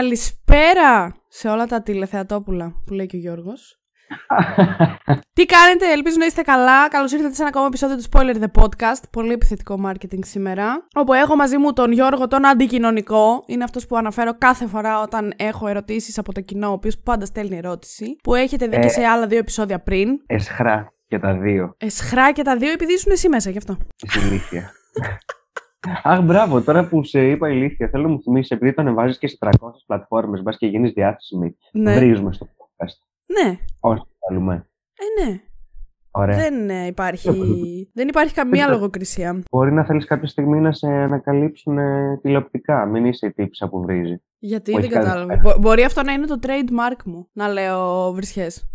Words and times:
Καλησπέρα 0.00 1.14
σε 1.28 1.48
όλα 1.48 1.66
τα 1.66 1.82
τηλεθεατόπουλα 1.82 2.74
που 2.86 2.92
λέει 2.92 3.06
και 3.06 3.16
ο 3.16 3.18
Γιώργος. 3.18 3.80
Τι 5.36 5.46
κάνετε, 5.46 5.92
ελπίζω 5.92 6.16
να 6.18 6.24
είστε 6.24 6.42
καλά. 6.42 6.88
Καλώς 6.88 7.12
ήρθατε 7.12 7.34
σε 7.34 7.40
ένα 7.40 7.50
ακόμα 7.50 7.66
επεισόδιο 7.66 7.96
του 7.96 8.02
Spoiler 8.10 8.42
The 8.42 8.62
Podcast. 8.62 9.02
Πολύ 9.12 9.32
επιθετικό 9.32 9.80
marketing 9.86 10.18
σήμερα. 10.20 10.86
Όπου 10.94 11.12
έχω 11.12 11.36
μαζί 11.36 11.56
μου 11.56 11.72
τον 11.72 11.92
Γιώργο, 11.92 12.26
τον 12.26 12.46
αντικοινωνικό. 12.46 13.44
Είναι 13.46 13.64
αυτός 13.64 13.86
που 13.86 13.96
αναφέρω 13.96 14.34
κάθε 14.38 14.66
φορά 14.66 15.00
όταν 15.00 15.32
έχω 15.36 15.68
ερωτήσεις 15.68 16.18
από 16.18 16.32
το 16.32 16.40
κοινό, 16.40 16.68
ο 16.68 16.72
οποίος 16.72 16.98
πάντα 16.98 17.24
στέλνει 17.24 17.56
ερώτηση. 17.56 18.16
Που 18.22 18.34
έχετε 18.34 18.66
δει 18.66 18.78
και 18.78 18.88
σε 18.88 19.04
άλλα 19.04 19.26
δύο 19.26 19.38
επεισόδια 19.38 19.80
πριν. 19.80 20.08
Εσχρά 20.26 20.92
και 21.06 21.18
τα 21.18 21.34
δύο. 21.34 21.74
Εσχρά 21.78 22.32
και 22.32 22.42
τα 22.42 22.56
δύο, 22.56 22.70
επειδή 22.70 22.92
ήσουν 22.92 23.12
εσύ 23.12 23.28
μέσα 23.28 23.50
γι' 23.50 23.58
αυτό. 23.58 23.78
Είσαι 24.02 24.26
ηλίθεια. 24.26 24.72
Αχ, 26.02 26.22
μπράβο, 26.22 26.62
τώρα 26.62 26.88
που 26.88 27.04
σε 27.04 27.28
είπα 27.30 27.48
ηλίθεια, 27.50 27.88
θέλω 27.88 28.02
να 28.02 28.08
μου 28.08 28.22
θυμίσεις, 28.22 28.50
επειδή 28.50 28.74
το 28.74 28.82
ανεβάζεις 28.82 29.18
και 29.18 29.26
σε 29.28 29.36
300 29.40 29.50
πλατφόρμες, 29.86 30.42
μπας 30.42 30.56
και 30.56 30.66
γίνεις 30.66 30.92
διάθεσιμη. 30.92 31.56
Ναι. 31.72 31.94
Βρίζουμε 31.94 32.32
στο 32.32 32.46
podcast. 32.56 32.96
Ναι, 33.26 33.56
Όσο 33.80 34.06
θέλουμε. 34.28 34.54
ε, 34.94 35.24
ναι. 35.24 35.40
Ωραία. 36.12 36.36
Δεν 36.36 36.70
ε, 36.70 36.86
υπάρχει, 36.86 37.90
δεν 37.94 38.08
υπάρχει 38.08 38.34
καμία 38.34 38.68
λογοκρισία. 38.68 39.42
Μπορεί 39.50 39.72
να 39.72 39.84
θέλεις 39.84 40.04
κάποια 40.04 40.28
στιγμή 40.28 40.60
να 40.60 40.72
σε 40.72 40.86
ανακαλύψουν 40.86 41.78
ε, 41.78 42.18
τηλεοπτικά. 42.22 42.84
Μην 42.86 43.04
είσαι 43.04 43.26
η 43.26 43.32
τύψα 43.32 43.68
που 43.68 43.80
βρίζει. 43.82 44.22
Γιατί 44.38 44.72
Όχι 44.72 44.80
δεν 44.80 44.90
κάτι 44.90 45.04
κατάλαβα. 45.06 45.32
τέτοιο. 45.34 45.50
Μπο- 45.50 45.58
μπορεί 45.58 45.82
αυτό 45.82 46.02
να 46.02 46.12
είναι 46.12 46.26
το 46.26 46.38
trademark 46.42 47.02
μου, 47.04 47.28
να 47.32 47.48
λέω 47.48 48.12
βρισιές. 48.12 48.68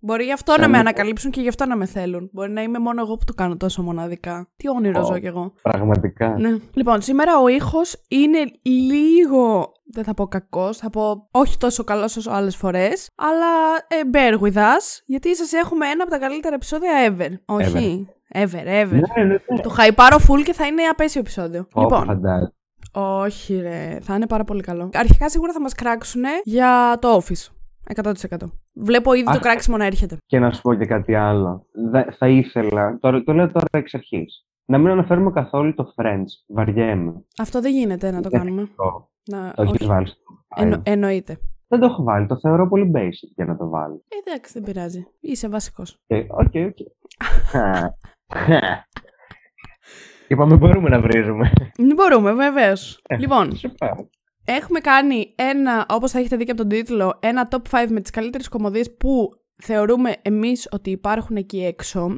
Μπορεί 0.00 0.24
γι' 0.24 0.32
αυτό 0.32 0.52
να 0.52 0.58
Σαν 0.58 0.70
με 0.70 0.76
λίγο. 0.76 0.88
ανακαλύψουν 0.88 1.30
και 1.30 1.40
γι' 1.40 1.48
αυτό 1.48 1.66
να 1.66 1.76
με 1.76 1.86
θέλουν. 1.86 2.30
Μπορεί 2.32 2.50
να 2.50 2.62
είμαι 2.62 2.78
μόνο 2.78 3.00
εγώ 3.00 3.16
που 3.16 3.24
το 3.24 3.32
κάνω 3.34 3.56
τόσο 3.56 3.82
μοναδικά. 3.82 4.48
Τι 4.56 4.68
όνειρο 4.68 5.00
Ω. 5.00 5.04
ζω 5.04 5.18
κι 5.18 5.26
εγώ. 5.26 5.52
Πραγματικά. 5.62 6.28
Ναι. 6.38 6.56
Λοιπόν, 6.72 7.00
σήμερα 7.02 7.38
ο 7.38 7.48
ήχος 7.48 7.96
είναι 8.08 8.38
λίγο. 8.62 9.72
Δεν 9.92 10.04
θα 10.04 10.14
πω 10.14 10.26
κακός, 10.26 10.76
θα 10.76 10.90
πω 10.90 11.28
όχι 11.30 11.58
τόσο 11.58 11.84
καλός 11.84 12.16
όσο 12.16 12.30
άλλες 12.30 12.56
φορές. 12.56 13.08
Αλλά 13.16 13.46
ε, 13.88 13.96
bear 14.12 14.40
with 14.42 14.56
us, 14.56 15.02
γιατί 15.06 15.36
σας 15.36 15.52
έχουμε 15.52 15.86
ένα 15.86 16.02
από 16.02 16.12
τα 16.12 16.18
καλύτερα 16.18 16.54
επεισόδια 16.54 16.90
ever. 17.08 17.32
Όχι. 17.56 18.08
Ever, 18.34 18.66
ever. 18.82 18.90
Ναι, 18.90 19.24
ναι, 19.24 19.24
ναι. 19.24 19.60
Το 19.62 19.68
χαϊπάρω 19.68 20.16
full 20.28 20.42
και 20.44 20.52
θα 20.52 20.66
είναι 20.66 20.82
απέσιο 20.82 21.20
επεισόδιο. 21.20 21.66
Ω, 21.72 21.80
λοιπόν, 21.80 22.04
φαντάζομαι. 22.04 22.52
όχι 22.92 23.60
ρε, 23.60 23.98
θα 24.00 24.14
είναι 24.14 24.26
πάρα 24.26 24.44
πολύ 24.44 24.62
καλό. 24.62 24.90
Αρχικά 24.94 25.28
σίγουρα 25.28 25.52
θα 25.52 25.60
μας 25.60 25.74
κράξουν 25.74 26.22
για 26.44 26.96
το 27.00 27.16
Office. 27.16 27.46
100%. 27.94 28.12
Βλέπω 28.72 29.12
ήδη 29.12 29.24
το 29.24 29.30
Αχ. 29.30 29.38
κράξιμο 29.40 29.76
να 29.76 29.84
έρχεται. 29.84 30.16
Και 30.26 30.38
να 30.38 30.52
σου 30.52 30.60
πω 30.62 30.74
και 30.74 30.86
κάτι 30.86 31.14
άλλο. 31.14 31.66
Δε- 31.90 32.10
θα 32.12 32.28
ήθελα, 32.28 32.98
τώρα, 33.00 33.22
το 33.22 33.32
λέω 33.32 33.46
τώρα 33.52 33.66
εξ 33.70 33.94
αρχής, 33.94 34.46
να 34.64 34.78
μην 34.78 34.88
αναφέρουμε 34.88 35.30
καθόλου 35.30 35.74
το 35.74 35.92
Friends. 35.96 36.24
Βαριέμαι. 36.46 37.24
Αυτό 37.38 37.60
δεν 37.60 37.72
γίνεται 37.72 38.10
να 38.10 38.20
το 38.22 38.28
κάνουμε. 38.30 38.68
Το, 38.76 39.10
Να, 39.30 39.52
το 39.54 39.62
έχεις 39.62 39.74
όχι. 39.80 39.86
βάλει. 39.86 40.06
στο 40.06 40.18
Εννο- 40.56 40.76
Five. 40.76 40.82
εννοείται. 40.84 41.38
Δεν 41.68 41.80
το 41.80 41.86
έχω 41.86 42.02
βάλει. 42.02 42.26
Το 42.26 42.38
θεωρώ 42.38 42.68
πολύ 42.68 42.90
basic 42.94 43.28
για 43.34 43.44
να 43.44 43.56
το 43.56 43.68
βάλω. 43.68 44.02
Ε, 44.08 44.30
Εντάξει, 44.30 44.52
δεν 44.52 44.62
πειράζει. 44.62 45.06
Είσαι 45.20 45.48
βασικός. 45.48 45.98
Ε, 46.06 46.18
OK, 46.28 46.52
OK. 46.54 46.76
Είπαμε 50.28 50.56
μπορούμε 50.56 50.88
να 50.88 51.00
βρίζουμε. 51.00 51.52
Δεν 51.76 51.94
μπορούμε, 51.96 52.32
βεβαίως. 52.32 53.00
Ε. 53.08 53.16
λοιπόν, 53.16 53.56
Σου 53.56 53.74
πάω. 53.74 54.06
Έχουμε 54.52 54.80
κάνει 54.80 55.34
ένα, 55.36 55.86
όπως 55.88 56.10
θα 56.10 56.18
έχετε 56.18 56.36
δει 56.36 56.44
και 56.44 56.50
από 56.50 56.60
τον 56.60 56.68
τίτλο, 56.68 57.18
ένα 57.20 57.48
top 57.50 57.62
5 57.70 57.86
με 57.88 58.00
τις 58.00 58.10
καλύτερες 58.10 58.48
κωμωδίες 58.48 58.96
που 58.96 59.30
θεωρούμε 59.62 60.14
εμείς 60.22 60.68
ότι 60.70 60.90
υπάρχουν 60.90 61.36
εκεί 61.36 61.64
έξω. 61.64 62.08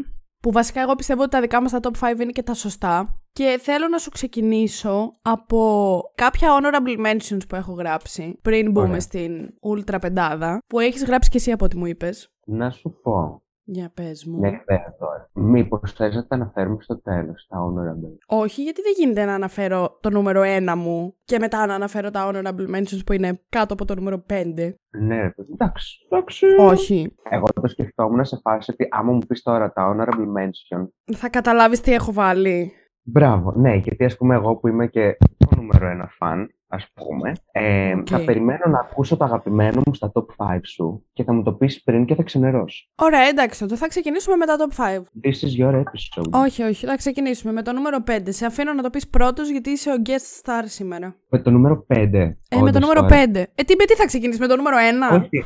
Που 0.40 0.52
βασικά 0.52 0.80
εγώ 0.80 0.94
πιστεύω 0.94 1.22
ότι 1.22 1.30
τα 1.30 1.40
δικά 1.40 1.62
μας 1.62 1.70
τα 1.70 1.80
top 1.82 2.10
5 2.10 2.20
είναι 2.20 2.32
και 2.32 2.42
τα 2.42 2.54
σωστά. 2.54 3.20
Και 3.32 3.58
θέλω 3.62 3.88
να 3.88 3.98
σου 3.98 4.10
ξεκινήσω 4.10 5.12
από 5.22 6.02
κάποια 6.14 6.48
honorable 6.58 7.06
mentions 7.06 7.40
που 7.48 7.54
έχω 7.54 7.72
γράψει 7.72 8.38
πριν 8.42 8.70
μπούμε 8.70 8.86
Ωραία. 8.88 9.00
στην 9.00 9.48
ultra 9.60 10.00
πεντάδα. 10.00 10.58
Που 10.66 10.78
έχεις 10.78 11.04
γράψει 11.04 11.30
και 11.30 11.36
εσύ 11.36 11.52
από 11.52 11.64
ό,τι 11.64 11.76
μου 11.76 11.86
είπες. 11.86 12.32
Να 12.46 12.70
σου 12.70 13.00
πω. 13.02 13.42
Για 13.72 13.90
πες 13.94 14.24
μου. 14.24 14.38
Μια 14.38 14.48
ιδέα 14.48 14.94
τώρα. 14.98 15.30
Μήπως 15.32 15.92
θες 15.92 16.14
να 16.14 16.26
τα 16.26 16.34
αναφέρουμε 16.34 16.76
στο 16.80 17.00
τέλος, 17.00 17.46
τα 17.48 17.56
honorable. 17.58 18.38
Όχι, 18.42 18.62
γιατί 18.62 18.82
δεν 18.82 18.92
γίνεται 18.96 19.24
να 19.24 19.34
αναφέρω 19.34 19.98
το 20.00 20.10
νούμερο 20.10 20.42
1 20.44 20.74
μου 20.76 21.14
και 21.24 21.38
μετά 21.38 21.66
να 21.66 21.74
αναφέρω 21.74 22.10
τα 22.10 22.30
honorable 22.30 22.76
mentions 22.76 23.00
που 23.06 23.12
είναι 23.12 23.40
κάτω 23.48 23.72
από 23.72 23.84
το 23.84 23.94
νούμερο 23.94 24.24
5. 24.28 24.74
Ναι, 24.90 25.20
ρε 25.20 25.30
παιδί. 25.30 25.52
Εντάξει. 25.52 26.06
εντάξει. 26.10 26.46
Όχι. 26.58 27.14
Εγώ 27.30 27.44
το 27.44 27.68
σκεφτόμουν 27.68 28.24
σε 28.24 28.38
φάση 28.42 28.70
ότι 28.70 28.88
άμα 28.90 29.12
μου 29.12 29.26
πεις 29.28 29.42
τώρα 29.42 29.72
τα 29.72 29.94
honorable 29.94 30.40
mention. 30.40 30.88
Θα 31.16 31.28
καταλάβεις 31.28 31.80
τι 31.80 31.92
έχω 31.92 32.12
βάλει. 32.12 32.72
Μπράβο, 33.02 33.52
ναι, 33.56 33.74
γιατί 33.74 34.04
ας 34.04 34.16
πούμε 34.16 34.34
εγώ 34.34 34.56
που 34.56 34.68
είμαι 34.68 34.86
και 34.86 35.16
το 35.36 35.56
νούμερο 35.56 35.88
ένα 35.88 36.08
φαν, 36.16 36.54
ας 36.72 36.86
πούμε, 36.94 37.32
ε, 37.52 37.92
Οκ. 37.92 38.06
θα 38.10 38.24
περιμένω 38.24 38.64
να 38.66 38.78
ακούσω 38.78 39.16
το 39.16 39.24
αγαπημένο 39.24 39.80
μου 39.86 39.94
στα 39.94 40.12
top 40.14 40.24
5 40.36 40.60
σου 40.62 41.06
και 41.12 41.24
θα 41.24 41.32
μου 41.32 41.42
το 41.42 41.52
πεις 41.52 41.82
πριν 41.82 42.04
και 42.04 42.14
θα 42.14 42.22
ξενερώσω. 42.22 42.88
Ωραία, 42.94 43.20
εντάξει, 43.20 43.60
τότε 43.60 43.76
θα 43.76 43.88
ξεκινήσουμε 43.88 44.36
με 44.36 44.46
τα 44.46 44.56
top 44.58 44.74
5. 44.76 45.02
This 45.24 45.38
is 45.46 45.66
your 45.66 45.74
episode. 45.74 46.30
Όχι, 46.44 46.62
όχι, 46.62 46.86
θα 46.86 46.96
ξεκινήσουμε 46.96 47.52
με 47.52 47.62
το 47.62 47.72
νούμερο 47.72 47.98
5. 48.06 48.18
Σε 48.28 48.46
αφήνω 48.46 48.72
να 48.72 48.82
το 48.82 48.90
πεις 48.90 49.08
πρώτος 49.08 49.50
γιατί 49.50 49.70
είσαι 49.70 49.90
ο 49.90 50.02
guest 50.06 50.42
star 50.42 50.62
σήμερα. 50.64 51.14
Με 51.28 51.38
το 51.38 51.50
νούμερο 51.50 51.86
5. 51.94 52.34
Ε, 52.48 52.60
με 52.60 52.72
το 52.72 52.78
νούμερο 52.78 53.06
5. 53.10 53.12
Ε, 53.54 53.62
τι, 53.62 53.74
με 53.76 53.84
τι 53.84 53.94
θα 53.94 54.06
ξεκινήσεις, 54.06 54.40
με 54.40 54.46
το 54.46 54.56
νούμερο 54.56 54.76
1. 55.12 55.20
Όχι. 55.20 55.44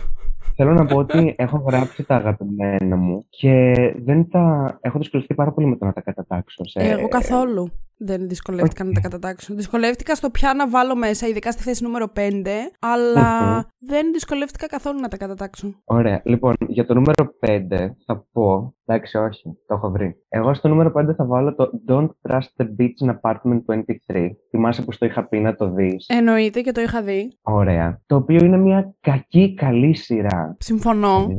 Θέλω 0.56 0.72
να 0.72 0.84
πω 0.84 0.96
ότι 0.96 1.34
έχω 1.38 1.64
γράψει 1.68 2.02
τα 2.04 2.14
αγαπημένα 2.14 2.96
μου 2.96 3.26
και 3.28 3.74
δεν 4.04 4.28
τα. 4.30 4.78
Έχω 4.80 4.98
δυσκολευτεί 4.98 5.34
πάρα 5.34 5.52
πολύ 5.52 5.66
με 5.66 5.76
το 5.76 5.84
να 5.84 5.92
τα 5.92 6.00
κατατάξω. 6.00 6.64
Σε... 6.64 6.80
Εγώ 6.80 7.08
καθόλου 7.08 7.70
δεν 8.04 8.28
δυσκολεύτηκα 8.28 8.84
να 8.84 8.92
τα 8.92 9.00
κατατάξω. 9.00 9.54
Δυσκολεύτηκα 9.54 10.14
στο 10.14 10.30
ποια 10.30 10.54
να 10.54 10.68
βάλω 10.68 10.96
μέσα, 10.96 11.26
ειδικά 11.26 11.50
στη 11.52 11.62
θέση 11.62 11.82
νούμερο 11.82 12.06
5, 12.16 12.20
αλλά 12.78 13.52
Μμμ. 13.54 13.60
δεν 13.78 14.12
δυσκολεύτηκα 14.12 14.66
καθόλου 14.66 15.00
να 15.00 15.08
τα 15.08 15.16
κατατάξω. 15.16 15.74
Ωραία. 15.84 16.20
Λοιπόν, 16.24 16.54
για 16.68 16.86
το 16.86 16.94
νούμερο 16.94 17.34
5 17.40 17.94
θα 18.06 18.26
πω. 18.32 18.74
Εντάξει, 18.86 19.16
όχι. 19.18 19.42
Το 19.66 19.74
έχω 19.74 19.90
βρει. 19.90 20.16
Εγώ 20.28 20.54
στο 20.54 20.68
νούμερο 20.68 20.92
5 20.96 21.14
θα 21.16 21.24
βάλω 21.26 21.54
το 21.54 21.70
Don't 21.88 22.08
Trust 22.28 22.48
the 22.56 22.66
Beach 22.78 23.06
in 23.06 23.14
Apartment 23.20 23.60
23. 24.08 24.30
Θυμάσαι 24.50 24.82
που 24.82 24.90
το 24.98 25.06
είχα 25.06 25.28
πει 25.28 25.38
να 25.40 25.54
το 25.54 25.70
δεις; 25.70 26.06
Εννοείται 26.08 26.60
και 26.60 26.72
το 26.72 26.80
είχα 26.80 27.02
δει. 27.02 27.38
Ωραία. 27.42 28.00
Το 28.06 28.16
οποίο 28.16 28.44
είναι 28.44 28.56
μια 28.56 28.94
κακή 29.00 29.54
καλή 29.54 29.94
σειρά. 29.96 30.56
Συμφωνώ. 30.58 31.26
Δεν- 31.26 31.38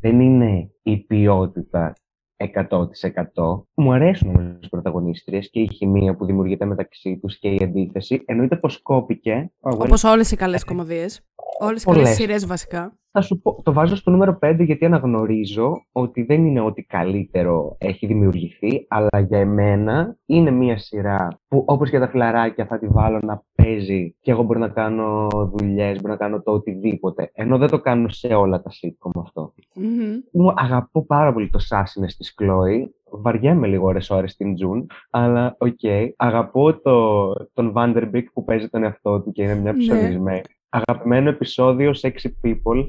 Δεν 0.00 0.20
είναι 0.20 0.70
η 0.82 0.96
ποιότητα 0.96 1.92
100%. 2.38 3.62
Μου 3.74 3.92
αρέσουν 3.92 4.28
όμως 4.28 4.58
οι 4.60 4.68
πρωταγωνίστριες 4.68 5.50
και 5.50 5.60
η 5.60 5.68
χημεία 5.72 6.16
που 6.16 6.24
δημιουργείται 6.24 6.64
μεταξύ 6.64 7.18
τους 7.18 7.38
και 7.38 7.48
η 7.48 7.60
αντίθεση. 7.62 8.22
Εννοείται 8.26 8.56
πως 8.56 8.82
κόπηκε. 8.82 9.52
Όπως 9.60 10.04
όλες 10.04 10.30
οι 10.30 10.36
καλές 10.36 10.64
κομμωδίες. 10.64 11.20
Όλες 11.60 11.82
οι 11.82 11.84
καλές 11.84 12.00
Πολλές. 12.02 12.16
σειρές 12.16 12.46
βασικά. 12.46 12.98
Θα 13.12 13.20
σου 13.20 13.40
πω, 13.40 13.62
το 13.62 13.72
βάζω 13.72 13.96
στο 13.96 14.10
νούμερο 14.10 14.38
5 14.42 14.56
γιατί 14.64 14.84
αναγνωρίζω 14.84 15.72
ότι 15.92 16.22
δεν 16.22 16.46
είναι 16.46 16.60
ό,τι 16.60 16.82
καλύτερο 16.82 17.76
έχει 17.78 18.06
δημιουργηθεί, 18.06 18.86
αλλά 18.88 19.20
για 19.28 19.38
εμένα 19.38 20.16
είναι 20.26 20.50
μια 20.50 20.78
σειρά 20.78 21.40
που 21.48 21.64
όπως 21.66 21.88
για 21.90 22.00
τα 22.00 22.08
φιλαράκια 22.08 22.66
θα 22.66 22.78
τη 22.78 22.86
βάλω 22.86 23.18
να 23.22 23.42
παίζει 23.54 24.16
και 24.20 24.30
εγώ 24.30 24.42
μπορώ 24.42 24.58
να 24.58 24.68
κάνω 24.68 25.28
δουλειές, 25.56 26.00
μπορώ 26.00 26.12
να 26.12 26.18
κάνω 26.18 26.42
το 26.42 26.52
οτιδήποτε. 26.52 27.30
Ενώ 27.34 27.58
δεν 27.58 27.68
το 27.68 27.80
κάνω 27.80 28.08
σε 28.08 28.26
όλα 28.34 28.62
τα 28.62 28.70
sitcom 28.70 29.20
αυτό. 29.22 29.54
Μμμ. 29.74 30.18
Μου 30.32 30.52
αγαπώ 30.56 31.04
πάρα 31.06 31.32
πολύ 31.32 31.50
το 31.50 31.58
sassiness 31.58 32.16
της 32.16 32.34
Chloe. 32.42 32.88
Βαριέμαι 33.10 33.66
λίγο 33.66 33.86
ώρες 33.86 34.10
ώρες 34.10 34.32
στην 34.32 34.54
June, 34.54 34.86
αλλά 35.10 35.56
οκ. 35.58 35.78
Αγαπώ 36.16 36.80
το, 36.80 37.26
τον 37.52 37.72
Vanderbeek 37.76 38.24
που 38.32 38.44
παίζει 38.44 38.68
τον 38.68 38.82
εαυτό 38.82 39.20
του 39.20 39.32
και 39.32 39.42
είναι 39.42 39.54
μια 39.54 39.72
Ναι. 39.72 39.78
ψωνισμένη. 39.78 40.40
Αγαπημένο 40.68 41.28
επεισόδιο 41.28 41.90
Sexy 42.00 42.28
People, 42.44 42.88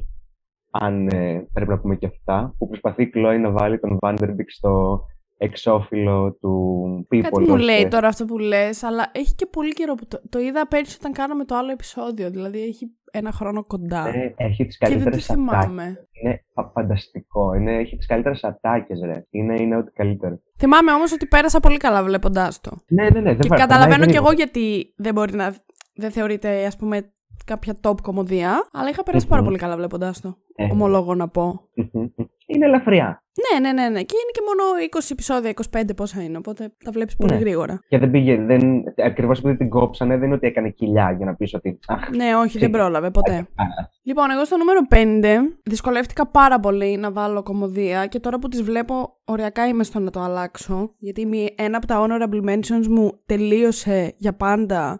αν 0.72 1.08
ε, 1.08 1.48
πρέπει 1.54 1.70
να 1.70 1.80
πούμε 1.80 1.96
και 1.96 2.06
αυτά, 2.06 2.56
που 2.58 2.68
προσπαθεί 2.68 3.04
η 3.04 3.12
Chloe 3.16 3.38
να 3.42 3.50
βάλει 3.52 3.80
τον 3.80 3.98
Vanderbeek 4.02 4.48
στο 4.48 5.04
εξώφυλλο 5.38 6.38
του 6.42 7.08
People. 7.14 7.22
Κάτι 7.22 7.40
μου 7.42 7.54
ως, 7.54 7.62
λέει 7.62 7.82
ε, 7.82 7.88
τώρα 7.88 8.08
αυτό 8.08 8.26
που 8.26 8.38
λες, 8.38 8.84
αλλά 8.84 9.10
έχει 9.12 9.36
και 9.36 9.46
πολύ 9.46 9.74
καιρό 9.74 9.96
που 9.96 10.08
το, 10.08 10.22
το 10.30 10.40
είδα 10.40 10.68
πέρσι 10.68 10.98
όταν 11.00 11.12
κάναμε 11.12 11.46
το 11.46 11.56
άλλο 11.56 11.72
επεισόδιο. 11.72 12.30
Δηλαδή 12.30 12.62
έχει 12.64 12.92
ένα 13.12 13.32
χρόνο 13.32 13.64
κοντά. 13.64 14.08
ε, 14.08 14.34
έχει 14.38 14.66
τις 14.66 14.78
και 14.78 14.88
δεν 14.88 14.98
το 14.98 15.04
καλύτερες 15.04 15.30
ατάκες. 15.30 15.54
θυμάμαι. 15.66 16.08
Είναι 16.24 16.46
φα- 16.54 16.70
φανταστικό. 16.74 17.54
Είναι, 17.54 17.76
έχει 17.78 17.98
τις 17.98 18.06
καλύτερες 18.08 18.44
ατάκες, 18.44 19.00
ρε. 19.06 19.26
Είναι, 19.30 19.62
είναι 19.62 19.78
ό,τι 19.78 19.92
καλύτερο. 19.92 20.40
Θυμάμαι 20.58 20.92
όμως 20.94 21.12
ότι 21.12 21.26
πέρασα 21.28 21.60
πολύ 21.60 21.78
καλά 21.78 22.04
βλέποντάς 22.04 22.60
το. 22.62 22.72
Ναι, 22.88 23.04
ναι, 23.04 23.10
ναι. 23.20 23.22
Δεν 23.22 23.40
Και 23.40 23.48
βα- 23.48 23.56
καταλαβαίνω 23.58 23.98
δεν 24.00 24.08
κι 24.08 24.16
είναι- 24.18 24.26
εγώ 24.26 24.32
γιατί 24.32 24.94
δεν 24.98 25.14
μπορεί 25.14 25.34
να. 25.36 25.56
Δεν 25.96 26.12
θεωρείται, 26.12 26.66
ας 26.66 26.76
πούμε, 26.76 27.14
κάποια 27.50 27.74
top 27.82 28.02
κομμωδία. 28.02 28.68
Αλλά 28.72 28.90
είχα 28.90 29.04
περάσει 29.04 29.28
πάρα 29.28 29.42
Μμμ. 29.42 29.48
πολύ 29.48 29.60
καλά 29.60 29.76
βλέποντάς 29.76 30.22
το. 30.22 30.38
Ε, 30.56 30.68
Ομολόγω 30.72 31.16
να 31.16 31.28
πω. 31.28 31.62
Είναι 32.48 32.66
ελαφριά. 32.66 33.24
Ναι, 33.54 33.60
ναι, 33.60 33.74
ναι, 33.82 33.90
ναι. 33.90 34.02
Και 34.04 34.16
είναι 34.22 34.32
και 34.32 34.42
μόνο 34.48 34.64
20 34.92 35.08
επεισόδια, 35.12 35.54
25 35.90 35.96
πόσα 35.96 36.22
είναι. 36.24 36.38
Οπότε 36.38 36.74
τα 36.84 36.92
βλέπεις 36.92 37.16
πολύ 37.16 37.34
Ναι. 37.34 37.40
γρήγορα. 37.40 37.80
Και 37.88 37.98
δεν 37.98 38.12
πήγε, 38.12 38.36
δεν, 38.42 38.84
ακριβώς 39.06 39.40
επειδή 39.40 39.58
την 39.58 39.70
κόψανε, 39.70 40.16
δεν 40.18 40.26
είναι 40.26 40.36
ότι 40.36 40.48
έκανε 40.48 40.70
κοιλιά 40.70 41.12
για 41.18 41.26
να 41.26 41.36
πεις 41.36 41.54
ότι 41.54 41.80
αχ, 41.88 42.10
Ναι, 42.10 42.36
όχι, 42.36 42.58
δεν 42.60 42.72
Τι- 42.72 42.78
πρόλαβε 42.78 43.12
ποτέ. 43.12 43.34
α, 43.34 43.64
Λοιπόν, 44.04 44.32
εγώ 44.32 44.46
στο 44.46 44.58
νούμερο 44.58 44.80
5 44.90 45.58
δυσκολεύτηκα 45.64 46.28
πάρα 46.28 46.60
πολύ 46.60 46.98
να 46.98 47.12
βάλω 47.12 47.44
κομμωδία 47.44 48.06
και 48.06 48.20
τώρα 48.20 48.40
που 48.40 48.48
τις 48.48 48.62
βλέπω 48.64 49.18
οριακά 49.26 49.68
είμαι 49.68 49.84
στο 49.84 50.00
να 50.00 50.12
το 50.12 50.20
αλλάξω 50.20 50.94
γιατί 50.98 51.26
μη- 51.26 51.54
ένα 51.58 51.78
από 51.78 51.88
τα 51.88 52.06
honorable 52.08 52.50
mentions 52.50 52.88
μου 52.90 53.20
τελείωσε 53.26 54.14
για 54.18 54.34
πάντα 54.34 55.00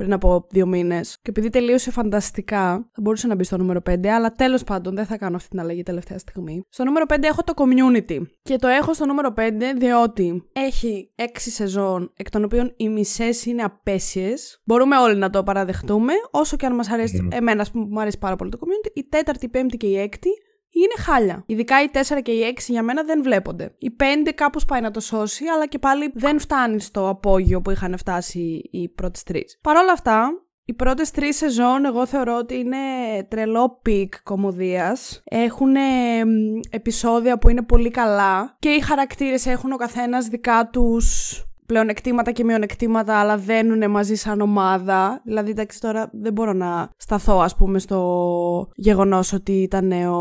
πριν 0.00 0.12
από 0.12 0.46
δύο 0.50 0.66
μήνες. 0.66 1.18
Και 1.22 1.30
επειδή 1.30 1.50
τελείωσε 1.50 1.90
φανταστικά, 1.90 2.88
θα 2.92 3.00
μπορούσε 3.00 3.26
να 3.26 3.34
μπει 3.34 3.44
στο 3.44 3.56
νούμερο 3.56 3.80
5, 3.90 4.06
αλλά 4.06 4.32
τέλος 4.32 4.64
πάντων 4.64 4.94
δεν 4.94 5.06
θα 5.06 5.16
κάνω 5.16 5.36
αυτή 5.36 5.48
την 5.48 5.60
αλλαγή 5.60 5.82
τελευταία 5.82 6.18
στιγμή. 6.18 6.64
Στο 6.68 6.84
νούμερο 6.84 7.04
5 7.08 7.22
έχω 7.22 7.42
το 7.42 7.52
community. 7.56 8.20
Και 8.42 8.56
το 8.56 8.68
έχω 8.68 8.94
στο 8.94 9.06
νούμερο 9.06 9.34
5 9.36 9.40
διότι 9.76 10.42
έχει 10.52 11.12
6 11.16 11.24
σεζόν, 11.34 12.12
εκ 12.16 12.30
των 12.30 12.44
οποίων 12.44 12.72
οι 12.76 12.88
μισές 12.88 13.46
είναι 13.46 13.62
απαίσιες. 13.62 14.60
Μπορούμε 14.64 14.96
όλοι 14.96 15.16
να 15.16 15.30
το 15.30 15.42
παραδεχτούμε, 15.42 16.12
όσο 16.30 16.56
και 16.56 16.66
αν 16.66 16.74
μας 16.74 16.90
αρέσει. 16.90 17.28
Mm. 17.30 17.36
Εμένα, 17.36 17.60
ας 17.60 17.70
πούμε, 17.70 17.86
μου 17.88 18.00
αρέσει 18.00 18.18
πάρα 18.18 18.36
πολύ 18.36 18.50
το 18.50 18.58
Community. 18.60 18.90
Η 18.94 19.06
τέταρτη, 19.08 19.44
η 19.44 19.48
πέμπτη 19.48 19.76
και 19.76 19.86
η 19.86 19.98
έκτη 19.98 20.30
είναι 20.70 21.04
χάλια. 21.04 21.42
Ειδικά 21.46 21.82
οι 21.82 21.90
4 21.92 22.22
και 22.22 22.30
οι 22.30 22.54
6 22.56 22.58
για 22.68 22.82
μένα 22.82 23.02
δεν 23.02 23.22
βλέπονται. 23.22 23.74
Η 23.78 23.90
5 24.26 24.32
κάπως 24.34 24.64
πάει 24.64 24.80
να 24.80 24.90
το 24.90 25.00
σώσει, 25.00 25.44
αλλά 25.46 25.66
και 25.66 25.78
πάλι 25.78 26.10
δεν 26.14 26.40
φτάνει 26.40 26.80
στο 26.80 27.08
απόγειο 27.08 27.60
που 27.60 27.70
είχαν 27.70 27.98
φτάσει 27.98 28.68
οι 28.70 28.88
πρώτες 28.88 29.22
τρεις. 29.22 29.58
Παρ' 29.62 29.76
όλα 29.76 29.92
αυτά, 29.92 30.30
οι 30.64 30.74
πρώτες 30.74 31.10
τρεις 31.10 31.36
σεζόν 31.36 31.84
εγώ 31.84 32.06
θεωρώ 32.06 32.36
ότι 32.36 32.54
είναι 32.58 32.76
τρελό 33.28 33.78
peak 33.82 34.22
κωμωδίας. 34.22 35.22
Έχουν 35.24 35.74
επεισόδια 36.70 37.38
που 37.38 37.48
είναι 37.48 37.62
πολύ 37.62 37.90
καλά 37.90 38.56
και 38.58 38.68
οι 38.68 38.80
χαρακτήρες 38.80 39.46
έχουν 39.46 39.72
ο 39.72 39.76
καθένας 39.76 40.26
δικά 40.26 40.68
τους 40.72 41.44
πλεονεκτήματα 41.70 42.30
και 42.30 42.44
μειονεκτήματα, 42.44 43.18
αλλά 43.20 43.36
δένουν 43.36 43.90
μαζί 43.90 44.14
σαν 44.14 44.40
ομάδα. 44.40 45.20
Δηλαδή, 45.24 45.50
εντάξει, 45.50 45.80
τώρα 45.80 46.10
δεν 46.12 46.32
μπορώ 46.32 46.52
να 46.52 46.88
σταθώ, 46.96 47.40
ας 47.40 47.56
πούμε, 47.56 47.78
στο 47.78 48.00
γεγονός 48.74 49.32
ότι 49.32 49.52
ήταν 49.52 49.92
ο. 49.92 50.18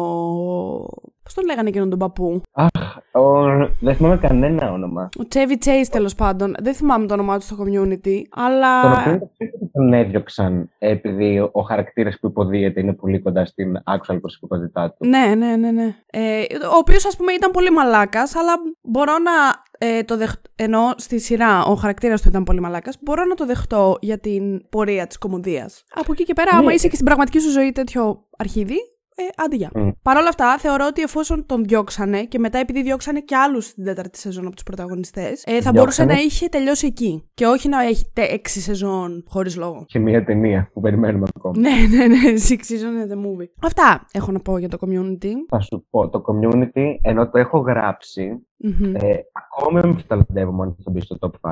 Πώς 1.24 1.34
τον 1.34 1.46
λέγανε 1.46 1.70
εκείνον 1.70 1.90
τον 1.90 2.00
παππού; 2.00 2.42
Αχ, 2.52 2.68
ο... 3.12 3.44
δεν 3.80 3.96
θυμάμαι 3.96 4.18
κανένα 4.18 4.72
όνομα. 4.72 5.10
Ο 5.20 5.28
Τσέβι 5.28 5.58
Τσέι, 5.58 5.88
τέλος 5.92 6.16
πάντων. 6.16 6.56
Δεν 6.60 6.74
θυμάμαι 6.74 7.06
το 7.06 7.14
όνομά 7.14 7.38
του 7.38 7.46
στο 7.46 7.56
community, 7.60 8.22
αλλά. 8.32 8.82
Τον 8.82 9.14
οποίο 9.14 9.50
τον 9.74 9.94
έδιωξαν 9.94 10.70
επειδή 10.80 11.50
ο 11.52 11.62
χαρακτήρας 11.62 12.18
που 12.20 12.28
υποδίεται 12.28 12.80
είναι 12.80 12.94
πολύ 12.94 13.20
κοντά 13.20 13.46
στην 13.46 13.78
actual 13.78 14.18
προσωπικότητά 14.22 14.90
του. 14.90 15.08
Ναι, 15.08 15.34
ναι, 15.38 15.56
ναι. 15.56 15.72
ναι. 15.72 15.96
Ε, 16.12 16.42
ο 16.74 16.78
οποίος, 16.78 17.06
ας 17.06 17.16
πούμε, 17.16 17.32
ήταν 17.32 17.52
πολύ 17.52 17.70
μαλάκας, 17.70 18.36
αλλά 18.36 18.54
μπορώ 18.82 19.14
να 19.18 19.32
ε, 19.88 20.04
το 20.04 20.18
δεχ... 20.18 20.34
ενώ 20.62 20.94
στη 20.98 21.20
σειρά 21.20 21.64
ο 21.64 21.76
χαρακτήρας 21.76 22.22
του 22.22 22.28
ήταν 22.28 22.44
πολύ 22.44 22.60
μαλάκας, 22.60 22.98
μπορώ 23.02 23.26
να 23.26 23.36
το 23.36 23.46
δεχτώ 23.46 23.98
για 24.02 24.20
την 24.20 24.70
πορεία 24.70 25.08
της 25.08 25.18
κομμωδίας. 25.18 25.84
Από 25.94 26.12
εκεί 26.12 26.24
και 26.24 26.34
πέρα, 26.34 26.52
άμα 26.52 26.68
ναι. 26.68 26.74
είσαι 26.74 26.88
και 26.88 26.94
στην 26.94 27.06
πραγματική 27.06 27.40
σου 27.40 27.50
ζωή 27.50 27.72
τέτοιο 27.72 28.28
αρχίδι, 28.38 28.78
ε, 29.20 29.44
άντε 29.44 29.56
για. 29.56 29.72
Mm. 29.74 29.92
Παρ' 30.02 30.18
όλα 30.18 30.28
αυτά, 30.28 30.58
θεωρώ 30.58 30.86
ότι 30.88 31.02
εφόσον 31.02 31.46
τον 31.46 31.64
διώξανε 31.64 32.24
και 32.24 32.40
μετά 32.40 32.58
επειδή 32.58 32.82
διώξανε 32.82 33.20
και 33.20 33.36
άλλους 33.36 33.66
στην 33.66 33.84
τέταρτη 33.84 34.18
σεζόν 34.18 34.46
από 34.46 34.56
τους 34.56 34.64
πρωταγωνιστές, 34.64 35.44
ε, 35.46 35.62
θα 35.62 35.72
μπορούσε 35.72 36.06
να 36.06 36.14
είχε 36.14 36.48
τελειώσει 36.48 36.86
εκεί. 36.86 37.30
Και 37.34 37.46
όχι 37.46 37.70
να 37.70 37.84
έχει 37.84 38.06
έξι 38.14 38.60
σεζόν 38.60 39.24
χωρίς 39.28 39.56
λόγο. 39.56 39.84
Και 39.86 40.00
μία 40.00 40.24
ταινία 40.24 40.70
που 40.74 40.82
περιμένουμε 40.82 41.28
ακόμα. 41.36 41.58
ναι, 41.58 41.98
ναι, 41.98 42.08
ναι. 42.08 42.34
Six 42.50 42.52
season 42.52 43.12
the 43.12 43.16
movie. 43.16 43.48
Αυτά 43.62 44.06
έχω 44.12 44.32
να 44.32 44.40
πω 44.40 44.58
για 44.58 44.70
το 44.70 44.78
community. 44.82 45.32
Θα 45.48 45.60
σου 45.60 45.86
πω. 45.90 46.10
Το 46.10 46.22
community, 46.26 46.96
ενώ 47.02 47.30
το 47.30 47.38
έχω 47.40 47.60
γράψει, 47.60 48.48
mm-hmm. 48.64 49.04
ε, 49.04 49.16
ακόμα 49.32 49.82
με 49.84 49.94
φταλαντεύομαι 49.94 50.64
αν 50.64 50.76
θα 50.84 50.92
μπει 50.92 51.02
στο 51.02 51.18
top 51.20 51.52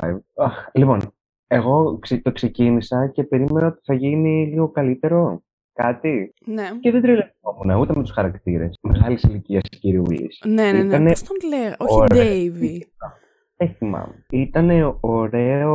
λοιπόν, 0.72 1.00
εγώ 1.46 1.98
το 2.22 2.32
ξεκίνησα 2.32 3.06
και 3.06 3.24
περίμενα 3.24 3.66
ότι 3.66 3.80
θα 3.84 3.94
γίνει 3.94 4.46
λίγο 4.46 4.70
καλύτερο 4.70 5.42
κάτι. 5.82 6.34
Ναι. 6.44 6.68
Και 6.80 6.90
δεν 6.90 7.00
τρελαινόμουν 7.00 7.80
ούτε 7.80 7.92
με 7.96 8.02
τους 8.02 8.10
χαρακτήρες. 8.10 8.78
Μεγάλης 8.82 9.22
ηλικίας 9.22 9.62
κυριούλη. 9.80 10.28
Ναι, 10.44 10.72
ναι, 10.72 10.98
ναι. 10.98 11.10
Πώς 11.10 11.22
τον 11.22 11.36
λέει, 11.48 11.74
Όχι 11.78 12.04
Ντέιβι. 12.14 12.86
Δεν 13.56 13.68
θυμάμαι. 13.68 14.24
Ήταν 14.30 14.98
ωραίο 15.00 15.72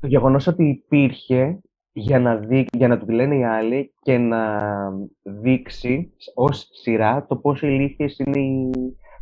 το 0.00 0.06
γεγονός 0.06 0.46
ότι 0.46 0.64
υπήρχε 0.64 1.58
για 1.92 2.18
να, 2.20 2.36
δει, 2.36 2.66
για 2.72 2.88
να 2.88 2.98
του 2.98 3.08
λένε 3.08 3.36
οι 3.36 3.44
άλλοι 3.44 3.92
και 4.02 4.18
να 4.18 4.42
δείξει 5.22 6.12
ως 6.34 6.68
σειρά 6.72 7.26
το 7.28 7.36
πόσο 7.36 7.66
ηλίθιες 7.66 8.18
είναι, 8.18 8.70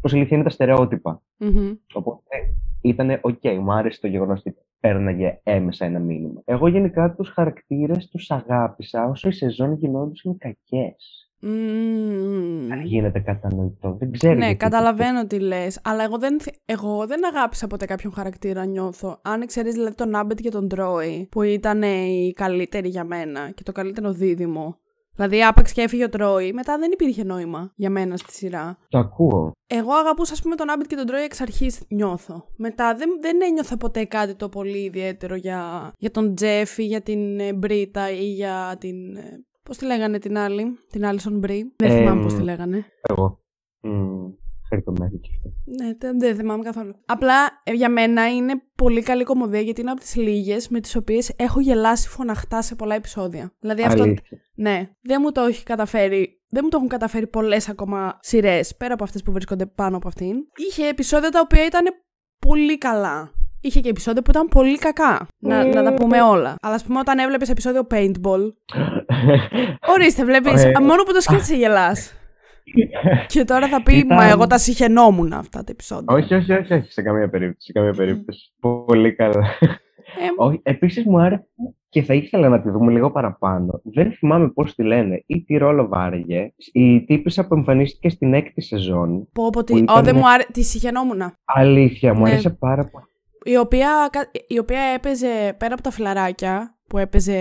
πόσο 0.01 0.17
ηλίθια 0.17 0.37
είναι 0.37 0.47
τα 0.47 0.51
στερεότυπα. 0.51 1.23
Mm-hmm. 1.41 1.77
Οπότε 1.93 2.37
ήταν 2.83 3.19
OK, 3.21 3.39
okay, 3.43 3.59
μου 3.59 3.73
άρεσε 3.73 4.01
το 4.01 4.07
γεγονός 4.07 4.39
ότι 4.39 4.57
πέρναγε 4.83 5.41
έμμεσα 5.43 5.85
ένα 5.85 5.99
μήνυμα. 5.99 6.43
Εγώ 6.45 6.69
γενικά 6.69 7.15
τους 7.15 7.29
χαρακτήρες 7.29 8.09
τους 8.09 8.31
αγάπησα 8.31 9.05
όσο 9.05 9.29
οι 9.29 9.33
σεζόν 9.33 9.73
γινόντουσαν 9.73 10.37
κακές. 10.39 11.27
Mm. 11.45 12.83
Γίνεται 12.85 13.21
κατανοητό. 13.21 13.97
Δεν 13.99 14.13
ξέρω. 14.13 14.35
Ναι, 14.35 14.55
καταλαβαίνω 14.55 15.27
τι 15.27 15.41
λες. 15.41 15.81
Αλλά 15.85 16.05
εγώ 16.05 16.19
δεν, 16.19 16.41
εγώ 16.65 17.07
δεν 17.07 17.27
αγάπησα 17.27 17.67
ποτέ 17.67 17.85
κάποιον 17.85 18.13
χαρακτήρα, 18.13 18.65
νιώθω. 18.65 19.21
Αν 19.23 19.47
εξαιρείς 19.47 19.71
δηλαδή 19.71 19.95
τον 19.95 20.15
Άμπεντ 20.15 20.39
και 20.41 20.51
τον 20.51 20.69
Τρόι, 20.69 21.29
που 21.31 21.43
ήταν 21.43 21.83
οι 21.83 22.33
καλύτεροι 22.33 22.89
για 22.89 23.05
μένα 23.05 23.51
και 23.51 23.63
το 23.63 23.73
καλύτερο 23.73 24.13
δίδυμο. 24.13 24.77
Δηλαδή, 25.15 25.45
άπαξ 25.45 25.73
και 25.73 25.83
έφυγε 25.83 26.05
ο 26.05 26.09
Τρόι, 26.09 26.53
μετά 26.53 26.79
δεν 26.79 26.91
υπήρχε 26.93 27.25
νόημα 27.25 27.73
για 27.77 27.91
μένα 27.91 28.17
στη 28.17 28.33
σειρά. 28.33 28.79
Το 28.89 28.99
ακούω. 28.99 29.53
Εγώ 29.67 29.93
αγαπούσα, 29.93 30.33
ας 30.33 30.43
πούμε, 30.43 30.55
τον 30.55 30.71
Άμπιτ 30.71 30.87
και 30.87 30.97
τον 30.97 31.07
Τρόι 31.07 31.23
εξ 31.23 31.41
αρχής, 31.41 31.83
νιώθω. 31.89 32.45
Μετά 32.57 32.95
δεν, 32.95 33.09
δεν 33.21 33.43
ένιωθα 33.43 33.77
ποτέ 33.77 34.05
κάτι 34.05 34.35
το 34.35 34.49
πολύ 34.49 34.79
ιδιαίτερο 34.79 35.35
για, 35.35 35.93
για 35.99 36.11
τον 36.11 36.35
Τζέφι, 36.35 36.85
για 36.85 37.01
την 37.01 37.41
ε, 37.41 37.53
Μπρίτα 37.53 38.11
ή 38.11 38.25
για 38.25 38.77
την. 38.81 39.17
Ε, 39.17 39.45
Πώς 39.65 39.77
τη 39.77 39.85
λέγανε 39.85 40.19
την 40.19 40.39
άλλη, 40.39 40.79
την 40.91 41.07
Άλισον 41.07 41.39
Μπρί. 41.39 41.73
Δεν 41.77 41.91
θυμάμαι 41.91 42.23
πώς 42.23 42.35
τη 42.35 42.43
λέγανε. 42.43 42.85
Εγώ. 43.03 43.41
Ναι, 45.65 46.11
δεν 46.19 46.37
θυμάμαι 46.37 46.63
καθόλου. 46.63 46.95
Απλά 47.07 47.35
ε, 47.65 47.73
για 47.73 47.89
μένα 47.89 48.29
είναι 48.35 48.53
πολύ 48.77 49.03
καλή 49.03 49.25
κομμωδία 49.25 49.61
γιατί 49.61 49.81
είναι 49.81 49.91
από 49.91 50.01
τις 50.01 50.17
λίγες 50.17 50.69
με 50.69 50.81
τις 50.81 50.97
οποίες 50.97 51.33
έχω 51.37 51.61
γελάσει 51.61 52.09
φωναχτά 52.09 52.63
σε 52.63 52.75
πολλά 52.75 52.95
επεισόδια. 52.95 53.53
Δηλαδή 53.61 53.83
αυτό. 53.83 54.15
Ναι, 54.55 54.89
δεν 55.01 55.19
μου 55.23 55.33
το 55.33 55.41
έχει 55.41 55.65
καταφέρει. 55.65 56.41
Δεν 56.49 56.61
μου 56.65 56.71
το 56.71 56.77
έχουν 56.77 56.89
καταφέρει 56.89 57.27
πολλές 57.27 57.69
ακόμα 57.69 58.19
σειρές 58.21 58.77
πέρα 58.77 58.95
από 58.95 59.05
αυτές 59.05 59.23
που 59.23 59.33
βρίσκονται 59.33 59.67
πάνω 59.67 59.97
από 59.97 60.09
αυτήν. 60.09 60.37
Είχε 60.69 60.89
επεισόδια 60.89 61.31
τα 61.31 61.41
οποία 61.41 61.67
ήταν 61.67 61.85
πολύ 62.39 62.79
καλά. 62.79 63.33
Είχε 63.61 63.81
και 63.81 63.89
επεισόδια 63.89 64.23
που 64.23 64.31
ήταν 64.31 64.49
πολύ 64.49 64.79
κακά. 64.79 65.27
Να, 65.39 65.65
να 65.65 65.83
τα 65.83 65.95
πούμε 65.95 66.23
όλα. 66.23 66.55
Αλλά 66.63 66.75
ας 66.75 66.85
πούμε, 66.85 66.99
όταν 66.99 67.19
έβλεπες 67.19 67.49
επεισόδιο 67.49 67.87
Paintball. 67.91 68.53
ορίστε, 69.95 70.25
βλέπεις. 70.25 70.65
Μόνο 70.81 71.03
που 71.03 71.13
το 71.13 71.21
σκέφτεσαι 71.21 71.57
γελάς. 71.57 72.13
Και 73.27 73.45
τώρα 73.45 73.69
θα 73.69 73.83
πει, 73.83 73.97
Ήταν... 73.97 74.17
μα 74.21 74.25
εγώ 74.31 74.47
τα 74.47 74.59
συχαινόμουν 74.59 75.33
αυτά 75.33 75.59
τα 75.59 75.71
επεισόδια. 75.71 76.15
Όχι, 76.15 76.35
όχι, 76.35 76.53
όχι, 76.53 76.73
όχι, 76.73 76.93
σε 76.93 77.03
καμία 77.03 77.31
περίπτωση. 77.31 77.67
Σε 77.67 77.73
καμία 77.73 77.93
περίπτωση. 77.93 78.53
Πολύ 78.61 79.15
καλά. 79.15 79.45
Ε, 80.63 80.71
Επίσης 80.71 81.05
μου 81.05 81.21
άρεσε 81.21 81.47
και 81.89 82.03
θα 82.03 82.15
ήθελα 82.15 82.49
να 82.49 82.61
τη 82.61 82.71
δούμε 82.71 82.93
λίγο 82.93 83.11
παραπάνω. 83.11 83.81
Δεν 83.85 84.13
θυμάμαι 84.13 84.49
πώς 84.49 84.75
τη 84.75 84.83
λένε 84.83 85.23
ή 85.27 85.43
τι 85.43 85.57
ρόλο 85.57 85.89
βάρεγε. 85.89 86.53
Η 86.73 87.05
τύπησα 87.05 87.47
που 87.47 87.55
εμφανίστηκε 87.55 88.09
στην 88.09 88.35
έκτη 88.35 88.61
σεζόν. 88.61 89.29
Πω, 89.33 89.51
πω, 89.51 89.65
τι. 89.65 89.77
Ήταν... 89.77 90.05
δεν 90.05 90.17
μου 90.17 90.29
άρεσε. 90.29 90.49
Τη 90.53 90.63
συχαινόμουν. 90.63 91.23
Αλήθεια, 91.45 92.15
μου 92.15 92.23
ναι. 92.23 92.31
άρεσε 92.31 92.51
πάρα 92.51 92.89
πολύ. 92.89 93.05
Η 93.45 93.57
οποία, 93.57 94.11
η 94.47 94.59
οποία 94.59 94.81
έπαιζε 94.81 95.55
πέρα 95.59 95.75
από 95.75 95.83
τα 95.83 95.91
φλαράκια 95.91 96.79
που 96.89 96.99
έπαιζε 96.99 97.35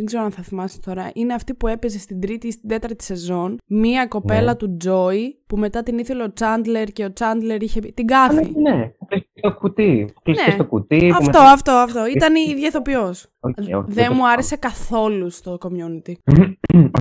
δεν 0.00 0.08
ξέρω 0.08 0.24
αν 0.24 0.30
θα 0.30 0.42
θυμάσαι 0.42 0.80
τώρα, 0.80 1.10
είναι 1.14 1.34
αυτή 1.34 1.54
που 1.54 1.66
έπαιζε 1.66 1.98
στην 1.98 2.20
τρίτη 2.20 2.46
ή 2.46 2.50
στην 2.50 2.68
τέταρτη 2.68 3.04
σεζόν. 3.04 3.56
Μία 3.66 4.06
κοπέλα 4.06 4.50
ναι. 4.50 4.54
του 4.54 4.76
Τζόι, 4.76 5.38
που 5.46 5.56
μετά 5.56 5.82
την 5.82 5.98
ήθελε 5.98 6.22
ο 6.22 6.32
Τσάντλερ 6.32 6.88
και 6.88 7.04
ο 7.04 7.12
Τσάντλερ 7.12 7.62
είχε. 7.62 7.80
Την 7.80 8.06
κάφη. 8.06 8.52
Ναι, 8.60 8.74
ναι. 8.74 8.92
το 9.40 9.54
κουτί. 9.54 10.12
Κλειστό 10.22 10.46
ναι. 10.46 10.52
στο 10.52 10.66
κουτί. 10.66 11.12
Αυτό, 11.18 11.38
αυτό, 11.38 11.72
αυτό. 11.72 12.06
Ήταν 12.06 12.34
η 12.34 12.50
ίδια 12.50 12.66
ηθοποιός. 12.66 13.14
Okay, 13.40 13.84
δεν 13.86 14.12
μου 14.14 14.28
άρεσε 14.28 14.56
καθόλου 14.56 15.30
στο 15.30 15.58
community. 15.60 16.12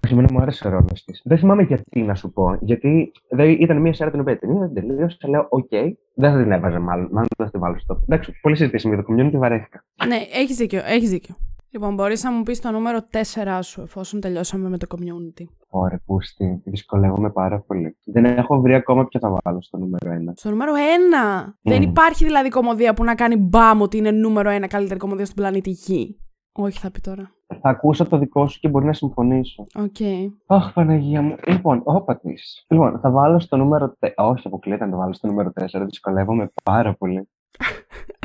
Όχι, 0.04 0.14
εμένα 0.14 0.28
μου 0.32 0.42
άρεσε 0.42 0.68
ο 0.68 0.70
ρόλος 0.70 0.90
της. 1.06 1.20
Δεν 1.24 1.38
θυμάμαι 1.38 1.64
γιατί 1.64 2.02
να 2.02 2.16
σου 2.16 2.32
πω. 2.32 2.58
Γιατί 2.62 3.12
ήταν 3.60 3.78
μια 3.82 3.94
σειρά 3.94 4.12
την 4.12 4.20
οποία 4.20 4.38
την 4.38 4.50
είδα, 4.50 4.66
την 4.66 4.74
τελείωσα, 4.74 5.18
λέω: 5.28 5.48
Οκ, 5.50 5.70
δεν 6.14 6.32
θα 6.32 6.38
την 6.42 6.52
έβαζα 6.52 6.80
μάλλον. 6.80 7.08
Μάλλον 7.12 7.28
δεν 7.38 7.46
θα 7.46 7.52
την 7.52 7.60
βάλω 7.60 7.80
στο. 7.80 8.02
Εντάξει, 8.08 8.40
πολύ 8.42 8.56
συζητήσιμη 8.56 8.96
για 8.96 9.04
το 9.04 9.14
community 9.14 9.38
βαρέθηκα. 9.40 9.84
Ναι, 10.08 10.18
έχεις 10.34 10.56
δίκιο, 10.58 10.82
έχεις 10.86 11.10
δίκιο. 11.10 11.36
Λοιπόν, 11.72 11.94
μπορείς 11.94 12.24
να 12.24 12.32
μου 12.32 12.44
πεις 12.44 12.62
το 12.62 12.72
νούμερο 12.72 13.00
4 13.12 13.60
σου, 13.62 13.82
εφόσον 13.82 14.20
τελειώσαμε 14.20 14.70
με 14.70 14.78
το 14.78 14.88
community. 14.90 15.44
Ωραία, 15.70 16.02
πούστη. 16.06 16.62
Δυσκολεύομαι 16.66 17.30
πάρα 17.30 17.60
πολύ. 17.60 17.98
Δεν 18.06 18.26
έχω 18.26 18.62
βρει 18.62 18.74
ακόμα 18.74 19.06
ποιο 19.06 19.20
θα 19.20 19.38
βάλω 19.44 19.62
στο 19.62 19.78
νούμερο 19.78 20.32
1. 20.32 20.34
Στο 20.36 20.50
νούμερο 20.50 20.72
1! 20.74 21.48
Mm. 21.48 21.54
Δεν 21.62 21.82
υπάρχει 21.82 22.26
δηλαδή 22.26 22.50
κωμωδία 22.50 22.94
που 22.94 23.04
να 23.04 23.16
κάνει 23.16 23.36
μπαμ 23.36 23.82
ότι 23.82 23.98
είναι 23.98 24.12
νούμερο 24.12 24.56
1 24.56 24.66
καλύτερη 24.68 25.00
κωμωδία 25.00 25.26
στον 25.26 25.36
πλανήτη 25.36 25.70
Γη. 25.70 26.20
Όχι, 26.52 26.80
θα 26.80 26.92
πει 26.92 27.00
τώρα. 27.00 27.32
Θα 27.62 27.70
ακούσω 27.70 28.08
το 28.08 28.18
δικό 28.18 28.48
σου 28.48 28.60
και 28.60 28.70
μπορεί 28.70 28.86
να 28.86 28.94
συμφωνήσω. 28.94 29.68
Okay. 29.76 29.96
Okay. 30.00 30.28
Αχ, 30.46 30.74
Παναγία 30.74 31.22
μου. 31.22 31.36
Λοιπόν, 31.48 31.82
όπα 31.84 32.18
της. 32.18 32.66
Λοιπόν, 32.70 33.00
θα 33.00 33.12
βάλω 33.12 33.40
στο 33.40 33.58
νούμερο 33.58 33.98
4. 34.00 34.10
Όχι, 34.16 34.48
αποκλείεται 34.48 34.86
να 34.86 34.92
το 34.92 34.98
βάλω 34.98 35.14
στο 35.14 35.28
νούμερο 35.28 35.52
4. 35.62 35.64
Δυσκολεύομαι 35.86 36.52
πάρα 36.64 36.96
πολύ. 36.96 37.30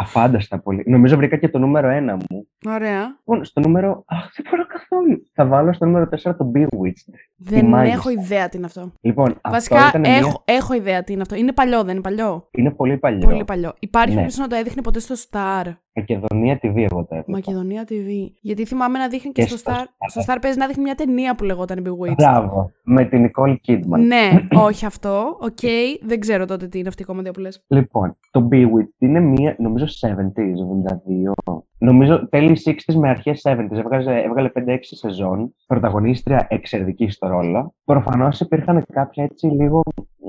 Αφάνταστα 0.00 0.58
πολύ. 0.60 0.84
Νομίζω 0.86 1.16
βρήκα 1.16 1.36
και 1.36 1.48
το 1.48 1.58
νούμερο 1.58 1.88
ένα 1.88 2.14
μου. 2.14 2.48
Ωραία. 2.66 3.02
Λοιπόν, 3.18 3.44
στο 3.44 3.60
νούμερο. 3.60 4.04
Αχ, 4.06 4.30
δεν 4.36 4.46
μπορώ 4.50 4.66
καθόλου. 4.66 5.22
Θα 5.32 5.46
βάλω 5.46 5.72
στο 5.72 5.86
νούμερο 5.86 6.08
4 6.10 6.16
το 6.22 6.52
Bewitched. 6.54 7.14
Δεν 7.36 7.72
έχω 7.72 8.10
ιδέα 8.10 8.48
τι 8.48 8.56
είναι 8.56 8.66
αυτό. 8.66 8.92
Λοιπόν, 9.00 9.40
Βασικά, 9.48 9.76
αυτό 9.76 10.00
έχω, 10.04 10.28
μια... 10.28 10.56
έχω 10.56 10.74
ιδέα 10.74 11.04
τι 11.04 11.12
είναι 11.12 11.22
αυτό. 11.22 11.34
Είναι 11.34 11.52
παλιό, 11.52 11.82
δεν 11.82 11.92
είναι 11.92 12.00
παλιό; 12.00 12.48
Είναι 12.50 12.70
πολύ 12.70 12.96
παλιό. 12.96 13.28
Πολύ 13.28 13.44
παλιό. 13.44 13.72
Υπάρχει 13.78 14.14
ναι. 14.14 14.26
να 14.36 14.46
το 14.46 14.56
έδειχνε 14.56 14.82
ποτέ 14.82 15.00
στο 15.00 15.14
Star; 15.30 15.64
Μακεδονία 15.94 16.58
TV 16.62 16.76
εγώ 16.76 17.00
το 17.00 17.14
έβλεπα. 17.14 17.30
Μακεδονία 17.30 17.84
TV. 17.88 18.08
Γιατί 18.40 18.64
θυμάμαι 18.64 18.98
να 18.98 19.08
δείχνει 19.08 19.32
και, 19.32 19.42
Και 19.42 19.48
στο, 19.48 19.56
στο 19.56 19.72
Star, 19.72 19.84
στο 20.06 20.22
Star 20.26 20.36
παίζει 20.40 20.58
να 20.58 20.66
δείχνει 20.66 20.82
μια 20.82 20.94
ταινία 20.94 21.34
που 21.34 21.44
λεγόταν 21.44 21.86
Bewitched. 21.86 22.14
Μπράβο, 22.16 22.70
με 22.82 23.04
την 23.04 23.26
Nicole 23.26 23.54
Kidman. 23.66 23.98
Ναι, 24.06 24.30
όχι 24.66 24.86
αυτό. 24.86 25.36
Οκ, 25.40 25.58
δεν 26.02 26.20
ξέρω 26.20 26.44
τότε 26.44 26.66
τι 26.68 26.78
είναι 26.78 26.88
αυτή 26.88 27.02
η 27.02 27.04
κωμωδία 27.04 27.32
που 27.32 27.40
λες. 27.40 27.64
Λοιπόν, 27.66 28.16
το 28.30 28.48
Bewitched 28.52 28.98
είναι 28.98 29.20
μία, 29.20 29.56
νομίζω 29.58 29.84
70s, 29.84 31.52
72. 31.54 31.62
Νομίζω 31.78 32.28
τέλη 32.28 32.60
60s 32.64 32.94
με 32.94 33.08
αρχές 33.08 33.42
70s. 33.44 33.70
Έβγαζε, 33.70 34.12
έβγαλε 34.12 34.50
5-6 34.54 34.76
σεζόν. 34.80 35.54
Πρωταγωνίστρια 35.66 36.46
εξαιρετική 36.50 37.10
στο 37.10 37.28
ρόλο. 37.28 37.74
Προφανώς 37.84 38.40
υπήρχαν 38.40 38.84
κάποια 38.92 39.24
έτσι 39.24 39.46
λίγο. 39.46 39.82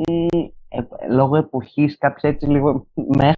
μ, 0.10 0.38
ε, 0.70 0.82
λόγω 1.10 1.36
εποχής, 1.36 1.98
κάποια 1.98 2.30
έτσι 2.30 2.46
λίγο 2.46 2.88
μεχ 2.94 3.34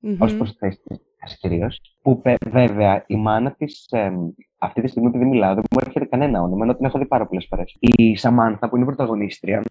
Μμμ. 0.00 0.16
ως 0.18 0.36
προς 0.36 0.50
τη 0.50 0.56
θέση 0.58 0.80
της 0.84 0.98
κυρίως. 1.32 1.80
Που 2.02 2.20
πε- 2.20 2.48
βέβαια 2.48 3.04
η 3.06 3.16
μάνα 3.16 3.52
της, 3.52 3.88
αυτή 4.58 4.80
τη 4.80 4.88
στιγμή 4.88 5.08
επειδή 5.08 5.24
μιλάω, 5.24 5.54
δεν 5.54 5.62
μου 5.70 5.78
έρχεται 5.86 6.04
κανένα 6.04 6.42
όνομα, 6.42 6.64
ενώ 6.64 6.76
την 6.76 6.84
έχω 6.84 6.98
δει 6.98 7.06
πάρα 7.06 7.26
πολλές 7.26 7.46
φορές. 7.48 7.76
Η 7.80 8.16
Σαμάνθα, 8.16 8.68
που 8.68 8.76
είναι 8.76 8.84
η 8.84 8.88
πρωταγωνίστρια, 8.88 9.62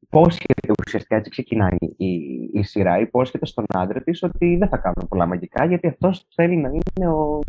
υπόσχεται 0.00 0.72
ουσιαστικά 0.86 1.16
έτσι 1.16 1.30
ξεκινάει 1.30 1.76
η, 1.96 2.06
η 2.52 2.62
σειρά, 2.62 3.00
υπόσχεται 3.00 3.46
στον 3.46 3.64
άντρα 3.68 4.02
της 4.02 4.22
ότι 4.22 4.56
δεν 4.56 4.68
θα 4.68 4.76
κάνουν 4.76 5.08
πολλά 5.08 5.26
μαγικά, 5.26 5.64
γιατί 5.64 5.86
αυτός 5.86 6.26
θέλει 6.34 6.56
να 6.56 6.68
είναι 6.68 7.12
ο 7.12 7.40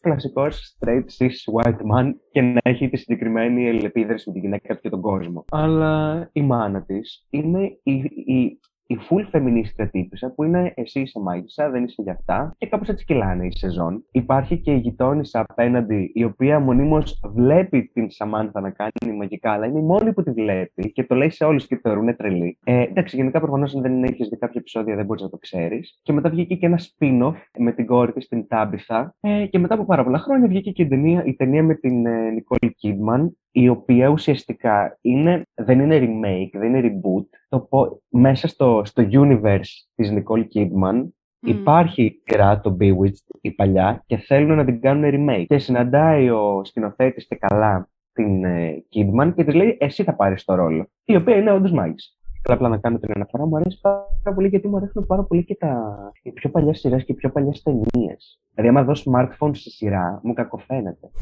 κλασικός 0.00 0.76
straight 0.78 1.04
cis 1.18 1.62
white 1.62 1.80
man 1.92 2.12
και 2.30 2.40
να 2.40 2.60
έχει 2.62 2.88
τη 2.88 2.96
συγκεκριμένη 2.96 3.68
αλληλεπίδραση 3.68 4.28
με 4.28 4.34
τη 4.34 4.40
γυναίκα 4.40 4.74
του 4.74 4.80
και 4.80 4.88
τον 4.88 5.00
κόσμο. 5.00 5.44
Αλλά 5.50 6.28
η 6.32 6.42
μάνα 6.42 6.82
της 6.82 7.26
είναι 7.30 7.78
η, 7.82 7.92
η, 8.26 8.58
η 8.86 8.98
full 9.08 9.36
feminist 9.36 9.88
τύπησα 9.90 10.32
που 10.34 10.44
είναι 10.44 10.72
εσύ 10.76 11.00
είσαι 11.00 11.20
μάγισσα, 11.20 11.70
δεν 11.70 11.84
είσαι 11.84 12.02
για 12.02 12.12
αυτά 12.12 12.54
και 12.58 12.66
κάπως 12.66 12.88
έτσι 12.88 13.04
κυλάνε 13.04 13.46
η 13.46 13.52
σεζόν. 13.56 14.04
Υπάρχει 14.10 14.58
και 14.58 14.72
η 14.72 14.78
γειτόνισσα 14.78 15.44
απέναντι 15.48 16.10
η 16.14 16.24
οποία 16.24 16.60
μονίμως 16.60 17.20
βλέπει 17.34 17.90
την 17.92 18.10
Σαμάνθα 18.10 18.60
να 18.60 18.70
κάνει 18.70 19.16
μαγικά 19.16 19.52
αλλά 19.52 19.66
είναι 19.66 19.78
η 19.78 19.82
μόνη 19.82 20.12
που 20.12 20.22
τη 20.22 20.30
βλέπει 20.30 20.92
και 20.92 21.04
το 21.04 21.14
λέει 21.14 21.30
σε 21.30 21.44
όλους 21.44 21.66
και 21.66 21.74
τη 21.74 21.80
θεωρούν 21.80 22.16
τρελή. 22.16 22.58
Ε, 22.64 22.82
εντάξει, 22.82 23.16
γενικά 23.16 23.40
προφανώς 23.40 23.74
αν 23.74 23.82
δεν 23.82 24.04
έχεις 24.04 24.28
δει 24.28 24.36
κάποια 24.36 24.60
επεισόδια 24.60 24.96
δεν 24.96 25.04
μπορείς 25.04 25.22
να 25.22 25.28
το 25.28 25.36
ξέρεις. 25.36 25.98
Και 26.02 26.12
μετά 26.12 26.30
βγήκε 26.30 26.54
και 26.54 26.66
ένα 26.66 26.78
spin-off 26.78 27.34
με 27.58 27.72
την 27.72 27.86
κόρη 27.86 28.12
της, 28.12 28.28
την 28.28 28.46
Τάμπιθα 28.48 29.14
ε, 29.20 29.46
και 29.46 29.58
μετά 29.58 29.74
από 29.74 29.84
πάρα 29.84 30.04
πολλά 30.04 30.18
χρόνια 30.18 30.48
βγήκε 30.48 30.70
και 30.70 30.82
η 30.82 30.88
ταινία, 30.88 31.24
η 31.24 31.34
ταινία 31.34 31.62
με 31.62 31.74
την 31.74 32.06
ε, 32.06 32.30
Nicole 32.34 32.66
Kidman 32.66 33.28
η 33.56 33.68
οποία 33.68 34.08
ουσιαστικά 34.08 34.98
είναι, 35.00 35.46
δεν 35.54 35.80
είναι 35.80 35.98
remake, 35.98 36.50
δεν 36.52 36.74
είναι 36.74 36.80
reboot. 36.88 37.24
Το 37.48 37.58
πω, 37.60 38.02
μέσα 38.08 38.48
στο, 38.48 38.82
στο 38.84 39.08
universe 39.10 39.70
της 39.94 40.12
Nicole 40.12 40.44
Kidman 40.54 41.02
Μμ. 41.40 41.48
υπάρχει 41.48 42.02
η 42.02 42.22
σειρά, 42.24 42.60
το 42.60 42.76
Bewitched, 42.80 43.38
η 43.40 43.50
παλιά, 43.50 44.02
και 44.06 44.16
θέλουν 44.16 44.56
να 44.56 44.64
την 44.64 44.80
κάνουν 44.80 45.10
remake. 45.14 45.44
Και 45.46 45.58
συναντάει 45.58 46.30
ο 46.30 46.64
σκηνοθέτης 46.64 47.26
και 47.26 47.34
καλά 47.34 47.90
την 48.12 48.44
ε, 48.44 48.84
Kidman 48.94 49.32
και 49.34 49.44
της 49.44 49.54
λέει 49.54 49.76
εσύ 49.80 50.02
θα 50.02 50.14
πάρεις 50.14 50.44
το 50.44 50.54
ρόλο. 50.54 50.88
Η 51.04 51.16
οποία 51.16 51.36
είναι 51.36 51.52
όντως 51.52 51.72
μάγισσα. 51.72 52.10
Θέλω 52.42 52.56
απλά 52.56 52.68
να 52.68 52.78
κάνω 52.78 52.98
την 52.98 53.12
αναφορά. 53.14 53.46
Μου 53.46 53.56
αρέσει 53.56 53.80
πάρα 53.80 54.34
πολύ 54.34 54.48
γιατί 54.48 54.68
μου 54.68 54.76
αρέσουν 54.76 55.06
πάρα 55.06 55.24
πολύ 55.24 55.44
και 55.44 55.54
τα 55.54 55.94
οι 56.22 56.30
πιο 56.30 56.50
παλιές 56.50 56.78
σειρές 56.78 57.04
και 57.04 57.12
οι 57.12 57.14
πιο 57.14 57.30
παλιές 57.30 57.62
ταινίες. 57.62 58.40
Δηλαδή, 58.54 58.76
άμα 58.76 58.84
δω 58.84 58.92
smartphone 59.04 59.50
στη 59.52 59.70
σειρά, 59.70 60.20
μου 60.22 60.32
κακοφαίνεται. 60.32 61.10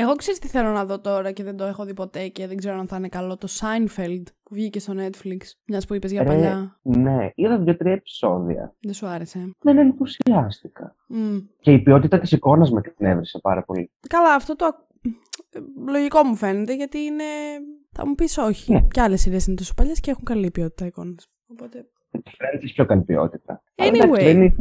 Εγώ 0.00 0.14
ξέρεις 0.16 0.38
τι 0.40 0.48
θέλω 0.48 0.70
να 0.70 0.84
δω 0.84 1.00
τώρα 1.00 1.32
και 1.32 1.42
δεν 1.42 1.56
το 1.56 1.64
έχω 1.64 1.84
δει 1.84 1.94
ποτέ 1.94 2.28
και 2.28 2.46
δεν 2.46 2.56
ξέρω 2.56 2.78
αν 2.78 2.86
θα 2.88 2.96
είναι 2.96 3.08
καλό. 3.08 3.36
Το 3.36 3.48
Seinfeld 3.60 4.22
που 4.42 4.54
βγήκε 4.54 4.80
στο 4.80 4.92
Netflix. 4.96 5.36
Μιας 5.66 5.86
που 5.86 5.94
είπες 5.94 6.10
για 6.12 6.22
Ρε, 6.22 6.28
παλιά. 6.28 6.80
Ναι, 6.82 7.30
είδα 7.34 7.58
δύο-τρία 7.58 7.92
επεισόδια. 7.92 8.74
Δεν 8.80 8.94
σου 8.94 9.06
άρεσε. 9.06 9.50
Δεν 9.60 9.78
ενθουσιάστηκα. 9.78 10.94
Μμ. 11.08 11.36
Και 11.60 11.72
η 11.72 11.78
ποιότητα 11.82 12.18
της 12.18 12.32
εικόνας 12.32 12.70
με 12.70 12.80
εκνεύρισε 12.84 13.38
πάρα 13.42 13.62
πολύ. 13.64 13.90
Καλά, 14.08 14.34
αυτό 14.34 14.56
το. 14.56 14.64
ακ- 14.64 14.86
ε, 15.50 15.58
Λογικό 15.90 16.22
μου 16.22 16.34
φαίνεται 16.34 16.74
γιατί 16.74 16.98
είναι. 16.98 17.24
Θα 17.92 18.06
μου 18.06 18.14
πεις 18.14 18.38
όχι. 18.38 18.72
Ναι. 18.72 18.80
Και 18.90 19.00
άλλες 19.00 19.20
σειρές 19.20 19.46
είναι 19.46 19.56
τόσο 19.56 19.74
παλιές 19.76 20.00
και 20.00 20.10
έχουν 20.10 20.24
καλή 20.24 20.50
ποιότητα 20.50 20.86
εικόνα. 20.86 21.14
Οπότε. 21.46 21.86
Το 22.10 22.20
Friends 22.24 22.62
έχει 22.62 22.72
πιο 22.74 22.86
καλή 22.86 23.02
ποιότητα. 23.02 23.62
Αλλά 23.76 23.90
Anyway. 23.90 23.94
εντάξει, 23.94 24.24
δεν, 24.24 24.36
είναι- 24.42 24.54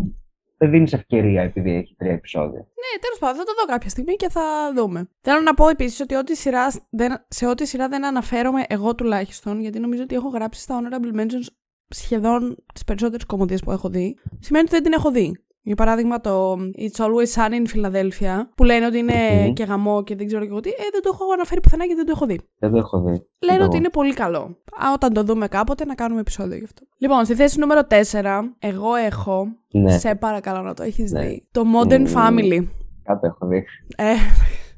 δεν 0.57 0.69
δίνεις 0.69 0.93
ευκαιρία 0.93 1.41
επειδή 1.41 1.75
έχει 1.75 1.95
τρία 1.97 2.11
επεισόδια. 2.11 2.59
Ναι, 2.59 2.99
τέλος 3.01 3.17
πάντων, 3.19 3.35
θα 3.35 3.43
το 3.43 3.51
δω 3.59 3.65
κάποια 3.65 3.89
στιγμή 3.89 4.15
και 4.15 4.29
θα 4.29 4.73
δούμε. 4.75 5.09
Θέλω 5.21 5.41
να 5.41 5.53
πω 5.53 5.69
επίσης 5.69 5.99
ότι 5.99 6.15
ό,τι 6.15 6.35
σειρά 6.35 6.67
δεν, 6.89 7.25
σε 7.27 7.47
ό,τι 7.47 7.65
σειρά 7.65 7.87
δεν 7.87 8.05
αναφέρομαι 8.05 8.65
εγώ 8.67 8.95
τουλάχιστον, 8.95 9.59
γιατί 9.59 9.79
νομίζω 9.79 10.03
ότι 10.03 10.15
έχω 10.15 10.27
γράψει 10.27 10.61
στα 10.61 10.79
honorable 10.81 11.19
mentions 11.19 11.47
σχεδόν 11.89 12.63
τις 12.73 12.83
περισσότερες 12.83 13.25
κομμωδίες 13.25 13.61
που 13.63 13.71
έχω 13.71 13.89
δει, 13.89 14.17
σημαίνει 14.39 14.65
ότι 14.65 14.73
δεν 14.73 14.83
την 14.83 14.93
έχω 14.93 15.11
δει. 15.11 15.46
Για 15.67 15.75
παράδειγμα, 15.75 16.21
το 16.21 16.53
It's 16.53 17.03
Always 17.05 17.33
Sunny 17.35 17.53
in 17.53 17.65
Philadelphia, 17.75 18.35
που 18.55 18.63
λένε 18.63 18.85
ότι 18.85 18.97
είναι 18.97 19.13
Μμμ. 19.45 19.53
και 19.53 19.63
γαμό 19.63 20.03
και 20.03 20.15
δεν 20.15 20.27
ξέρω 20.27 20.41
και 20.43 20.49
εγώ 20.51 20.59
τι, 20.59 20.69
ε, 20.69 20.73
δεν 20.91 21.01
το 21.01 21.09
έχω 21.13 21.23
αναφέρει 21.33 21.59
πουθενά 21.61 21.87
και 21.87 21.95
δεν 21.95 22.05
το 22.05 22.11
έχω 22.15 22.25
δει. 22.25 22.39
Δεν 22.59 22.71
το 22.71 22.77
έχω 22.77 22.99
δει. 23.01 23.25
Λένε 23.39 23.57
Εγώ. 23.57 23.65
ότι 23.65 23.77
είναι 23.77 23.89
πολύ 23.89 24.13
καλό. 24.13 24.39
Α, 24.71 24.91
όταν 24.93 25.13
το 25.13 25.23
δούμε 25.23 25.47
κάποτε, 25.47 25.85
να 25.85 25.95
κάνουμε 25.95 26.19
επεισόδιο 26.19 26.57
γι' 26.57 26.63
αυτό. 26.63 26.81
Λοιπόν, 26.97 27.25
στη 27.25 27.35
θέση 27.35 27.59
νούμερο 27.59 27.81
4, 28.11 28.53
εγώ 28.59 28.95
έχω. 28.95 29.47
Ναι, 29.71 29.97
Σε 29.97 30.15
παρακαλώ 30.15 30.61
να 30.61 30.73
το 30.73 30.83
έχεις 30.83 31.11
Ναι. 31.11 31.21
δει. 31.21 31.47
Το 31.51 31.61
Modern 31.75 31.99
Μμμ. 31.99 32.13
Family. 32.15 32.67
κάτι 33.03 33.27
έχω 33.27 33.47
δει. 33.47 33.65
Ε, 33.95 34.13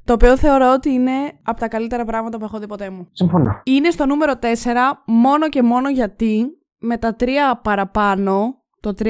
το 0.04 0.14
οποίο 0.14 0.38
θεωρώ 0.38 0.74
ότι 0.74 0.90
είναι 0.90 1.12
από 1.44 1.60
τα 1.60 1.68
καλύτερα 1.68 2.06
πράγματα 2.06 2.38
που 2.38 2.44
έχω 2.46 2.60
δει 2.60 2.68
ποτέ 2.68 2.90
μου. 2.90 3.08
Συμφωνώ. 3.12 3.62
Είναι 3.64 3.90
στο 3.90 4.06
νούμερο 4.06 4.34
4 4.40 4.46
μόνο 5.06 5.50
και 5.50 5.62
μόνο 5.64 5.90
γιατί 5.90 6.46
με 6.78 6.98
τα 6.98 7.16
τρία 7.16 7.60
παραπάνω, 7.64 8.59
το 8.80 8.94
3-2-1, 9.00 9.06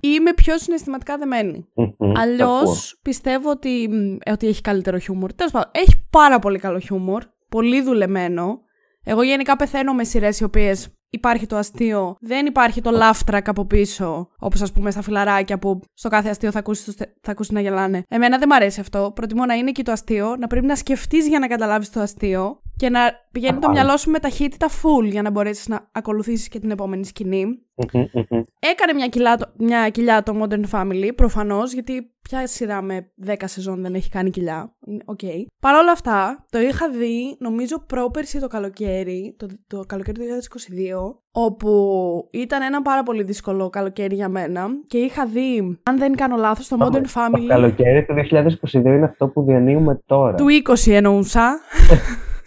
είμαι 0.00 0.32
πιο 0.36 0.58
συναισθηματικά 0.58 1.18
δεμένη. 1.18 1.66
Μμμ, 1.74 1.86
το 1.86 1.96
ακούω. 2.04 2.12
Αλλιώ 2.16 2.62
πιστεύω 3.02 3.50
ότι, 3.50 3.88
μ, 3.90 4.16
ε, 4.24 4.32
ότι 4.32 4.46
έχει 4.46 4.60
καλύτερο 4.60 4.98
χιούμορ. 4.98 5.32
Τέλος 5.32 5.52
πάντων, 5.52 5.70
έχει 5.74 6.06
πάρα 6.10 6.38
πολύ 6.38 6.58
καλό 6.58 6.78
χιούμορ. 6.78 7.24
Πολύ 7.48 7.82
δουλεμένο. 7.82 8.60
Εγώ 9.04 9.22
γενικά 9.22 9.56
πεθαίνω 9.56 9.92
με 9.94 10.04
σειρές 10.04 10.40
οι 10.40 10.44
οποίες 10.44 10.88
υπάρχει 11.10 11.46
το 11.46 11.56
αστείο, 11.56 12.16
δεν 12.20 12.46
υπάρχει 12.46 12.80
το 12.80 12.90
laugh 12.94 13.34
track 13.34 13.42
από 13.44 13.64
πίσω, 13.64 14.28
όπως 14.38 14.62
ας 14.62 14.72
πούμε 14.72 14.90
στα 14.90 15.02
φιλαράκια 15.02 15.58
που 15.58 15.80
στο 15.94 16.08
κάθε 16.08 16.28
αστείο 16.28 16.50
θα 16.50 16.58
ακούσεις, 16.58 16.94
θα 17.20 17.30
ακούσεις 17.30 17.52
να 17.52 17.60
γελάνε. 17.60 18.02
Εμένα 18.08 18.38
δεν 18.38 18.48
μ' 18.48 18.52
αρέσει 18.52 18.80
αυτό. 18.80 19.12
Προτιμώ 19.14 19.44
να 19.44 19.54
είναι 19.54 19.68
εκεί 19.68 19.82
το 19.82 19.92
αστείο, 19.92 20.36
να 20.36 20.46
πρέπει 20.46 20.66
να 20.66 20.76
σκεφτείς 20.76 21.28
για 21.28 21.38
να 21.38 21.46
καταλάβεις 21.46 21.90
το 21.90 22.00
αστείο 22.00 22.60
και 22.76 22.88
να 22.90 23.00
πηγαίνει 23.32 23.52
το 23.52 23.58
Κατάλαβα. 23.60 23.82
μυαλό 23.82 23.98
σου 23.98 24.10
με 24.10 24.18
ταχύτητα 24.18 24.68
full 24.68 25.04
για 25.10 25.22
να 25.22 25.30
μπορέσεις 25.30 25.68
να 25.68 25.88
ακολουθήσεις 25.92 26.48
και 26.48 26.58
την 26.58 26.70
επόμενη 26.70 27.04
σκηνή. 27.06 27.44
Μμμ, 27.44 28.00
μμμ. 28.12 28.42
Έκανε 28.58 28.92
μια 28.94 29.06
κοιλιά, 29.08 29.36
το- 29.36 29.50
μια 29.58 29.88
κοιλιά 29.88 30.22
το 30.22 30.32
Modern 30.42 30.62
Family, 30.70 31.08
προφανώς, 31.14 31.72
γιατί 31.72 32.10
ποια 32.22 32.46
σειρά 32.46 32.82
με 32.82 33.10
10 33.26 33.34
σεζόν 33.46 33.82
δεν 33.82 33.94
έχει 33.94 34.08
κάνει 34.10 34.30
κοιλιά. 34.30 34.74
Είναι 34.86 35.02
Οκ. 35.04 35.18
Παρ' 35.60 35.74
όλα 35.74 35.92
αυτά, 35.92 36.46
το 36.50 36.58
είχα 36.60 36.90
δει, 36.90 37.36
νομίζω, 37.38 37.78
πρόπερση 37.86 38.40
το 38.40 38.46
καλοκαίρι, 38.46 39.34
το, 39.38 39.46
το 39.66 39.84
καλοκαίρι 39.86 40.18
του 40.18 40.24
2022, 40.24 41.20
όπου 41.30 42.28
ήταν 42.32 42.62
ένα 42.62 42.82
πάρα 42.82 43.02
πολύ 43.02 43.22
δύσκολο 43.22 43.70
καλοκαίρι 43.70 44.14
για 44.14 44.28
μένα 44.28 44.66
και 44.86 44.98
είχα 44.98 45.26
δει, 45.26 45.78
αν 45.82 45.98
δεν 45.98 46.14
κάνω 46.14 46.36
λάθος, 46.36 46.68
το 46.68 46.76
Modern 46.80 46.92
Το 47.02 47.10
Family 47.14 47.46
καλοκαίρι 47.46 48.04
του 48.04 48.14
2022 48.14 48.74
είναι 48.84 49.04
αυτό 49.04 49.28
που 49.28 49.42
διανύουμε 49.42 50.02
τώρα. 50.06 50.34
του 50.34 50.46
20 50.86 50.92
εννοούσα. 50.92 51.58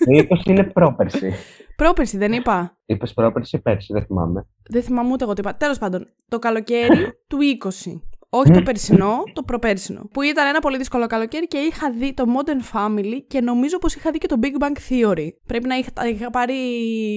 Το 0.06 0.36
20 0.46 0.46
είναι 0.46 0.63
πρόπερση. 0.63 1.34
Πρόπερση, 1.75 2.18
δεν 2.18 2.32
είπα. 2.32 2.77
Είπες 2.86 3.13
πρόπερση 3.13 3.56
ή 3.56 3.60
πέρσι, 3.60 3.94
δεν 3.94 4.06
θυμάμαι. 4.06 4.48
Δεν 4.70 4.84
θυμάμαι 4.84 5.12
ούτε 5.12 5.24
εγώ 5.24 5.34
τι 5.34 5.41
είπα. 5.41 5.56
Τέλος 5.56 5.77
πάντων, 5.77 6.08
το 6.27 6.39
καλοκαίρι 6.39 7.12
του 7.27 7.38
20. 7.63 8.01
Όχι 8.29 8.51
το 8.51 8.62
περσινό, 8.62 9.24
το 9.34 9.44
προπέρσινο. 9.44 10.10
Που 10.12 10.22
ήταν 10.22 10.48
ένα 10.48 10.60
πολύ 10.60 10.77
δύσκολο 10.77 11.08
καλοκαίρι 11.08 11.48
και 11.48 11.58
είχα 11.58 11.91
δει 11.91 12.13
το 12.13 12.24
Modern 12.27 12.77
Family 12.77 13.24
και 13.27 13.41
νομίζω 13.41 13.77
πως 13.77 13.96
είχα 13.96 14.12
δει 14.12 14.18
και 14.18 14.27
το 14.27 14.36
Big 14.41 14.63
Bang 14.63 14.77
Theory. 14.89 15.27
Πρέπει 15.46 15.68
να 15.68 15.75
είχα, 15.75 15.91
είχα 16.10 16.29
πάρει 16.29 16.56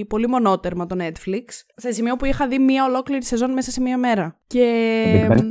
πολύ 0.09 0.29
μονότερμα 0.29 0.87
το 0.87 0.97
Netflix. 0.99 1.45
Σε 1.77 1.91
σημείο 1.91 2.17
που 2.17 2.25
είχα 2.25 2.49
δει 2.49 2.59
μία 2.59 2.85
ολόκληρη 2.85 3.25
σεζόν 3.25 3.53
μέσα 3.53 3.71
σε 3.71 3.81
μία 3.81 3.99
μέρα. 3.99 4.41
Και. 4.47 5.27
Το 5.29 5.35
Big 5.35 5.39
Bang 5.39 5.51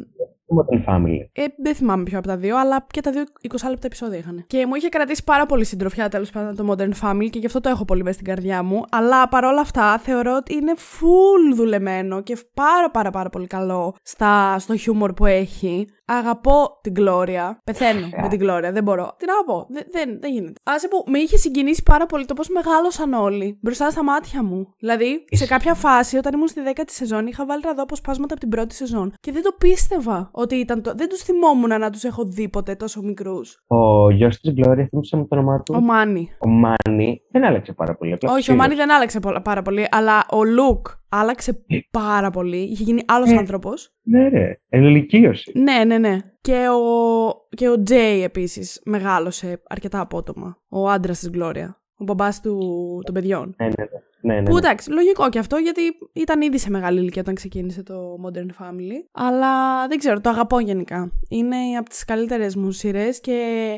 Modern 0.58 0.94
Family. 0.94 1.30
Ε, 1.34 1.44
δεν 1.58 1.76
θυμάμαι 1.76 2.04
ποιο 2.04 2.18
από 2.18 2.28
τα 2.28 2.38
δύο, 2.38 2.58
αλλά 2.58 2.86
και 2.92 3.02
τα 3.02 3.12
δύο 3.12 3.24
20 3.42 3.70
λεπτά 3.70 3.86
επεισόδια 3.86 4.18
είχαν. 4.18 4.44
Και 4.48 4.66
μου 4.66 4.76
είχε 4.76 4.90
κρατήσει 4.90 5.24
πάρα 5.24 5.46
πολύ 5.46 5.66
συντροφιά 5.66 6.10
τέλος 6.10 6.30
πάντων 6.30 6.56
το 6.56 6.74
Modern 6.74 6.94
Family 7.02 7.30
και 7.30 7.40
γι' 7.40 7.46
αυτό 7.46 7.60
το 7.60 7.70
έχω 7.70 7.86
πολύ 7.86 8.04
μέσα 8.04 8.14
στην 8.14 8.26
καρδιά 8.26 8.64
μου. 8.64 8.84
Αλλά 8.92 9.28
παρόλα 9.28 9.62
αυτά 9.62 9.98
θεωρώ 9.98 10.36
ότι 10.36 10.54
είναι 10.54 10.74
full 10.76 11.56
δουλεμένο 11.56 12.22
και 12.22 12.38
πάρα 12.54 12.92
πάρα 12.92 13.12
πάρα 13.12 13.30
πολύ 13.30 13.48
καλό 13.48 13.96
στα, 14.04 14.60
στο 14.60 14.78
χιούμορ 14.78 15.14
που 15.14 15.26
έχει. 15.26 15.88
Αγαπώ 16.14 16.80
την 16.82 16.94
Gloria. 16.98 17.52
Πεθαίνω 17.64 18.10
με 18.22 18.28
την 18.28 18.40
Gloria. 18.44 18.70
Δεν 18.74 18.84
μπορώ. 18.84 19.16
Τι 19.18 19.26
να 19.26 19.34
πω. 19.54 19.66
Δεν, 19.70 19.84
δεν, 19.92 20.18
δεν 20.22 20.32
γίνεται. 20.32 20.54
Άσε 20.64 20.88
που 20.88 21.04
με 21.12 21.20
είχε 21.20 21.38
συγκινήσει 21.38 21.84
πάρα 21.84 22.06
πολύ 22.06 22.26
το 22.26 22.34
πώς 22.34 22.50
μεγάλωσαν 22.50 23.14
όλοι 23.14 23.58
μπροστά 23.62 23.90
στα 23.90 24.04
μάτια 24.04 24.44
μου. 24.44 24.74
Δηλαδή, 24.80 25.06
σε 25.10 25.24
Ισχύει. 25.30 25.48
κάποια 25.48 25.74
φάση, 25.74 26.18
όταν 26.18 26.34
ήμουν 26.34 26.48
στη 26.48 26.62
10η 26.66 26.82
σεζόν, 26.86 27.28
είχα 27.28 27.46
βάλει 27.46 27.62
να 27.66 27.74
δω 27.74 27.82
αποσπάσματα 27.84 28.32
από 28.34 28.42
την 28.42 28.50
πρώτη 28.50 28.76
σεζόν. 28.76 29.14
Και 29.20 29.32
δεν 29.32 29.44
το 29.44 29.52
πίστευα 29.58 30.30
ότι 30.34 30.56
ήταν 30.56 30.82
το... 30.82 30.94
δεν 30.96 31.10
τους 31.10 31.22
θυμόμουν 31.22 31.80
να 31.80 31.90
τους 31.90 32.04
έχω 32.04 32.24
δει 32.26 32.50
ποτέ 32.50 32.76
τόσο 32.76 33.02
μικρούς. 33.02 33.64
Ο 33.68 34.10
γιος 34.12 34.40
της 34.40 34.54
Γκλώρια, 34.54 34.86
θυμήσα 34.90 35.18
με 35.18 35.26
το 35.26 35.36
όνομά 35.36 35.62
του. 35.62 35.74
Ο 35.78 35.82
Μάνι. 35.82 36.30
Ο 36.40 36.48
Μάνι 36.50 37.22
δεν 37.32 37.44
άλλαξε 37.46 37.74
πάρα 37.74 37.96
πολύ. 37.96 38.14
απλά 38.14 38.30
Όχι, 38.30 38.40
ο 38.40 38.42
ψήλωσε. 38.42 38.62
Μάνι 38.68 38.76
δεν 38.76 38.92
άλλαξε 38.94 39.20
πο- 39.20 39.42
πάρα 39.44 39.62
πολύ, 39.62 39.88
αλλά 39.92 40.26
ο 40.32 40.44
Λουκ 40.44 40.88
άλλαξε 41.12 41.66
πάρα 41.92 42.30
πολύ. 42.30 42.58
Είχε 42.58 42.84
γίνει 42.84 43.02
άλλος 43.08 43.30
Ε. 43.32 43.36
άνθρωπος. 43.36 43.94
Ναι, 44.02 44.28
ρε. 44.28 44.54
Ενηλικίωση. 44.70 45.52
Ναι, 45.56 45.84
ναι, 45.84 45.98
ναι. 45.98 46.18
Και 46.42 46.68
ο, 46.70 47.56
και 47.56 47.70
ο 47.70 47.84
Τζέι 47.84 48.24
επίσης 48.24 48.82
μεγάλωσε 48.86 49.62
αρκετά 49.70 50.00
απότομα. 50.00 50.58
Ο 50.70 50.90
άντρας 50.90 51.20
της 51.20 51.30
Γκλώρια. 51.30 51.82
Ο 51.98 52.04
μπαμπάς 52.04 52.42
του 52.42 52.58
των 53.06 53.14
παιδιών. 53.14 53.56
Ναι, 53.58 53.66
ναι, 53.66 53.74
ναι. 53.78 54.34
ναι, 54.34 54.42
ναι, 54.42 54.46
Που 54.48 54.54
ναι. 54.54 54.58
εντάξει, 54.60 54.92
λογικό 54.92 55.30
και 55.30 55.40
αυτό 55.40 55.58
γιατί 55.58 55.82
ήταν 56.14 56.42
ήδη 56.42 56.58
σε 56.58 56.70
μεγάλη 56.70 57.00
ηλικία 57.00 57.22
όταν 57.22 57.36
ξεκίνησε 57.36 57.84
το 57.84 58.16
Modern 58.26 58.64
Family. 58.64 58.98
Αλλά 59.12 59.88
δεν 59.88 59.98
ξέρω, 59.98 60.22
το 60.22 60.30
αγαπώ 60.30 60.60
γενικά. 60.60 61.12
Είναι 61.30 61.56
από 61.80 61.90
τις 61.90 62.06
καλύτερες 62.06 62.56
μου 62.56 62.72
σειρές 62.72 63.20
και 63.22 63.38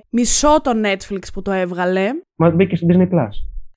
μισώ 0.10 0.62
το 0.62 0.72
Netflix 0.84 1.22
που 1.34 1.42
το 1.42 1.52
έβγαλε. 1.52 2.10
Μα 2.36 2.50
μπήκε 2.50 2.76
στο 2.76 2.88
Disney 2.90 3.10
Plus. 3.14 3.30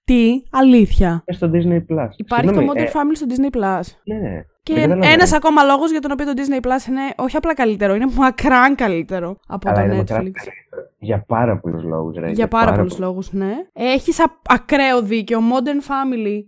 Τι, 0.06 0.42
αλήθεια. 0.50 1.22
Ε, 1.24 1.32
στο 1.32 1.50
Disney 1.52 1.76
Plus. 1.76 2.08
Υπάρχει 2.16 2.46
Συγγνώμη, 2.48 2.66
το 2.66 2.72
Modern 2.72 2.76
ε, 2.76 2.90
Family 2.92 3.12
στο 3.14 3.26
Disney 3.28 3.56
Plus. 3.56 3.80
Ναι. 4.04 4.44
Και 4.62 4.72
Δεν 4.74 4.82
καταλαβαίνω. 4.82 5.12
ένας 5.12 5.32
ακόμα 5.32 5.62
λόγος 5.62 5.90
για 5.90 6.00
τον 6.00 6.10
οποίο 6.10 6.26
το 6.26 6.32
Disney 6.36 6.66
Plus 6.66 6.88
είναι 6.88 7.00
όχι 7.16 7.36
απλά 7.36 7.54
καλύτερο, 7.54 7.94
είναι 7.94 8.06
μακράν 8.16 8.74
καλύτερο 8.74 9.38
από 9.46 9.68
Αλλά 9.68 9.78
το 9.78 9.84
είναι 9.84 9.96
μακράν 9.96 10.18
Netflix. 10.20 10.30
καλύτερο. 10.32 10.86
Για 10.98 11.24
πάρα 11.26 11.58
πολλούς 11.58 11.82
λόγους, 11.82 12.16
ρε. 12.16 12.30
Για 12.30 12.48
πάρα 12.48 12.72
πολλούς 12.72 12.94
πολλούς. 12.94 12.98
λόγους, 12.98 13.32
ναι. 13.32 13.52
Έχεις 13.72 14.18
ακραίο 14.48 15.02
δίκιο. 15.02 15.38
Modern 15.40 15.80
Family. 15.90 16.40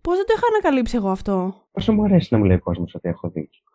Πώς 0.00 0.16
δεν 0.16 0.26
το 0.26 0.32
είχα 0.36 0.46
ανακαλύψει 0.52 0.96
εγώ 0.96 1.08
αυτό; 1.08 1.54
Πόσο 1.72 1.92
μου 1.92 2.04
αρέσει 2.04 2.28
να 2.30 2.38
μου 2.38 2.44
λέει 2.44 2.56
ο 2.56 2.60
κόσμος 2.60 2.94
ότι 2.94 3.08
έχω 3.08 3.28
δίκιο. 3.28 3.60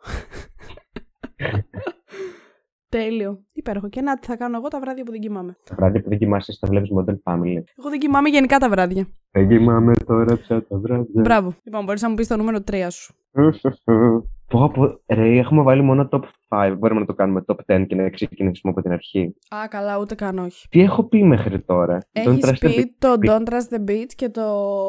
Τέλειο. 2.90 3.40
Υπέροχο. 3.54 3.90
Και 3.90 4.02
να 4.02 4.20
τι 4.20 4.28
θα 4.28 4.36
κάνω 4.36 4.58
εγώ 4.58 4.68
τα 4.68 4.80
βράδια 4.80 5.04
που 5.04 5.12
δεν 5.12 5.20
κοιμάμαι. 5.20 5.58
Τα 5.64 5.76
βράδια 5.76 6.02
που 6.02 6.10
δεν 6.10 6.18
κοιμάσαι, 6.18 6.60
τα 6.60 6.68
βλέπεις 6.68 6.90
Modern 6.98 7.18
Family. 7.24 7.62
Εγώ 7.78 7.90
δεν 7.90 8.00
κοιμάμαι 8.00 8.30
γενικά 8.30 8.58
τα 8.58 8.70
βράδια. 8.70 9.08
Δεν 9.32 9.48
κοιμάμαι 9.48 9.94
τώρα 10.06 10.38
πια 10.38 10.68
τα 10.68 10.78
βράδια. 10.78 11.22
Μπράβο. 11.22 11.54
Λοιπόν, 11.64 11.84
μπορείς 11.84 12.02
να 12.02 12.10
μου 12.10 12.16
πεις 12.16 12.28
το 12.28 12.38
νούμερο 12.38 12.58
3 12.72 12.88
σου. 12.90 13.14
Πω, 14.50 14.72
πω, 14.74 15.02
ρε, 15.08 15.38
έχουμε 15.38 15.62
βάλει 15.62 15.82
μόνο 15.82 16.08
top 16.12 16.22
5. 16.50 16.76
Μπορούμε 16.80 17.00
να 17.00 17.06
το 17.06 17.14
κάνουμε 17.14 17.44
top 17.46 17.76
10 17.76 17.86
και 17.88 17.96
να 17.96 18.10
ξεκινήσουμε 18.10 18.72
από 18.72 18.82
την 18.82 18.92
αρχή. 18.92 19.36
Α, 19.56 19.68
καλά, 19.68 20.00
ούτε 20.00 20.16
καν 20.16 20.38
όχι. 20.38 20.68
Τι 20.70 20.82
έχω 20.82 21.04
πει 21.04 21.24
μέχρι 21.24 21.60
τώρα; 21.62 21.98
Don't 21.98 22.28
Έχεις 22.28 22.46
trust 22.46 22.66
the 22.66 22.74
πει 22.76 22.96
το 22.98 23.14
beat. 23.22 23.30
Don't 23.30 23.44
Trust 23.50 23.76
the 23.76 23.90
Beach 23.90 24.14
και 24.16 24.30
το 24.30 24.44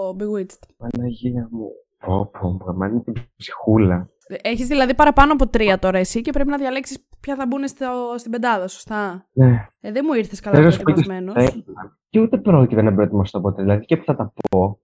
Bewitched. 0.08 0.62
Παναγία 0.76 1.48
μου. 1.50 1.68
Πω, 2.06 2.30
πω, 2.40 2.56
πω, 2.64 2.72
μα 2.72 2.86
είναι 2.86 3.00
την 3.00 3.14
ψυχούλα. 3.36 4.08
Έχεις 4.42 4.66
δηλαδή 4.66 4.94
παραπάνω 4.94 5.32
από 5.32 5.48
τρία 5.48 5.78
τώρα 5.78 5.98
εσύ 5.98 6.20
και 6.20 6.30
πρέπει 6.32 6.48
να 6.48 6.56
διαλέξεις 6.56 7.06
ποια 7.20 7.34
θα 7.36 7.46
μπουν 7.46 7.68
στο, 7.68 7.86
στην 8.16 8.30
πεντάδα, 8.30 8.68
σωστά; 8.68 9.26
Ναι. 9.32 9.66
Ε, 9.80 9.92
δεν 9.92 10.04
μου 10.08 10.14
ήρθες 10.14 10.40
καλά 10.40 10.54
Θέλω 10.56 10.66
να 10.68 10.72
σου 10.74 10.80
πω 10.82 10.84
και 10.92 10.92
προετοιμασμένο. 10.92 11.30
στα 11.30 11.40
έβγαλα. 11.58 11.98
Και 12.10 12.20
ούτε 12.20 12.38
πρόκειται 12.38 12.82
να 12.82 12.94
προετοιμαστώ 12.94 13.40
ποτέ. 13.40 13.62
Δηλαδή 13.62 13.84
και 13.84 13.96
που 13.96 14.04
θα 14.04 14.16
τα 14.16 14.32
πω, 14.50 14.78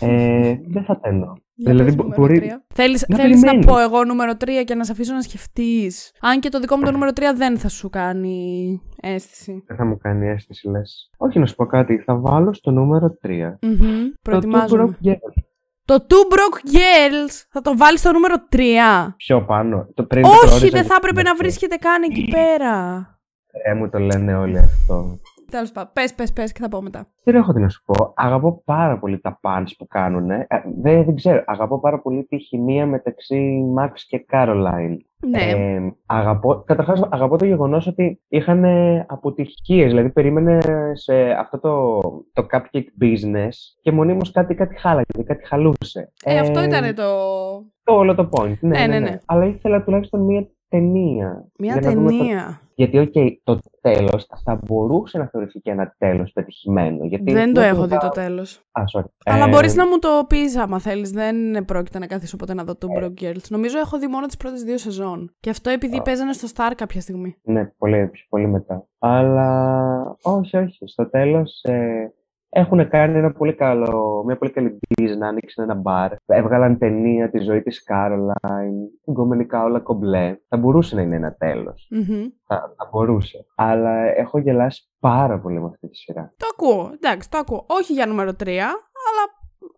ε, 0.00 0.54
δεν 0.68 0.84
θα 0.84 1.00
τα 1.00 1.08
εννοώ. 1.08 1.32
Δηλαδή, 1.58 1.94
μπο- 1.94 2.04
μπορεί- 2.16 2.52
Θέλεις, 2.74 3.04
να 3.08 3.16
θέλεις 3.16 3.40
να 3.42 3.46
περιμένεις. 3.50 3.66
πω 3.66 3.78
εγώ 3.78 4.04
νούμερο 4.04 4.32
3 4.36 4.64
και 4.64 4.74
να 4.74 4.84
σε 4.84 4.92
αφήσω 4.92 5.14
να 5.14 5.20
σκεφτείς. 5.22 6.12
Αν 6.20 6.40
και 6.40 6.48
το 6.48 6.60
δικό 6.60 6.76
μου 6.76 6.82
το 6.84 6.90
νούμερο 6.90 7.10
3 7.14 7.32
δεν 7.36 7.58
θα 7.58 7.68
σου 7.68 7.88
κάνει 7.90 8.80
αίσθηση. 9.02 9.62
Δεν 9.66 9.76
θα 9.76 9.84
μου 9.84 9.96
κάνει 9.96 10.28
αίσθηση, 10.28 10.68
λες. 10.68 11.10
Όχι, 11.16 11.38
να 11.38 11.46
σου 11.46 11.54
πω 11.54 11.66
κάτι. 11.66 11.98
Θα 11.98 12.16
βάλω 12.16 12.52
στο 12.52 12.70
νούμερο 12.70 13.18
3. 13.22 13.58
Μμμ, 13.62 13.76
Το 13.78 13.84
Two 13.86 14.12
Προετοιμάζομαι. 14.22 14.98
Broke 15.02 15.06
Girls. 15.06 15.42
Το 15.86 16.06
Two 16.08 16.32
Broke 16.34 16.74
Girls 16.76 17.34
θα 17.50 17.60
το 17.60 17.76
βάλεις 17.76 18.00
στο 18.00 18.12
νούμερο 18.12 18.34
3. 18.52 18.58
Πιο 19.16 19.44
πάνω. 19.44 19.88
Το 19.94 20.04
πριν 20.04 20.22
το 20.22 20.28
Όχι, 20.28 20.38
προόριζα 20.38 20.68
δεν 20.68 20.82
και 20.82 20.88
θα 20.88 20.94
έπρεπε 20.98 21.22
να 21.22 21.30
αυτό. 21.30 21.42
βρίσκεται 21.42 21.76
καν 21.76 22.02
εκεί 22.02 22.28
πέρα. 22.30 22.74
Ε, 23.64 23.74
μου 23.74 23.88
το 23.90 23.98
λένε 23.98 24.36
όλοι 24.36 24.58
αυτό. 24.58 25.20
Τέλος 25.50 25.72
πάντων, 25.72 25.90
πες, 25.92 26.14
πες, 26.14 26.32
πες 26.32 26.52
και 26.52 26.60
θα 26.62 26.68
πω 26.68 26.82
μετά. 26.82 27.06
Δεν 27.24 27.34
έχω 27.34 27.52
τι 27.52 27.60
να 27.60 27.68
σου 27.68 27.82
πω. 27.84 28.12
Αγαπώ 28.16 28.62
πάρα 28.64 28.98
πολύ 28.98 29.20
τα 29.20 29.40
pants 29.42 29.70
που 29.78 29.86
κάνουν. 29.86 30.30
Ε, 30.30 30.46
δεν, 30.82 31.04
δεν 31.04 31.14
ξέρω. 31.14 31.42
Αγαπώ 31.46 31.80
πάρα 31.80 32.00
πολύ 32.00 32.24
τη 32.24 32.38
χημεία 32.38 32.86
μεταξύ 32.86 33.64
Max 33.78 33.90
και 34.06 34.24
Caroline. 34.32 34.96
Ναι, 35.28 35.42
Ε, 35.42 35.92
αγαπώ, 36.06 36.62
καταρχάς 36.66 37.02
αγαπώ 37.10 37.36
το 37.38 37.44
γεγονός 37.44 37.86
ότι 37.86 38.20
είχαν 38.28 38.64
αποτυχίες, 39.06 39.90
δηλαδή 39.90 40.10
περίμενε 40.10 40.58
σε 40.92 41.30
αυτό 41.30 41.58
το, 41.58 42.00
το 42.32 42.46
cupcake 42.50 43.02
business 43.02 43.50
και 43.80 43.92
μονίμως 43.92 44.30
κάτι, 44.30 44.54
κάτι 44.54 44.80
χάλαγε, 44.80 45.22
κάτι 45.24 45.46
χαλούσε. 45.46 46.12
ε, 46.24 46.38
αυτό 46.38 46.62
ήταν 46.62 46.94
το... 46.94 47.02
το 47.84 47.92
όλο 47.94 48.14
το 48.14 48.28
point. 48.32 48.58
Ναι, 48.60 48.78
Ναι, 48.78 48.78
ναι, 48.78 48.86
ναι, 48.86 48.98
ναι, 48.98 49.10
ναι. 49.10 49.18
Αλλά 49.26 49.44
ήθελα 49.44 49.82
τουλάχιστον 49.84 50.20
μία 50.24 50.48
ταινία. 50.68 51.48
Μια 51.58 51.72
για 51.78 51.80
να 51.80 51.90
δούμε 51.96 52.10
το- 52.10 52.16
ταινία. 52.18 52.60
Γιατί, 52.74 52.98
οκ, 52.98 53.12
το 53.44 53.58
τέλος 53.80 54.26
θα 54.44 54.60
μπορούσε 54.66 55.18
να 55.18 55.26
θεωρηθεί 55.26 55.60
και 55.60 55.70
ένα 55.70 55.94
τέλος 55.98 56.32
πετυχημένο. 56.32 57.04
Γιατί 57.04 57.32
Δεν 57.32 57.52
το 57.54 57.60
με 57.60 57.66
έχω 57.66 57.80
το- 57.80 57.86
δει 57.86 57.98
το 57.98 58.08
τέλος. 58.08 58.62
Α, 58.72 58.82
sorry. 58.94 59.04
Αλλά 59.24 59.44
Ε, 59.44 59.48
μπορείς 59.48 59.74
να 59.74 59.86
μου 59.86 59.98
το 59.98 60.08
πεις 60.28 60.56
άμα 60.56 60.78
θέλεις. 60.78 61.10
Δεν 61.10 61.64
πρόκειται 61.64 61.98
να 61.98 62.06
καθίσω 62.06 62.36
ποτέ 62.36 62.54
να 62.54 62.64
δω 62.64 62.76
το 62.76 62.88
Broke 62.98 63.22
Girls. 63.22 63.48
Νομίζω 63.48 63.78
έχω 63.78 63.98
δει 63.98 64.06
μόνο 64.06 64.26
τις 64.26 64.36
πρώτες 64.36 64.62
δύο 64.62 64.78
σεζόν. 64.78 65.34
Και 65.40 65.50
αυτό 65.50 65.70
επειδή 65.70 66.02
παίζανε 66.02 66.32
στο 66.32 66.48
Star 66.54 66.72
κάποια 66.76 67.00
στιγμή. 67.00 67.36
Ναι, 67.42 67.64
πολύ, 67.78 68.10
πολύ 68.28 68.46
μετά. 68.46 68.86
Αλλά 68.98 70.16
όχι, 70.22 70.56
όχι. 70.56 70.86
Στο 70.88 71.10
τέλος 71.10 71.60
ε, 71.62 72.12
έχουν 72.48 72.88
κάνει 72.88 73.18
ένα 73.18 73.32
πολύ 73.32 73.54
καλό, 73.54 74.22
μια 74.26 74.36
πολύ 74.36 74.50
καλή 74.50 74.78
business 74.78 75.16
να 75.18 75.28
ανοίξουν 75.28 75.64
ένα 75.64 75.74
μπαρ. 75.74 76.12
Έβγαλαν 76.26 76.78
ταινία 76.78 77.30
τη 77.30 77.38
ζωή 77.38 77.62
της 77.62 77.84
Caroline, 77.90 79.10
γκομενικά 79.12 79.62
όλα 79.62 79.80
κομπλέ. 79.80 80.36
Θα 80.48 80.56
μπορούσε 80.56 80.94
να 80.96 81.02
είναι 81.02 81.16
ένα 81.16 81.34
τέλος. 81.34 81.88
Μμμ. 81.90 82.26
Θα, 82.46 82.74
θα 82.76 82.88
μπορούσε. 82.92 83.46
Αλλά 83.56 83.90
έχω 84.16 84.38
γελάσει 84.38 84.90
πάρα 85.00 85.40
πολύ 85.40 85.60
με 85.60 85.66
αυτή 85.66 85.88
τη 85.88 85.96
σειρά. 85.96 86.34
Το 86.36 86.46
ακούω. 86.52 86.90
Εντάξει, 86.94 87.30
το 87.30 87.38
ακούω. 87.38 87.64
Όχι 87.66 87.92
για 87.92 88.06
νούμερο 88.06 88.30
3, 88.30 88.48
αλλά 89.08 89.24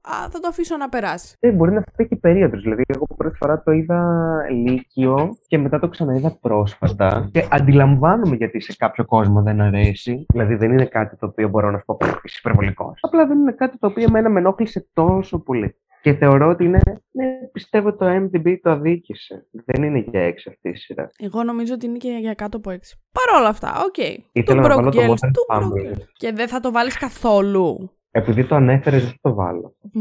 α, 0.01 0.29
θα 0.31 0.41
το 0.41 0.49
αφήσω 0.49 0.77
να 0.77 0.89
περάσει. 0.89 1.37
Ε, 1.41 1.51
μπορεί 1.51 1.73
να 1.73 1.81
φταίει 1.81 2.07
και 2.07 2.15
η 2.15 2.19
περίοδος. 2.19 2.63
Δηλαδή, 2.63 2.83
εγώ 2.87 3.07
πρώτη 3.17 3.37
φορά 3.37 3.63
το 3.63 3.71
είδα 3.73 4.41
Λύκειο 4.51 5.37
και 5.47 5.59
μετά 5.59 5.79
το 5.79 5.89
ξαναείδα 5.89 6.39
πρόσφατα. 6.41 7.29
Και 7.33 7.47
αντιλαμβάνομαι 7.51 8.37
γιατί 8.37 8.61
σε 8.61 8.75
κάποιο 8.79 9.05
κόσμο 9.05 9.43
δεν 9.43 9.61
αρέσει. 9.61 10.27
Δηλαδή, 10.29 10.55
δεν 10.55 10.73
είναι 10.73 10.85
κάτι 10.85 11.17
το 11.17 11.27
οποίο 11.27 11.49
μπορώ 11.49 11.71
να 11.71 11.79
σου 11.79 11.85
πω 11.85 11.97
«Πφ, 11.97 12.25
είσαι 12.25 12.37
υπερβολικός. 12.39 12.99
Απλά 13.03 13.27
δεν 13.27 13.39
είναι 13.39 13.53
κάτι 13.53 13.79
το 13.79 13.87
οποίο 13.87 14.05
εμένα 14.05 14.29
με 14.29 14.39
ενόχλησε 14.39 14.89
τόσο 14.93 15.39
πολύ. 15.39 15.75
Και 16.03 16.15
θεωρώ 16.15 16.49
ότι 16.49 16.65
είναι. 16.65 16.81
Ναι, 17.11 17.25
πιστεύω 17.53 17.97
το 17.97 18.07
MDB 18.07 18.57
το 18.63 18.71
αδίκησε. 18.71 19.47
Δεν 19.51 19.83
είναι 19.83 19.99
για 20.11 20.21
έξι 20.21 20.49
αυτή 20.49 20.69
η 20.69 20.75
σειρά. 20.77 21.11
Εγώ 21.19 21.43
νομίζω 21.43 21.75
ότι 21.75 21.87
είναι 21.87 21.97
και 21.97 22.17
για 22.21 22.35
κάτω 22.35 22.57
από 22.57 22.71
6. 22.71 22.75
Παρ' 23.13 23.41
όλα 23.41 23.49
αυτά, 23.49 23.73
οκ. 23.87 23.97
Ήθελα 24.33 24.63
Του 24.63 24.69
να 24.69 24.75
Broke 24.75 24.77
βάλω 24.77 24.91
το 24.91 25.01
Girls, 25.01 25.09
Modern 25.09 25.31
του 25.33 25.47
Broke 25.49 25.57
Family. 25.57 25.93
Girls. 25.93 26.03
Και 26.13 26.33
δεν 26.33 26.49
θα 26.49 26.61
το 26.61 26.73
βάλεις 26.73 26.99
καθόλου. 26.99 27.91
Επειδή 28.19 28.45
το 28.45 28.55
ανέφερες, 28.55 29.03
δεν 29.03 29.11
θα 29.11 29.19
το 29.21 29.35
βάλω. 29.35 29.77
Μ, 29.93 30.01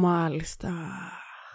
Μάλιστα. 0.00 0.70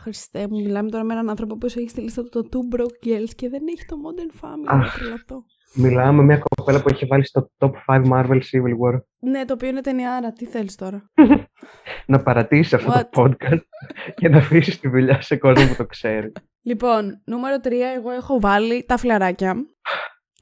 Χριστέ 0.01 0.47
μου, 0.49 0.61
μιλάμε 0.61 0.89
τώρα 0.89 1.03
με 1.03 1.13
έναν 1.13 1.29
άνθρωπο 1.29 1.57
που 1.57 1.65
έχει 1.65 1.87
στη 1.89 2.01
λίστα 2.01 2.23
του 2.23 2.29
το 2.29 2.49
Two 2.51 2.75
Broke 2.75 3.07
Girls 3.07 3.29
και 3.35 3.49
δεν 3.49 3.61
έχει 3.67 3.85
το 3.85 3.95
Modern 4.05 4.45
Family. 4.45 4.63
Αχ. 4.65 4.91
Θα 4.93 4.99
τρελαθώ. 4.99 5.43
Μιλάμε 5.75 6.17
με 6.17 6.23
μια 6.23 6.41
κοπέλα 6.55 6.81
που 6.81 6.89
έχει 6.89 7.05
βάλει 7.05 7.25
στο 7.25 7.49
top 7.57 7.71
5 7.87 8.03
Marvel 8.11 8.39
Civil 8.51 8.73
War. 8.83 8.99
Ναι, 9.19 9.45
το 9.45 9.53
οποίο 9.53 9.67
είναι 9.67 9.81
ταινιάρα. 9.81 10.31
Τι 10.33 10.45
θέλεις 10.45 10.75
τώρα. 10.75 11.11
Να 12.05 12.21
παρατήσεις 12.23 12.73
αυτό 12.73 12.91
What? 12.91 13.03
το 13.09 13.21
podcast 13.23 13.59
και 14.15 14.29
να 14.29 14.37
αφήσεις 14.37 14.79
τη 14.79 14.87
δουλειά 14.89 15.21
σε 15.21 15.37
κόσμο 15.37 15.67
που 15.67 15.75
το 15.77 15.85
ξέρει. 15.85 16.31
Λοιπόν, 16.61 17.21
νούμερο 17.25 17.55
3, 17.63 17.67
εγώ 17.97 18.11
έχω 18.11 18.39
βάλει 18.39 18.85
τα 18.87 18.97
φλαράκια. 18.97 19.55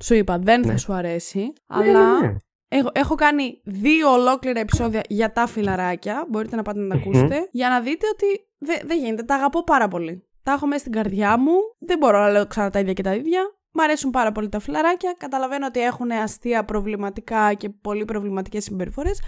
Σου 0.04 0.14
είπα, 0.14 0.38
δεν 0.40 0.64
θα 0.66 0.72
Ναι. 0.72 0.78
σου 0.78 0.94
αρέσει. 0.94 1.40
Ναι, 1.40 1.52
αλλά 1.68 2.20
ναι, 2.20 2.28
ναι. 2.28 2.36
Έχω, 2.70 2.90
έχω 2.94 3.16
κάνει 3.16 3.62
δύο 3.64 4.12
ολόκληρα 4.12 4.60
επεισόδια 4.60 5.02
για 5.10 5.32
τα 5.32 5.48
φιλαράκια. 5.48 6.26
Μπορείτε 6.30 6.56
να 6.56 6.62
πάτε 6.62 6.80
να 6.80 6.88
τα 6.88 6.96
Μμμ. 6.96 7.02
ακούσετε. 7.02 7.48
Για 7.52 7.70
να 7.70 7.80
δείτε 7.82 8.08
ότι 8.12 8.26
δεν 8.58 8.80
δεν 8.86 8.98
γίνεται. 8.98 9.24
Τα 9.24 9.36
αγαπώ 9.36 9.64
πάρα 9.64 9.88
πολύ. 9.88 10.24
Τα 10.44 10.52
έχω 10.52 10.68
μέσα 10.68 10.80
στην 10.80 10.92
καρδιά 10.92 11.38
μου. 11.38 11.54
Δεν 11.80 11.98
μπορώ 11.98 12.20
να 12.20 12.30
λέω 12.30 12.48
ξανά 12.48 12.70
τα 12.70 12.80
ίδια 12.80 12.94
και 12.94 13.04
τα 13.04 13.14
ίδια. 13.16 13.42
Μ' 13.72 13.80
αρέσουν 13.80 14.12
πάρα 14.12 14.32
πολύ 14.32 14.50
τα 14.50 14.60
φιλαράκια. 14.60 15.16
Καταλαβαίνω 15.18 15.66
ότι 15.66 15.80
έχουν 15.80 16.12
αστεία 16.12 16.66
προβληματικά 16.66 17.54
και 17.54 17.70
πολύ 17.70 18.06
προβληματικές 18.06 18.64
συμπεριφορές. 18.64 19.22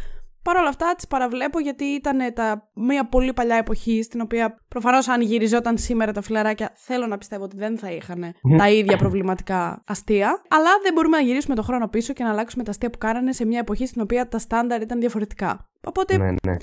Παρ' 0.43 0.57
όλα 0.57 0.67
αυτά 0.69 0.93
τις 0.95 1.07
παραβλέπω 1.07 1.59
γιατί 1.59 1.83
ήταν 1.83 2.33
τα, 2.33 2.69
μια 2.75 3.07
πολύ 3.07 3.33
παλιά 3.33 3.55
εποχή 3.55 4.03
στην 4.03 4.21
οποία 4.21 4.63
προφανώς 4.67 5.07
αν 5.07 5.21
γυριζόταν 5.21 5.77
σήμερα 5.77 6.11
τα 6.11 6.21
φιλαράκια 6.21 6.71
θέλω 6.75 7.07
να 7.07 7.17
πιστεύω 7.17 7.43
ότι 7.43 7.55
δεν 7.57 7.77
θα 7.77 7.91
είχαν 7.91 8.33
τα 8.57 8.69
ίδια 8.69 8.97
προβληματικά 8.97 9.83
αστεία. 9.87 10.41
Αλλά 10.49 10.69
δεν 10.83 10.93
μπορούμε 10.93 11.17
να 11.17 11.23
γυρίσουμε 11.23 11.55
το 11.55 11.61
χρόνο 11.61 11.87
πίσω 11.87 12.13
και 12.13 12.23
να 12.23 12.29
αλλάξουμε 12.29 12.63
τα 12.63 12.71
αστεία 12.71 12.89
που 12.89 12.97
κάνανε 12.97 13.31
σε 13.33 13.45
μια 13.45 13.59
εποχή 13.59 13.85
στην 13.85 14.01
οποία 14.01 14.27
τα 14.27 14.37
στάνταρ 14.39 14.81
ήταν 14.81 14.99
διαφορετικά. 14.99 15.69
Οπότε 15.83 16.17
Ναι, 16.17 16.31
ναι. 16.31 16.57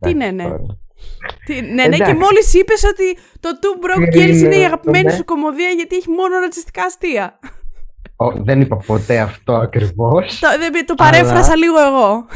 Τι 0.00 0.14
ναι, 0.14 0.24
Εντάξει, 0.26 0.34
ναι. 0.36 0.42
τώρα. 0.42 0.58
τι- 1.46 1.60
ναι, 1.60 1.86
ναι, 1.86 1.96
και 1.96 2.02
Εντάξει. 2.02 2.14
μόλις 2.14 2.54
είπες 2.54 2.84
ότι 2.84 3.16
το 3.40 3.48
Two 3.60 3.84
Broke 3.84 4.08
Τι 4.10 4.18
Girls 4.18 4.28
είναι 4.28 4.36
η 4.36 4.52
είναι 4.56 4.64
αγαπημένη 4.66 5.06
αυτό, 5.06 5.16
σου 5.16 5.24
κωμωδία 5.24 5.68
γιατί 5.68 5.96
έχει 5.96 6.10
μόνο 6.10 6.38
ρατσιστικά 6.38 6.82
αστεία. 6.84 7.38
Ω, 8.16 8.30
δεν 8.30 8.60
είπα 8.60 8.76
ποτέ 8.76 9.18
αυτό 9.20 9.52
ακριβώς, 9.54 10.38
το, 10.38 10.48
δεν- 10.58 10.86
το 10.86 10.94
παρέφρασα 10.94 11.56
λίγο 11.56 11.78
εγώ. 11.80 12.26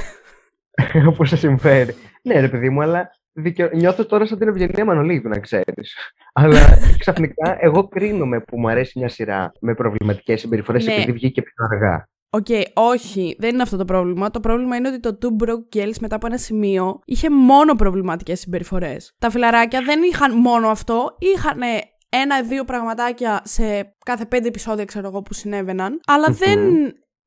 όπως 1.11 1.29
σε 1.29 1.37
συμφέρει. 1.37 1.95
Ναι 2.23 2.41
ρε 2.41 2.49
παιδί 2.49 2.71
μου, 2.71 2.83
αλλά 2.83 3.11
δικαι... 3.33 3.71
νιώθω 3.75 4.07
τώρα 4.07 4.27
σαν 4.27 4.38
την 4.38 4.49
Ευγενία 4.49 4.85
Μανολίδου, 4.85 5.29
να 5.29 5.38
ξέρεις. 5.38 5.97
Αλλά 6.33 6.61
ξαφνικά 6.99 7.57
εγώ 7.61 7.88
κρίνομαι 7.88 8.41
που 8.41 8.59
μου 8.61 8.69
αρέσει 8.69 8.99
μια 8.99 9.09
σειρά 9.09 9.53
με 9.61 9.75
προβληματικές 9.75 10.41
συμπεριφορές 10.41 10.87
Ναι. 10.87 10.93
επειδή 10.95 11.12
βγήκε 11.12 11.43
πιο 11.43 11.67
αργά. 11.71 12.09
Οκ, 12.31 12.47
όχι, 12.75 13.37
δεν 13.38 13.53
είναι 13.53 13.62
αυτό 13.62 13.77
το 13.77 13.85
πρόβλημα. 13.85 14.31
Το 14.31 14.41
πρόβλημα 14.41 14.77
είναι 14.77 14.88
ότι 14.88 15.01
το 15.01 15.19
Two 15.23 15.45
Broke 15.45 15.77
Girls 15.77 15.95
μετά 16.01 16.17
από 16.17 16.27
ένα 16.27 16.37
σημείο 16.38 17.01
είχε 17.05 17.31
μόνο 17.31 17.75
προβληματικές 17.75 18.41
συμπεριφορές. 18.41 19.14
Τα 19.19 19.31
φιλαράκια 19.31 19.83
δεν 19.83 20.03
είχαν 20.03 20.37
μόνο 20.37 20.69
αυτό, 20.69 21.17
είχαν 21.19 21.61
ένα-δύο 22.09 22.64
πραγματάκια 22.64 23.41
σε 23.45 23.95
κάθε 24.05 24.27
πέντε 24.27 24.49
επεισόδια, 24.49 24.85
ξέρω 24.85 25.09
εγώ, 25.09 25.23
που 25.23 25.35
συνέβαιναν, 25.35 26.01
αλλά 26.07 26.31
Μμμ. 26.31 26.37
δεν 26.37 26.59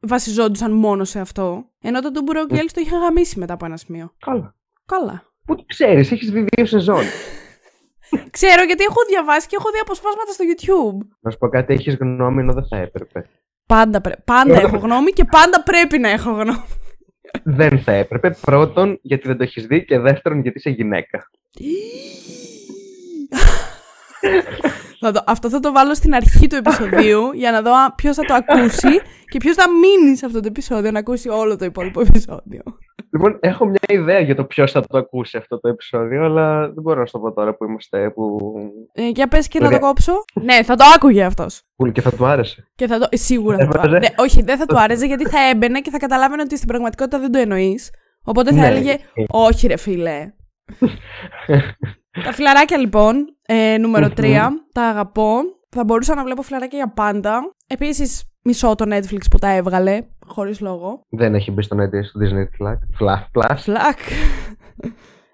βασιζόντουσαν 0.01 0.71
μόνο 0.71 1.03
σε 1.03 1.19
αυτό. 1.19 1.65
Ενώ 1.81 2.01
το 2.01 2.09
Two 2.13 2.31
Broke 2.31 2.53
Girls 2.53 2.69
το 2.73 2.81
είχε 2.81 2.97
γαμίσει 2.97 3.39
μετά 3.39 3.53
από 3.53 3.65
ένα 3.65 3.77
σημείο. 3.77 4.13
Καλά. 4.25 4.55
Καλά. 4.85 5.23
Πού 5.45 5.55
το 5.55 5.63
ξέρεις, 5.67 6.11
έχεις 6.11 6.31
δει 6.31 6.45
δύο 6.55 6.65
σεζόν. 6.65 7.03
Ξέρω 8.37 8.63
γιατί 8.63 8.83
έχω 8.83 9.01
διαβάσει 9.09 9.47
και 9.47 9.55
έχω 9.59 9.69
δει 9.71 9.79
αποσπάσματα 9.81 10.31
στο 10.31 10.43
YouTube. 10.51 11.07
Να 11.19 11.31
σου 11.31 11.37
πω 11.37 11.49
κάτι, 11.49 11.73
έχεις 11.73 11.95
γνώμη 11.95 12.41
ενώ 12.41 12.53
δεν 12.53 12.65
θα 12.67 12.77
έπρεπε. 12.77 13.25
Πάντα, 13.65 14.01
πρέ- 14.01 14.21
πάντα 14.23 14.59
έχω 14.61 14.77
γνώμη 14.77 15.11
και 15.11 15.25
πάντα 15.25 15.63
πρέπει 15.63 15.97
να 15.97 16.09
έχω 16.09 16.31
γνώμη. 16.31 16.63
δεν 17.43 17.79
θα 17.79 17.91
έπρεπε. 17.91 18.37
Πρώτον, 18.41 18.99
γιατί 19.01 19.27
δεν 19.27 19.37
το 19.37 19.43
έχεις 19.43 19.65
δει 19.65 19.85
και 19.85 19.99
δεύτερον, 19.99 20.41
γιατί 20.41 20.57
είσαι 20.57 20.69
γυναίκα. 20.69 21.29
Θα 24.99 25.11
το- 25.11 25.23
αυτό 25.27 25.49
θα 25.49 25.59
το 25.59 25.71
βάλω 25.71 25.95
στην 25.95 26.13
αρχή 26.15 26.47
του 26.47 26.55
επεισοδίου 26.55 27.31
για 27.33 27.51
να 27.51 27.61
δω 27.61 27.71
ποιος 27.95 28.15
θα 28.15 28.23
το 28.23 28.33
ακούσει 28.33 29.01
και 29.25 29.37
ποιος 29.37 29.55
θα 29.55 29.65
μείνει 29.69 30.17
σε 30.17 30.25
αυτό 30.25 30.39
το 30.39 30.47
επεισόδιο 30.47 30.91
να 30.91 30.99
ακούσει 30.99 31.29
όλο 31.29 31.55
το 31.55 31.65
υπόλοιπο 31.65 32.01
επεισόδιο. 32.01 32.61
Λοιπόν, 33.13 33.37
έχω 33.41 33.65
μια 33.65 33.79
ιδέα 33.87 34.19
για 34.19 34.35
το 34.35 34.43
ποιος 34.45 34.71
θα 34.71 34.81
το 34.81 34.97
ακούσει 34.97 35.37
αυτό 35.37 35.59
το 35.59 35.67
επεισόδιο, 35.67 36.23
αλλά 36.25 36.59
δεν 36.61 36.81
μπορώ 36.83 36.99
να 36.99 37.05
σου 37.05 37.11
το 37.11 37.19
πω 37.19 37.31
τώρα 37.33 37.55
που 37.55 37.65
είμαστε. 37.65 38.09
Που... 38.09 38.39
Ε, 38.93 39.07
για 39.07 39.27
πες 39.27 39.47
και 39.47 39.59
να 39.59 39.65
το 39.69 39.75
Ωραία. 39.75 39.87
κόψω. 39.87 40.13
ναι, 40.47 40.63
θα 40.63 40.75
το 40.75 40.83
άκουγε 40.95 41.23
αυτός. 41.23 41.61
που 41.75 41.91
και 41.91 42.01
θα 42.01 42.11
του 42.11 42.25
άρεσε. 42.25 42.67
Και 42.75 42.87
θα 42.87 42.97
το. 42.99 43.07
ε, 43.09 43.15
Σίγουρα 43.17 43.57
θα 43.57 43.65
το 43.65 43.71
Έβαζε. 43.75 43.95
άρεσε. 43.95 44.13
όχι, 44.17 44.41
δεν 44.41 44.57
θα 44.57 44.65
του 44.65 44.79
άρεσε 44.79 45.05
γιατί 45.05 45.27
θα 45.29 45.39
έμπαινε 45.49 45.79
και 45.79 45.89
θα 45.89 45.97
καταλάβαινε 45.97 46.41
ότι 46.41 46.55
στην 46.55 46.67
πραγματικότητα 46.67 47.19
δεν 47.19 47.31
το 47.31 47.37
εννοείς. 47.39 47.89
Οπότε 48.23 48.49
θα 48.53 48.59
Ναι. 48.61 48.67
έλεγε 48.67 48.97
Όχι, 49.27 49.67
ρε 49.67 49.77
φίλε. 49.77 50.33
τα 52.25 52.31
φιλαράκια 52.33 52.77
λοιπόν, 52.77 53.25
ε, 53.53 53.77
νούμερο 53.77 54.07
3, 54.17 54.37
τα 54.73 54.81
αγαπώ. 54.83 55.37
Θα 55.69 55.83
μπορούσα 55.83 56.15
να 56.15 56.23
βλέπω 56.23 56.41
φιλαράκια 56.41 56.77
για 56.77 56.89
πάντα. 56.93 57.53
Επίσης, 57.67 58.23
μισώ 58.43 58.75
το 58.75 58.85
Netflix 58.95 59.19
που 59.31 59.37
τα 59.37 59.47
έβγαλε, 59.49 60.01
χωρίς 60.25 60.59
λόγο. 60.59 61.01
Δεν 61.09 61.35
έχει 61.35 61.51
μπει 61.51 61.61
στο 61.61 61.77
Netflix 61.79 62.03
στο 62.03 62.19
Disney 62.23 62.63
Flag. 62.65 63.05
Flag 63.05 63.19
Plus. 63.33 63.55
Φλακ. 63.57 63.99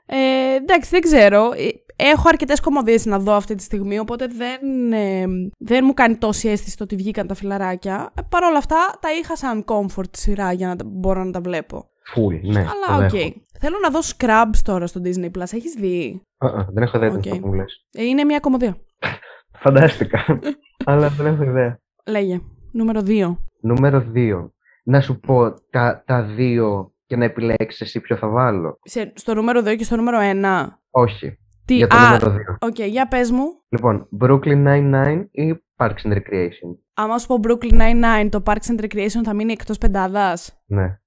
Ε, 0.06 0.56
εντάξει, 0.56 0.90
δεν 0.90 1.02
ξέρω. 1.02 1.52
Ε, 1.56 1.68
Έχω 2.00 2.24
αρκετές 2.28 2.60
κωμωδίες 2.60 3.06
να 3.06 3.20
δω 3.20 3.34
αυτή 3.34 3.56
τη 3.56 3.64
στιγμή, 3.64 4.00
οπότε 4.00 4.28
δεν, 4.28 4.94
ε, 4.94 5.26
δεν 5.58 5.84
μου 5.86 5.94
κάνει 5.94 6.16
τόση 6.18 6.50
αίσθηση 6.50 6.78
το 6.78 6.84
ότι 6.84 6.96
βγήκαν 6.96 7.28
τα 7.28 7.34
φιλαράκια. 7.34 8.10
Ε, 8.18 8.22
Παρ' 8.30 8.44
όλα 8.44 8.58
αυτά, 8.58 8.76
τα 9.00 9.10
είχα 9.22 9.36
σαν 9.36 9.66
comfort 9.68 10.10
σειρά 10.18 10.52
για 10.52 10.68
να 10.68 10.76
τα- 10.76 10.84
μπορώ 10.88 11.24
να 11.24 11.32
τα 11.32 11.40
βλέπω. 11.42 11.90
Φουλ, 12.14 12.36
ναι. 12.36 12.64
το 12.64 12.70
Αλλά 12.90 13.04
οκ. 13.06 13.12
δέχομαι. 13.12 13.34
Θέλω 13.60 13.76
να 13.82 13.90
δω 13.90 14.00
Scrubs 14.00 14.58
τώρα 14.64 14.88
στο 14.88 15.02
Disney 15.04 15.26
Plus. 15.38 15.54
Έχεις 15.54 15.74
δει; 15.74 16.22
Α, 16.38 16.48
α, 16.48 16.66
δεν 16.74 16.84
έχω 16.84 16.98
ιδέα 16.98 17.10
Οκ. 17.12 17.22
τι 17.22 17.30
αυτό 17.30 17.42
που 17.42 17.48
μου 17.48 17.54
λες. 17.54 17.86
Ε, 17.92 18.04
είναι 18.04 18.24
μια 18.24 18.40
κωμωδία. 18.40 18.78
Φαντάστηκα. 19.64 20.26
αλλά 20.86 21.10
δεν 21.10 21.26
έχω 21.26 21.44
ιδέα. 21.44 21.80
Λέγε. 22.08 22.42
Νούμερο 22.72 23.02
2. 23.06 23.36
Νούμερο 23.62 24.12
2. 24.16 24.50
Να 24.84 25.02
σου 25.02 25.20
πω 25.20 25.54
τα, 25.70 26.04
τα 26.06 26.24
δύο 26.24 26.92
και 27.06 27.16
να 27.16 27.26
επιλέξεις 27.26 27.82
εσύ 27.82 28.00
ποιο 28.02 28.16
θα 28.16 28.28
βάλω. 28.30 28.80
Σε, 28.84 29.12
στο 29.16 29.34
νούμερο 29.34 29.60
2 29.60 29.76
και 29.78 29.84
στο 29.84 29.96
νούμερο 29.96 30.18
1. 30.22 30.68
Όχι. 30.90 31.38
Τι, 31.66 31.76
Για 31.76 31.88
το 31.88 31.96
α, 31.98 32.04
νούμερο 32.04 32.36
2. 32.62 32.68
οκ, 32.68 32.80
για 32.82 33.08
πες 33.08 33.32
μου. 33.32 33.46
Λοιπόν, 33.70 34.10
Brooklyn 34.22 34.68
Nine-Nine 34.68 35.26
ή 35.32 35.56
Parks 35.78 36.02
and 36.04 36.12
Recreation; 36.14 36.70
Άμα 36.94 37.18
σου 37.18 37.28
πω 37.28 37.40
Brooklyn 37.44 37.74
Nine-Nine, 37.82 38.28
το 38.30 38.44
Parks 38.46 38.76
and 38.78 38.84
Recreation 38.84 39.22
θα 39.24 39.34
μείνει 39.34 39.52
εκτός 39.52 39.78
πεντάδας; 39.78 40.62
Ναι. 40.66 41.00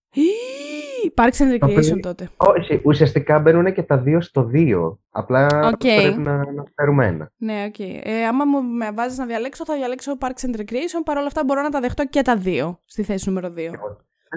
Ή, 1.04 1.12
Parks 1.16 1.42
and 1.42 1.54
Recreation 1.64 1.74
παιδί- 1.74 2.00
τότε. 2.02 2.28
Όχι, 2.36 2.80
ουσιαστικά 2.84 3.38
μπαίνουν 3.38 3.72
και 3.72 3.82
τα 3.82 3.98
δύο 3.98 4.20
στο 4.20 4.50
2. 4.54 4.98
Απλά 5.10 5.46
Οκ. 5.46 5.78
πρέπει 5.78 6.18
να, 6.20 6.36
να 6.52 6.64
φέρουμε 6.74 7.06
ένα. 7.06 7.32
Ναι, 7.36 7.64
οκ. 7.66 7.78
Ε, 7.78 8.24
άμα 8.28 8.44
μου 8.44 8.62
με 8.62 8.90
βάζεις 8.94 9.18
να 9.18 9.26
διαλέξω, 9.26 9.64
θα 9.64 9.74
διαλέξω 9.74 10.16
Parks 10.20 10.50
and 10.50 10.60
Recreation. 10.60 11.02
Παρ' 11.04 11.16
όλα 11.16 11.26
αυτά 11.26 11.44
μπορώ 11.44 11.62
να 11.62 11.70
τα 11.70 11.80
δεχτώ 11.80 12.06
και 12.06 12.22
τα 12.22 12.36
δύο 12.36 12.80
στη 12.84 13.02
θέση 13.02 13.28
νούμερο 13.28 13.48
2. 13.48 13.52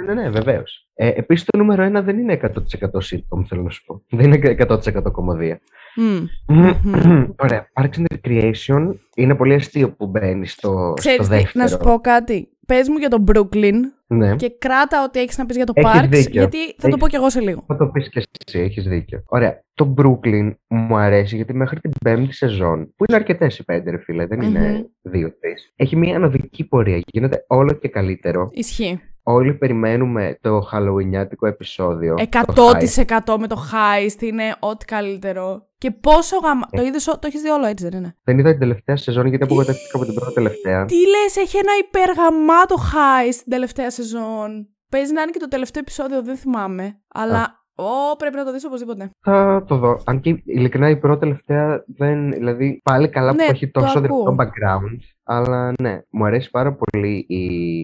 Ναι, 0.06 0.14
ναι, 0.14 0.22
ναι, 0.22 0.30
βεβαίως. 0.30 0.88
Ε, 0.94 1.08
Επίσης 1.08 1.46
το 1.46 1.58
νούμερο 1.58 1.84
1 2.00 2.02
δεν 2.04 2.18
είναι 2.18 2.34
100% 2.34 2.48
sitcom, 3.00 3.46
θέλω 3.48 3.62
να 3.62 3.70
σου 3.70 3.84
πω. 3.86 4.04
Δεν 4.10 4.34
είναι 4.34 4.56
100% 4.60 5.12
κομμωδία. 5.12 5.60
Ωραία. 7.38 7.68
Parks 7.74 8.00
and 8.00 8.06
Recreation 8.16 8.94
είναι 9.16 9.36
πολύ 9.36 9.54
αστείο 9.54 9.92
που 9.92 10.08
μπαίνει 10.08 10.48
στο, 10.48 10.94
Ξέρεις 10.96 11.26
στο 11.26 11.36
τι, 11.36 11.42
δεύτερο. 11.42 11.64
να 11.64 11.68
σου 11.70 11.78
πω 11.78 12.00
κάτι. 12.02 12.48
Πες 12.66 12.90
μου 12.90 12.98
για 12.98 13.10
το 13.10 13.24
Brooklyn 13.28 13.74
Ναι. 14.08 14.36
και 14.36 14.56
κράτα 14.60 15.04
ό,τι 15.04 15.20
έχεις 15.20 15.38
να 15.38 15.46
πεις 15.46 15.56
για 15.56 15.66
το 15.66 15.74
Έχεις 15.76 15.92
Parks, 15.92 16.08
δίκιο. 16.10 16.32
γιατί 16.42 16.58
θα 16.58 16.74
το 16.78 16.88
Έχεις- 16.88 17.00
πω 17.00 17.08
κι 17.08 17.16
εγώ 17.16 17.30
σε 17.30 17.40
λίγο. 17.40 17.64
Θα 17.68 17.78
το 17.78 17.86
πεις 17.88 18.10
και 18.10 18.22
εσύ, 18.46 18.60
έχεις 18.60 18.84
δίκιο. 18.88 19.24
Ωραία. 19.26 19.62
Το 19.74 19.94
Brooklyn 19.98 20.52
μου 20.68 20.96
αρέσει 20.98 21.36
γιατί 21.36 21.54
μέχρι 21.54 21.80
την 21.80 21.92
πέμπτη 22.04 22.34
σεζόν, 22.34 22.94
που 22.96 23.06
είναι 23.08 23.18
αρκετές 23.18 23.58
οι 23.60 23.64
πέντε, 23.64 23.92
ρε 23.92 23.98
φίλε, 23.98 24.26
δεν 24.26 24.38
Μμμ. 24.40 24.48
είναι 24.50 24.90
δύο-τρεις. 25.02 25.74
Έχει 25.76 25.96
μια 25.96 26.16
ανωδική 26.16 26.64
πορεία. 26.68 27.02
Γίνεται 27.06 27.46
όλο 27.48 27.74
και 27.74 27.88
καλύτερο. 27.88 28.50
Ισχύει. 28.54 29.00
Όλοι 29.26 29.54
περιμένουμε 29.54 30.38
το 30.42 30.70
Halloweenιάτικο 30.72 31.48
επεισόδιο. 31.48 32.16
το 32.54 32.70
100% 33.34 33.38
με 33.40 33.48
το 33.48 33.58
heist 33.72 34.22
είναι 34.22 34.56
ό,τι 34.60 34.86
καλύτερο. 34.86 35.68
Και 35.78 35.92
πόσο 35.92 36.38
γαμα... 36.44 36.68
Ε. 36.72 36.78
Το 36.78 36.84
είδες, 36.84 37.08
ό- 37.08 37.20
το 37.20 37.28
έχεις 37.28 37.42
δει 37.42 37.50
όλο 37.50 37.66
έτσι 37.66 37.90
δεν 37.90 38.00
είναι; 38.00 38.16
Δεν 38.24 38.40
είδα 38.40 38.50
την 38.50 38.60
τελευταία 38.60 38.96
σεζόν 38.96 39.26
γιατί 39.28 39.44
απογοητεύτηκα 39.44 39.90
από 39.98 40.06
την 40.06 40.14
πρώτη 40.14 40.34
τελευταία. 40.34 40.86
Τι 40.86 40.96
λες, 40.96 41.36
έχει 41.38 41.58
ένα 41.58 41.72
υπεργαμάτο 41.88 42.76
heist 42.76 43.36
την 43.44 43.52
τελευταία 43.52 43.90
σεζόν. 43.92 44.68
Παίζει 44.90 45.14
να 45.14 45.22
είναι 45.22 45.32
και 45.32 45.40
το 45.40 45.48
τελευταίο 45.48 45.82
επεισόδιο, 45.82 46.24
δεν 46.24 46.36
θυμάμαι. 46.36 47.00
Αλλά, 47.08 47.66
ω, 47.76 48.16
πρέπει 48.18 48.36
να 48.36 48.46
το 48.46 48.52
δεις 48.52 48.66
οπωσδήποτε. 48.66 49.10
Θα 49.22 49.64
το 49.68 49.78
δω. 49.78 50.02
Αν 50.06 50.20
και 50.20 50.42
ειλικρινά 50.46 50.90
η 50.90 50.98
πρώτη 50.98 51.20
τελευταία 51.20 51.84
δεν. 51.88 52.32
Δηλαδή 52.32 52.82
πάλι 52.84 53.10
καλά 53.10 53.34
Ναι, 53.34 53.46
που 53.46 53.52
έχει 53.52 53.68
το 53.72 53.80
τόσο 53.82 54.00
ακούω. 54.00 54.18
δυνατό 54.24 54.36
background. 54.44 54.98
Αλλά 55.24 55.72
ναι, 55.82 56.02
μου 56.10 56.26
αρέσει 56.26 56.50
πάρα 56.50 56.74
πολύ 56.76 57.26
η, 57.28 57.84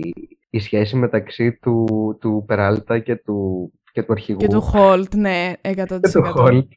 η 0.49 0.59
σχέση 0.59 0.95
μεταξύ 0.95 1.57
του, 1.61 1.85
του 2.19 2.43
Περάλτα 2.47 2.99
και 2.99 3.15
του, 3.15 3.71
και 3.91 4.03
του 4.03 4.11
αρχηγού. 4.11 4.39
Και 4.39 4.47
του 4.47 4.71
Holt, 4.73 5.15
ναι, 5.15 5.53
100%. 5.61 5.71
Και 5.71 5.85
του 5.85 6.33
Holt. 6.37 6.67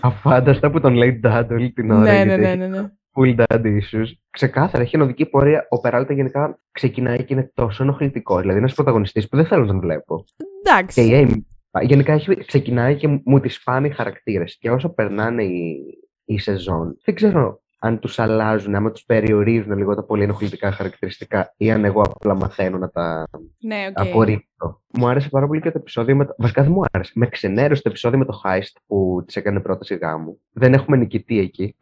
Αφάνταστα 0.00 0.70
που 0.70 0.80
τον 0.80 0.94
λέει 0.94 1.20
dad 1.24 1.46
όλη 1.50 1.72
την 1.72 1.90
ώρα. 1.90 2.00
Ναι, 2.00 2.10
ναι, 2.10 2.24
γιατί 2.24 2.40
ναι, 2.40 2.48
έχει 2.48 2.56
ναι, 2.56 2.66
ναι. 2.66 2.88
Full 3.16 3.36
dad 3.36 3.64
issues. 3.64 4.06
Ξεκάθαρα, 4.30 4.82
έχει 4.82 4.96
ενωδική 4.96 5.26
πορεία. 5.26 5.66
Ο 5.70 5.80
Περάλτα 5.80 6.12
γενικά 6.12 6.60
ξεκινάει 6.72 7.24
και 7.24 7.34
είναι 7.34 7.50
τόσο 7.54 7.82
ενοχλητικό. 7.82 8.34
Δηλαδή, 8.34 8.50
είναι 8.50 8.58
ένας 8.58 8.74
πρωταγωνιστής 8.74 9.28
που 9.28 9.36
δεν 9.36 9.46
θέλω 9.46 9.60
να 9.60 9.66
τον 9.66 9.80
βλέπω. 9.80 10.24
Και 10.26 10.70
Εντάξει. 10.70 11.02
η 11.02 11.26
Amy 11.28 11.54
γενικά 11.82 12.12
έχει, 12.12 12.44
ξεκινάει 12.44 12.96
και 12.96 13.20
μου 13.24 13.40
τις 13.40 13.62
πάνε 13.62 13.86
οι 13.86 13.90
χαρακτήρες. 13.90 14.56
Και 14.58 14.70
όσο 14.70 14.88
περνάνε 14.88 15.44
οι, 15.44 15.76
οι 16.24 16.38
σεζόν, 16.38 16.96
δεν 17.04 17.14
ξέρω 17.14 17.62
αν 17.84 17.98
τους 17.98 18.18
αλλάζουν, 18.18 18.74
άμα 18.74 18.90
τους 18.90 19.04
περιορίζουν 19.04 19.76
λίγο 19.76 19.94
τα 19.94 20.04
πολύ 20.04 20.22
ενοχλητικά 20.22 20.72
χαρακτηριστικά 20.72 21.54
ή 21.56 21.70
αν 21.70 21.84
εγώ 21.84 22.02
απλά 22.02 22.34
μαθαίνω 22.34 22.78
να 22.78 22.90
τα 22.90 23.26
Ναι, 23.58 23.86
οκ. 23.88 24.00
απορρίπτω. 24.06 24.82
Μου 24.92 25.08
άρεσε 25.08 25.28
πάρα 25.28 25.46
πολύ 25.46 25.60
και 25.60 25.70
το 25.70 25.78
επεισόδιο 25.78 26.16
με 26.16 26.24
το... 26.24 26.34
Βασικά 26.38 26.62
δεν 26.62 26.72
μου 26.72 26.82
άρεσε. 26.92 27.12
Με 27.14 27.26
ξενέρωσε 27.26 27.82
το 27.82 27.88
επεισόδιο 27.88 28.18
με 28.18 28.24
το 28.24 28.40
Heist 28.44 28.80
που 28.86 29.22
της 29.26 29.36
έκανε 29.36 29.60
πρόταση 29.60 29.94
γάμου. 29.94 30.40
Δεν 30.52 30.72
έχουμε 30.74 30.96
νικητή 30.96 31.38
εκεί. 31.38 31.76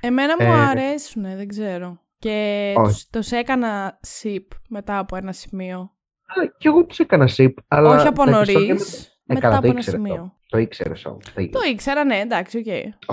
Εμένα 0.00 0.34
μου 0.40 0.52
Ε, 0.52 0.60
αρέσουν, 0.68 1.22
δεν 1.22 1.48
ξέρω. 1.48 2.00
Και 2.18 2.72
όχι. 2.76 2.86
τους, 2.92 3.06
τους 3.08 3.30
έκανα 3.30 4.00
ship 4.22 4.46
μετά 4.68 4.98
από 4.98 5.16
ένα 5.16 5.32
σημείο. 5.32 5.78
Α, 5.78 6.46
Κι 6.58 6.66
εγώ 6.66 6.84
τους 6.86 6.98
έκανα 6.98 7.28
ship, 7.36 7.52
αλλά... 7.68 7.90
Όχι 7.90 8.06
από 8.06 8.24
τα 8.24 8.30
νωρίς. 8.30 8.48
επεισόδια 8.48 8.74
με- 8.74 8.80
Ε, 9.28 9.34
Μετά 9.34 9.46
καλά, 9.46 9.56
από 9.56 9.64
το 9.64 9.70
ένα 9.70 9.78
ήξερες 9.78 10.00
σημείο. 10.00 10.16
Το, 10.16 10.32
το 10.46 10.58
ήξερες 10.58 11.04
όμως. 11.04 11.24
Το 11.34 11.48
Το 11.50 11.58
ήξερα, 11.70 12.04
ναι, 12.04 12.16
εντάξει, 12.16 12.58
οκ. 12.58 12.66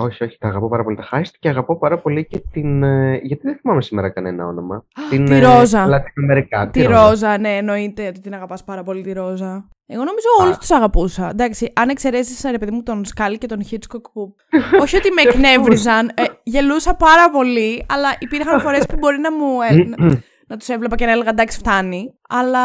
Όχι, 0.04 0.24
όχι, 0.24 0.38
τα 0.38 0.48
αγαπώ 0.48 0.68
πάρα 0.68 0.84
πολύ 0.84 0.96
τα 0.96 1.08
Heist 1.12 1.32
και 1.38 1.48
αγαπώ 1.48 1.78
πάρα 1.78 1.98
πολύ 1.98 2.26
και 2.26 2.42
την. 2.52 2.82
ε, 2.82 3.20
γιατί 3.22 3.42
δεν 3.46 3.56
θυμάμαι 3.56 3.82
σήμερα 3.82 4.10
κανένα 4.10 4.46
όνομα. 4.46 4.84
την 5.10 5.24
τη 5.24 5.38
Ρόζα. 5.38 5.86
Λατινοαμερικά. 5.86 6.68
Τη 6.68 6.82
Ρόζα, 6.82 7.38
ναι, 7.38 7.56
εννοείται 7.56 8.06
ότι 8.06 8.20
την 8.20 8.34
αγαπάς 8.34 8.64
πάρα 8.64 8.82
πολύ 8.82 9.02
τη 9.02 9.12
Ρόζα. 9.12 9.68
Εγώ 9.86 10.04
νομίζω 10.04 10.26
Α. 10.40 10.44
όλους 10.44 10.58
τους 10.58 10.70
αγαπούσα. 10.70 11.28
Εντάξει, 11.28 11.72
αν 11.74 11.88
εξαιρέσεις, 11.88 12.50
ρε 12.50 12.58
παιδί 12.58 12.72
μου, 12.72 12.82
τον 12.82 13.04
Σκάλι 13.04 13.38
και 13.38 13.46
τον 13.46 13.62
Hitchcock 13.70 14.02
που... 14.12 14.34
Όχι 14.82 14.96
ότι 14.96 15.10
με 15.10 15.22
εκνεύριζαν, 15.22 16.08
ε, 16.14 16.22
γελούσα 16.42 16.94
πάρα 16.94 17.30
πολύ, 17.30 17.86
αλλά 17.88 18.08
υπήρχαν 18.18 18.60
φορές 18.60 18.86
που 18.86 18.96
μπορεί 18.98 19.18
να 19.18 19.32
μου... 19.32 19.60
ε, 19.70 19.74
να, 19.74 19.96
να 20.48 20.56
τους 20.56 20.68
έβλεπα 20.68 20.96
και 20.96 21.04
να 21.04 21.12
έλεγα 21.12 21.30
εντάξει 21.30 21.58
φτάνει, 21.58 22.14
αλλά 22.28 22.60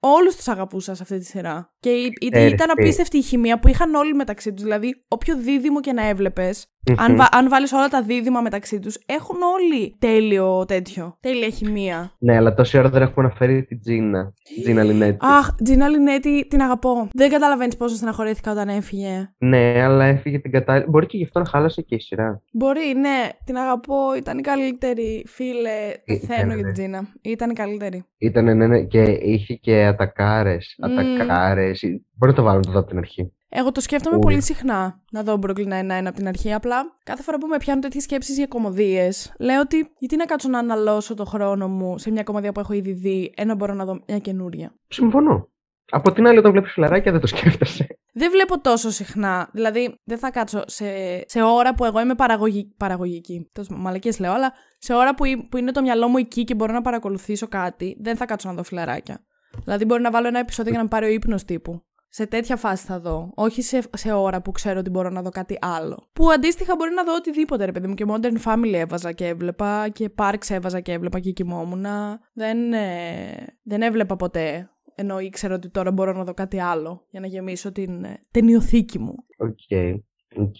όλους 0.00 0.36
τους 0.36 0.48
αγαπούσα 0.48 0.94
σε 0.94 1.02
αυτή 1.02 1.18
τη 1.18 1.24
σειρά. 1.24 1.74
Και 1.80 1.90
η- 1.90 2.12
η- 2.18 2.28
Ξέρεις 2.30 2.52
ήταν 2.52 2.66
τι. 2.66 2.72
απίστευτη 2.82 3.16
η 3.18 3.22
χημεία 3.22 3.58
που 3.58 3.68
είχαν 3.68 3.94
όλοι 3.94 4.14
μεταξύ 4.14 4.52
τους, 4.52 4.62
δηλαδή 4.62 5.04
όποιο 5.08 5.36
δίδυμο 5.36 5.80
και 5.80 5.92
να 5.92 6.02
έβλεπες, 6.90 7.10
Αν, 7.10 7.16
βα, 7.16 7.28
αν 7.38 7.48
βάλεις 7.48 7.72
όλα 7.72 7.88
τα 7.88 8.02
δίδυμα 8.02 8.40
μεταξύ 8.40 8.78
τους, 8.78 8.98
έχουν 9.06 9.36
όλοι 9.42 9.96
τέλειο 9.98 10.64
τέτοιο. 10.64 11.16
Τέλεια 11.20 11.48
χημεία. 11.48 12.12
Ναι, 12.18 12.36
αλλά 12.36 12.54
τόση 12.54 12.78
ώρα 12.78 12.88
δεν 12.88 13.02
έχουμε 13.02 13.26
αναφέρει 13.26 13.64
την 13.64 13.80
Τζίνα. 13.80 14.32
Τζίνα 14.62 14.82
Λινέτη. 14.82 15.16
Αχ, 15.20 15.54
Τζίνα 15.64 15.88
Λινέτη, 15.88 16.46
την 16.48 16.60
αγαπώ. 16.60 17.08
Δεν 17.12 17.30
καταλαβαίνεις 17.30 17.76
πόσο 17.76 17.94
στεναχωρήθηκα 17.94 18.50
όταν 18.52 18.68
έφυγε. 18.68 19.32
Ναι, 19.38 19.82
αλλά 19.82 20.04
έφυγε 20.04 20.38
την 20.38 20.50
κατάλληλη. 20.50 20.86
Μπορεί 20.88 21.06
και 21.06 21.16
γι' 21.16 21.24
αυτό 21.24 21.38
να 21.38 21.44
χάλασε 21.44 21.82
και 21.82 21.94
η 21.94 22.00
σειρά. 22.00 22.42
Μπορεί, 22.52 22.94
ναι, 22.96 23.28
την 23.44 23.56
αγαπώ. 23.56 24.14
Ήταν 24.16 24.38
η 24.38 24.40
καλύτερη. 24.40 25.24
Φίλε, 25.26 25.78
Ήταν, 26.04 26.18
πεθαίνω 26.20 26.54
για 26.54 26.56
ναι. 26.56 26.62
την 26.62 26.72
Τζίνα. 26.72 27.08
Ήταν 27.22 27.50
η 27.50 27.52
καλύτερη. 27.52 28.04
Ήταν, 28.18 28.44
ναι, 28.44 28.66
ναι, 28.66 28.82
και 28.82 29.02
είχε 29.02 29.54
και 29.54 29.84
ατακάρες. 29.84 30.78
Ατακάρες. 30.80 31.80
Μπορεί 32.14 32.30
να 32.30 32.38
το 32.38 32.42
βάλω 32.42 32.62
εδώ 32.68 32.78
από 32.78 32.88
την 32.88 32.98
αρχή. 32.98 33.32
Εγώ 33.48 33.72
το 33.72 33.80
σκέφτομαι 33.80 34.16
Ui. 34.16 34.20
πολύ 34.20 34.42
συχνά 34.42 35.02
να 35.10 35.22
δω 35.22 35.38
Brooklyn 35.42 35.68
Nine-Nine 35.68 36.04
από 36.04 36.16
την 36.16 36.28
αρχή. 36.28 36.52
Απλά 36.52 36.96
κάθε 37.04 37.22
φορά 37.22 37.38
που 37.38 37.46
με 37.46 37.56
πιάνουν 37.56 37.82
τέτοιες 37.82 38.02
σκέψεις 38.02 38.36
για 38.36 38.46
κομμωδίες, 38.46 39.34
λέω 39.38 39.60
ότι 39.60 39.90
γιατί 39.98 40.16
να 40.16 40.24
κάτσω 40.24 40.48
να 40.48 40.58
αναλώσω 40.58 41.14
το 41.14 41.24
χρόνο 41.24 41.68
μου 41.68 41.98
σε 41.98 42.10
μια 42.10 42.22
κομμωδία 42.22 42.52
που 42.52 42.60
έχω 42.60 42.72
ήδη 42.72 42.92
δει, 42.92 43.32
ενώ 43.36 43.54
μπορώ 43.54 43.74
να 43.74 43.84
δω 43.84 44.00
μια 44.06 44.18
καινούρια. 44.18 44.74
Συμφωνώ. 44.88 45.48
Από 45.90 46.12
την 46.12 46.26
άλλη, 46.26 46.38
όταν 46.38 46.52
βλέπεις 46.52 46.72
φιλαράκια, 46.72 47.12
δεν 47.12 47.20
το 47.20 47.26
σκέφτεσαι. 47.26 47.86
Δεν 48.12 48.30
βλέπω 48.30 48.60
τόσο 48.60 48.90
συχνά. 48.90 49.48
Δηλαδή, 49.52 49.98
δεν 50.04 50.18
θα 50.18 50.30
κάτσω 50.30 50.62
σε, 50.66 50.84
σε 51.26 51.42
ώρα 51.42 51.74
που 51.74 51.84
εγώ 51.84 52.00
είμαι 52.00 52.14
παραγωγή, 52.14 52.74
παραγωγική. 52.76 53.50
Τώρα 53.52 53.76
μαλακίες 53.76 54.18
λέω, 54.18 54.32
αλλά 54.32 54.52
σε 54.78 54.94
ώρα 54.94 55.14
που, 55.14 55.24
που 55.50 55.56
είναι 55.56 55.72
το 55.72 55.82
μυαλό 55.82 56.08
μου 56.08 56.16
εκεί 56.16 56.44
και 56.44 56.54
μπορώ 56.54 56.72
να 56.72 56.80
παρακολουθήσω 56.80 57.48
κάτι, 57.48 57.96
δεν 58.00 58.16
θα 58.16 58.24
κάτσω 58.24 58.48
να 58.48 58.54
δω 58.54 58.62
φιλαράκια. 58.62 59.24
Δηλαδή, 59.64 59.84
μπορεί 59.84 60.02
να 60.02 60.10
βάλω 60.10 60.26
ένα 60.26 60.38
επεισόδιο 60.38 60.70
για 60.70 60.80
να 60.80 60.84
με 60.84 60.90
πάρει 60.90 61.06
ο 61.06 61.08
ύπνος 61.08 61.44
τύπου. 61.44 61.82
Σε 62.08 62.26
τέτοια 62.26 62.56
φάση 62.56 62.86
θα 62.86 63.00
δω. 63.00 63.30
Όχι 63.34 63.62
σε, 63.62 63.82
σε 63.96 64.12
ώρα 64.12 64.42
που 64.42 64.50
ξέρω 64.50 64.78
ότι 64.78 64.90
μπορώ 64.90 65.10
να 65.10 65.22
δω 65.22 65.30
κάτι 65.30 65.58
άλλο. 65.60 66.08
Που 66.12 66.30
αντίστοιχα 66.30 66.74
μπορεί 66.76 66.94
να 66.94 67.04
δω 67.04 67.14
οτιδήποτε, 67.14 67.64
ρε 67.64 67.72
παιδί 67.72 67.86
μου. 67.86 67.94
Και 67.94 68.04
Modern 68.08 68.42
Family 68.44 68.72
έβαζα 68.72 69.12
και 69.12 69.26
έβλεπα. 69.26 69.88
Και 69.88 70.10
Parks 70.16 70.48
έβαζα 70.48 70.80
και 70.80 70.92
έβλεπα 70.92 71.20
και 71.20 71.30
κοιμόμουν. 71.30 71.84
Δεν, 72.32 72.72
ε, 72.72 73.58
δεν 73.62 73.82
έβλεπα 73.82 74.16
ποτέ. 74.16 74.70
Ενώ 74.94 75.20
ήξερα 75.20 75.54
ότι 75.54 75.68
τώρα 75.70 75.92
μπορώ 75.92 76.12
να 76.12 76.24
δω 76.24 76.34
κάτι 76.34 76.60
άλλο 76.60 77.06
για 77.10 77.20
να 77.20 77.26
γεμίσω 77.26 77.72
την 77.72 78.04
ε, 78.04 78.20
ταινιοθήκη 78.30 78.98
μου. 78.98 79.14
Οκ. 79.38 79.58
Οκ. 80.36 80.56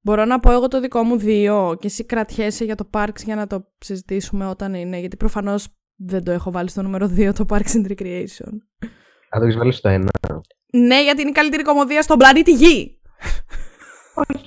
Μπορώ 0.00 0.24
να 0.24 0.40
πω 0.40 0.52
εγώ 0.52 0.68
το 0.68 0.80
δικό 0.80 1.02
μου 1.02 1.16
δύο 1.16 1.76
και 1.80 1.86
εσύ 1.86 2.04
κρατιέσαι 2.04 2.64
για 2.64 2.74
το 2.74 2.88
Parks 2.92 3.22
για 3.24 3.34
να 3.34 3.46
το 3.46 3.66
συζητήσουμε 3.78 4.46
όταν 4.46 4.74
είναι. 4.74 4.98
Γιατί 4.98 5.16
προφανώς 5.16 5.68
δεν 5.96 6.24
το 6.24 6.30
έχω 6.30 6.50
βάλει 6.50 6.68
στο 6.68 6.82
νούμερο 6.82 7.06
2 7.16 7.32
το 7.34 7.44
Parks 7.48 7.72
and 7.72 7.90
Recreation. 7.90 8.52
Αν 9.30 9.40
το 9.40 9.44
έχεις 9.44 9.56
βάλει 9.56 9.72
στο 9.72 9.88
ένα. 9.88 10.10
Ναι, 10.72 11.02
γιατί 11.02 11.20
είναι 11.20 11.30
η 11.30 11.32
καλύτερη 11.32 11.62
κωμωδία 11.62 12.02
στον 12.02 12.18
πλανήτη 12.18 12.52
Γη. 12.52 12.98
Οκ. 14.14 14.44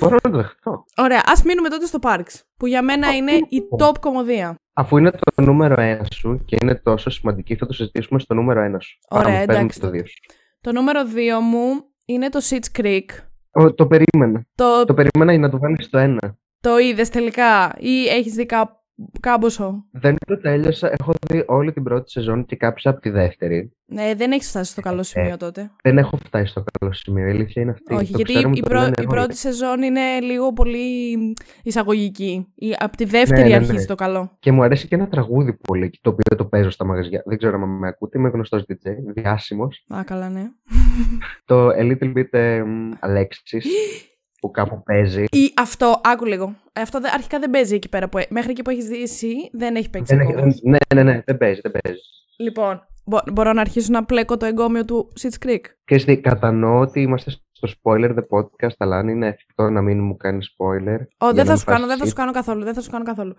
Μπορώ 0.00 0.16
να 0.22 0.30
το 0.30 0.36
δεχτώ. 0.36 0.84
Ωραία, 0.96 1.22
ας 1.26 1.42
μείνουμε 1.42 1.68
τότε 1.68 1.86
στο 1.86 1.98
Parks. 2.02 2.40
Που 2.56 2.66
για 2.66 2.82
μένα 2.82 3.14
είναι 3.16 3.32
η 3.32 3.62
top 3.78 3.94
κωμωδία. 4.00 4.54
Αφού 4.72 4.96
είναι 4.98 5.10
το 5.10 5.42
νούμερο 5.42 5.80
ένα 5.82 6.06
σου 6.12 6.42
και 6.44 6.56
είναι 6.62 6.74
τόσο 6.74 7.10
σημαντική, 7.10 7.56
θα 7.56 7.66
το 7.66 7.72
συζητήσουμε 7.72 8.20
στο 8.20 8.34
νούμερο 8.34 8.60
ένα 8.60 8.80
σου. 8.80 8.98
Ωραία, 9.08 9.24
Πάμε, 9.24 9.36
παίρνουμε 9.38 9.58
εντάξει. 9.60 9.80
Το 9.80 9.90
δύο 9.90 10.06
σου. 10.06 10.14
Το 10.60 10.72
νούμερο 10.72 11.00
2 11.14 11.40
μου 11.42 11.84
είναι 12.04 12.28
το 12.28 12.40
Sitch 12.50 12.80
Creek. 12.80 13.04
Ο, 13.50 13.74
το 13.74 13.86
περίμενα. 13.86 14.46
Το, 14.54 14.84
Το 14.84 14.94
περίμενα 14.94 15.32
για 15.32 15.40
να 15.40 15.50
το 15.50 15.58
βάλεις 15.58 15.84
στο 15.84 15.98
ένα. 15.98 16.38
το 16.60 16.78
είδες 16.78 17.08
τελικά 17.08 17.74
ή 17.78 18.06
έχεις 18.08 18.34
δει 18.34 18.46
κά, 18.46 18.79
κάμποσο. 19.20 19.84
Δεν 19.90 20.16
το 20.26 20.40
τέλειωσα. 20.40 20.90
Έχω 21.00 21.12
δει 21.28 21.44
όλη 21.46 21.72
την 21.72 21.82
πρώτη 21.82 22.10
σεζόν 22.10 22.44
και 22.44 22.56
κάψα 22.56 22.90
από 22.90 23.00
τη 23.00 23.10
δεύτερη. 23.10 23.72
Ναι, 23.86 24.14
δεν 24.16 24.32
έχεις 24.32 24.48
φτάσει 24.48 24.70
στο 24.70 24.80
καλό 24.80 25.02
σημείο 25.02 25.36
τότε. 25.36 25.70
Δεν 25.82 25.98
έχω 25.98 26.16
φτάσει 26.16 26.46
στο 26.50 26.64
καλό 26.80 26.92
σημείο. 26.92 27.26
Η 27.26 27.30
αλήθεια 27.30 27.62
είναι 27.62 27.70
αυτή. 27.70 27.94
Όχι, 27.94 28.10
Το 28.10 28.16
γιατί 28.16 28.32
ξέρουμε 28.32 28.54
η, 28.56 28.60
το 28.60 28.68
πρω- 28.68 28.80
λένε 28.80 28.92
η 28.98 29.00
όλοι. 29.00 29.08
πρώτη 29.08 29.36
σεζόν 29.36 29.82
είναι 29.82 30.00
λίγο 30.20 30.52
πολύ 30.52 31.16
εισαγωγική. 31.62 32.46
Η, 32.54 32.74
από 32.78 32.96
τη 32.96 33.04
δεύτερη 33.04 33.40
Ναι, 33.42 33.48
ναι, 33.48 33.58
ναι. 33.58 33.64
αρχίζει 33.66 33.86
το 33.86 33.94
καλό. 33.94 34.36
Και 34.38 34.52
μου 34.52 34.62
αρέσει 34.62 34.88
και 34.88 34.94
ένα 34.94 35.08
τραγούδι 35.08 35.52
πολύ, 35.68 35.90
το 36.00 36.10
οποίο 36.10 36.36
το 36.36 36.44
παίζω 36.44 36.70
στα 36.70 36.84
μαγαζιά. 36.84 37.22
Δεν 37.26 37.38
ξέρω 37.38 37.62
αν 37.62 37.78
με 37.78 37.88
ακούτε, 37.88 38.18
είμαι 38.18 38.28
γνωστός 38.28 38.62
DJ, 38.68 38.90
διάσημος. 39.14 39.84
Α, 39.94 40.04
καλά, 40.04 40.28
ναι. 40.28 40.44
Το 41.44 41.68
A 41.68 41.80
Little 41.80 42.12
Bit 42.14 42.30
um, 42.32 43.08
Alexis, 43.08 43.64
που 44.40 44.50
κάπου 44.50 44.82
παίζει. 44.82 45.24
Ή 45.30 45.52
αυτό, 45.56 46.00
άκου 46.04 46.24
λίγο. 46.24 46.54
Ε, 46.72 46.80
Αυτό 46.80 47.00
δεν- 47.00 47.12
αρχικά 47.14 47.38
δεν 47.38 47.50
παίζει 47.50 47.74
εκεί 47.74 47.88
πέρα. 47.88 48.08
Που, 48.08 48.18
μέχρι 48.28 48.50
εκεί 48.50 48.62
που 48.62 48.70
έχεις 48.70 48.84
δει 48.86 49.02
εσύ, 49.02 49.34
δεν 49.52 49.76
έχει 49.76 49.90
παίξει 49.90 50.14
Δεν 50.16 50.24
έχει- 50.26 50.32
ακόμα. 50.36 50.54
ναι, 50.62 50.78
ναι, 50.94 51.02
ναι, 51.02 51.22
δεν 51.26 51.36
παίζει, 51.38 51.60
δεν 51.62 51.72
παίζει. 51.80 52.00
Λοιπόν, 52.38 52.82
μπο- 53.04 53.22
μπορώ 53.32 53.52
να 53.52 53.60
αρχίσω 53.60 53.92
να 53.92 54.04
πλέκω 54.04 54.36
το 54.36 54.46
εγκόμιο 54.46 54.84
του 54.84 55.12
Sitch 55.20 55.46
Creek; 55.46 55.60
Και 55.84 55.94
εσύ, 55.94 56.16
κατανοώ 56.20 56.80
ότι 56.80 57.00
είμαστε 57.00 57.30
στο 57.52 57.68
spoiler 57.82 58.10
the 58.10 58.22
podcast, 58.38 58.74
αλλά 58.78 58.96
αν 58.96 59.08
είναι 59.08 59.26
εφικτό 59.26 59.70
να 59.70 59.82
μην 59.82 60.04
μου 60.04 60.16
κάνεις 60.16 60.54
spoiler. 60.58 60.98
Ω, 61.18 61.30
για 61.30 61.32
δεν 61.32 61.36
να 61.36 61.44
θα 61.44 61.50
μην 61.50 61.58
σου 61.58 61.64
κάνω, 61.64 61.78
φας 61.78 61.88
δεν 61.88 61.98
θα 61.98 62.04
shit. 62.04 62.08
σου 62.08 62.14
κάνω 62.14 62.32
καθόλου. 62.32 62.64
Δεν 62.64 62.74
θα 62.74 62.80
σου 62.80 62.90
κάνω 62.90 63.04
καθόλου. 63.04 63.34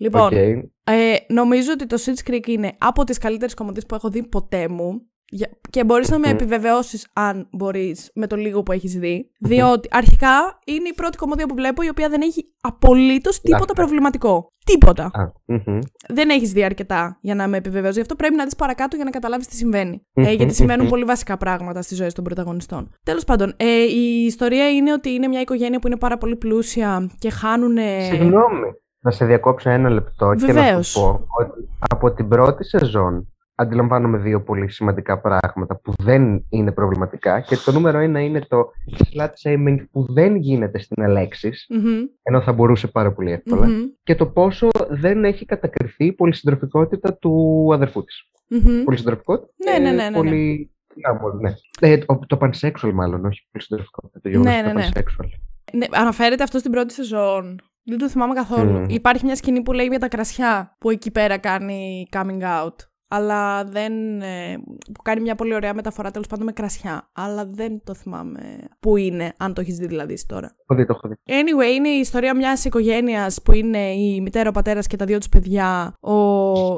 Λοιπόν, 0.00 0.26
Οκ. 0.26 0.32
ε, 0.32 1.16
νομίζω 1.28 1.72
ότι 1.72 1.86
το 1.86 1.96
Sitch 2.04 2.30
Creek 2.30 2.46
είναι 2.46 2.72
από 2.78 3.04
τις 3.04 3.18
καλύτερες 3.18 3.54
κομμωδίες 3.54 3.86
που 3.86 3.94
έχω 3.94 4.08
δει 4.08 4.26
ποτέ 4.28 4.68
μου. 4.68 5.00
Για- 5.30 5.50
Και 5.70 5.84
μπορείς 5.84 6.08
να 6.10 6.18
με 6.18 6.26
Μμμ. 6.28 6.34
επιβεβαιώσεις 6.34 7.08
αν 7.12 7.48
μπορείς 7.52 8.10
με 8.14 8.26
το 8.26 8.36
λίγο 8.36 8.62
που 8.62 8.72
έχεις 8.72 8.92
δει. 8.98 9.30
Διότι 9.40 9.88
αρχικά 9.92 10.58
είναι 10.66 10.88
η 10.88 10.94
πρώτη 10.96 11.16
κομμωδία 11.16 11.46
που 11.46 11.54
βλέπω 11.54 11.82
η 11.82 11.88
οποία 11.88 12.08
δεν 12.08 12.20
έχει 12.22 12.44
απολύτως 12.60 13.40
τίποτα 13.40 13.58
Λάθος. 13.60 13.76
προβληματικό. 13.76 14.52
Τίποτα. 14.64 15.04
Α, 15.04 15.30
μμμ. 15.46 15.78
Δεν 16.08 16.28
έχεις 16.30 16.52
δει 16.52 16.64
αρκετά 16.64 17.18
για 17.20 17.34
να 17.34 17.48
με 17.48 17.56
επιβεβαιώσεις. 17.56 17.94
Γι' 17.94 18.00
αυτό 18.00 18.14
πρέπει 18.14 18.34
να 18.34 18.44
δεις 18.44 18.56
παρακάτω 18.56 18.96
για 18.96 19.04
να 19.04 19.10
καταλάβεις 19.10 19.46
τι 19.46 19.54
συμβαίνει. 19.56 20.02
Ε, 20.12 20.32
γιατί 20.32 20.54
συμβαίνουν 20.54 20.88
πολύ 20.88 21.04
βασικά 21.04 21.36
πράγματα 21.36 21.82
στις 21.82 21.96
ζωές 21.96 22.14
των 22.14 22.24
πρωταγωνιστών. 22.24 22.90
Τέλος 23.02 23.24
πάντων, 23.24 23.54
ε, 23.56 23.82
η 23.82 24.24
ιστορία 24.24 24.70
είναι 24.70 24.92
ότι 24.92 25.10
είναι 25.10 25.28
μια 25.28 25.40
οικογένεια 25.40 25.78
που 25.78 25.86
είναι 25.86 25.96
πάρα 25.96 26.18
πολύ 26.18 26.36
πλούσια 26.36 27.10
και 27.18 27.30
χάνουν. 27.30 27.76
Συγγνώμη, 28.10 28.66
να 29.00 29.10
σε 29.10 29.24
διακόψω 29.24 29.70
ένα 29.70 29.90
λεπτό 29.90 30.34
και 30.34 30.52
να 30.52 30.62
Βεβαίως. 30.62 30.88
σου 30.88 31.00
πω 31.00 31.26
ότι 31.40 31.68
από 31.88 32.12
την 32.12 32.28
πρώτη 32.28 32.64
σεζόν 32.64 33.32
αντιλαμβάνομαι 33.60 34.18
δύο 34.18 34.42
πολύ 34.42 34.70
σημαντικά 34.70 35.20
πράγματα 35.20 35.80
που 35.80 35.92
δεν 35.98 36.46
είναι 36.48 36.72
προβληματικά 36.72 37.40
και 37.40 37.56
το 37.64 37.72
νούμερο 37.72 37.98
ένα 37.98 38.20
είναι 38.20 38.40
το 38.48 38.70
slut 38.98 39.28
shaming 39.42 39.76
που 39.90 40.06
δεν 40.12 40.36
γίνεται 40.36 40.78
στην 40.78 41.02
Αλέξης 41.02 41.66
Μμμ, 41.68 42.04
ενώ 42.22 42.40
θα 42.40 42.52
μπορούσε 42.52 42.86
πάρα 42.86 43.12
πολύ 43.12 43.32
εύκολα 43.32 43.66
μμμ, 43.66 43.82
και 44.02 44.14
το 44.14 44.26
πόσο 44.26 44.68
δεν 44.88 45.24
έχει 45.24 45.44
κατακριθεί 45.44 46.04
η 46.04 46.12
πολυσυντροφικότητα 46.12 47.14
του 47.14 47.68
αδερφού 47.72 48.04
της. 48.04 48.30
μμμ. 48.48 48.84
Πολυσυντροφικότητα 48.84 49.52
Ναι, 49.64 49.72
και 49.72 49.78
ναι, 49.78 49.90
ναι, 49.90 50.02
ναι, 50.02 50.08
ναι. 50.08 50.16
πολύ... 50.16 50.70
Γάμο, 51.06 51.28
ναι. 51.32 51.54
Ε, 51.80 51.98
το, 51.98 52.20
το 52.26 52.38
pansexual 52.40 52.90
μάλλον, 52.94 53.24
όχι 53.24 53.48
πολυσυντροφικότητα. 53.50 54.20
Το 54.22 54.28
γεγονός 54.28 54.52
Ναι, 54.52 54.58
ότι 54.58 54.66
ναι, 54.66 54.72
ναι. 54.72 54.88
το 54.88 55.00
pansexual. 55.00 55.26
Ναι, 55.72 55.86
αναφέρεται 55.90 56.42
αυτό 56.42 56.58
στην 56.58 56.70
πρώτη 56.70 56.92
σεζόν. 56.92 57.60
Δεν 57.84 57.98
το 57.98 58.08
θυμάμαι 58.08 58.34
καθόλου. 58.34 58.70
Μμμ. 58.70 58.84
Υπάρχει 58.88 59.24
μια 59.24 59.36
σκηνή 59.36 59.62
που 59.62 59.72
λέει 59.72 59.86
για 59.86 59.98
τα 59.98 60.08
κρασιά 60.08 60.76
που 60.78 60.90
εκεί 60.90 61.10
πέρα 61.10 61.38
κάνει 61.38 62.08
coming 62.10 62.42
out. 62.42 62.74
Αλλά 63.08 63.64
δεν. 63.64 64.20
ε, 64.20 64.62
που 64.92 65.02
κάνει 65.02 65.20
μια 65.20 65.34
πολύ 65.34 65.54
ωραία 65.54 65.74
μεταφορά 65.74 66.10
τέλος 66.10 66.26
πάντων 66.26 66.44
με 66.44 66.52
κρασιά. 66.52 67.10
Αλλά 67.12 67.46
δεν 67.50 67.80
το 67.84 67.94
θυμάμαι 67.94 68.40
πού 68.80 68.96
είναι, 68.96 69.32
αν 69.36 69.54
το 69.54 69.60
έχεις 69.60 69.76
δει 69.76 69.86
δηλαδή 69.86 70.12
εσύ 70.12 70.26
τώρα. 70.26 70.54
Έχω 70.62 70.80
δει, 70.80 70.86
το 70.86 70.92
έχω 70.96 71.08
δει. 71.08 71.14
Anyway, 71.26 71.74
είναι 71.76 71.88
η 71.88 71.98
ιστορία 71.98 72.36
μιας 72.36 72.64
οικογένειας 72.64 73.42
που 73.42 73.52
είναι 73.52 73.92
η 73.92 74.20
μητέρα, 74.20 74.48
ο 74.48 74.52
πατέρας 74.52 74.86
και 74.86 74.96
τα 74.96 75.04
δύο 75.04 75.18
τους 75.18 75.28
παιδιά. 75.28 75.94
Ο, 76.00 76.14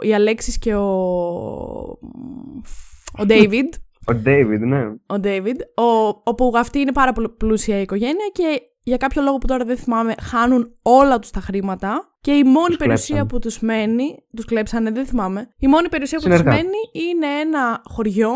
η 0.00 0.14
Αλέξης 0.14 0.58
και 0.58 0.74
ο. 0.74 0.88
Ο 3.18 3.24
David. 3.28 3.68
Ο 4.06 4.12
David, 4.26 4.58
ναι. 4.58 4.84
ο 4.86 5.20
David, 5.22 5.56
ο, 5.74 6.08
όπου 6.24 6.52
αυτή 6.56 6.78
είναι 6.78 6.92
πάρα 6.92 7.12
πολύ 7.12 7.28
πλούσια 7.28 7.78
η 7.78 7.82
οικογένεια 7.82 8.30
και 8.32 8.62
για 8.82 8.96
κάποιο 8.96 9.22
λόγο 9.22 9.38
που 9.38 9.46
τώρα 9.46 9.64
δεν 9.64 9.76
θυμάμαι, 9.76 10.14
χάνουν 10.22 10.76
όλα 10.82 11.18
τους 11.18 11.30
τα 11.30 11.40
χρήματα 11.40 12.09
και 12.20 12.32
η 12.32 12.44
μόνη 12.44 12.66
Τους 12.66 12.76
περιουσία 12.76 13.06
κλέψαν. 13.06 13.26
που 13.26 13.38
τους 13.38 13.60
μένει, 13.60 14.24
τους 14.36 14.44
κλέψανε, 14.44 14.90
δεν 14.90 15.06
θυμάμαι, 15.06 15.48
η 15.58 15.66
μόνη 15.66 15.88
περιουσία 15.88 16.18
που 16.18 16.24
τους 16.24 16.36
Συνεργάτες. 16.36 16.62
μένει 16.64 17.08
είναι 17.08 17.26
ένα 17.40 17.82
χωριό 17.84 18.32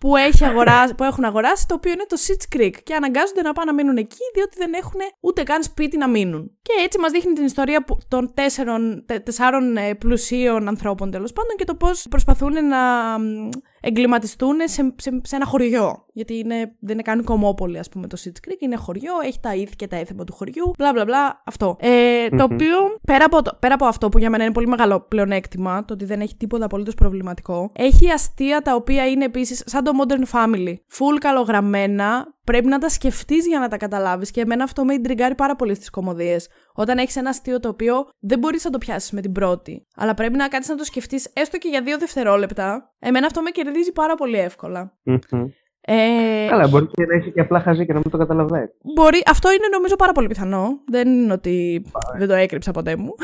που, 0.00 0.16
έχει 0.16 0.44
αγοράσει, 0.44 0.94
που 0.94 1.04
έχουν 1.04 1.24
αγοράσει, 1.24 1.66
το 1.68 1.74
οποίο 1.74 1.92
είναι 1.92 2.04
το 2.08 2.16
Sitch 2.26 2.56
Creek 2.56 2.72
και 2.82 2.94
αναγκάζονται 2.94 3.42
να 3.42 3.52
πάνε 3.52 3.70
να 3.70 3.76
μείνουν 3.76 3.96
εκεί 3.96 4.16
διότι 4.34 4.56
δεν 4.58 4.72
έχουν 4.74 5.00
ούτε 5.20 5.42
καν 5.42 5.62
σπίτι 5.62 5.96
να 5.96 6.08
μείνουν. 6.08 6.50
Και 6.62 6.72
έτσι 6.84 6.98
μας 6.98 7.10
δείχνει 7.10 7.32
την 7.32 7.44
ιστορία 7.44 7.84
που- 7.84 7.98
των 8.08 8.30
τέσσερων, 8.34 9.04
τε- 9.06 9.22
τεσσάρων 9.24 9.76
ε, 9.76 9.94
πλουσίων 9.94 10.68
ανθρώπων 10.68 11.10
τέλος 11.10 11.32
πάντων 11.32 11.56
και 11.56 11.64
το 11.64 11.74
πώς 11.74 12.06
προσπαθούν 12.10 12.66
να 12.66 12.78
μ, 13.18 13.48
εγκληματιστούν 13.86 14.56
σε, 14.64 14.94
σε, 14.96 15.20
σε 15.22 15.36
ένα 15.36 15.44
χωριό. 15.44 16.04
Γιατί 16.12 16.38
είναι, 16.38 16.74
δεν 16.78 16.92
είναι 16.92 17.02
καν 17.02 17.24
κομμόπολη, 17.24 17.78
ας 17.78 17.88
πούμε, 17.88 18.06
το 18.06 18.16
Sitch 18.24 18.48
Creek. 18.48 18.56
Είναι 18.58 18.76
χωριό, 18.76 19.12
έχει 19.24 19.40
τα 19.40 19.54
ήθη 19.54 19.76
και 19.76 19.86
τα 19.86 19.96
έθιμα 19.96 20.24
του 20.24 20.32
χωριού. 20.32 20.70
Μπλα 20.78 20.92
μπλα 20.92 21.04
μπλα. 21.04 21.42
Αυτό. 21.44 21.76
Ε, 21.80 22.28
το 22.28 22.34
Μμμ. 22.34 22.54
οποίο, 22.54 22.98
πέρα 23.02 23.24
από, 23.24 23.42
το, 23.42 23.56
πέρα 23.60 23.74
από 23.74 23.84
αυτό 23.84 24.08
που 24.08 24.18
για 24.18 24.30
μένα 24.30 24.44
είναι 24.44 24.52
πολύ 24.52 24.66
μεγάλο 24.66 25.00
πλεονέκτημα, 25.00 25.84
το 25.84 25.94
ότι 25.94 26.04
δεν 26.04 26.20
έχει 26.20 26.36
τίποτα 26.36 26.64
απολύτως 26.64 26.94
προβληματικό, 26.94 27.70
έχει 27.72 28.10
αστεία 28.10 28.62
τα 28.62 28.74
οποία 28.74 29.08
είναι 29.08 29.24
επίσης 29.24 29.62
σαν 29.66 29.84
το 29.84 29.90
Modern 30.00 30.36
Family. 30.36 30.74
Full 30.74 31.18
καλογραμμένα, 31.18 32.34
πρέπει 32.46 32.66
να 32.66 32.78
τα 32.78 32.88
σκεφτείς 32.88 33.46
για 33.46 33.58
να 33.58 33.68
τα 33.68 33.76
καταλάβεις 33.76 34.30
και 34.30 34.40
εμένα 34.40 34.64
αυτό 34.64 34.84
με 34.84 34.94
ιντριγκάρει 34.94 35.34
πάρα 35.34 35.56
πολύ 35.56 35.74
στις 35.74 35.90
κομμωδίες. 35.90 36.48
Όταν 36.74 36.98
έχεις 36.98 37.16
ένα 37.16 37.28
αστείο 37.28 37.60
το 37.60 37.68
οποίο 37.68 38.06
δεν 38.18 38.38
μπορείς 38.38 38.64
να 38.64 38.70
το 38.70 38.78
πιάσεις 38.78 39.10
με 39.10 39.20
την 39.20 39.32
πρώτη, 39.32 39.86
αλλά 39.96 40.14
πρέπει 40.14 40.36
να 40.36 40.48
κάτσεις 40.48 40.70
να 40.70 40.76
το 40.76 40.84
σκεφτείς 40.84 41.30
έστω 41.34 41.58
και 41.58 41.68
για 41.68 41.82
δύο 41.82 41.98
δευτερόλεπτα, 41.98 42.94
εμένα 42.98 43.26
αυτό 43.26 43.42
με 43.42 43.50
κερδίζει 43.50 43.92
πάρα 43.92 44.14
πολύ 44.14 44.38
εύκολα. 44.38 44.92
Μμμ. 45.02 45.44
Ε, 45.88 46.46
Καλά, 46.48 46.68
μπορεί 46.68 46.86
και 46.86 47.06
να 47.06 47.14
είσαι 47.16 47.30
και 47.30 47.40
απλά 47.40 47.60
χαζή 47.60 47.86
και 47.86 47.92
να 47.92 47.98
μην 47.98 48.10
το 48.10 48.18
καταλαβαίνεις. 48.18 48.70
Μπορεί, 48.94 49.22
αυτό 49.26 49.52
είναι 49.52 49.68
νομίζω 49.72 49.96
πάρα 49.96 50.12
πολύ 50.12 50.26
πιθανό. 50.26 50.80
Δεν 50.86 51.08
είναι 51.08 51.32
ότι 51.32 51.86
δεν 52.18 52.28
το 52.28 52.34
έκρυψα 52.34 52.70
ποτέ 52.70 52.96
μου. 52.96 53.14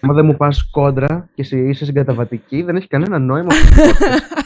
Αν 0.00 0.14
δεν 0.14 0.24
μου 0.24 0.36
πας 0.36 0.70
κόντρα 0.70 1.28
και 1.34 1.42
εσύ 1.42 1.58
είσαι 1.58 1.84
συγκαταβατική, 1.84 2.62
δεν 2.62 2.76
έχει 2.76 2.86
κανένα 2.86 3.18
νόημα. 3.18 3.54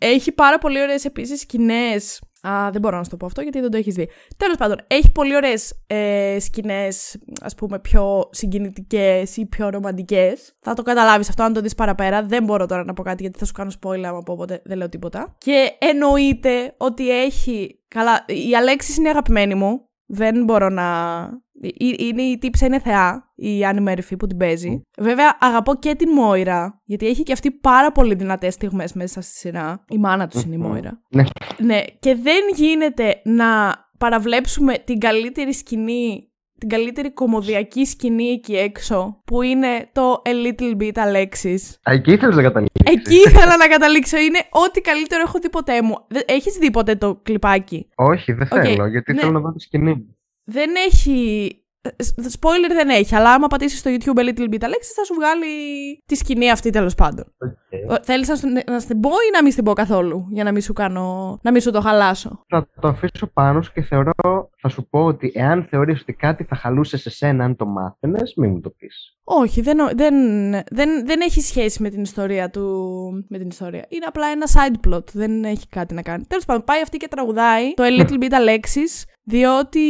Έχει 0.00 0.32
πάρα 0.32 0.58
πολύ 0.58 0.82
ωραίες 0.82 1.04
επίσης 1.04 1.40
σκηνές. 1.40 2.20
Α, 2.48 2.70
δεν 2.70 2.80
μπορώ 2.80 2.96
να 2.96 3.04
σου 3.04 3.10
το 3.10 3.16
πω 3.16 3.26
αυτό 3.26 3.40
γιατί 3.40 3.60
δεν 3.60 3.70
το 3.70 3.76
έχεις 3.76 3.94
δει. 3.94 4.08
Τέλος 4.36 4.56
πάντων, 4.56 4.76
έχει 4.86 5.12
πολύ 5.12 5.36
ωραίες 5.36 5.72
ε, 5.86 6.36
σκηνές, 6.40 7.18
ας 7.40 7.54
πούμε, 7.54 7.78
πιο 7.78 8.28
συγκινητικές 8.30 9.36
ή 9.36 9.46
πιο 9.46 9.68
ρομαντικές. 9.68 10.56
Θα 10.60 10.74
το 10.74 10.82
καταλάβεις 10.82 11.28
αυτό 11.28 11.42
αν 11.42 11.52
το 11.52 11.60
δεις 11.60 11.74
παραπέρα. 11.74 12.22
Δεν 12.22 12.44
μπορώ 12.44 12.66
τώρα 12.66 12.84
να 12.84 12.92
πω 12.92 13.02
κάτι 13.02 13.22
γιατί 13.22 13.38
θα 13.38 13.44
σου 13.44 13.52
κάνω 13.52 13.70
spoiler 13.82 14.02
άμα 14.04 14.22
πω 14.22 14.32
οπότε 14.32 14.62
δεν 14.64 14.76
λέω 14.76 14.88
τίποτα. 14.88 15.34
Και 15.38 15.72
εννοείται 15.78 16.74
ότι 16.76 17.22
έχει. 17.22 17.80
Καλά, 17.88 18.24
η 18.26 18.56
Αλέξης 18.56 18.96
είναι 18.96 19.08
αγαπημένη 19.08 19.54
μου. 19.54 19.89
Δεν 20.12 20.44
μπορώ 20.44 20.68
να. 20.68 20.84
Είναι 21.88 22.22
η 22.22 22.38
τύψα, 22.38 22.66
είναι 22.66 22.78
θεά, 22.78 23.32
η 23.34 23.64
Άννη 23.64 23.80
Μέρφυ 23.80 24.16
που 24.16 24.26
την 24.26 24.36
παίζει. 24.36 24.80
Βέβαια, 24.98 25.36
αγαπώ 25.40 25.74
και 25.74 25.94
την 25.94 26.10
Μόιρα, 26.12 26.82
γιατί 26.84 27.06
έχει 27.06 27.22
και 27.22 27.32
αυτή 27.32 27.50
πάρα 27.50 27.92
πολύ 27.92 28.14
δυνατές 28.14 28.54
στιγμές 28.54 28.92
μέσα 28.92 29.20
στη 29.20 29.32
σειρά. 29.32 29.84
Η 29.88 29.98
μάνα 29.98 30.28
τους 30.28 30.42
είναι 30.42 30.54
η 30.54 30.58
Μόιρα. 30.58 31.00
Ναι. 31.10 31.24
ναι, 31.58 31.82
και 32.00 32.14
δεν 32.14 32.40
γίνεται 32.54 33.20
να 33.24 33.74
παραβλέψουμε 33.98 34.78
την 34.78 34.98
καλύτερη 34.98 35.54
σκηνή 35.54 36.29
την 36.60 36.68
καλύτερη 36.68 37.12
κομμωδιακή 37.12 37.84
σκηνή 37.84 38.28
εκεί 38.28 38.56
έξω, 38.56 39.20
που 39.24 39.42
είναι 39.42 39.88
το 39.92 40.22
A 40.24 40.28
Little 40.28 40.76
Bit 40.80 40.92
Alexis. 40.92 41.60
Εκεί 41.82 42.12
ήθελα 42.12 42.34
να 42.34 42.42
καταλήξω. 42.42 42.82
Εκεί 42.84 43.14
ήθελα 43.14 43.56
να 43.56 43.68
καταλήξω. 43.68 44.16
Είναι 44.16 44.38
ό,τι 44.50 44.80
καλύτερο 44.80 45.22
έχω 45.22 45.38
δει 45.38 45.50
ποτέ 45.50 45.82
μου. 45.82 45.94
Έχεις 46.26 46.54
δει 46.54 46.70
ποτέ 46.70 46.94
το 46.94 47.20
κλιπάκι; 47.22 47.88
Όχι, 47.94 48.32
δεν 48.32 48.46
θέλω, 48.46 48.86
γιατί 48.86 49.12
ναι. 49.12 49.20
θέλω 49.20 49.32
να 49.32 49.40
δω 49.40 49.52
τη 49.52 49.60
σκηνή. 49.60 50.06
Δεν 50.44 50.70
έχει 50.86 51.54
Spoiler 52.40 52.72
δεν 52.72 52.88
έχει, 52.88 53.14
αλλά 53.14 53.32
άμα 53.32 53.46
πατήσεις 53.46 53.78
στο 53.78 53.90
YouTube 53.90 54.18
A 54.18 54.22
Little 54.22 54.48
Bit 54.52 54.62
Alexis 54.62 54.92
θα 54.96 55.04
σου 55.04 55.14
βγάλει 55.14 55.46
τη 56.06 56.14
σκηνή 56.14 56.50
αυτή 56.50 56.70
τέλος 56.70 56.94
πάντων. 56.94 57.24
Okay. 57.24 57.98
Θέλεις 58.02 58.28
να, 58.28 58.72
να 58.72 58.80
στην 58.80 59.00
πω 59.00 59.08
ή 59.10 59.30
να 59.34 59.42
μην 59.42 59.52
στην 59.52 59.64
πω 59.64 59.72
καθόλου, 59.72 60.26
για 60.30 60.44
να 60.44 60.52
μην 60.52 60.62
σου, 60.62 60.72
κάνω, 60.72 61.38
να 61.42 61.50
μην 61.50 61.60
σου 61.60 61.70
το 61.70 61.80
χαλάσω; 61.80 62.44
Θα 62.48 62.68
το 62.80 62.88
αφήσω 62.88 63.26
πάνω 63.26 63.62
σου 63.62 63.72
και 63.72 63.82
θεωρώ, 63.82 64.50
θα 64.60 64.68
σου 64.68 64.88
πω 64.88 65.04
ότι 65.04 65.32
εάν 65.34 65.64
θεωρείς 65.64 66.00
ότι 66.00 66.12
κάτι 66.12 66.44
θα 66.44 66.56
χαλούσε 66.56 66.96
σε 66.96 67.10
σένα 67.10 67.44
αν 67.44 67.56
το 67.56 67.66
μάθαινες, 67.66 68.34
μην 68.36 68.50
μου 68.50 68.60
το 68.60 68.70
πεις. 68.70 69.16
Όχι, 69.24 69.60
δεν, 69.60 69.78
δεν, 69.94 70.14
δεν, 70.70 71.06
δεν 71.06 71.20
έχει 71.20 71.40
σχέση 71.40 71.82
με 71.82 71.88
την 71.88 72.02
ιστορία 72.02 72.50
του. 72.50 72.64
Με 73.28 73.38
την 73.38 73.48
ιστορία. 73.48 73.86
Είναι 73.88 74.04
απλά 74.06 74.26
ένα 74.26 74.46
side 74.46 74.88
plot. 74.88 75.04
Δεν 75.12 75.44
έχει 75.44 75.68
κάτι 75.68 75.94
να 75.94 76.02
κάνει. 76.02 76.24
Τέλος 76.28 76.44
πάντων, 76.44 76.64
πάει 76.64 76.82
αυτή 76.82 76.96
και 76.96 77.08
τραγουδάει 77.08 77.74
το 77.74 77.82
A 77.86 78.00
Little 78.00 78.22
Bit 78.22 78.32
Alexis 78.32 79.04
διότι 79.22 79.80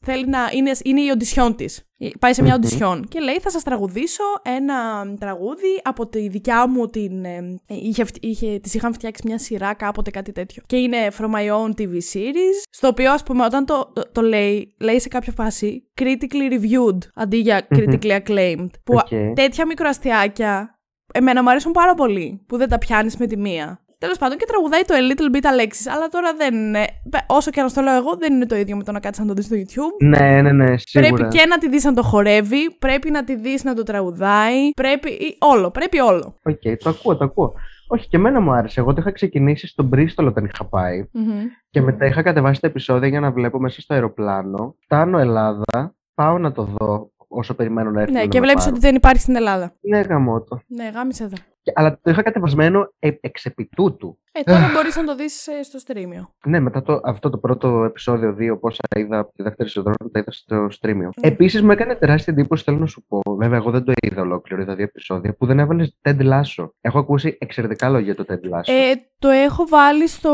θέλει 0.00 0.26
να 0.26 0.38
είναι, 0.52 0.70
είναι 0.82 1.00
η 1.00 1.10
οντισιόν 1.10 1.56
της. 1.56 1.89
Πάει 2.18 2.32
σε 2.32 2.42
μια 2.42 2.54
οντισιόν 2.54 3.08
και 3.08 3.20
λέει 3.20 3.38
θα 3.40 3.50
σας 3.50 3.62
τραγουδήσω 3.62 4.22
ένα 4.42 4.76
τραγούδι 5.18 5.80
από 5.82 6.06
τη 6.06 6.28
δικιά 6.28 6.68
μου 6.68 6.86
την... 6.86 7.24
Ε, 7.24 7.58
είχε, 7.66 8.04
είχε, 8.20 8.58
της 8.58 8.74
είχαν 8.74 8.92
φτιάξει 8.92 9.22
μια 9.26 9.38
σειρά 9.38 9.74
κάποτε 9.74 10.10
κάτι 10.10 10.32
τέτοιο. 10.32 10.62
Και 10.66 10.76
είναι 10.76 11.08
from 11.18 11.30
my 11.34 11.48
own 11.56 11.70
TV 11.80 11.92
series, 11.92 12.56
στο 12.70 12.88
οποίο 12.88 13.12
ας 13.12 13.22
πούμε 13.22 13.44
όταν 13.44 13.64
το, 13.64 13.92
το, 14.12 14.20
λέει, 14.22 14.74
λέει 14.80 15.00
σε 15.00 15.08
κάποια 15.08 15.32
φάση 15.32 15.90
critically 16.00 16.52
reviewed 16.52 16.98
αντί 17.14 17.36
για 17.36 17.66
critically 17.74 18.20
acclaimed. 18.24 18.70
Που 18.84 18.98
Okay. 19.10 19.32
τέτοια 19.34 19.66
μικροαστιάκια 19.66 20.80
εμένα 21.12 21.42
μου 21.42 21.50
αρέσουν 21.50 21.72
πάρα 21.72 21.94
πολύ, 21.94 22.44
που 22.46 22.56
δεν 22.56 22.68
τα 22.68 22.78
πιάνεις 22.78 23.16
με 23.16 23.26
τη 23.26 23.36
μία. 23.36 23.84
Τέλος 24.00 24.18
πάντων 24.18 24.38
και 24.38 24.44
τραγουδάει 24.48 24.82
το 24.82 24.94
A 24.98 25.02
Little 25.08 25.36
Bit 25.36 25.44
Alexis, 25.44 25.92
αλλά 25.94 26.08
τώρα 26.08 26.34
δεν 26.36 26.54
είναι. 26.54 26.84
Όσο 27.26 27.50
και 27.50 27.62
να 27.62 27.68
στο 27.68 27.80
λέω 27.80 27.96
εγώ, 27.96 28.16
δεν 28.18 28.32
είναι 28.32 28.46
το 28.46 28.56
ίδιο 28.56 28.76
με 28.76 28.82
το 28.82 28.92
να 28.92 29.00
κάτσεις 29.00 29.22
να 29.24 29.28
το 29.28 29.34
δεις 29.34 29.44
στο 29.44 29.56
YouTube. 29.56 30.06
Ναι, 30.06 30.42
ναι, 30.42 30.52
ναι, 30.52 30.76
σίγουρα. 30.78 31.12
Πρέπει 31.12 31.36
και 31.36 31.46
να 31.46 31.58
τη 31.58 31.68
δεις 31.68 31.84
να 31.84 31.92
το 31.92 32.02
χορεύει, 32.02 32.76
πρέπει 32.78 33.10
να 33.10 33.24
τη 33.24 33.36
δεις 33.36 33.64
να 33.64 33.74
το 33.74 33.82
τραγουδάει. 33.82 34.70
Πρέπει. 34.76 35.36
Όλο, 35.38 35.70
πρέπει 35.70 36.00
όλο. 36.00 36.38
Οκ, 36.42 36.60
okay, 36.64 36.76
το 36.78 36.90
ακούω, 36.90 37.16
το 37.16 37.24
ακούω. 37.24 37.52
Όχι, 37.88 38.08
και 38.08 38.16
εμένα 38.16 38.40
μου 38.40 38.52
άρεσε. 38.52 38.80
Εγώ 38.80 38.92
το 38.92 39.00
είχα 39.00 39.12
ξεκινήσει 39.12 39.66
στο 39.66 39.90
Bristol 39.94 40.26
όταν 40.26 40.44
είχα 40.44 40.64
πάει. 40.64 41.08
Mm-hmm. 41.14 41.46
Και 41.70 41.80
μετά 41.80 42.06
είχα 42.06 42.22
κατεβάσει 42.22 42.60
τα 42.60 42.66
επεισόδια 42.66 43.08
για 43.08 43.20
να 43.20 43.30
βλέπω 43.30 43.60
μέσα 43.60 43.80
στο 43.80 43.94
αεροπλάνο. 43.94 44.76
Φτάνω 44.84 45.18
Ελλάδα, 45.18 45.94
πάω 46.14 46.38
να 46.38 46.52
το 46.52 46.64
δω 46.64 47.10
όσο 47.28 47.54
περιμένω 47.54 47.90
να 47.90 48.00
έρθει. 48.00 48.12
Ναι, 48.12 48.26
και 48.26 48.40
βλέπεις 48.40 48.66
ότι 48.66 48.78
δεν 48.78 48.94
υπάρχει 48.94 49.20
στην 49.20 49.36
Ελλάδα. 49.36 49.72
Ναι, 49.80 50.00
γαμώτο. 50.00 50.60
Ναι, 50.66 50.90
γάμησέ 50.94 51.24
τα. 51.24 51.36
Αλλά 51.74 51.98
το 52.02 52.10
είχα 52.10 52.22
κατεβασμένο 52.22 52.92
ε, 52.98 53.10
εξεπιτούτου. 53.20 54.18
Ε, 54.32 54.42
τώρα 54.42 54.70
μπορείς 54.74 54.96
να 54.96 55.04
το 55.04 55.14
δεις 55.14 55.48
στο 55.62 55.78
streamio. 55.86 56.26
Ναι, 56.46 56.60
μετά 56.60 56.82
το, 56.82 57.00
αυτό 57.04 57.30
το 57.30 57.38
πρώτο 57.38 57.84
επεισόδιο 57.84 58.36
2, 58.38 58.60
πόσα 58.60 58.82
είδα 58.96 59.18
από 59.18 59.32
τη 59.34 59.42
δεύτερη 59.42 59.68
σεζόν, 59.68 59.94
τα 60.12 60.18
είδα 60.18 60.30
στο 60.30 60.68
streamio. 60.80 61.06
Mm. 61.06 61.20
Επίσης 61.20 61.62
μου 61.62 61.70
έκανε 61.70 61.94
τεράστια 61.94 62.32
εντύπωση, 62.32 62.64
θέλω 62.64 62.78
να 62.78 62.86
σου 62.86 63.04
πω. 63.08 63.20
Βέβαια, 63.36 63.58
εγώ 63.58 63.70
δεν 63.70 63.84
το 63.84 63.92
είδα 64.02 64.20
ολόκληρο, 64.20 64.62
είδα 64.62 64.74
δύο 64.74 64.84
επεισόδια, 64.84 65.34
που 65.34 65.46
δεν 65.46 65.58
έβαλες 65.58 65.96
Ted 66.02 66.20
Lasso. 66.20 66.68
Έχω 66.80 66.98
ακούσει 66.98 67.36
εξαιρετικά 67.40 67.88
λόγια 67.88 68.14
το 68.14 68.24
Ted 68.28 68.50
Lasso. 68.50 68.64
Ε, 68.66 68.92
το 69.18 69.28
έχω 69.28 69.66
βάλει 69.68 70.08
στο. 70.08 70.32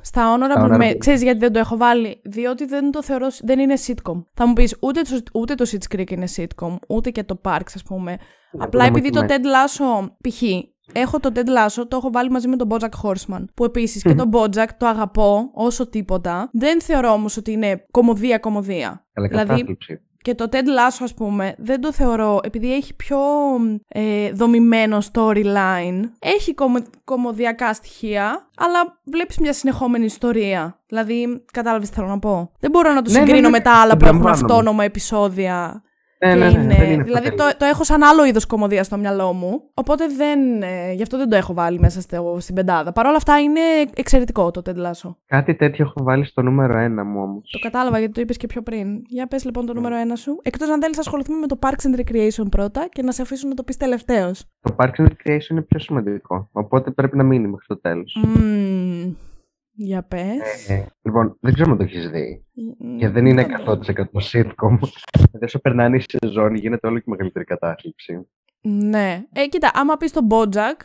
Στα 0.00 0.36
honorable 0.36 0.72
honorable. 0.72 0.94
Ξέρεις 0.98 1.22
γιατί 1.22 1.38
δεν 1.38 1.52
το 1.52 1.58
έχω 1.58 1.76
βάλει; 1.76 2.20
Διότι 2.24 2.64
δεν 2.64 2.90
το 2.90 3.02
θεωρώ. 3.02 3.26
Δεν 3.42 3.58
είναι 3.58 3.74
sitcom. 3.86 4.24
Θα 4.34 4.46
μου 4.46 4.52
πεις 4.52 4.76
ούτε 4.80 5.00
το, 5.00 5.22
ούτε 5.32 5.54
το 5.54 5.64
Sitch 5.70 5.96
Creek 5.96 6.10
είναι 6.10 6.26
sitcom, 6.36 6.76
ούτε 6.88 7.10
και 7.10 7.24
το 7.24 7.40
Parks, 7.44 7.72
ας 7.74 7.82
πούμε. 7.82 8.16
Ναι, 8.56 8.64
Απλά 8.64 8.84
επειδή 8.84 9.10
το 9.10 9.24
Ted 9.28 9.44
Lasso, 9.44 10.08
π.χ. 10.20 10.42
Έχω 10.92 11.20
το 11.20 11.32
Ted 11.34 11.38
Lasso, 11.38 11.84
το 11.88 11.96
έχω 11.96 12.10
βάλει 12.12 12.30
μαζί 12.30 12.48
με 12.48 12.56
τον 12.56 12.68
Bojack 12.70 13.02
Horseman. 13.02 13.44
Που 13.54 13.64
επίσης 13.64 14.02
και 14.02 14.14
τον 14.14 14.30
Bojack 14.32 14.68
το 14.78 14.86
αγαπώ 14.86 15.50
όσο 15.54 15.88
τίποτα. 15.88 16.48
Δεν 16.52 16.80
θεωρώ 16.80 17.12
όμως 17.12 17.36
ότι 17.36 17.52
είναι 17.52 17.86
κομμωδία-κομμωδία. 17.90 19.06
Δηλαδή, 19.30 19.76
και 20.24 20.34
το 20.34 20.48
Ted 20.52 20.64
Lasso, 20.64 20.98
ας 21.00 21.14
πούμε, 21.14 21.54
δεν 21.58 21.80
το 21.80 21.92
θεωρώ, 21.92 22.40
επειδή 22.42 22.74
έχει 22.74 22.94
πιο 22.94 23.18
ε, 23.88 24.30
δομημένο 24.30 24.98
storyline, 25.12 26.00
έχει 26.18 26.54
κομμω, 26.54 26.78
κομμωδιακά 27.04 27.74
στοιχεία, 27.74 28.50
αλλά 28.56 29.00
βλέπεις 29.04 29.38
μια 29.38 29.52
συνεχόμενη 29.52 30.04
ιστορία. 30.04 30.80
Δηλαδή, 30.86 31.44
κατάλαβες 31.52 31.88
τι 31.88 31.94
θέλω 31.94 32.06
να 32.06 32.18
πω. 32.18 32.52
Δεν 32.60 32.70
μπορώ 32.70 32.92
να 32.92 33.02
το 33.02 33.10
ναι, 33.10 33.18
συγκρίνω 33.18 33.40
ναι, 33.40 33.46
ναι, 33.46 33.50
με 33.50 33.60
τα 33.60 33.80
άλλα 33.80 33.96
που 33.96 34.06
έχουν 34.06 34.26
αυτόνομα 34.26 34.84
επεισόδια. 34.84 35.82
Ναι, 36.24 36.34
ναι, 36.34 36.50
ναι, 36.50 36.74
είναι, 36.74 37.02
δηλαδή 37.02 37.34
το, 37.34 37.44
το 37.58 37.64
έχω 37.64 37.84
σαν 37.84 38.02
άλλο 38.02 38.24
είδος 38.24 38.46
κομμωδίας 38.46 38.86
στο 38.86 38.96
μυαλό 38.96 39.32
μου. 39.32 39.62
Οπότε 39.74 40.04
δεν, 40.16 40.62
ε, 40.62 40.92
γι' 40.92 41.02
αυτό 41.02 41.16
δεν 41.16 41.28
το 41.28 41.36
έχω 41.36 41.54
βάλει 41.54 41.78
μέσα 41.78 42.00
στο, 42.00 42.36
στην 42.40 42.54
πεντάδα. 42.54 42.92
Παρ' 42.92 43.06
όλα 43.06 43.16
αυτά 43.16 43.40
είναι 43.40 43.60
εξαιρετικό 43.94 44.50
το 44.50 44.62
Ted 44.64 44.76
Lasso. 44.76 45.14
Κάτι 45.26 45.54
τέτοιο 45.54 45.84
έχω 45.84 46.02
βάλει 46.02 46.24
στο 46.24 46.42
νούμερο 46.42 46.78
ένα 46.78 47.04
μου 47.04 47.20
όμως. 47.22 47.50
Το 47.50 47.58
κατάλαβα 47.58 47.98
γιατί 47.98 48.14
το 48.14 48.20
είπες 48.20 48.36
και 48.36 48.46
πιο 48.46 48.62
πριν. 48.62 49.02
Για 49.06 49.26
πες 49.26 49.44
λοιπόν 49.44 49.66
το 49.66 49.74
νούμερο 49.74 49.96
ένα 49.96 50.16
σου. 50.16 50.38
Εκτός 50.42 50.68
αν 50.68 50.80
θέλεις 50.80 50.96
να 50.96 51.02
ασχοληθούμε 51.02 51.38
με 51.38 51.46
το 51.46 51.58
Parks 51.60 51.86
and 51.86 52.00
Recreation 52.00 52.46
πρώτα 52.50 52.88
και 52.92 53.02
να 53.02 53.12
σε 53.12 53.22
αφήσω 53.22 53.48
να 53.48 53.54
το 53.54 53.62
πεις 53.62 53.76
τελευταίος. 53.76 54.44
Το 54.60 54.74
Parks 54.78 54.96
and 54.96 55.06
Recreation 55.06 55.50
είναι 55.50 55.62
πιο 55.62 55.78
σημαντικό. 55.78 56.48
Οπότε 56.52 56.90
πρέπει 56.90 57.16
να 57.16 57.22
μείνει 57.22 57.46
μέχρι 57.48 57.66
το 57.66 57.80
τέλος. 57.80 58.24
Mm. 58.24 59.12
Για 59.76 60.02
πες. 60.02 60.68
Ε, 60.68 60.86
λοιπόν, 61.02 61.36
δεν 61.40 61.52
ξέρω 61.54 61.70
αν 61.70 61.76
το 61.76 61.82
έχεις 61.82 62.10
δει. 62.10 62.44
Mm, 62.56 62.98
και 62.98 63.08
δεν 63.08 63.26
είναι 63.26 63.46
100% 63.66 63.74
sitcom. 64.32 64.78
Δηλαδή, 65.12 65.44
όσο 65.44 65.60
περνάνε 65.60 65.96
η 65.96 66.04
σεζόν, 66.06 66.54
γίνεται 66.54 66.86
όλο 66.86 66.98
και 66.98 67.10
μεγαλύτερη 67.10 67.44
κατάθλιψη. 67.44 68.28
Ναι. 68.60 69.24
Ε, 69.32 69.46
κοίτα, 69.46 69.70
άμα 69.74 69.96
πεις 69.96 70.12
τον 70.12 70.26
Bojack. 70.30 70.78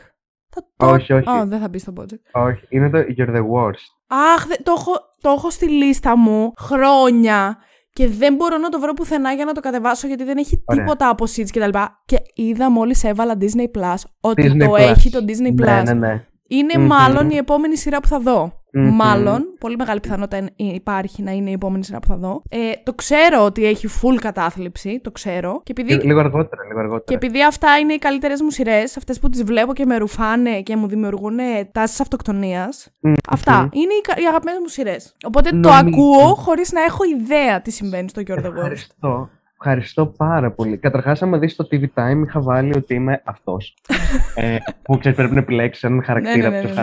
Θα 0.49 0.65
το... 0.77 0.91
Όχι, 0.91 1.13
όχι. 1.13 1.25
Oh, 1.27 1.43
δεν 1.45 1.59
θα 1.59 1.69
πεις 1.69 1.83
τον 1.83 1.93
Bojack. 1.99 2.41
Όχι, 2.41 2.65
είναι 2.69 2.89
το 2.89 2.97
You're 2.97 3.35
the 3.35 3.43
worst. 3.53 3.85
Αχ, 4.07 4.47
δε, 4.47 4.55
το, 4.63 4.73
έχω, 4.77 4.91
το 5.21 5.29
έχω 5.29 5.49
στη 5.49 5.69
λίστα 5.69 6.17
μου 6.17 6.53
χρόνια 6.57 7.57
και 7.93 8.07
δεν 8.07 8.35
μπορώ 8.35 8.57
να 8.57 8.69
το 8.69 8.79
βρω 8.79 8.93
πουθενά 8.93 9.33
για 9.33 9.45
να 9.45 9.53
το 9.53 9.59
κατεβάσω 9.59 10.07
γιατί 10.07 10.23
δεν 10.23 10.37
έχει 10.37 10.63
Ωραία. 10.65 10.83
τίποτα 10.83 11.09
από 11.09 11.25
seeds 11.25 11.49
κτλ. 11.51 11.69
Και, 12.05 12.15
και 12.15 12.23
είδα 12.33 12.71
μόλις 12.71 13.03
έβαλα 13.03 13.37
Disney 13.39 13.79
Plus 13.79 13.95
ότι 14.21 14.51
Disney 14.51 14.59
το 14.59 14.73
Plus. 14.73 14.77
έχει 14.77 15.09
το 15.09 15.25
Disney 15.27 15.61
Plus. 15.61 15.65
Ναι, 15.65 15.81
ναι, 15.81 15.93
ναι. 15.93 16.25
Είναι 16.47 16.73
mm-hmm. 16.75 16.87
μάλλον 16.87 17.29
η 17.29 17.35
επόμενη 17.35 17.77
σειρά 17.77 17.99
που 17.99 18.07
θα 18.07 18.19
δω. 18.19 18.58
Mm-hmm. 18.73 18.91
Μάλλον, 18.93 19.45
πολύ 19.59 19.75
μεγάλη 19.75 19.99
πιθανότητα 19.99 20.49
υπάρχει 20.55 21.23
να 21.23 21.31
είναι 21.31 21.49
η 21.49 21.53
επόμενη 21.53 21.83
σειρά 21.83 21.99
που 21.99 22.07
θα 22.07 22.15
δω. 22.15 22.41
Ε, 22.49 22.57
το 22.83 22.93
ξέρω 22.93 23.45
ότι 23.45 23.65
έχει 23.65 23.87
full 24.01 24.17
κατάθλιψη, 24.21 24.99
το 25.03 25.11
ξέρω. 25.11 25.61
Και 25.63 25.71
επειδή... 25.71 25.93
Λίγο 26.05 26.19
αργότερα, 26.19 26.63
λίγο 26.67 26.79
αργότερα. 26.79 27.03
Και 27.05 27.13
επειδή 27.13 27.43
αυτά 27.43 27.77
είναι 27.77 27.93
οι 27.93 27.97
καλύτερες 27.97 28.41
μου 28.41 28.49
σειρές, 28.49 28.97
αυτές 28.97 29.19
που 29.19 29.29
τις 29.29 29.43
βλέπω 29.43 29.73
και 29.73 29.85
με 29.85 29.97
ρουφάνε 29.97 30.61
και 30.61 30.75
μου 30.75 30.87
δημιουργούν 30.87 31.37
τάσεις 31.71 31.99
αυτοκτονίας. 31.99 32.89
Mm-hmm. 33.01 33.13
Αυτά 33.29 33.69
είναι 33.71 33.93
οι, 33.93 34.21
οι 34.23 34.25
αγαπημένες 34.27 34.59
μου 34.61 34.67
σειρές. 34.67 35.15
Οπότε 35.25 35.51
Νομί... 35.51 35.61
το 35.63 35.69
ακούω 35.69 36.35
χωρίς 36.35 36.71
να 36.71 36.81
έχω 36.81 37.03
ιδέα 37.03 37.61
τι 37.61 37.71
συμβαίνει 37.71 38.09
στο 38.09 38.21
You're 38.27 38.39
the 38.39 38.47
World. 38.47 38.55
Ευχαριστώ. 38.55 39.29
Ευχαριστώ 39.61 40.05
πάρα 40.05 40.51
πολύ. 40.51 40.77
Καταρχάς, 40.77 41.21
άμα 41.21 41.37
δεις 41.37 41.55
το 41.55 41.67
TV 41.71 41.83
Time, 41.83 42.23
είχα 42.25 42.41
βάλει 42.41 42.73
ότι 42.75 42.93
είμαι 42.93 43.21
αυτός. 43.25 43.73
ε, 44.35 44.57
που 44.81 44.97
ξέρεις, 44.97 45.17
πρέπει 45.17 45.33
να 45.33 45.39
επιλέξεις 45.39 45.83
έναν 45.83 46.03
χαρακτήρα 46.03 46.49
ναι, 46.49 46.61
ναι, 46.61 46.67
που 46.67 46.73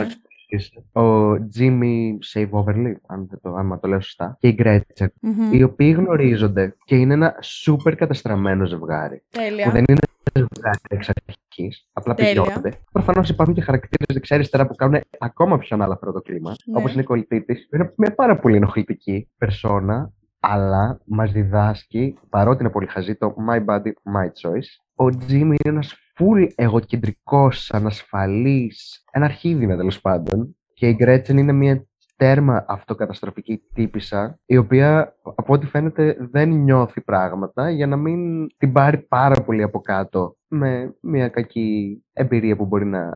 ναι, 0.51 0.59
σε 0.59 1.01
Ο 1.01 1.33
Jimmy 1.33 2.11
Save 2.33 2.51
Overly, 2.51 2.93
αν 3.07 3.41
το, 3.43 3.55
άμα 3.55 3.79
το 3.79 3.89
λέω 3.89 4.01
σωστά, 4.01 4.37
και 4.41 4.49
η 4.49 4.57
Gretchen, 4.59 5.05
mm-hmm. 5.05 5.53
οι 5.53 5.63
οποίοι 5.63 5.95
γνωρίζονται 5.97 6.77
και 6.85 6.97
είναι 6.97 7.15
ένα 7.15 7.35
σούπερ 7.41 7.95
καταστραμμένο 7.95 8.67
ζευγάρι. 8.67 9.23
Τέλεια. 9.31 9.65
Που 9.65 9.71
δεν 9.71 9.85
είναι 9.89 10.01
ζευγάρι 10.35 10.79
εξ 10.89 11.11
αρχής. 11.27 11.89
Απλά 11.93 12.15
Τέλεια. 12.15 12.43
πηγαίνονται. 12.43 12.73
Προφανώς 12.93 13.29
υπάρχουν 13.29 13.55
και 13.55 13.61
χαρακτήρες 13.61 14.07
δεξιά-αριστερά 14.13 14.67
που 14.67 14.75
κάνουν 14.75 15.01
ακόμα 15.19 15.59
πιο 15.59 15.77
ανάλαφρο 15.77 16.13
το 16.13 16.21
κλίμα. 16.21 16.55
Ναι. 16.65 16.79
Όπως 16.79 16.93
είναι 16.93 17.01
η 17.01 17.05
κολλητή 17.05 17.45
της. 17.45 17.69
Είναι 17.73 17.93
μια 17.97 18.15
πάρα 18.15 18.39
πολύ 18.39 18.57
ενοχλητική 18.57 19.29
περσόνα, 19.39 20.13
αλλά 20.41 21.01
μας 21.05 21.33
διδάσκει, 21.33 22.19
παρότι 22.29 22.63
είναι 22.63 22.73
πολύ 22.73 22.87
χαζή, 22.87 23.15
το 23.15 23.35
My 23.49 23.65
Body, 23.65 23.93
My 24.15 24.27
Choice. 24.43 25.05
Ο 25.05 25.05
Jimmy 25.29 25.31
είναι 25.31 25.57
ένας 25.65 25.95
full 26.19 26.49
εγωκεντρικός, 26.55 27.71
ανασφαλής, 27.73 29.05
ένα 29.11 29.25
αρχίδι 29.25 29.65
είναι 29.65 29.77
τέλος 29.77 30.01
πάντων. 30.01 30.57
Και 30.75 30.89
η 30.89 30.97
Gretchen 31.01 31.37
είναι 31.37 31.53
μια 31.53 31.87
τέρμα 32.17 32.65
αυτοκαταστροφική 32.69 33.63
τύπησα, 33.75 34.39
η 34.47 34.57
οποία 34.57 35.17
από 35.23 35.53
ό,τι 35.53 35.67
φαίνεται 35.67 36.17
δεν 36.31 36.49
νιώθει 36.49 37.01
πράγματα 37.01 37.71
για 37.71 37.87
να 37.87 37.97
μην 37.97 38.47
την 38.57 38.73
πάρει 38.73 38.99
πάρα 38.99 39.43
πολύ 39.45 39.63
από 39.63 39.81
κάτω 39.81 40.37
με 40.49 40.97
μια 41.01 41.29
κακή 41.29 42.03
εμπειρία 42.13 42.57
που 42.57 42.67
μπορεί 42.67 42.87
να 42.87 43.13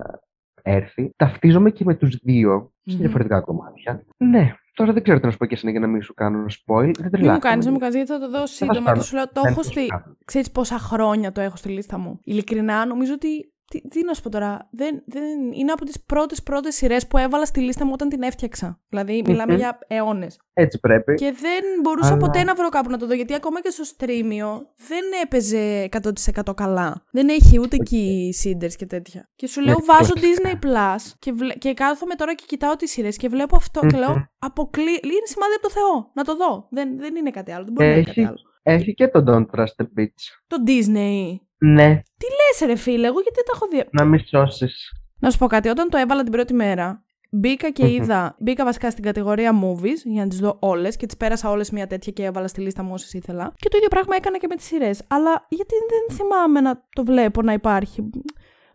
έρθει. 0.63 1.13
Ταυτίζομαι 1.17 1.71
και 1.71 1.85
με 1.85 1.95
τους 1.95 2.17
δύο 2.23 2.73
σε 2.85 2.95
Μμμ. 2.95 3.01
διαφορετικά 3.01 3.41
κομμάτια. 3.41 4.05
Ναι, 4.17 4.55
τώρα 4.75 4.93
δεν 4.93 5.03
ξέρω 5.03 5.19
τι 5.21 5.25
να 5.25 5.31
σου 5.31 5.37
πω 5.39 5.47
και 5.47 5.55
εσένα 5.55 5.71
για 5.71 5.81
να 5.81 5.87
μην 5.87 6.03
σου 6.03 6.15
κάνω 6.15 6.39
ένα 6.39 6.49
spoil. 6.51 6.91
Δεν 6.99 7.21
Μην 7.21 7.31
μου 7.33 7.39
κάνεις, 7.39 7.65
δεν 7.65 7.73
μου 7.75 7.79
κάνεις, 7.81 7.95
γιατί 7.95 8.11
θα 8.11 8.19
το 8.19 8.31
δω 8.31 8.39
θα 8.39 8.47
σύντομα 8.47 8.83
κάνω. 8.85 8.99
και 8.99 9.05
σου 9.05 9.15
λέω, 9.15 9.25
το 9.25 9.41
Δεν 9.41 9.45
έχω 9.53 9.63
θα 9.63 9.63
σου 9.63 9.71
στη. 9.71 9.87
κάνω. 9.87 10.17
Ξέρεις 10.25 10.51
πόσα 10.51 10.79
χρόνια 10.79 11.33
το 11.33 11.41
έχω 11.41 11.57
στη 11.57 11.69
λίστα 11.69 11.99
μου. 11.99 12.21
Ειλικρινά, 12.25 12.87
νομίζω 12.87 13.13
ότι. 13.13 13.53
Τι, 13.71 13.81
τι 13.89 14.05
να 14.05 14.15
σου 14.15 14.23
πω 14.23 14.29
τώρα. 14.31 14.69
Δεν, 14.71 15.03
δεν, 15.07 15.53
είναι 15.53 15.73
από 15.73 15.85
τις 15.85 16.01
πρώτες 16.07 16.43
πρώτες 16.43 16.75
σειρές 16.75 17.07
που 17.07 17.19
έβαλα 17.19 17.45
στη 17.45 17.61
λίστα 17.61 17.85
μου 17.85 17.91
όταν 17.95 18.09
την 18.09 18.23
έφτιαξα. 18.23 18.81
Δηλαδή, 18.89 19.23
μιλάμε 19.27 19.53
Μμμ. 19.53 19.59
για 19.59 19.79
αιώνες. 19.87 20.39
Έτσι 20.53 20.81
πρέπει. 20.81 21.15
Και 21.15 21.33
δεν 21.41 21.63
μπορούσα 21.83 22.09
Αλλά- 22.09 22.17
ποτέ 22.17 22.43
να 22.43 22.55
βρω 22.55 22.69
κάπου 22.69 22.91
να 22.91 22.97
το 22.99 23.07
δω, 23.07 23.15
γιατί 23.15 23.35
ακόμα 23.35 23.61
και 23.61 23.71
στο 23.71 23.85
στρίμιο 23.85 24.67
δεν 24.89 25.05
έπαιζε 25.25 25.89
100% 26.03 26.55
καλά. 26.55 27.05
Δεν 27.11 27.29
έχει 27.29 27.61
ούτε 27.61 27.77
εκεί 27.81 28.31
σύντερ 28.35 28.69
και 28.71 28.87
τέτοια. 28.87 29.31
Και 29.37 29.47
σου 29.47 29.61
λέω, 29.61 29.75
Ναι, 29.79 29.85
βάζω 29.85 30.13
κλασικά. 30.13 30.51
Disney 30.61 30.65
Plus 30.67 31.13
και, 31.19 31.33
βλέ... 31.33 31.55
και 31.55 31.75
κάθομαι 31.75 32.15
τώρα 32.15 32.35
και 32.35 32.45
κοιτάω 32.47 32.77
τις 32.77 32.91
σειρές 32.91 33.17
και 33.17 33.29
βλέπω 33.29 33.57
αυτό 33.57 33.81
και 33.87 33.97
λέω, 33.97 34.11
Μμμ. 34.11 34.23
αποκλεί. 34.39 34.91
Είναι 34.91 35.27
σημάδι 35.27 35.53
από 35.55 35.63
το 35.63 35.71
Θεό. 35.71 36.11
Να 36.15 36.25
το 36.25 36.37
δω. 36.37 36.67
Δεν, 36.71 36.99
δεν 36.99 37.17
είναι 37.17 37.31
κάτι 37.31 37.53
άλλο. 37.53 37.65
Δεν 37.65 37.73
μπορεί 37.73 37.89
να 37.89 37.95
είναι 37.95 38.05
κάτι 38.05 38.21
Έχει, 38.21 38.29
άλλο. 38.29 38.39
έχει 38.63 38.95
και 38.95 39.09
το 39.09 39.25
Don't 39.29 39.59
Trust 39.59 39.75
the 39.83 40.01
Bitch. 40.01 40.23
Το 40.47 40.57
Disney. 40.67 41.35
Ναι, 41.61 41.87
Λες 41.89 42.67
ρε 42.69 42.77
φίλε, 42.77 43.07
εγώ 43.07 43.21
γιατί 43.21 43.39
τα 43.45 43.53
έχω 43.55 43.67
δει. 43.71 43.85
να 43.91 44.05
μη 44.05 44.19
σώσεις. 44.27 44.93
Να 45.19 45.31
σου 45.31 45.39
πω 45.39 45.47
κάτι, 45.47 45.69
όταν 45.69 45.89
το 45.89 45.97
έβαλα 45.97 46.23
την 46.23 46.33
πρώτη 46.33 46.55
μέρα, 46.55 47.05
μπήκα 47.31 47.71
και 47.71 47.85
Μμμ. 47.85 47.91
είδα, 47.95 48.37
μπήκα 48.39 48.65
βασικά 48.65 48.91
στην 48.91 49.05
κατηγορία 49.05 49.53
movies 49.63 50.01
για 50.05 50.23
να 50.23 50.29
τις 50.29 50.39
δω 50.39 50.57
όλες 50.61 50.97
και 50.97 51.07
τις 51.07 51.17
πέρασα 51.17 51.51
όλες 51.51 51.71
μια 51.71 51.87
τέτοια 51.87 52.13
και 52.13 52.25
έβαλα 52.25 52.49
στη 52.49 52.61
λίστα 52.61 52.83
μου 52.83 52.91
όσες 52.93 53.13
ήθελα. 53.13 53.53
Και 53.57 53.69
το 53.69 53.77
ίδιο 53.77 53.89
πράγμα 53.89 54.17
έκανα 54.17 54.39
και 54.39 54.47
με 54.49 54.57
τις 54.57 54.65
σειρές. 54.67 55.03
Αλλά 55.09 55.47
γιατί 55.49 55.75
δεν 55.89 56.17
θυμάμαι 56.17 56.61
να 56.61 56.87
το 56.93 57.05
βλέπω 57.05 57.43
να 57.43 57.53
υπάρχει. 57.53 58.11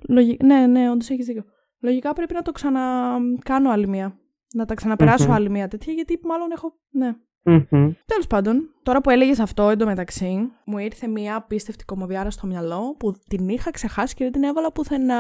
Λογι... 0.10 0.38
Ναι, 0.44 0.68
ναι, 0.68 0.92
όντως 0.92 1.10
έχεις 1.10 1.26
δίκιο. 1.26 1.44
Λογικά 1.80 2.14
πρέπει 2.14 2.34
να 2.34 2.42
το 2.42 2.52
ξανακάνω 2.52 3.70
άλλη 3.72 3.88
μία. 3.88 4.20
Να 4.54 4.66
τα 4.66 4.74
ξαναπεράσω 4.74 5.26
Μμμ. 5.28 5.34
άλλη 5.34 5.50
μία 5.50 5.68
τέτοια, 5.68 5.94
γιατί 5.94 6.20
μάλλον 6.24 6.52
έχω. 6.52 6.74
Ναι. 6.92 7.16
Μμμ. 7.46 7.91
Τέλος 8.06 8.28
πάντων, 8.30 8.70
τώρα 8.84 9.02
που 9.02 9.10
έλεγες 9.10 9.39
αυτό 9.39 9.70
εντωμεταξύ, 9.70 10.52
μου 10.66 10.78
ήρθε 10.78 11.08
μια 11.08 11.36
απίστευτη 11.36 11.86
κομμωδιάρα 11.86 12.30
στο 12.30 12.48
μυαλό 12.48 12.96
που 13.00 13.14
την 13.28 13.50
είχα 13.50 13.72
ξεχάσει 13.72 14.16
και 14.16 14.24
δεν 14.24 14.34
την 14.34 14.43
έβαλα 14.43 14.72
πουθενά. 14.72 15.20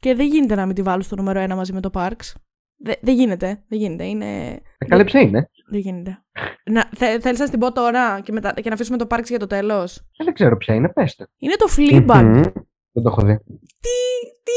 Και 0.00 0.14
δεν 0.14 0.26
γίνεται 0.26 0.54
να 0.54 0.66
μην 0.66 0.74
τη 0.74 0.82
βάλω 0.82 1.02
στο 1.02 1.16
νούμερο 1.16 1.44
1 1.44 1.48
μαζί 1.54 1.72
με 1.72 1.80
το 1.80 1.90
Parks. 1.92 2.32
Δε- 2.76 2.92
Δεν 3.02 3.14
γίνεται, 3.14 3.64
δεν 3.68 3.78
γίνεται. 3.78 4.04
Είναι. 4.04 4.46
Ε, 4.78 4.84
Καλέψε 4.88 5.20
είναι. 5.20 5.48
Δεν 5.70 5.80
γίνεται. 5.80 6.18
Να, 6.70 6.88
θε, 6.96 7.20
θέλεις 7.20 7.38
να 7.38 7.48
την 7.48 7.58
πω 7.58 7.72
τώρα 7.72 8.20
και, 8.20 8.32
μετά, 8.32 8.52
και 8.52 8.68
να 8.68 8.74
αφήσουμε 8.74 8.96
το 8.98 9.06
Parks 9.10 9.24
για 9.26 9.38
το 9.38 9.46
τέλος; 9.46 9.96
Ε, 9.96 10.24
Δεν 10.24 10.34
ξέρω 10.34 10.56
ποια 10.56 10.74
είναι, 10.74 10.88
πέστε. 10.88 11.26
Είναι 11.38 11.54
το 11.54 11.66
Fleabag. 11.76 12.22
Μμμ. 12.24 12.42
Δεν 12.92 13.02
το 13.02 13.08
έχω 13.08 13.22
δει. 13.22 13.38
Τι, 13.80 13.96
τι. 14.44 14.52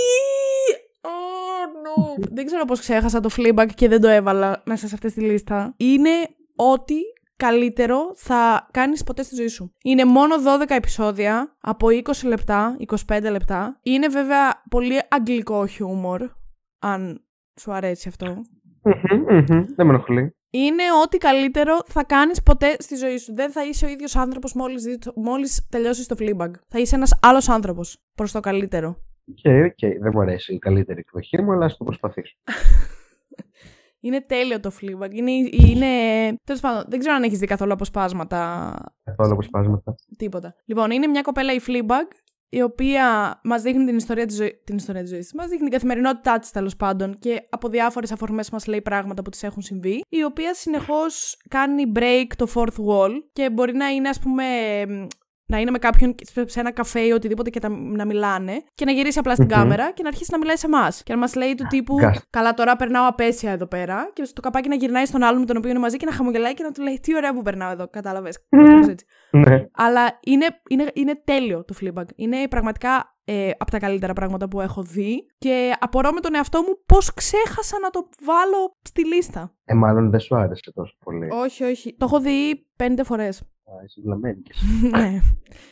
Oh, 1.02 1.68
no. 1.86 2.28
δεν 2.32 2.46
ξέρω 2.46 2.66
πώς 2.66 2.80
ξέχασα 2.80 3.20
το 3.20 3.30
Fleabag 3.38 3.68
και 3.76 3.88
δεν 3.88 4.02
το 4.02 4.08
έβαλα 4.08 4.62
μέσα 4.66 4.88
σε 4.88 4.94
αυτή 4.96 5.14
τη 5.14 5.22
λίστα. 5.22 5.74
Είναι 5.78 6.10
ό,τι 6.58 6.96
καλύτερο 7.38 8.12
θα 8.16 8.68
κάνεις 8.72 9.04
ποτέ 9.04 9.24
στη 9.24 9.36
ζωή 9.36 9.48
σου. 9.48 9.74
Είναι 9.84 10.06
μόνο 10.06 10.36
12 10.62 10.66
επεισόδια 10.70 11.56
από 11.62 11.88
20 11.90 12.02
λεπτά, 12.26 12.78
25 13.08 13.22
λεπτά. 13.32 13.80
Είναι 13.82 14.08
βέβαια 14.08 14.64
πολύ 14.70 15.00
αγγλικό 15.10 15.66
χιούμορ, 15.66 16.22
αν 16.80 17.26
σου 17.60 17.72
αρέσει 17.74 18.08
αυτό. 18.08 18.26
Μμμ, 18.84 19.22
μμμ. 19.30 19.66
Δεν 19.76 19.86
με 19.86 19.94
ενοχλεί. 19.94 20.32
Είναι 20.50 20.84
ό,τι 21.04 21.18
καλύτερο 21.18 21.78
θα 21.86 22.04
κάνεις 22.04 22.44
ποτέ 22.44 22.76
στη 22.80 22.96
ζωή 22.96 23.18
σου. 23.18 23.34
Δεν 23.36 23.52
θα 23.52 23.66
είσαι 23.66 23.86
ο 23.86 23.90
ίδιος 23.90 24.16
άνθρωπος 24.16 24.54
μόλις, 24.54 24.84
δει- 24.84 25.12
μόλις 25.16 25.68
τελειώσεις 25.70 26.08
το 26.08 26.16
Fleabag. 26.20 26.52
Θα 26.68 26.80
είσαι 26.80 26.96
ένας 26.96 27.20
άλλος 27.22 27.50
άνθρωπος 27.50 27.98
προς 28.16 28.32
το 28.32 28.40
καλύτερο. 28.40 28.88
Οκ, 29.30 29.66
οκ. 29.66 30.00
Δεν 30.02 30.12
μου 30.14 30.22
αρέσει 30.22 30.54
η 30.54 30.58
καλύτερη 30.60 31.00
εκδοχή 31.00 31.42
μου, 31.42 31.52
αλλά 31.52 31.66
ας 31.66 31.78
το 31.78 31.84
προσπαθήσω. 31.84 32.36
Είναι 34.00 34.22
τέλειο 34.22 34.60
το 34.60 34.72
Fleabag. 34.82 35.12
Είναι, 35.12 35.32
είναι... 35.52 35.88
Τέλος 36.44 36.62
πάντων, 36.62 36.84
δεν 36.88 37.00
ξέρω 37.00 37.16
αν 37.16 37.24
έχεις 37.24 37.40
δει 37.40 37.46
καθόλου 37.46 37.74
αποσπάσματα 37.74 38.74
Καθόλου 39.04 39.32
αποσπάσματα. 39.32 39.96
τίποτα. 40.18 40.56
Λοιπόν, 40.66 40.92
είναι 40.92 41.08
μια 41.08 41.22
κοπέλα 41.22 41.54
η 41.54 41.60
Fleabag, 41.68 42.08
η 42.50 42.62
οποία 42.62 43.40
μας 43.44 43.62
δείχνει 43.62 43.86
την 43.86 43.96
ιστορία 43.98 44.26
της, 44.26 44.36
ζωή... 44.36 44.62
την 44.64 44.76
ιστορία 44.76 45.02
της 45.02 45.10
ζωής 45.10 45.24
της. 45.24 45.34
Μας 45.34 45.46
δείχνει 45.48 45.64
την 45.64 45.74
καθημερινότητά 45.74 46.40
της 46.40 46.52
τέλος 46.52 46.76
πάντων 46.76 47.18
και 47.20 47.48
από 47.50 47.70
διάφορες 47.70 48.12
αφορμές 48.12 48.50
μας 48.50 48.68
λέει 48.68 48.82
πράγματα 48.82 49.22
που 49.22 49.30
της 49.30 49.44
έχουν 49.44 49.62
συμβεί, 49.62 50.02
η 50.10 50.24
οποία 50.24 50.54
συνεχώς 50.54 51.38
κάνει 51.50 51.92
break 51.96 52.26
το 52.36 52.48
fourth 52.56 52.86
wall 52.88 53.12
και 53.34 53.50
μπορεί 53.50 53.74
να 53.74 53.88
είναι 53.88 54.10
ας 54.10 54.20
πούμε 54.20 54.44
να 55.50 55.60
είναι 55.60 55.72
με 55.72 55.78
κάποιον 55.78 56.16
σε 56.46 56.60
ένα 56.60 56.72
καφέ 56.72 57.00
ή 57.00 57.12
οτιδήποτε 57.12 57.50
και 57.50 57.60
τα- 57.60 57.70
να 57.70 58.06
μιλάνε 58.06 58.64
και 58.74 58.86
να 58.86 58.92
γυρίσει 58.92 59.20
απλά 59.20 59.34
στην 59.34 59.46
Μμμ. 59.46 59.54
κάμερα 59.54 59.92
και 59.92 60.02
να 60.04 60.08
αρχίσει 60.08 60.30
να 60.32 60.38
μιλάει 60.38 60.56
σε 60.58 60.66
εμάς. 60.66 61.04
Και 61.04 61.14
να 61.14 61.20
μας 61.20 61.36
λέει 61.36 61.56
του 61.56 61.66
τύπου 61.70 61.96
Γκάς. 62.00 62.20
Καλά, 62.30 62.54
τώρα 62.54 62.76
περνάω 62.76 63.08
απέσια 63.08 63.52
εδώ 63.52 63.66
πέρα. 63.68 64.10
Και 64.14 64.24
στο 64.24 64.42
καπάκι 64.42 64.70
να 64.70 64.76
γυρνάει 64.76 65.06
στον 65.06 65.24
άλλον 65.24 65.40
με 65.40 65.46
τον 65.46 65.58
οποίο 65.58 65.70
είναι 65.70 65.80
μαζί 65.80 65.98
και 65.98 66.06
να 66.06 66.12
χαμογελάει 66.12 66.54
και 66.54 66.64
να 66.64 66.72
του 66.72 66.82
λέει 66.82 67.00
Τι 67.02 67.16
ωραία 67.16 67.34
που 67.34 67.42
περνάω 67.42 67.72
εδώ. 67.72 67.88
Κατάλαβες. 67.90 68.38
Ναι. 69.32 69.66
Αλλά 69.74 70.20
είναι, 70.26 70.46
είναι, 70.70 70.92
είναι 70.94 71.22
τέλειο 71.24 71.64
το 71.66 71.76
Fleabag. 71.82 72.06
Είναι 72.16 72.48
πραγματικά 72.48 73.16
ε, 73.26 73.50
από 73.58 73.72
τα 73.72 73.80
καλύτερα 73.80 74.14
πράγματα 74.14 74.48
που 74.48 74.62
έχω 74.62 74.82
δει. 74.84 75.26
Και 75.38 75.74
απορώ 75.80 76.12
με 76.12 76.20
τον 76.20 76.36
εαυτό 76.36 76.62
μου 76.62 76.82
πώς 76.86 77.14
ξέχασα 77.14 77.80
να 77.82 77.90
το 77.90 78.10
βάλω 78.26 78.72
στη 78.82 79.06
λίστα. 79.06 79.54
Ε, 79.66 79.74
μάλλον 79.74 80.10
δεν 80.10 80.20
σου 80.20 80.36
άρεσε 80.36 80.72
τόσο 80.74 80.96
πολύ. 81.04 81.28
όχι, 81.32 81.64
όχι. 81.64 81.96
Το 81.98 82.06
έχω 82.06 82.20
δει 82.20 82.68
πέντε 82.76 83.04
φορές. 83.04 83.44
Α, 83.80 83.84
Είσαι 83.86 84.02
βλαμμένη. 84.04 84.42
ναι. 84.92 85.20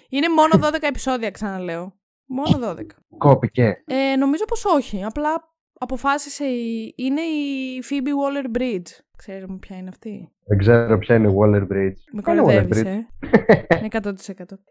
Είναι 0.09 0.29
μόνο 0.29 0.67
12 0.67 0.77
επεισόδια, 0.81 1.31
ξαναλέω. 1.31 1.99
Μόνο 2.27 2.59
12. 2.59 2.81
Κόπηκε. 3.17 3.83
Ε, 3.85 4.15
νομίζω 4.15 4.45
πως 4.45 4.65
όχι. 4.65 5.03
Απλά 5.03 5.53
αποφάσισε 5.79 6.45
η... 6.45 6.93
Είναι 6.97 7.21
η 7.21 7.83
Phoebe 7.89 8.07
Waller-Bridge. 8.07 8.87
Ξέρουμε 9.17 9.57
ποια 9.57 9.77
είναι 9.77 9.89
αυτή. 9.89 10.34
Δεν 10.47 10.57
ξέρω 10.57 10.97
ποια 10.97 11.15
είναι 11.15 11.27
η 11.27 11.35
Waller 11.39 11.61
Bridge. 11.61 11.99
Με 12.11 12.21
Ποια 12.21 12.33
είναι 12.33 12.41
η 12.41 12.43
κοροϊδεύεις, 12.43 12.81
Waller 12.81 12.85
ε. 12.85 13.77
Είναι 13.77 13.87
100%. 13.91 14.11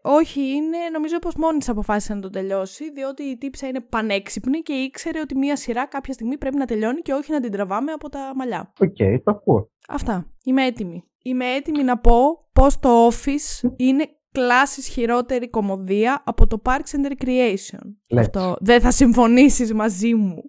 Όχι, 0.03 0.41
είναι, 0.41 0.79
νομίζω 0.93 1.19
πως 1.19 1.35
μόνη 1.35 1.59
της 1.59 1.69
αποφάσισε 1.69 2.15
να 2.15 2.21
το 2.21 2.31
τελειώσει, 2.31 2.93
διότι 2.93 3.23
η 3.23 3.37
τύπισσα 3.37 3.67
είναι 3.67 3.81
πανέξυπνη 3.81 4.59
και 4.59 4.73
ήξερε 4.73 5.21
ότι 5.21 5.37
μία 5.37 5.57
σειρά 5.57 5.87
κάποια 5.87 6.13
στιγμή 6.13 6.39
πρέπει 6.39 6.57
να 6.57 6.65
τελειώνει 6.65 7.01
και 7.01 7.13
όχι 7.13 7.33
να 7.33 7.41
την 7.41 7.51
τραβάμε 7.51 7.93
από 7.93 8.09
τα 8.09 8.33
μαλλιά. 8.35 8.73
Οκ, 8.81 8.97
το 9.25 9.31
ακούω. 9.31 9.71
Αυτά. 9.89 10.27
Είμαι 10.45 10.65
έτοιμη. 10.65 11.05
Είμαι 11.23 11.45
έτοιμη 11.45 11.83
να 11.83 11.99
πω 11.99 12.49
πως 12.53 12.79
το 12.79 13.09
Office 13.09 13.71
είναι 13.77 14.09
κλάσεις 14.33 14.89
χειρότερη 14.89 15.51
κωμωδία 15.51 16.23
από 16.25 16.47
το 16.47 16.63
Parks 16.65 16.97
and 16.97 17.13
Recreation. 17.13 18.17
Let's. 18.17 18.19
Αυτό. 18.19 18.57
Δεν 18.61 18.81
θα 18.81 18.91
συμφωνήσεις 18.91 19.75
μαζί 19.75 20.15
μου. 20.15 20.43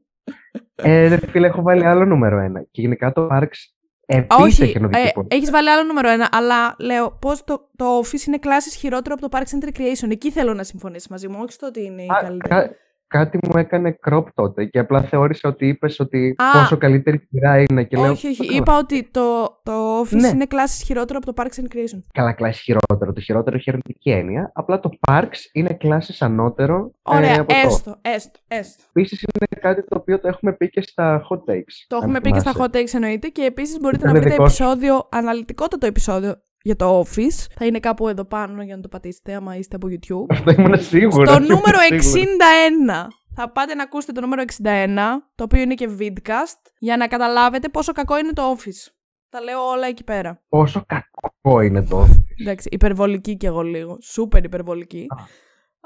Ε, 0.76 1.08
ρε 1.08 1.18
φίλε, 1.18 1.48
έχω 1.48 1.62
βάλει 1.62 1.86
άλλο 1.86 2.06
νούμερο 2.06 2.40
ένα. 2.40 2.68
Και 2.72 2.82
γενικά 2.82 3.12
το 3.12 3.28
Parks 3.32 3.75
επίσης 4.06 4.44
Όχι, 4.44 4.64
έχει 4.64 4.78
ενωδική 4.78 5.08
ε, 5.08 5.12
πορεία. 5.14 5.30
έχεις 5.38 5.52
βάλει 5.52 5.70
άλλο 5.70 5.84
νούμερο 5.84 6.10
ένα, 6.10 6.30
αλλά 6.32 6.76
λέω 6.80 7.12
πως 7.22 7.44
το, 7.44 7.70
το 7.76 8.00
Office 8.00 8.28
είναι 8.28 8.38
κλάσης 8.38 8.76
χειρότερο 8.76 9.16
από 9.20 9.30
το 9.30 9.38
Parks 9.38 9.56
and 9.64 9.68
Recreation. 9.70 10.10
Εκεί 10.12 10.32
θέλω 10.32 10.54
να 10.54 10.64
συμφωνήσεις 10.64 11.08
μαζί 11.08 11.28
μου, 11.28 11.38
όχι 11.42 11.52
στο 11.52 11.68
ότι 11.68 11.84
είναι 11.84 12.02
η 12.02 12.08
Α, 12.10 12.20
καλύτερη. 12.22 12.70
Κα- 13.08 13.20
κάτι 13.26 13.40
μου 13.48 13.58
έκανε 13.60 14.00
crop 14.10 14.24
τότε 14.34 14.66
και 14.66 14.80
απλά 14.80 15.02
θεώρησα 15.02 15.50
ότι 15.50 15.68
είπες 15.68 16.00
ότι 16.00 16.36
Α. 16.38 16.60
πόσο 16.60 16.78
καλύτερη 16.78 17.28
σειρά 17.30 17.64
είναι 17.70 17.84
και 17.84 17.98
λέω 17.98 18.12
όχι, 18.12 18.28
όχι. 18.28 18.46
«Καλά, 18.46 18.58
Είπα 18.60 18.78
ότι 18.78 19.08
το, 19.12 19.44
το 19.64 20.02
Office 20.02 20.12
Ναι. 20.20 20.28
είναι 20.28 20.46
κλάσης 20.46 20.84
χειρότερο 20.84 21.20
από 21.24 21.34
το 21.34 21.44
Parks 21.44 21.60
and 21.62 21.64
Recreation. 21.76 22.00
Καλά, 22.14 22.34
κλάση 22.34 22.62
χειρότερο. 22.64 23.14
Το 23.14 23.22
χειρότερο 23.22 23.56
έχει 23.56 23.70
αρνητική 23.70 24.10
έννοια. 24.12 24.52
Απλά 24.54 24.80
το 24.80 24.90
Parks 25.08 25.38
είναι 25.54 25.74
κλάση 25.74 26.24
ανώτερο 26.26 26.92
ε, 27.12 27.16
Ωραία, 27.16 27.36
από 27.42 27.54
το. 27.54 27.60
έστω, 27.66 27.96
έστω, 28.02 28.40
έστω. 28.48 28.84
Επίσης 28.94 29.22
είναι 29.22 29.62
κάτι 29.62 29.84
το 29.84 29.98
οποίο 30.00 30.20
το 30.20 30.28
έχουμε 30.28 30.54
πει 30.54 30.70
και 30.70 30.82
στα 30.82 31.28
hot 31.30 31.38
takes. 31.52 31.74
Το 31.88 31.96
αν 31.96 32.02
έχουμε 32.02 32.22
πει 32.22 32.32
και 32.32 32.40
στα 32.40 32.52
θυμάσαι. 32.52 32.70
hot 32.74 32.78
takes 32.78 32.94
εννοείται 32.94 33.28
και 33.28 33.42
επίσης 33.42 33.80
μπορείτε 33.80 34.02
Ήταν 34.04 34.14
να 34.14 34.20
βρείτε 34.20 34.36
δικό 34.36 34.48
σου. 34.50 34.64
επεισόδιο, 34.64 35.08
αναλυτικότατο 35.12 35.86
επεισόδιο 35.86 36.36
για 36.66 36.76
το 36.76 37.00
Office. 37.00 37.48
Θα 37.58 37.66
είναι 37.66 37.80
κάπου 37.80 38.08
εδώ 38.08 38.26
πάνω 38.26 38.64
για 38.64 38.76
να 38.76 38.82
το 38.82 38.88
πατήσετε 38.88 39.34
άμα 39.34 39.56
είστε 39.56 39.76
από 39.76 39.88
YouTube. 39.90 40.26
Αυτό 40.30 40.52
ήμουν 40.52 40.82
σίγουρος. 40.82 41.30
Στο 41.30 41.40
νούμερο 41.40 41.78
61. 41.92 43.08
Θα 43.36 43.52
πάτε 43.52 43.74
να 43.76 43.84
ακούσετε 43.84 44.12
το 44.12 44.22
νούμερο 44.22 44.44
61, 44.64 44.98
το 45.36 45.44
οποίο 45.44 45.62
είναι 45.62 45.74
και 45.74 45.90
vidcast, 46.00 46.62
για 46.80 46.98
να 46.98 47.08
καταλάβετε 47.08 47.70
πόσο 47.70 47.92
κακό 47.92 48.18
είναι 48.18 48.34
το 48.34 48.56
Office. 48.56 48.92
Τα 49.30 49.42
λέω 49.42 49.60
όλα 49.60 49.88
εκεί 49.88 50.04
πέρα. 50.04 50.42
Πόσο 50.50 50.86
κακό 50.86 51.62
είναι 51.62 51.84
το. 51.84 52.08
Εντάξει, 52.42 52.70
υπερβολική 52.72 53.38
κι 53.38 53.46
εγώ 53.46 53.62
λίγο. 53.62 53.98
Σούπερ 54.02 54.44
υπερβολική. 54.44 55.06
Α. 55.10 55.24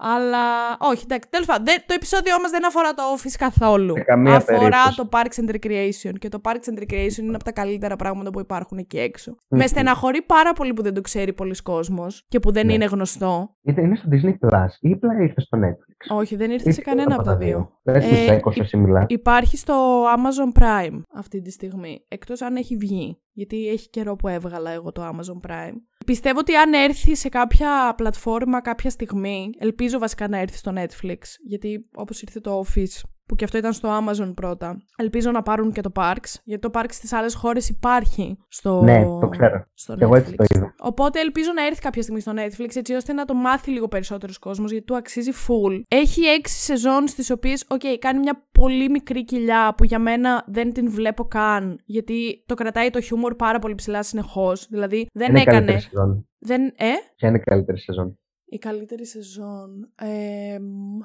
Αλλά 0.02 0.78
όχι, 0.80 1.04
εντάξει. 1.04 1.30
Τέλος 1.30 1.46
πάντων, 1.46 1.66
το 1.86 1.94
επεισόδιο 1.96 2.34
μα 2.44 2.50
δεν 2.50 2.66
αφορά 2.66 2.94
το 2.94 3.04
Office 3.18 3.36
καθόλου. 3.38 3.94
καμία 4.06 4.36
αφορά 4.36 4.58
περίπτωση. 4.60 4.96
το 4.96 5.10
Parks 5.12 5.40
and 5.44 5.56
Recreation. 5.56 6.14
Και 6.20 6.30
το 6.30 6.42
Parks 6.44 6.70
and 6.74 6.80
Recreation 6.84 7.18
είναι 7.18 7.36
από 7.36 7.44
τα 7.44 7.52
καλύτερα 7.52 7.96
πράγματα 7.96 8.30
που 8.30 8.40
υπάρχουν 8.40 8.78
εκεί 8.78 9.00
έξω. 9.00 9.36
Με 9.48 9.68
στεναχωρεί 9.68 10.22
πάρα 10.22 10.54
πολύ 10.54 10.74
που 10.74 10.82
δεν 10.82 10.94
το 10.94 11.02
ξέρει 11.02 11.34
πολλοί 11.34 11.56
κόσμος 11.64 12.26
και 12.28 12.40
που 12.40 12.52
δεν 12.52 12.66
Ναι. 12.66 12.74
είναι 12.74 12.86
γνωστό. 12.86 13.56
Είτε 13.62 13.82
είναι 13.82 13.96
στο 13.96 14.08
Disney 14.12 14.48
Plus 14.48 14.68
ή 14.80 14.92
απλά 14.92 15.22
ήρθε 15.22 15.42
στο 15.42 15.58
Netflix. 15.62 16.18
Όχι, 16.18 16.36
δεν 16.36 16.52
ήρθε 16.52 16.70
Ή 16.70 16.72
σε 16.72 16.82
κανένα 16.82 17.16
από 17.16 17.24
τα 17.24 17.36
δύο. 17.36 17.80
Δεν 17.84 18.02
σου 18.02 18.08
Ε, 18.16 18.26
τσέκω 18.26 18.52
σε 18.52 18.78
μιλά. 18.78 19.06
Υπάρχει 19.08 19.58
στο 19.58 20.04
Amazon 20.04 20.62
Prime 20.62 21.02
αυτή 21.14 21.42
τη 21.42 21.52
στιγμή. 21.52 22.06
Εκτός 22.08 22.42
αν 22.42 22.56
έχει 22.56 22.76
βγει. 22.76 23.22
Γιατί 23.32 23.68
έχει 23.70 23.90
καιρό 23.90 24.16
που 24.16 24.28
έβγαλα 24.28 24.72
εγώ 24.72 24.92
το 24.92 25.02
Amazon 25.08 25.50
Prime. 25.50 25.74
Πιστεύω 26.06 26.40
ότι 26.40 26.56
αν 26.56 26.74
έρθει 26.74 27.16
σε 27.16 27.30
κάποια 27.30 27.94
πλατφόρμα 27.98 28.62
κάποια 28.62 28.90
στιγμή, 28.90 29.50
ελπίζω 29.58 30.00
βασικά 30.00 30.28
να 30.28 30.38
έρθει 30.40 30.58
στο 30.58 30.74
Netflix, 30.76 31.18
γιατί 31.48 31.86
όπως 31.96 32.22
ήρθε 32.22 32.40
το 32.40 32.64
Office, 32.66 33.02
που 33.26 33.36
και 33.36 33.44
αυτό 33.44 33.58
ήταν 33.58 33.74
στο 33.74 33.90
Amazon 34.00 34.32
πρώτα, 34.36 34.82
ελπίζω 34.98 35.32
να 35.32 35.42
πάρουν 35.42 35.72
και 35.72 35.82
το 35.82 35.92
Parks, 35.96 36.34
γιατί 36.44 36.70
το 36.70 36.80
Parks 36.80 36.90
στις 36.92 37.14
άλλες 37.14 37.34
χώρες 37.36 37.70
υπάρχει 37.70 38.38
στο, 38.48 38.82
Ναι, 38.84 39.04
το 39.04 39.28
ξέρω. 39.30 39.66
στο 39.74 39.96
Κι 39.96 40.04
εγώ 40.04 40.16
έτσι 40.16 40.36
το 40.36 40.44
Netflix. 40.44 40.56
είδα. 40.56 40.74
Οπότε 40.80 41.20
ελπίζω 41.20 41.52
να 41.56 41.66
έρθει 41.66 41.82
κάποια 41.82 42.02
στιγμή 42.02 42.22
στο 42.22 42.32
Netflix 42.36 42.76
έτσι 42.76 42.94
ώστε 42.94 43.14
να 43.14 43.26
το 43.26 43.34
μάθει 43.34 43.72
λίγο 43.72 43.88
περισσότερος 43.88 44.38
κόσμος 44.40 44.72
γιατί 44.72 44.86
του 44.86 44.96
αξίζει 44.96 45.32
full. 45.48 45.82
Έχει 45.88 46.22
έξι 46.22 46.60
σεζόν 46.64 47.08
στις 47.08 47.30
οποίες, 47.30 47.66
οκ, 47.68 47.82
κάνει 48.00 48.20
μια 48.20 48.48
πολύ 48.52 48.90
μικρή 48.90 49.24
κοιλιά 49.26 49.74
που 49.78 49.84
για 49.84 50.00
μένα 50.00 50.44
δεν 50.48 50.74
την 50.74 50.92
βλέπω 50.92 51.24
καν 51.24 51.80
γιατί 51.86 52.44
το 52.46 52.54
κρατάει 52.54 52.90
το 52.90 53.02
χιούμορ 53.02 53.36
πάρα 53.36 53.60
πολύ 53.60 53.76
ψηλά 53.76 54.04
συνεχώς. 54.04 54.68
Δηλαδή 54.70 55.08
δεν 55.14 55.30
είναι 55.30 55.40
η 55.40 55.44
έκανε. 55.48 55.82
Καλύτερη 55.92 56.26
σεζόν. 56.26 56.28
Δεν, 56.40 56.66
ε, 56.66 56.94
Ποια 57.16 57.28
είναι 57.28 57.38
η 57.38 57.42
καλύτερη 57.42 57.80
σεζόν; 57.80 58.20
η 58.46 58.58
καλύτερη 58.58 59.06
σεζόν. 59.06 59.92
Ε, 59.96 60.58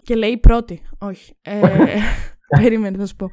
και 0.03 0.14
λέει 0.14 0.30
η 0.30 0.39
πρώτη. 0.39 0.82
Όχι. 0.99 1.37
Ε, 1.43 1.61
περίμενε, 2.61 2.99
θα 2.99 3.07
σου 3.07 3.16
πω. 3.16 3.30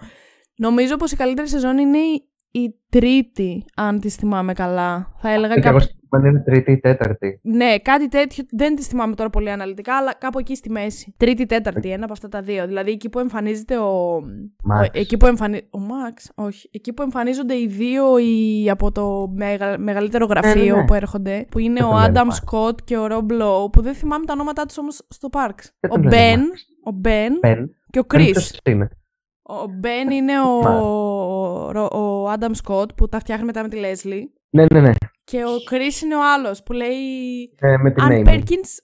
Νομίζω 0.55 0.97
πως 0.97 1.11
η 1.11 1.15
καλύτερη 1.15 1.47
σεζόν 1.47 1.77
είναι 1.77 1.97
η, 1.97 2.29
η 2.51 2.75
τρίτη, 2.89 3.65
αν 3.75 3.99
τη 3.99 4.09
θυμάμαι 4.09 4.53
καλά. 4.53 5.15
Θα 5.17 5.29
έλεγα 5.29 5.53
Και 5.53 5.67
εγώ 5.67 5.77
κάπου... 5.77 5.91
συγκεκριμένα 6.11 6.29
είναι 6.29 6.39
τρίτη 6.39 6.71
ή 6.71 6.79
τέταρτη. 6.79 7.39
Ναι, 7.43 7.77
κάτι 7.77 8.07
τέτοιο. 8.07 8.43
Δεν 8.51 8.75
τη 8.75 8.81
θυμάμαι 8.83 9.15
τώρα 9.15 9.29
πολύ 9.29 9.51
αναλυτικά, 9.51 9.95
αλλά 9.97 10.13
κάπου 10.13 10.39
εκεί 10.39 10.55
στη 10.55 10.69
μέση. 10.69 11.13
Τρίτη, 11.17 11.45
τέταρτη, 11.45 11.89
ένα 11.91 12.03
από 12.03 12.13
αυτά 12.13 12.27
τα 12.27 12.41
δύο. 12.41 12.67
Δηλαδή 12.67 12.91
εκεί 12.91 13.09
που 13.09 13.19
εμφανίζεται 13.19 13.77
ο. 13.77 14.15
Max. 14.71 14.81
ο- 14.81 14.89
εκεί 14.91 15.17
που 15.17 15.25
εμφανι... 15.25 15.61
Ο 15.69 15.79
Μαξ, 15.79 16.31
όχι. 16.35 16.69
Εκεί 16.73 16.93
που 16.93 17.01
εμφανίζονται 17.01 17.55
οι 17.59 17.67
δύο 17.67 18.17
οι... 18.17 18.69
από 18.69 18.91
το 18.91 19.31
μεγα... 19.35 19.77
μεγαλύτερο 19.79 20.25
γραφείο 20.25 20.75
ναι, 20.75 20.81
ναι. 20.81 20.85
που 20.85 20.93
έρχονται. 20.93 21.45
Που 21.51 21.59
είναι 21.59 21.73
Δεν 21.79 21.83
ο 21.83 21.87
τον 21.89 21.95
λένε 21.95 22.07
Άνταμ 22.09 22.27
Max. 22.27 22.33
Σκοτ 22.33 22.79
και 22.83 22.97
ο 22.97 23.07
Ρομπ 23.07 23.31
Λόου. 23.31 23.69
Που 23.69 23.81
δεν 23.81 23.93
θυμάμαι 23.93 24.25
τα 24.25 24.33
ονόματά 24.33 24.65
τους 24.65 24.77
όμως 24.77 25.01
στο 25.07 25.27
Parks. 25.31 25.65
Δεν 25.79 25.91
Ο 25.91 25.93
τον 25.93 26.03
λένε 26.03 26.15
Μπεν, 26.15 26.39
Max. 26.39 26.83
ο 26.83 26.91
Μπεν 26.91 27.39
Πεν. 27.39 27.75
και 27.89 27.99
ο 27.99 28.05
Πεν 28.05 28.19
Κρι. 28.21 28.31
ποιος 28.31 28.59
είναι. 28.65 28.89
Ο 29.43 29.67
Μπεν 29.79 30.09
είναι 30.09 30.39
ο, 30.41 30.61
Μα. 30.61 30.79
ο, 30.79 31.99
ο 32.01 32.29
Άνταμ 32.29 32.51
Σκοτ 32.53 32.89
που 32.97 33.07
τα 33.09 33.19
φτιάχνει 33.19 33.45
μετά 33.45 33.61
με 33.61 33.67
τη 33.67 33.75
Λέσλι. 33.77 34.33
Ναι, 34.49 34.65
ναι, 34.73 34.81
ναι. 34.81 34.91
Και 35.23 35.43
ο 35.45 35.63
Κρι 35.65 35.87
είναι 36.03 36.15
ο 36.15 36.31
άλλος 36.33 36.63
που 36.63 36.73
λέει. 36.73 37.53
Ε, 37.59 37.77
με 37.77 37.91
την 37.91 38.03
Αν 38.03 38.19
Amy. 38.19 38.23
Πέρκινς. 38.23 38.75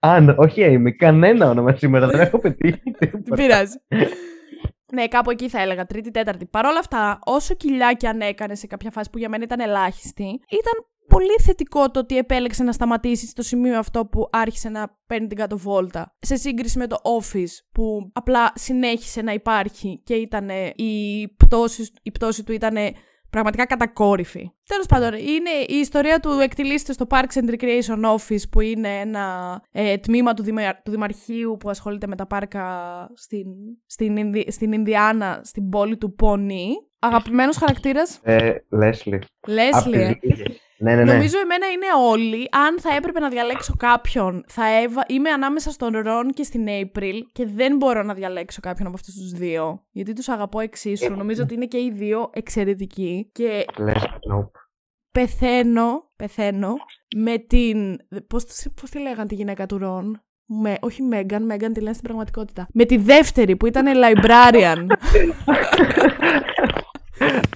Αν, 0.00 0.34
όχι 0.44 0.62
Amy, 0.66 0.90
κανένα 0.96 1.48
όνομα 1.50 1.76
σήμερα. 1.76 2.06
Δεν 2.06 2.20
έχω 2.20 2.38
πετύχει 2.38 2.80
Δεν 2.98 3.10
τίποτα. 3.10 3.34
πειράζει. 3.36 3.76
ναι, 4.92 5.08
κάπου 5.08 5.30
εκεί 5.30 5.48
θα 5.48 5.60
έλεγα, 5.62 5.86
τρίτη, 5.86 6.10
τέταρτη. 6.10 6.46
Παρ' 6.46 6.66
όλα 6.66 6.78
αυτά, 6.78 7.18
όσο 7.24 7.54
κοιλιά 7.54 7.92
και 7.92 8.08
αν 8.08 8.20
έκανε 8.20 8.54
σε 8.54 8.66
κάποια 8.66 8.90
φάση 8.90 9.10
που 9.10 9.18
για 9.18 9.28
μένα 9.28 9.44
ήταν 9.44 9.60
ελάχιστη, 9.60 10.24
ήταν 10.48 10.86
πολύ 11.08 11.36
θετικό 11.42 11.90
το 11.90 12.00
ότι 12.00 12.16
επέλεξε 12.16 12.62
να 12.62 12.72
σταματήσει 12.72 13.26
στο 13.26 13.42
σημείο 13.42 13.78
αυτό 13.78 14.06
που 14.06 14.28
άρχισε 14.32 14.68
να 14.68 14.98
παίρνει 15.06 15.26
την 15.26 15.36
κάτω 15.36 15.58
βόλτα. 15.58 16.16
Σε 16.18 16.36
σύγκριση 16.36 16.78
με 16.78 16.86
το 16.86 16.96
Office 17.02 17.64
που 17.72 18.10
απλά 18.12 18.52
συνέχισε 18.54 19.22
να 19.22 19.32
υπάρχει 19.32 20.02
και 20.04 20.14
ήταν 20.14 20.48
η 20.74 21.26
πτώση, 21.36 21.90
η 22.02 22.10
πτώση 22.10 22.44
του 22.44 22.52
ήταν 22.52 22.76
πραγματικά 23.42 23.66
κατακόρυφη. 23.66 24.50
Τέλος 24.66 24.86
πάντων, 24.86 25.12
είναι 25.14 25.50
η 25.68 25.74
ιστορία 25.74 26.20
του 26.20 26.30
εκτελήσεται 26.30 26.92
στο 26.92 27.06
Parks 27.10 27.34
and 27.34 27.50
Recreation 27.54 28.14
Office, 28.16 28.42
που 28.50 28.60
είναι 28.60 28.88
ένα 29.00 29.24
ε, 29.72 29.96
τμήμα 29.98 30.34
του, 30.34 30.42
Δημα- 30.42 30.82
του 30.84 30.90
Δημαρχείου 30.90 31.56
που 31.60 31.70
ασχολείται 31.70 32.06
με 32.06 32.16
τα 32.16 32.26
πάρκα 32.26 32.66
στην, 33.14 33.46
στην, 33.86 34.16
Ινδι- 34.16 34.50
στην 34.52 34.72
Ινδιάνα, 34.72 35.40
στην 35.44 35.68
πόλη 35.68 35.96
του 35.96 36.14
Πόνι. 36.14 36.68
Αγαπημένος 36.98 37.56
χαρακτήρας, 37.56 38.20
Ε, 38.22 38.54
Λέσλι. 38.68 39.22
Λέσλι. 39.46 40.20
Ε. 40.78 40.84
Ναι, 40.84 40.94
ναι, 40.94 41.04
ναι. 41.04 41.12
Νομίζω 41.12 41.38
εμένα 41.38 41.66
είναι 41.66 41.86
όλοι. 42.08 42.48
Αν 42.50 42.80
θα 42.80 42.94
έπρεπε 42.94 43.20
να 43.20 43.28
διαλέξω 43.28 43.74
κάποιον, 43.76 44.44
θα 44.48 44.80
έβα... 44.80 45.04
είμαι 45.08 45.30
ανάμεσα 45.30 45.70
στον 45.70 45.98
Ρον 45.98 46.30
και 46.30 46.42
στην 46.42 46.66
April 46.66 47.20
και 47.32 47.46
δεν 47.46 47.76
μπορώ 47.76 48.02
να 48.02 48.14
διαλέξω 48.14 48.60
κάποιον 48.60 48.86
από 48.86 48.96
αυτούς 48.96 49.14
τους 49.14 49.30
δύο. 49.30 49.84
Γιατί 49.90 50.12
τους 50.12 50.28
αγαπώ 50.28 50.60
εξίσου. 50.60 51.14
Νομίζω 51.14 51.42
ότι 51.42 51.54
είναι 51.54 51.66
και 51.66 51.78
οι 51.78 51.92
δύο 51.94 52.30
εξαιρετικοί. 52.32 53.30
Και 53.32 53.64
Λέσλι, 53.78 54.08
nope. 54.32 54.50
πεθαίνω, 55.12 56.10
πεθαίνω 56.16 56.74
με 57.16 57.38
την. 57.38 57.96
Πώς 58.26 58.44
πώς 58.80 58.90
τη 58.90 58.98
λέγανε 58.98 59.26
τη 59.26 59.34
γυναίκα 59.34 59.66
του 59.66 59.78
Ρον; 59.78 60.22
Με, 60.46 60.76
όχι 60.80 61.02
Μέγαν, 61.02 61.44
Μέγαν 61.44 61.72
τη 61.72 61.80
λένε 61.80 61.92
στην 61.92 62.06
πραγματικότητα. 62.06 62.66
Με 62.72 62.84
τη 62.84 62.96
δεύτερη 62.96 63.56
που 63.56 63.66
ήταν 63.66 63.86
librarian. 63.86 64.86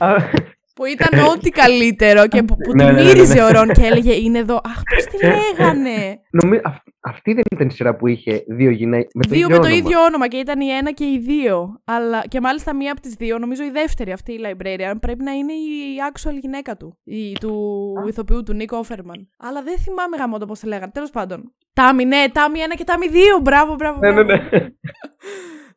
Α, 0.80 0.84
που 0.84 0.84
ήταν 0.86 1.24
ό,τι 1.28 1.50
καλύτερο 1.50 2.26
και 2.28 2.42
που, 2.42 2.56
που 2.56 2.74
Ναι, 2.74 2.84
τη 2.84 2.90
ναι, 2.92 2.96
ναι, 2.96 3.02
ναι, 3.02 3.08
μύριζε 3.08 3.34
ναι. 3.34 3.42
ο 3.44 3.48
Ρον 3.50 3.68
και 3.72 3.82
έλεγε 3.84 4.12
Είναι 4.14 4.38
εδώ. 4.38 4.54
Αχ, 4.64 4.82
πώς 4.94 5.04
τη 5.04 5.26
λέγανε. 5.26 6.20
Νομι... 6.30 6.60
αυ- 6.64 6.88
Αυτή 7.00 7.32
δεν 7.32 7.42
ήταν 7.52 7.66
η 7.68 7.72
σειρά 7.72 7.96
που 7.96 8.06
είχε 8.06 8.44
δύο 8.48 8.70
γυναίκε 8.70 9.08
με 9.14 9.22
το 9.22 9.28
δύο 9.28 9.38
ίδιο 9.38 9.48
με 9.48 9.54
το 9.56 9.66
όνομα. 9.66 9.76
ίδιο 9.76 10.00
όνομα 10.00 10.28
και 10.28 10.36
ήταν 10.36 10.60
η 10.60 10.68
ένα 10.68 10.90
και 10.92 11.04
οι 11.04 11.18
δύο. 11.18 11.80
Αλλά 11.84 12.22
και 12.28 12.40
μάλιστα 12.40 12.74
μία 12.74 12.92
από 12.92 13.00
τις 13.00 13.14
δύο, 13.14 13.38
νομίζω 13.38 13.64
η 13.64 13.70
δεύτερη 13.70 14.12
αυτή 14.12 14.32
η 14.32 14.40
librarian, 14.44 14.94
πρέπει 15.00 15.22
να 15.22 15.32
είναι 15.32 15.52
η 15.52 15.96
actual 16.12 16.34
γυναίκα 16.40 16.76
του. 16.76 16.98
Η, 17.04 17.32
του 17.40 17.92
ηθοποιού 18.08 18.42
του 18.42 18.52
Νίκο 18.52 18.76
Όφερμαν. 18.76 19.28
Αλλά 19.38 19.62
δεν 19.62 19.78
θυμάμαι 19.78 20.16
γαμότο 20.16 20.46
πώς 20.46 20.58
τη 20.58 20.66
λέγανε. 20.66 20.90
Τέλος 20.94 21.10
πάντων. 21.10 21.54
Τάμι, 21.72 22.04
ναι, 22.04 22.24
Τάμι 22.32 22.58
ένα 22.58 22.74
και 22.74 22.84
Τάμι 22.84 23.08
δύο. 23.08 23.38
Μπράβο, 23.42 23.74
μπράβο. 23.74 23.98
Ναι, 23.98 24.10
ναι, 24.10 24.24
μπράβο. 24.24 24.42
ναι. 24.50 24.68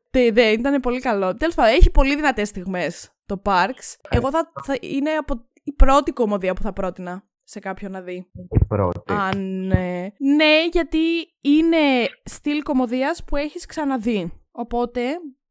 Τε- 0.09 0.33
δε, 0.33 0.47
ήταν 0.51 0.79
πολύ 0.79 0.99
καλό. 0.99 1.35
Τέλος 1.35 1.55
πάντων, 1.55 1.73
έχει 1.73 1.91
πολύ 1.91 2.15
δυνατές 2.15 2.47
στιγμές 2.47 3.12
το 3.25 3.41
Parks. 3.45 3.95
Εγώ 4.09 4.29
θα, 4.29 4.51
θα 4.63 4.77
είναι 4.81 5.11
από 5.11 5.45
η 5.63 5.71
πρώτη 5.73 6.11
κομμωδία 6.11 6.53
που 6.53 6.61
θα 6.61 6.73
πρότεινα 6.73 7.23
σε 7.43 7.59
κάποιον 7.59 7.91
να 7.91 8.01
δει. 8.01 8.31
Η 8.49 8.65
πρώτη. 8.67 9.13
Αν. 9.13 9.71
ε, 9.71 10.13
ναι, 10.17 10.65
γιατί 10.71 10.97
είναι 11.41 11.77
στυλ 12.23 12.63
κομμωδίας 12.63 13.23
που 13.23 13.35
έχεις 13.35 13.65
ξαναδεί. 13.65 14.41
Οπότε 14.51 15.01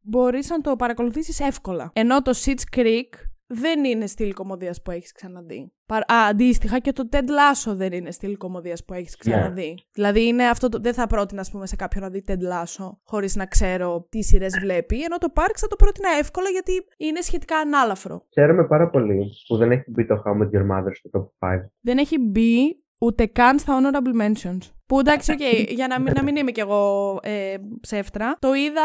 μπορείς 0.01 0.49
να 0.49 0.61
το 0.61 0.77
παρακολουθήσεις 0.77 1.41
εύκολα. 1.41 1.91
Ενώ 1.95 2.23
το 2.23 2.33
Sitch 2.45 2.77
Creek 2.77 3.09
δεν 3.55 3.85
είναι 3.85 4.07
στυλ 4.07 4.33
κομμωδίας 4.33 4.83
που 4.83 4.91
έχεις 4.91 5.13
ξαναδεί. 5.13 5.73
Παρ- 5.87 6.13
Α, 6.13 6.27
αντίστοιχα 6.29 6.79
και 6.79 6.93
το 6.93 7.09
Ted 7.13 7.17
Lasso 7.17 7.73
δεν 7.75 7.93
είναι 7.93 8.11
στυλ 8.11 8.37
κομμωδίας 8.37 8.85
που 8.85 8.95
έχεις 8.95 9.17
ξαναδεί. 9.17 9.79
Δηλαδή 9.93 10.27
είναι 10.27 10.45
αυτό 10.49 10.69
το... 10.69 10.79
δεν 10.81 10.95
θα 10.95 11.07
πρότεινα 11.07 11.41
ας 11.41 11.51
πούμε, 11.51 11.67
σε 11.67 11.77
κάποιον 11.77 12.03
να 12.03 12.11
δει 12.11 12.25
Ted 12.27 12.33
Lasso 12.33 12.91
χωρίς 13.03 13.37
να 13.37 13.47
ξέρω 13.47 14.07
τι 14.09 14.23
σειρές 14.23 14.59
βλέπει. 14.61 15.03
Ενώ 15.03 15.19
το 15.19 15.33
Parks 15.35 15.57
θα 15.57 15.67
το 15.67 15.77
πρότεινα 15.77 16.09
εύκολα 16.19 16.49
γιατί 16.49 16.73
είναι 16.97 17.21
σχετικά 17.21 17.57
ανάλαφρο. 17.57 18.27
Χαίρομαι 18.33 18.67
πάρα 18.67 18.91
πολύ 18.91 19.31
που 19.49 19.57
δεν 19.57 19.71
έχει 19.71 19.85
μπει 19.91 20.07
το 20.07 20.23
How 20.27 20.31
I 20.31 20.43
Met 20.43 20.51
Your 20.51 20.71
Mother 20.71 20.91
στο 20.93 21.33
top 21.41 21.49
5. 21.49 21.57
δεν 21.81 21.99
έχει 21.99 22.19
μπει 22.19 22.83
ούτε 22.99 23.27
καν 23.27 23.59
στα 23.59 23.79
honorable 23.81 24.23
mentions. 24.23 24.59
Που 24.93 24.99
εντάξει, 24.99 25.33
οκ, 25.33 25.41
για 25.69 25.87
να 25.87 26.01
μην, 26.01 26.13
να 26.17 26.23
μην 26.23 26.37
είμαι 26.37 26.51
κι 26.51 26.61
εγώ 26.61 27.19
ε, 27.23 27.55
ψεύτρα. 27.81 28.37
Το 28.39 28.55
είδα, 28.55 28.83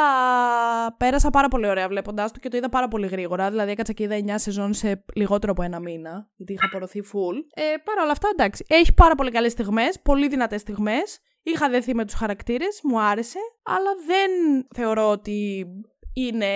πέρασα 0.97 1.29
πάρα 1.29 1.47
πολύ 1.47 1.67
ωραία 1.67 1.87
βλέποντάς 1.87 2.31
το 2.31 2.39
και 2.39 2.49
το 2.49 2.57
είδα 2.57 2.69
πάρα 2.69 2.87
πολύ 2.87 3.07
γρήγορα. 3.07 3.49
Δηλαδή 3.49 3.71
έκατσα 3.71 3.93
και 3.93 4.03
είδα 4.03 4.19
9 4.19 4.23
σεζόν 4.35 4.73
σε 4.73 5.03
λιγότερο 5.15 5.51
από 5.51 5.63
ένα 5.63 5.79
μήνα, 5.79 6.29
γιατί 6.35 6.53
είχα 6.53 6.65
απορροφηθεί 6.65 7.03
full. 7.13 7.35
Ε, 7.53 7.61
Παρ' 7.83 7.99
όλα 7.99 8.11
αυτά, 8.11 8.29
εντάξει, 8.31 8.65
έχει 8.67 8.93
πάρα 8.93 9.15
πολύ 9.15 9.31
καλές 9.31 9.51
στιγμές, 9.51 9.99
πολύ 10.01 10.27
δυνατές 10.27 10.61
στιγμές. 10.61 11.19
Είχα 11.43 11.69
δεθεί 11.69 11.95
με 11.95 12.05
τους 12.05 12.15
χαρακτήρες, 12.15 12.79
μου 12.83 13.01
άρεσε, 13.01 13.39
αλλά 13.63 13.91
δεν 14.07 14.65
θεωρώ 14.75 15.09
ότι 15.09 15.65
είναι 16.13 16.47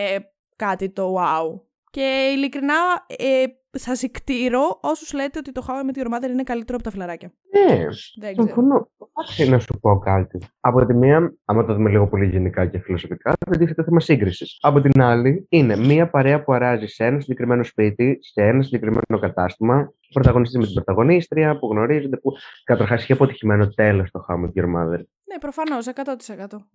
κάτι 0.55 0.89
το 0.89 1.15
wow. 1.19 1.61
Και 1.91 2.31
ειλικρινά, 2.35 2.75
ε, 3.17 3.43
σας 3.71 4.03
εκτήρω 4.03 4.79
όσους 4.81 5.13
λέτε 5.13 5.39
ότι 5.39 5.51
το 5.51 5.65
How 5.67 5.71
I 5.71 5.73
Met 5.73 6.03
Your 6.03 6.07
Mother 6.13 6.29
είναι 6.29 6.43
καλύτερο 6.43 6.77
από 6.81 6.83
τα 6.83 6.91
φλαράκια. 6.91 7.31
Ναι, 7.51 7.75
Δεν 8.19 8.31
ξέρω. 8.31 8.47
συμφωνώ. 8.47 8.89
Εντάξει, 9.13 9.49
να 9.49 9.59
σου 9.59 9.79
πω 9.81 9.99
κάτι. 9.99 10.37
Από 10.59 10.85
τη 10.85 10.93
μία, 10.93 11.33
άμα 11.45 11.65
το 11.65 11.73
δούμε 11.73 11.89
λίγο 11.89 12.07
πολύ 12.07 12.25
γενικά 12.25 12.65
και 12.65 12.79
φιλοσοφικά, 12.79 13.33
δεν 13.47 13.59
τίθεται 13.59 13.83
θέμα 13.83 13.99
σύγκρισης. 13.99 14.57
Από 14.61 14.81
την 14.81 15.01
άλλη, 15.01 15.45
είναι 15.49 15.75
μία 15.77 16.09
παρέα 16.09 16.43
που 16.43 16.53
αράζει 16.53 16.85
σε 16.85 17.05
ένα 17.05 17.19
συγκεκριμένο 17.19 17.63
σπίτι, 17.63 18.17
σε 18.21 18.41
ένα 18.43 18.63
συγκεκριμένο 18.63 19.19
κατάστημα, 19.19 19.93
πρωταγωνιστή 20.13 20.57
με 20.57 20.65
την 20.65 20.73
πρωταγωνίστρια, 20.73 21.59
που 21.59 21.67
γνωρίζονται, 21.71 22.17
που 22.17 22.31
καταρχάς 22.63 23.03
είχε 23.03 23.13
αποτυχημένο 23.13 23.67
τέλος 23.67 24.11
το 24.11 24.25
How 24.29 24.33
I 24.33 24.37
Met 24.37 24.63
Your 24.63 24.67
Mother. 24.67 25.01
Ναι, 25.31 25.37
προφανώς, 25.39 25.87
100%. 25.87 26.67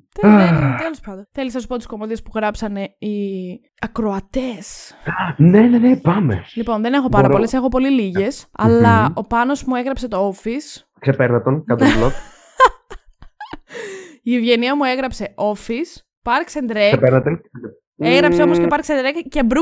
Τέλος 0.79 1.01
πάντων. 1.05 1.27
Θέλεις 1.33 1.55
να 1.55 1.61
σου 1.61 1.67
πω 1.67 1.77
τις 1.77 1.87
κομμωδίες 1.87 2.23
που 2.23 2.31
γράψανε 2.35 2.83
οι 2.99 3.17
ακροατές; 3.81 4.95
Ναι, 5.37 5.61
ναι, 5.61 5.79
ναι, 5.79 5.97
πάμε. 5.97 6.45
Λοιπόν, 6.55 6.83
δεν 6.83 6.93
έχω 6.93 7.09
πάρα 7.09 7.23
Μπορώ. 7.23 7.35
πολλές, 7.35 7.53
έχω 7.53 7.69
πολύ 7.69 7.91
λίγες. 7.91 8.47
Αλλά 8.53 9.13
ο 9.15 9.23
Πάνος 9.27 9.65
μου 9.65 9.75
έγραψε 9.75 10.09
το 10.09 10.29
Office. 10.35 10.83
Ξεπέρνα 11.01 11.43
τον, 11.43 11.65
κάτω 11.65 11.85
Ναι. 11.85 11.91
το 11.93 11.97
blog. 12.07 12.11
Η 14.23 14.35
Ευγενία 14.37 14.77
μου 14.77 14.85
έγραψε 14.85 15.35
Office, 15.37 16.01
Parks 16.23 16.61
and 16.63 16.77
Rec. 16.77 16.89
Σε 16.91 16.97
πέρατε. 16.97 17.41
Έγραψε 17.99 18.43
όμως 18.43 18.59
Μμμ, 18.59 18.67
και 18.67 18.75
Parks 18.77 18.91
and 18.91 19.07
Rec 19.07 19.23
και 19.29 19.43
Brooklyn 19.49 19.57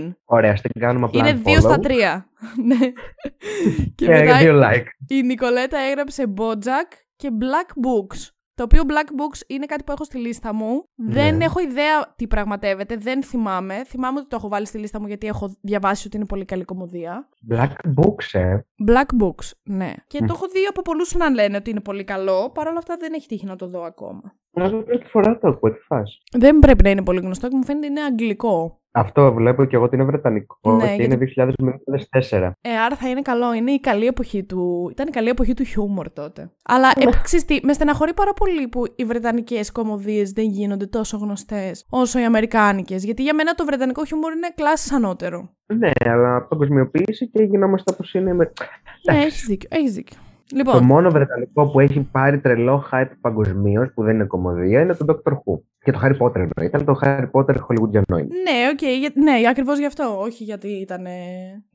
Nine-Nine. 0.00 0.12
Ωραία, 0.24 0.56
στην 0.56 0.70
κάνουμε 0.80 1.04
απλά. 1.06 1.28
Είναι 1.28 1.40
δύο 1.44 1.60
στα 1.60 1.78
τρία. 1.78 2.26
Ναι. 2.66 2.76
και 3.94 4.04
Και 4.04 4.08
μετά 4.08 4.38
δύο 4.38 4.60
like. 4.64 4.84
η 5.08 5.22
Νικολέτα 5.22 5.78
έγραψε 5.78 6.34
Bojack 6.36 6.90
και 7.18 7.30
Black 7.40 7.86
Books. 7.86 8.30
Το 8.54 8.64
οποίο 8.64 8.82
Black 8.86 9.06
Books 9.20 9.40
είναι 9.46 9.66
κάτι 9.66 9.84
που 9.84 9.92
έχω 9.92 10.04
στη 10.04 10.18
λίστα 10.18 10.54
μου. 10.54 10.84
Δεν 10.94 11.36
Ναι. 11.36 11.44
έχω 11.44 11.60
ιδέα 11.60 12.14
τι 12.16 12.26
πραγματεύεται, 12.26 12.96
δεν 12.96 13.22
θυμάμαι. 13.22 13.84
Θυμάμαι 13.84 14.18
ότι 14.18 14.28
το 14.28 14.36
έχω 14.36 14.48
βάλει 14.48 14.66
στη 14.66 14.78
λίστα 14.78 15.00
μου 15.00 15.06
γιατί 15.06 15.26
έχω 15.26 15.54
διαβάσει 15.60 16.06
ότι 16.06 16.16
είναι 16.16 16.26
πολύ 16.26 16.44
καλή 16.44 16.64
κομμωδία. 16.64 17.28
Black 17.50 17.72
Books, 17.98 18.38
ε. 18.40 18.58
Black 18.88 19.22
Books, 19.22 19.50
ναι. 19.62 19.92
Και 20.06 20.18
Μμ. 20.22 20.26
το 20.26 20.32
έχω 20.36 20.46
δει 20.48 20.64
από 20.68 20.82
πολλούς 20.82 21.14
να 21.14 21.30
λένε 21.30 21.56
ότι 21.56 21.70
είναι 21.70 21.80
πολύ 21.80 22.04
καλό. 22.04 22.50
Παρ' 22.54 22.66
όλα 22.66 22.78
αυτά 22.78 22.96
δεν 22.98 23.12
έχει 23.12 23.28
τύχει 23.28 23.46
να 23.46 23.56
το 23.56 23.66
δω 23.68 23.82
ακόμα. 23.82 24.36
Νομίζω 24.50 24.82
πρώτη 24.82 25.06
φορά 25.06 25.38
το 25.38 25.48
ακούω, 25.48 25.72
τι 25.72 25.78
φας. 25.80 26.18
Δεν 26.32 26.58
πρέπει 26.58 26.82
να 26.82 26.90
είναι 26.90 27.02
πολύ 27.02 27.20
γνωστό 27.20 27.48
και 27.48 27.56
μου 27.56 27.64
φαίνεται 27.64 27.86
είναι 27.86 28.00
αγγλικό. 28.02 28.77
Αυτό 28.90 29.32
βλέπω 29.32 29.64
και 29.64 29.76
εγώ 29.76 29.84
ότι 29.84 29.94
είναι 29.96 30.04
βρετανικό 30.04 30.58
Ναι, 30.62 30.78
και 30.78 30.84
γιατί- 30.94 31.04
είναι 31.04 31.16
2004. 31.16 32.52
Ε, 32.60 32.78
άρα 32.78 32.96
θα 32.96 33.08
είναι 33.08 33.22
καλό. 33.22 33.52
Είναι 33.52 33.70
η 33.70 33.80
καλή 33.80 34.06
εποχή 34.06 34.44
του. 34.44 34.88
Ήταν 34.90 35.06
η 35.08 35.10
καλή 35.10 35.28
εποχή 35.28 35.54
του 35.54 35.64
χιούμορ 35.64 36.10
τότε. 36.10 36.50
Αλλά 36.64 36.88
ε, 36.96 37.04
ξέρεις 37.22 37.44
τι, 37.44 37.58
με 37.62 37.72
στεναχωρεί 37.72 38.14
πάρα 38.14 38.32
πολύ 38.32 38.68
που 38.68 38.82
οι 38.96 39.04
βρετανικές 39.04 39.72
κομμωδίες 39.72 40.32
δεν 40.32 40.44
γίνονται 40.44 40.86
τόσο 40.86 41.16
γνωστές 41.16 41.86
όσο 41.90 42.18
οι 42.18 42.24
αμερικάνικες. 42.24 43.04
Γιατί 43.04 43.22
για 43.22 43.34
μένα 43.34 43.54
το 43.54 43.64
βρετανικό 43.64 44.04
χιούμορ 44.04 44.32
είναι 44.32 44.48
κλάσης 44.54 44.92
ανώτερο. 44.92 45.50
Ναι, 45.66 45.90
αλλά 46.04 46.46
παγκοσμιοποίηση 46.48 47.28
και 47.28 47.42
γινόμαστε 47.42 47.92
όπως 47.92 48.14
είναι. 48.14 48.32
Με... 48.34 48.44
Ναι, 48.44 49.12
Εντάξει. 49.14 49.26
έχεις 49.26 49.46
δίκιο. 49.46 49.68
Έχεις 49.72 49.92
δίκιο. 49.94 50.18
Το 50.48 50.56
Λοιπόν, 50.56 50.84
μόνο 50.84 51.10
βρετανικό 51.10 51.70
που 51.70 51.80
έχει 51.80 52.00
πάρει 52.00 52.40
τρελό 52.40 52.84
hype 52.92 53.10
παγκοσμίως, 53.20 53.92
που 53.94 54.02
δεν 54.02 54.14
είναι 54.14 54.24
κομμωδία, 54.24 54.80
είναι 54.80 54.94
το 54.94 55.04
Doctor 55.08 55.32
Who. 55.32 55.60
Και 55.78 55.92
το 55.92 56.00
Harry 56.02 56.16
Potter 56.26 56.34
εννοεί. 56.36 56.66
Ήταν 56.66 56.84
το 56.84 56.98
Harry 57.02 57.30
Potter 57.32 57.54
Hollywoodianoid. 57.54 58.26
ναι, 58.26 58.68
οκ, 58.72 58.82
για- 58.82 59.12
ναι, 59.14 59.48
ακριβώς 59.50 59.78
γι' 59.78 59.86
αυτό. 59.86 60.18
Όχι 60.20 60.44
γιατί 60.44 60.68
ήταν. 60.68 61.04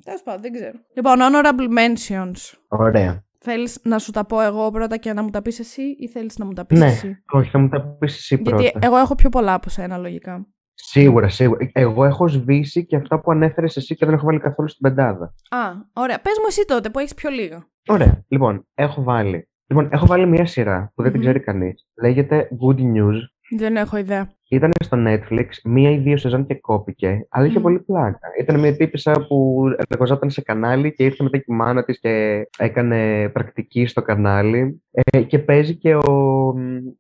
Τέλος 0.04 0.22
πάντων, 0.24 0.42
δεν 0.42 0.52
ξέρω. 0.52 0.78
Λοιπόν, 0.96 1.18
honorable 1.22 1.78
mentions. 1.80 2.58
Ωραία. 2.68 3.24
Θέλεις 3.46 3.80
να 3.84 4.00
σου 4.00 4.12
τα 4.12 4.26
πω 4.26 4.42
εγώ 4.42 4.72
πρώτα 4.72 4.98
και 4.98 5.14
να 5.14 5.24
μου 5.24 5.30
τα 5.30 5.42
πεις 5.42 5.60
εσύ, 5.60 5.82
ή 6.00 6.08
θέλεις 6.10 6.38
να 6.38 6.46
μου 6.46 6.54
τα 6.54 6.66
πεις 6.66 6.80
Ναι. 6.80 6.86
εσύ; 6.86 7.24
Όχι, 7.32 7.50
θα 7.50 7.60
μου 7.60 7.68
τα 7.70 7.82
πεις 8.00 8.16
εσύ 8.16 8.38
πρώτα. 8.42 8.62
Γιατί 8.62 8.80
εγώ 8.82 8.98
έχω 8.98 9.16
πιο 9.16 9.30
πολλά 9.30 9.54
από 9.54 9.70
σένα, 9.70 9.98
λογικά. 9.98 10.48
Σίγουρα, 10.74 11.30
σίγουρα. 11.30 11.70
Εγώ 11.74 12.06
έχω 12.06 12.28
σβήσει 12.28 12.86
και 12.86 12.96
αυτά 12.96 13.20
που 13.20 13.32
ανέφερες 13.32 13.78
εσύ 13.78 13.96
και 13.96 14.06
δεν 14.06 14.14
έχω 14.14 14.26
βάλει 14.26 14.40
καθόλου 14.40 14.68
στην 14.70 14.82
πεντάδα. 14.82 15.34
Α, 15.50 15.58
ωραία. 15.94 16.20
Πες 16.22 16.34
μου 16.40 16.46
εσύ 16.48 16.66
τότε 16.66 16.90
που 16.90 17.00
έχεις 17.00 17.14
πιο 17.14 17.30
λίγα. 17.30 17.68
Ωραία. 17.88 18.24
Λοιπόν, 18.28 18.68
έχω 18.76 19.04
βάλει. 19.04 19.48
Λοιπόν, 19.68 19.90
έχω 19.92 20.06
βάλει 20.06 20.28
μια 20.28 20.46
σειρά 20.46 20.92
που 20.96 21.02
δεν 21.02 21.12
την 21.12 21.20
Μμμ. 21.20 21.28
ξέρει 21.28 21.44
κανείς. 21.44 21.88
Λέγεται 22.02 22.48
Good 22.66 22.78
News. 22.80 23.20
Δεν 23.58 23.76
έχω 23.76 23.98
ιδέα. 23.98 24.32
Ήταν 24.50 24.72
στο 24.84 24.98
Netflix, 25.08 25.46
μία 25.64 25.92
ή 25.92 25.98
δύο 25.98 26.18
σεζόν 26.18 26.46
και 26.46 26.56
κόπηκε, 26.56 27.28
αλλά 27.30 27.46
είχε 27.46 27.60
Μμ. 27.60 27.62
πολύ 27.62 27.80
πλάκα. 27.80 28.20
Ήταν 28.40 28.60
μια 28.60 28.76
τύπησα 28.76 29.26
που 29.28 29.64
εργοζόταν 29.90 30.30
σε 30.30 30.42
κανάλι 30.42 30.94
και 30.94 31.04
ήρθε 31.04 31.24
μετά 31.24 31.38
και 31.38 31.44
η 31.48 31.54
μάνα 31.54 31.84
της 31.84 32.00
και 32.00 32.44
έκανε 32.58 33.30
πρακτική 33.30 33.86
στο 33.86 34.02
κανάλι. 34.02 34.84
Ε, 34.92 35.22
και 35.22 35.40
παίζει 35.40 35.76
και 35.76 35.96
ο, 35.96 36.48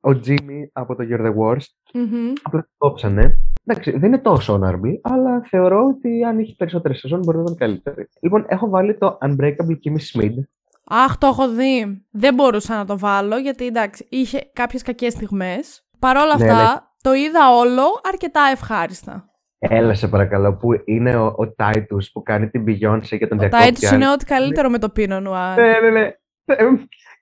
ο 0.01 0.09
Jimmy 0.25 0.61
από 0.71 0.95
το 0.95 1.03
You're 1.09 1.25
the 1.25 1.33
Worst. 1.35 1.67
Μμμ. 1.93 2.33
Απλά 2.41 2.61
το 2.61 2.67
κόψανε. 2.77 3.39
Εντάξει, 3.65 3.91
δεν 3.91 4.03
είναι 4.03 4.17
τόσο 4.17 4.59
honorable, 4.59 4.99
αλλά 5.01 5.41
θεωρώ 5.49 5.85
ότι 5.85 6.23
αν 6.23 6.39
είχε 6.39 6.53
περισσότερες 6.57 6.99
σεζόν 6.99 7.19
μπορεί 7.19 7.37
να 7.37 7.43
ήταν 7.43 7.55
καλύτερη. 7.55 8.09
Λοιπόν, 8.19 8.45
έχω 8.47 8.69
βάλει 8.69 8.97
το 8.97 9.17
Unbreakable 9.21 9.77
Kimmy 9.83 10.21
Schmidt. 10.21 10.33
Αχ, 10.85 11.17
το 11.17 11.27
έχω 11.27 11.49
δει. 11.49 12.05
Δεν 12.11 12.33
μπορούσα 12.33 12.75
να 12.75 12.85
το 12.85 12.97
βάλω 12.99 13.37
γιατί 13.37 13.65
εντάξει, 13.65 14.07
είχε 14.09 14.49
κάποιες 14.53 14.81
κακές 14.81 15.13
στιγμές. 15.13 15.87
Παρ' 15.99 16.17
όλα 16.17 16.37
Ναι, 16.37 16.51
αυτά, 16.51 16.95
το 17.01 17.13
είδα 17.13 17.55
όλο 17.57 17.83
αρκετά 18.11 18.41
ευχάριστα. 18.51 19.27
Έλα 19.59 19.93
σε 19.93 20.07
παρακαλώ, 20.07 20.53
που 20.55 20.69
είναι 20.85 21.15
ο, 21.15 21.25
ο 21.25 21.53
Titus 21.57 22.03
που 22.13 22.21
κάνει 22.23 22.49
την 22.49 22.63
Beyoncé 22.67 23.17
και 23.17 23.27
τον 23.27 23.37
Ο 23.37 23.41
διακόπτει. 23.41 23.49
Τάιτους 23.49 23.91
είναι 23.91 24.11
ό,τι 24.11 24.25
καλύτερο 24.25 24.69
με 24.69 24.79
το 24.79 24.91
Pinot 24.95 25.27
Noir. 25.27 25.55
Ναι, 25.55 25.79
ναι, 25.81 25.89
ναι. 25.89 26.11
Ε, 26.45 26.65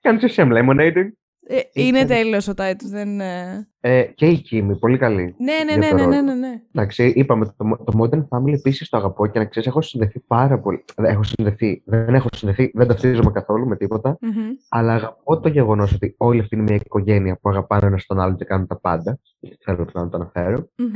Κάνεις 0.00 0.36
you 0.36 0.42
some 0.42 0.52
lemonade. 0.52 1.08
Ε, 1.46 1.58
είναι 1.72 1.98
ήταν- 1.98 2.06
τέλειος 2.08 2.48
ο 2.48 2.54
Τάιτους, 2.54 2.88
δεν. 2.90 3.20
ε, 3.20 3.66
Ε, 3.80 4.02
και 4.02 4.26
η 4.26 4.38
Κίμη, 4.38 4.78
πολύ 4.78 4.98
καλή. 4.98 5.34
Ναι, 5.38 5.52
ναι, 5.64 5.72
για 5.72 5.76
ναι, 5.76 5.88
το 5.88 5.94
ναι, 5.94 6.02
ρόλο. 6.02 6.14
ναι, 6.14 6.20
ναι, 6.22 6.34
ναι. 6.34 6.60
Εντάξει, 6.74 7.12
είπαμε, 7.16 7.44
το, 7.46 7.54
το 7.84 7.92
Modern 7.98 8.24
Family 8.28 8.52
επίσης 8.52 8.88
το 8.88 8.96
αγαπώ 8.96 9.26
και 9.26 9.38
να 9.38 9.44
ξέρεις, 9.44 9.68
έχω 9.68 9.80
συνδεθεί 9.80 10.20
πάρα 10.20 10.58
πολύ. 10.60 10.84
Δεν 10.96 11.04
έχω 11.04 11.22
συνδεθεί, 11.22 11.82
δεν 11.86 12.14
έχω 12.14 12.28
συνδεθεί, 12.32 12.70
δεν 12.74 12.86
ταυτίζομαι 12.86 13.30
καθόλου 13.30 13.66
με 13.66 13.76
τίποτα. 13.76 14.16
Μμμ. 14.20 14.32
Αλλά 14.68 14.92
αγαπώ 14.92 15.40
το 15.40 15.48
γεγονός 15.48 15.92
ότι 15.92 16.14
όλη 16.18 16.40
αυτή 16.40 16.54
είναι 16.54 16.64
μια 16.64 16.74
οικογένεια 16.84 17.38
που 17.42 17.48
αγαπάνε 17.48 17.86
ένα 17.86 17.98
τον 18.06 18.20
άλλον 18.20 18.36
και 18.36 18.44
κάνουν 18.44 18.66
τα 18.66 18.78
πάντα. 18.80 19.18
Θέλω 19.64 19.86
να 19.92 20.08
το 20.08 20.16
αναφέρω. 20.16 20.68
Μμμ. 20.76 20.88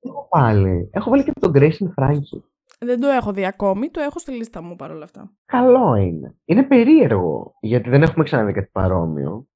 Έχω 0.00 0.26
πάλι. 0.30 0.88
Έχω 0.92 1.10
βάλει 1.10 1.24
και 1.24 1.32
τον 1.40 1.52
Grace 1.54 1.62
and 1.84 2.04
Frankie. 2.04 2.40
Δεν 2.84 3.00
το 3.00 3.08
έχω 3.08 3.32
δει 3.32 3.46
ακόμη, 3.46 3.88
το 3.88 4.00
έχω 4.00 4.18
στη 4.18 4.32
λίστα 4.32 4.62
μου 4.62 4.76
παρόλα 4.76 5.04
αυτά. 5.04 5.30
Καλό 5.46 5.94
είναι. 5.94 6.34
Είναι 6.44 6.62
περίεργο, 6.62 7.54
γιατί 7.60 7.90
δεν 7.90 8.02
έχουμε 8.02 8.24
ξαναδεί 8.24 8.52
κάτι 8.52 8.68
παρόμοιο. 8.72 9.46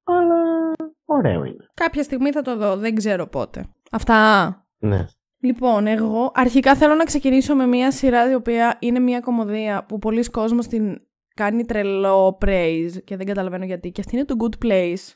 Αλλά 1.17 1.29
ωραίο 1.29 1.45
είναι. 1.45 1.71
Κάποια 1.75 2.03
στιγμή 2.03 2.31
θα 2.33 2.43
το 2.43 2.57
δω, 2.57 2.77
δεν 2.77 2.95
ξέρω 2.95 3.27
πότε. 3.27 3.65
Αυτά. 3.91 4.49
Ναι. 4.79 5.07
Λοιπόν, 5.41 5.87
εγώ 5.87 6.31
αρχικά 6.35 6.75
θέλω 6.75 6.95
να 6.95 7.05
ξεκινήσω 7.05 7.55
με 7.55 7.67
μια 7.67 7.91
σειρά 7.91 8.31
η 8.31 8.35
οποία 8.35 8.77
είναι 8.81 8.99
μια 8.99 9.21
κομμωδία 9.21 9.85
που 9.89 9.99
πολλοί 9.99 10.31
κόσμος 10.31 10.67
την 10.67 11.01
κάνει 11.35 11.65
τρελό 11.65 12.39
praise 12.45 12.91
και 13.05 13.17
δεν 13.17 13.27
καταλαβαίνω 13.27 13.65
γιατί. 13.65 13.91
Και 13.91 14.01
αυτή 14.01 14.17
είναι 14.17 14.25
το 14.25 14.35
Good 14.39 14.65
Place. 14.67 15.15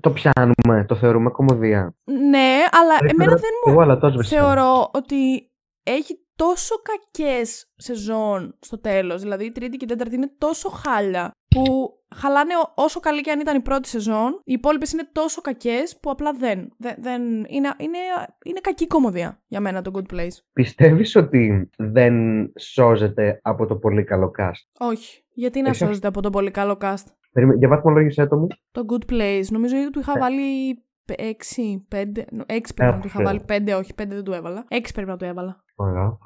Το 0.00 0.10
πιάνουμε, 0.10 0.84
το 0.88 0.94
θεωρούμε 0.94 1.30
κομμωδία. 1.30 1.96
Ναι, 2.04 2.56
αλλά 2.70 3.10
εμένα 3.10 3.32
δεν 3.34 3.50
μου 3.66 3.72
Εγώ, 3.72 3.80
αλλά 3.80 3.98
το 3.98 4.06
έσβησα. 4.06 4.38
θεωρώ 4.38 4.90
ότι 4.92 5.50
έχει 5.82 6.18
τόσο 6.36 6.74
κακές 6.82 7.72
σεζόν 7.76 8.58
στο 8.60 8.80
τέλος. 8.80 9.20
Δηλαδή 9.22 9.44
η 9.44 9.52
τρίτη 9.52 9.76
και 9.76 9.84
η 9.84 9.88
τέταρτη 9.88 10.14
είναι 10.14 10.32
τόσο 10.38 10.68
χάλια 10.68 11.30
που 11.48 11.90
χαλάνε 12.14 12.54
ό- 12.56 12.72
όσο 12.82 13.00
καλή 13.00 13.20
και 13.20 13.30
αν 13.30 13.40
ήταν 13.40 13.56
η 13.56 13.60
πρώτη 13.60 13.88
σεζόν. 13.88 14.40
Οι 14.44 14.52
υπόλοιπες 14.52 14.92
είναι 14.92 15.08
τόσο 15.12 15.40
κακές 15.40 15.98
που 16.02 16.10
απλά 16.10 16.32
δεν. 16.32 16.72
δεν, 16.78 16.94
δεν 16.98 17.22
είναι, 17.24 17.72
είναι, 17.78 17.98
είναι 18.44 18.60
κακή 18.60 18.86
κομμωδία 18.86 19.42
για 19.46 19.60
μένα 19.60 19.82
το 19.82 19.90
Good 19.94 20.14
Place. 20.14 20.36
Πιστεύεις 20.52 21.16
ότι 21.16 21.70
δεν 21.78 22.14
σώζεται 22.58 23.38
από 23.42 23.66
το 23.66 23.76
πολύ 23.76 24.04
καλό 24.04 24.30
cast; 24.38 24.68
Όχι. 24.78 25.24
Γιατί 25.34 25.60
να 25.60 25.68
Έχεις- 25.68 25.78
σώζεται 25.86 26.06
από 26.06 26.20
τον 26.22 26.32
πολύ 26.32 26.50
καλό 26.50 26.78
cast; 26.80 27.04
Περίμενε, 27.32 27.58
Για 27.58 27.68
βαθμολόγησέ 27.68 28.26
το 28.26 28.36
μου. 28.36 28.46
Το 28.70 28.84
Good 28.88 29.12
Place. 29.12 29.44
Νομίζω 29.50 29.76
ότι 29.76 29.90
του 29.90 29.98
είχα 29.98 30.12
Ε. 30.16 30.18
βάλει 30.18 30.78
6, 31.06 31.86
5. 31.88 32.24
6 32.46 32.74
πρέπει 32.74 32.92
να 32.94 32.98
του 33.00 33.06
είχα 33.06 33.20
Ε, 33.20 33.24
βάλει. 33.24 33.44
5, 33.48 33.74
όχι, 33.78 33.94
5 33.94 34.14
δεν 34.14 34.24
του 34.24 34.32
έβαλα. 34.32 34.64
6 34.70 34.92
πρέπει 34.94 35.08
να 35.08 35.16
του 35.16 35.24
έβαλα. 35.24 35.64
Ωραία. 35.74 36.18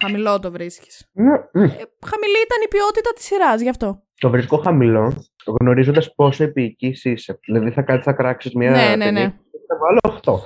Θα- 0.00 0.06
Χαμηλό 0.08 0.38
το 0.38 0.50
βρίσκεις. 0.50 1.08
Ναι, 1.12 1.30
μ. 1.32 1.62
Ε, 1.62 1.66
χαμηλή 2.06 2.38
ήταν 2.46 2.60
η 2.64 2.68
ποιότητα 2.68 3.12
της 3.14 3.24
σειράς, 3.24 3.60
γι' 3.60 3.68
αυτό. 3.68 4.02
Το 4.20 4.30
βρίσκω 4.30 4.56
χαμηλό, 4.56 5.24
γνωρίζοντας 5.60 6.14
πόσο 6.14 6.44
επίοικης 6.44 7.04
είσαι. 7.04 7.38
Δηλαδή 7.46 7.70
θα 7.70 7.82
κάτσεις 7.82 8.06
να 8.06 8.12
κράξεις 8.12 8.54
μια. 8.54 8.70
Ναι, 8.70 8.76
ναι, 8.96 9.04
ταινία 9.04 9.10
ναι. 9.12 9.28
και 9.30 9.58
Θα 9.68 9.76
βάλω 9.78 10.20
8. 10.24 10.32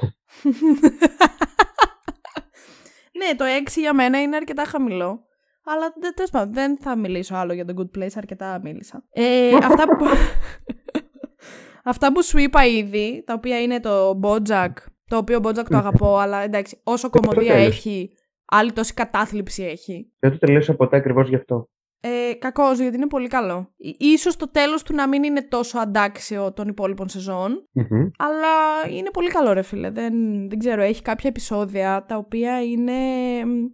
ναι, 3.19 3.35
το 3.37 3.45
6 3.67 3.71
για 3.75 3.95
μένα 3.95 4.21
είναι 4.23 4.37
αρκετά 4.37 4.65
χαμηλό. 4.65 5.25
Αλλά 5.65 5.93
δεν, 6.01 6.13
τέλος 6.15 6.31
πάντων, 6.31 6.55
δεν 6.55 6.79
θα 6.81 6.97
μιλήσω 6.97 7.35
άλλο 7.35 7.53
για 7.53 7.65
το 7.65 7.75
Good 7.77 7.99
Place, 7.99 8.11
αρκετά 8.17 8.61
μίλησα. 8.63 9.05
Ε, 9.13 9.57
αυτά, 9.69 9.85
που... 9.97 10.07
αυτά 11.93 12.13
που 12.13 12.23
σου 12.23 12.39
είπα 12.39 12.67
ήδη, 12.67 13.23
τα 13.27 13.35
οποία 13.35 13.61
είναι 13.63 13.81
το 13.81 14.21
Bojack, 14.23 14.71
το 15.07 15.17
οποίο 15.17 15.39
Bojack 15.43 15.65
το 15.69 15.77
αγαπώ, 15.77 16.17
αλλά 16.17 16.39
εντάξει, 16.39 16.81
όσο 16.85 17.11
κομμωδία 17.11 17.53
τέλος. 17.55 17.77
έχει, 17.77 18.11
άλλη 18.55 18.73
τόση 18.73 18.95
κατάθλιψη 18.95 19.63
έχει. 19.63 20.13
Δεν 20.19 20.31
το 20.31 20.39
τελείωσα 20.39 20.75
ποτέ 20.75 20.97
ακριβώς 20.97 21.29
γι' 21.29 21.35
αυτό. 21.37 21.69
Ε, 22.05 22.35
κακός, 22.39 22.79
γιατί 22.79 22.97
είναι 22.97 23.07
πολύ 23.07 23.29
καλό. 23.29 23.73
Ί- 23.77 23.97
Ίσως 23.99 24.37
το 24.37 24.51
τέλος 24.51 24.83
του 24.83 24.95
να 24.95 25.09
μην 25.09 25.23
είναι 25.23 25.43
τόσο 25.43 25.79
αντάξιο 25.79 26.53
των 26.53 26.69
υπόλοιπων 26.69 27.09
σεζόν, 27.09 27.69
Μμμ. 27.73 28.09
αλλά 28.19 28.49
είναι 28.97 29.11
πολύ 29.11 29.29
καλό 29.31 29.53
ρε 29.53 29.63
φίλε. 29.63 29.91
Δεν, 29.91 30.13
δεν 30.49 30.59
ξέρω, 30.59 30.83
έχει 30.83 31.03
κάποια 31.03 31.29
επεισόδια 31.31 32.05
τα 32.09 32.17
οποία 32.17 32.63
είναι, 32.63 32.93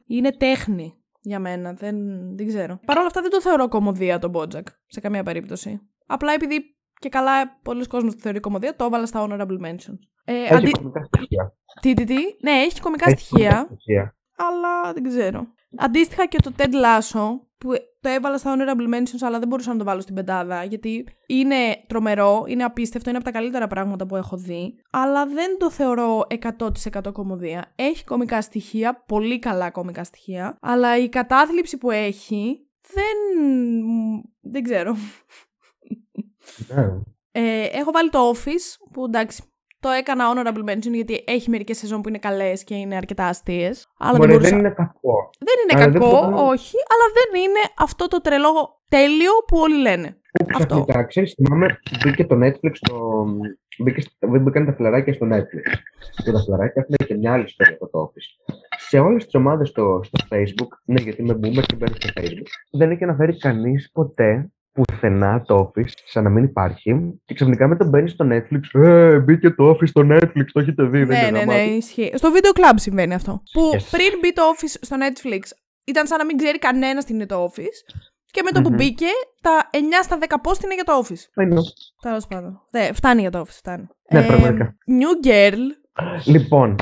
είναι 0.06 0.32
τέχνη 0.32 0.94
για 1.20 1.38
μένα. 1.38 1.72
Δεν, 1.72 1.96
δεν 2.36 2.46
ξέρω. 2.46 2.80
Παρ' 2.86 2.96
όλα 2.96 3.06
αυτά 3.06 3.20
δεν 3.20 3.30
το 3.30 3.40
θεωρώ 3.40 3.68
κομμωδία 3.68 4.18
τον 4.18 4.32
Bojack, 4.34 4.66
σε 4.86 5.00
καμία 5.00 5.22
περίπτωση. 5.22 5.80
Απλά 6.06 6.32
επειδή 6.32 6.76
και 7.00 7.08
καλά 7.08 7.58
πολλοί 7.62 7.86
κόσμοι 7.86 8.10
το 8.10 8.16
θεωρεί 8.20 8.40
κομμωδία, 8.40 8.76
το 8.76 8.84
έβαλα 8.84 9.06
στα 9.06 9.26
honorable 9.28 9.66
mentions. 9.66 9.98
Ε, 10.24 10.32
Έχει 10.42 10.54
αντί... 10.54 10.70
κομικά 10.70 11.04
στοιχεία. 11.04 11.54
Τι, 11.80 11.94
τι, 11.94 12.04
τι; 12.04 12.16
Ναι, 12.42 12.50
έχει 12.50 12.80
κομικά 12.80 13.10
Έχει 13.10 13.18
στοιχεία 13.24 13.50
κομικά 13.50 13.66
στοιχεία. 13.74 14.16
Αλλά 14.38 14.92
δεν 14.92 15.02
ξέρω. 15.02 15.46
Αντίστοιχα 15.76 16.26
και 16.26 16.38
το 16.42 16.52
Ted 16.58 16.72
Lasso, 16.72 17.40
που 17.58 17.70
το 18.00 18.08
έβαλα 18.08 18.38
στα 18.38 18.54
honorable 18.56 18.94
mentions, 18.94 19.18
αλλά 19.20 19.38
δεν 19.38 19.48
μπορούσα 19.48 19.72
να 19.72 19.78
το 19.78 19.84
βάλω 19.84 20.00
στην 20.00 20.14
πεντάδα, 20.14 20.64
γιατί 20.64 21.06
είναι 21.26 21.84
τρομερό, 21.86 22.44
είναι 22.46 22.64
απίστευτο, 22.64 23.08
είναι 23.08 23.18
από 23.18 23.26
τα 23.26 23.32
καλύτερα 23.32 23.66
πράγματα 23.66 24.06
που 24.06 24.16
έχω 24.16 24.36
δει, 24.36 24.74
αλλά 24.90 25.26
δεν 25.26 25.58
το 25.58 25.70
θεωρώ 25.70 26.26
100% 26.58 27.12
κομμωδία. 27.12 27.72
Έχει 27.74 28.04
κομικά 28.04 28.42
στοιχεία, 28.42 29.04
πολύ 29.06 29.38
καλά 29.38 29.70
κομικά 29.70 30.04
στοιχεία, 30.04 30.58
αλλά 30.60 30.98
η 30.98 31.08
κατάθλιψη 31.08 31.78
που 31.78 31.90
έχει 31.90 32.68
δεν... 32.80 33.16
δεν 34.40 34.62
ξέρω. 34.62 34.96
Ναι. 36.74 36.86
Ε, 37.30 37.64
έχω 37.72 37.90
βάλει 37.90 38.10
το 38.10 38.30
Office, 38.30 38.90
που 38.92 39.04
εντάξει, 39.04 39.42
Το 39.80 39.88
έκανα 39.88 40.24
honorable 40.32 40.70
mention 40.70 40.92
γιατί 40.92 41.24
έχει 41.26 41.50
μερικές 41.50 41.78
σεζόν 41.78 42.00
που 42.02 42.08
είναι 42.08 42.18
καλές 42.18 42.64
και 42.64 42.74
είναι 42.74 42.96
αρκετά 42.96 43.24
αστείες. 43.26 43.86
Αλλά 43.98 44.16
Μπορεί, 44.16 44.30
δεν 44.30 44.36
μπορούσα. 44.38 44.50
δεν 44.56 44.58
είναι 44.64 44.74
κακό. 44.74 45.30
Δεν 45.38 45.54
είναι 45.62 45.82
Αλλά 45.82 45.92
δεν 45.92 46.00
κακό, 46.00 46.10
μπορώ 46.20 46.28
να- 46.36 46.42
όχι, 46.42 46.74
αλλά 46.92 47.06
δεν 47.18 47.42
είναι 47.42 47.60
αυτό 47.78 48.08
το 48.08 48.20
τρελό 48.20 48.80
τέλειο 48.88 49.32
που 49.46 49.58
όλοι 49.58 49.80
λένε. 49.80 50.08
Που 50.32 50.46
Αυτό. 50.54 50.66
ξαφνικά, 50.66 51.04
ξέρεις, 51.04 51.32
θυμάμαι, 51.34 51.78
μπήκε 52.04 52.24
το 52.26 52.36
Netflix, 52.44 52.72
το... 52.80 53.24
μπήκε, 53.78 54.00
στο- 54.00 54.28
μπήκαν 54.40 54.66
τα 54.66 54.72
φλεράκια 54.74 55.12
στο 55.12 55.26
Netflix. 55.32 55.66
Και 56.24 56.32
τα 56.32 56.40
φλεράκια 56.46 56.82
έχουν 56.88 57.06
και 57.06 57.14
μια 57.14 57.32
άλλη 57.32 57.44
ιστορία 57.44 57.74
από 57.80 57.88
το 57.88 57.98
Office. 58.12 58.54
Σε 58.88 58.98
όλες 58.98 59.24
τις 59.24 59.34
ομάδες 59.34 59.68
στο, 59.68 60.00
στο 60.04 60.18
Facebook, 60.30 60.70
ναι, 60.84 61.00
γιατί 61.00 61.22
είμαι 61.22 61.34
boomer 61.34 61.62
και 61.66 61.76
μπαίνω 61.76 61.94
στο 61.98 62.08
Facebook, 62.20 62.46
δεν 62.70 62.90
έχει 62.90 63.04
αναφέρει 63.04 63.38
κανείς 63.38 63.90
ποτέ 63.92 64.50
πουθενά 64.82 65.42
το 65.42 65.56
Office, 65.74 65.88
σαν 66.06 66.24
να 66.24 66.30
μην 66.30 66.44
υπάρχει. 66.44 67.20
Και 67.24 67.34
ξαφνικά 67.34 67.68
μετά 67.68 67.84
μπαίνεις 67.84 68.12
στο 68.12 68.26
Netflix. 68.30 68.80
Ε, 68.82 69.18
μπήκε 69.18 69.50
το 69.50 69.70
Office 69.70 69.88
στο 69.88 70.02
Netflix, 70.10 70.44
το 70.52 70.60
έχετε 70.60 70.82
δει. 70.84 71.04
δεν 71.04 71.06
ναι, 71.06 71.26
είναι 71.26 71.30
ναι, 71.30 71.44
να 71.44 71.52
ναι, 71.52 71.58
μάθει. 71.58 71.70
ισχύει. 71.76 72.10
Στο 72.14 72.28
Video 72.34 72.58
Club 72.60 72.74
συμβαίνει 72.74 73.14
αυτό. 73.14 73.42
Που 73.52 73.70
Yes. 73.74 73.86
πριν 73.90 74.18
μπει 74.20 74.32
το 74.32 74.42
Office 74.56 74.76
στο 74.80 74.96
Netflix, 75.00 75.40
ήταν 75.84 76.06
σαν 76.06 76.18
να 76.18 76.24
μην 76.24 76.36
ξέρει 76.36 76.58
κανένας 76.58 77.04
τι 77.04 77.12
είναι 77.14 77.26
το 77.26 77.44
Office. 77.44 77.94
Και 78.30 78.42
με 78.44 78.50
το 78.50 78.60
που 78.60 78.68
Μμμ. 78.68 78.76
μπήκε, 78.76 79.06
τα 79.40 79.70
9 79.72 79.78
στα 80.02 80.18
10 80.20 80.34
post 80.42 80.62
είναι 80.64 80.74
για 80.74 80.84
το 80.84 80.92
Office. 81.02 81.42
I 81.42 81.52
know. 81.52 81.62
Τέλος 82.02 82.26
πάντων. 82.26 82.60
Ναι, 82.70 82.88
φτάνει 82.92 83.20
για 83.20 83.30
το 83.30 83.40
Office, 83.40 83.44
φτάνει. 83.62 83.86
Ναι, 84.12 84.22
πραγματικά. 84.26 84.76
New 85.00 85.26
Girl. 85.26 85.58
Λοιπόν, 86.24 86.74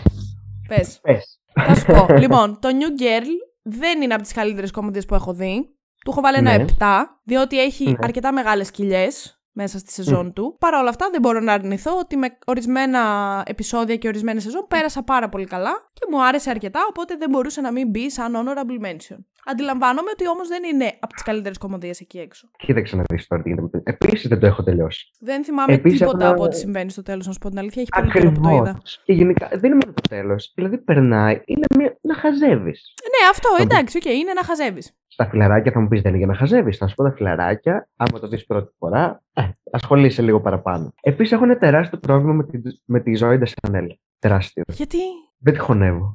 Πες. 0.69 0.99
πες. 1.03 1.41
Θα 1.67 1.75
σου 1.75 1.85
πω. 1.87 2.07
λοιπόν, 2.23 2.59
το 2.61 2.69
New 2.69 3.01
Girl 3.03 3.27
δεν 3.63 4.03
είναι 4.03 4.15
από 4.15 4.23
τις 4.23 4.33
καλύτερες 4.33 4.71
κομμωδίες 4.71 5.07
που 5.07 5.15
έχω 5.15 5.33
δει. 5.35 5.76
Του 6.07 6.13
έχω 6.13 6.21
βάλει 6.21 6.37
ένα 6.37 6.57
Ναι. 6.59 6.65
7, 6.79 6.87
διότι 7.25 7.61
έχει 7.61 7.85
Ναι. 7.85 7.95
αρκετά 8.01 8.33
μεγάλες 8.33 8.71
κοιλιές 8.71 9.36
μέσα 9.59 9.79
στη 9.79 9.93
σεζόν 9.93 10.33
του. 10.33 10.57
Παρ' 10.59 10.75
όλα 10.75 10.89
αυτά, 10.89 11.09
δεν 11.11 11.21
μπορώ 11.21 11.41
να 11.41 11.53
αρνηθώ 11.53 11.99
ότι 11.99 12.17
με 12.17 12.39
ορισμένα 12.47 13.01
επεισόδια 13.47 13.97
και 13.97 14.09
ορισμένε 14.09 14.41
σεζόν 14.41 14.65
πέρασα 14.69 15.03
πάρα 15.03 15.29
πολύ 15.29 15.45
καλά 15.45 15.71
και 15.93 16.07
μου 16.11 16.25
άρεσε 16.25 16.51
αρκετά, 16.51 16.81
οπότε 16.89 17.17
δεν 17.17 17.31
μπορούσε 17.31 17.61
να 17.61 17.73
μην 17.73 17.89
μπει 17.91 18.11
σαν 18.11 18.35
honorable 18.37 18.87
mention. 18.87 19.17
Αντιλαμβάνομαι 19.49 20.11
ότι 20.13 20.29
όμως 20.29 20.49
δεν 20.49 20.63
είναι 20.65 20.93
από 21.01 21.13
τις 21.15 21.23
καλύτερες 21.23 21.59
κωμωδίες 21.59 22.01
εκεί 22.01 22.19
έξω. 22.19 22.49
Κοίταξε 22.57 22.97
να 22.97 23.03
δεις 23.11 23.27
τώρα 23.27 23.43
τι 23.43 23.49
γίνεται. 23.49 23.81
Επίσης 23.85 24.29
δεν 24.29 24.41
το 24.41 24.47
έχω 24.47 24.63
τελειώσει. 24.63 25.11
Δεν 25.21 25.45
θυμάμαι 25.45 25.73
Επίσης, 25.73 25.99
τίποτα 25.99 26.25
έχω- 26.25 26.33
από 26.33 26.43
ό,τι 26.43 26.57
συμβαίνει 26.57 26.91
στο 26.91 27.03
τέλος, 27.03 27.27
να 27.27 27.33
σου 27.33 27.39
πω 27.39 27.49
την 27.49 27.59
αλήθεια. 27.59 27.83
Έχει 27.83 27.91
πολύ 28.01 28.13
καιρό 28.13 28.33
που 28.33 28.41
το 28.41 28.49
Ακριβώς. 28.49 28.69
είδα. 28.69 28.81
Και 29.05 29.13
γενικά 29.13 29.49
δεν 29.49 29.65
είναι 29.65 29.79
μόνο 29.85 29.93
το 29.95 30.09
τέλος. 30.09 30.53
Δηλαδή 30.55 30.79
περνάει, 30.79 31.41
είναι 31.45 31.67
μια, 31.79 31.97
να 32.01 32.15
χαζεύεις. 32.15 32.95
Ναι, 33.03 33.31
αυτό 33.31 33.49
Θα 33.57 33.63
εντάξει, 33.63 33.97
οκ, 33.97 34.05
είναι 34.05 34.33
να 34.33 34.43
χαζεύεις. 34.45 34.97
Στα 35.09 35.29
φιλαράκια 35.29 35.73
θα 35.73 35.81
μου 35.81 35.89
πεις 35.89 36.01
δεν 36.01 36.11
είναι 36.11 36.19
για 36.19 36.27
να 36.27 36.35
χαζεύεις. 36.37 36.77
Θα 36.77 36.87
σου 36.87 36.95
πω 36.95 37.03
τα 37.03 37.13
φιλαράκια, 37.13 37.89
άμα 37.97 38.21
το 38.21 38.29
δεις 38.29 38.47
πρώτη 38.47 38.73
φορά, 38.79 39.23
ε, 39.33 39.46
ασχολείσαι 39.71 40.23
λίγο 40.23 40.41
παραπάνω. 40.41 40.93
Επίσης 41.01 41.33
έχω 41.33 41.45
ένα 41.45 41.59
τεράστιο 41.59 41.99
πρόβλημα 41.99 42.33
με 42.33 42.45
τη, 42.45 42.59
με 42.85 43.01
τη 43.01 43.15
Ζωή 43.15 43.39
Ντεσανέλ. 43.39 43.97
Τεράστιο. 44.19 44.63
Γιατί; 44.69 44.99
Δεν 45.39 45.53
τη 45.53 45.59
χωνεύω. 45.59 46.15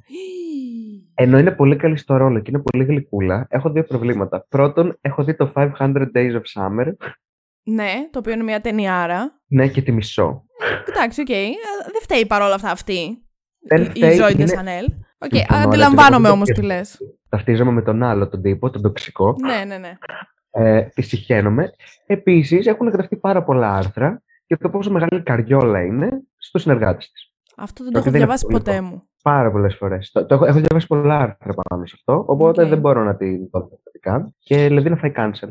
Ενώ 1.13 1.37
είναι 1.39 1.51
πολύ 1.51 1.75
καλή 1.75 1.97
στο 1.97 2.17
ρόλο 2.17 2.39
και 2.39 2.51
είναι 2.53 2.61
πολύ 2.71 2.83
γλυκούλα, 2.83 3.45
έχω 3.49 3.69
δύο 3.71 3.83
προβλήματα. 3.83 4.45
Πρώτον, 4.49 4.97
έχω 5.01 5.23
δει 5.23 5.35
το 5.35 5.51
500 5.55 5.71
Days 6.15 6.31
of 6.31 6.41
Summer, 6.55 6.91
Ναι, 7.63 7.93
το 8.11 8.19
οποίο 8.19 8.33
είναι 8.33 8.43
μια 8.43 8.61
ταινιάρα. 8.61 9.39
ναι 9.47 9.67
και 9.67 9.81
τη 9.81 9.91
μισώ. 9.91 10.43
Εντάξει, 10.89 11.21
οκ. 11.21 11.29
Ε, 11.29 11.43
Δεν 11.91 12.01
φταίει 12.01 12.25
παρόλα 12.25 12.53
αυτά 12.53 12.71
αυτή. 12.71 13.17
Δεν 13.67 13.81
η- 13.81 13.85
φταίει, 13.85 14.13
η 14.13 14.15
Ζωή 14.15 14.31
είναι- 14.31 14.43
Ντεσανέλ. 14.43 14.85
Οκ, 15.17 15.35
Συμφωνώ, 15.35 15.59
αντιλαμβάνομαι 15.63 16.15
αλλά 16.27 16.31
όμως 16.35 16.49
επειδή 16.49 16.67
τι 16.67 16.73
το 16.73 16.73
λες. 16.75 16.97
Ταυτίζομαι 17.29 17.71
με 17.71 17.81
τον 17.81 18.03
άλλο, 18.03 18.27
τον 18.29 18.41
τύπο, 18.41 18.69
τον 18.69 18.81
τοξικό. 18.81 19.35
Ναι, 19.41 19.63
ναι, 19.65 19.77
ναι. 19.77 19.97
Ε, 20.51 20.81
τη 20.81 21.01
συχαίνομαι. 21.01 21.71
Επίσης, 22.05 22.65
έχουν 22.67 22.87
γραφτεί 22.89 23.15
πάρα 23.15 23.43
πολλά 23.43 23.73
άρθρα 23.73 24.23
για 24.47 24.57
το 24.57 24.69
πόσο 24.69 24.91
μεγάλη 24.91 25.23
καριόλα 25.23 25.81
είναι 25.85 26.09
στους 26.37 26.61
συνεργάτες 26.61 27.11
της. 27.11 27.33
Αυτό 27.57 27.83
δεν 27.83 27.93
το 27.93 27.94
έχω 27.94 27.95
διαβάσει 27.95 27.97
ποτέ 27.97 27.98
μου. 27.98 27.99
Ότι 27.99 28.17
δεν 28.17 28.21
είναι 28.21 28.45
πολύ 28.45 28.71
καλό. 28.75 29.03
Πάρα 29.23 29.51
πολλές 29.51 29.75
φορές. 29.75 30.11
Το, 30.11 30.25
το 30.25 30.33
έχω, 30.33 30.45
έχω 30.45 30.59
διαβάσει 30.59 30.87
πολλά 30.87 31.17
άρθρα 31.19 31.53
πάνω 31.53 31.85
σε 31.85 31.93
αυτό, 31.97 32.23
οπότε 32.27 32.63
Οκ. 32.63 32.69
δεν 32.69 32.79
μπορώ 32.79 33.03
να 33.03 33.15
την 33.15 33.49
δω 33.51 33.59
διαφορετικά. 33.67 34.33
Και 34.39 34.67
δηλαδή 34.67 34.89
να 34.89 34.95
φάει 34.95 35.11
cancel. 35.15 35.49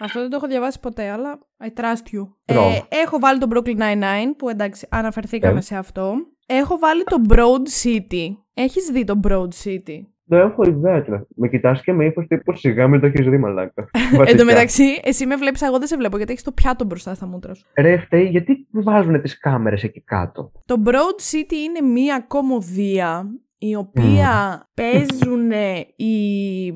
Αυτό 0.00 0.20
δεν 0.20 0.30
το 0.30 0.36
έχω 0.36 0.46
διαβάσει 0.46 0.80
ποτέ, 0.80 1.08
αλλά 1.10 1.38
I 1.64 1.80
trust 1.80 2.14
you. 2.16 2.28
Τρόμο. 2.44 2.68
Ε, 2.88 2.96
έχω 3.02 3.18
βάλει 3.18 3.38
το 3.38 3.46
Brooklyn 3.50 3.78
Nine-Nine, 3.78 4.34
που 4.38 4.48
εντάξει, 4.48 4.86
αναφερθήκαμε 4.90 5.54
Ναι. 5.54 5.60
σε 5.60 5.76
αυτό. 5.76 6.14
Έχω 6.46 6.78
βάλει 6.78 7.04
το 7.04 7.16
Broad 7.28 7.84
City. 7.84 8.26
Έχεις 8.54 8.90
δει 8.92 9.04
το 9.04 9.20
Broad 9.28 9.48
City; 9.64 9.98
Δεν 10.26 10.40
έχω 10.40 10.62
ιδέα. 10.64 11.04
τώρα. 11.04 11.26
Με 11.34 11.48
κοιτάς 11.48 11.82
και 11.82 11.92
με 11.92 12.04
ύφο 12.04 12.26
τύπου 12.26 12.56
σιγά 12.56 12.88
μην 12.88 13.00
το 13.00 13.06
έχεις 13.06 13.26
δει, 13.28 13.38
μαλάκα. 13.38 13.88
Εν 13.92 14.10
τω 14.10 14.16
Βασικά. 14.18 14.44
μεταξύ, 14.44 14.84
εσύ 15.04 15.26
με 15.26 15.36
βλέπεις, 15.36 15.62
εγώ 15.62 15.78
δεν 15.78 15.86
σε 15.86 15.96
βλέπω, 15.96 16.16
γιατί 16.16 16.32
έχεις 16.32 16.44
το 16.44 16.52
πιάτο 16.52 16.84
μπροστά 16.84 17.14
στα 17.14 17.26
μούτρα 17.26 17.54
σου. 17.54 17.66
Ρε, 17.78 17.96
φταίει, 17.98 18.24
γιατί 18.24 18.66
βάζουν 18.70 19.20
τις 19.20 19.38
κάμερες 19.38 19.82
εκεί 19.82 20.00
κάτω; 20.00 20.52
Το 20.66 20.82
Broad 20.86 21.34
City 21.34 21.52
είναι 21.52 21.92
μία 21.92 22.24
κομμωδία 22.28 23.26
η 23.58 23.74
οποία 23.76 24.62
παίζουν 24.74 25.50
οι... 25.96 26.70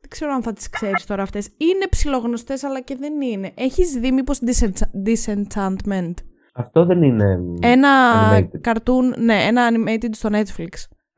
Δεν 0.00 0.08
ξέρω 0.18 0.32
αν 0.32 0.42
θα 0.42 0.52
τις 0.52 0.70
ξέρεις 0.70 1.06
τώρα 1.06 1.22
αυτές. 1.22 1.46
Είναι 1.46 1.86
ψιλογνωστές 1.90 2.64
αλλά 2.64 2.80
και 2.80 2.96
δεν 3.00 3.20
είναι. 3.20 3.50
Έχεις 3.54 3.90
δει 3.92 4.12
μήπως 4.12 4.38
Disencha- 4.46 5.08
Disenchantment; 5.08 6.14
Αυτό 6.54 6.84
δεν 6.84 7.02
είναι. 7.02 7.38
Ένα 7.60 7.88
Animated. 8.32 8.60
καρτούν, 8.60 9.14
ναι, 9.18 9.34
ένα 9.34 9.68
animated 9.72 10.08
στο 10.10 10.28
Netflix. 10.32 10.68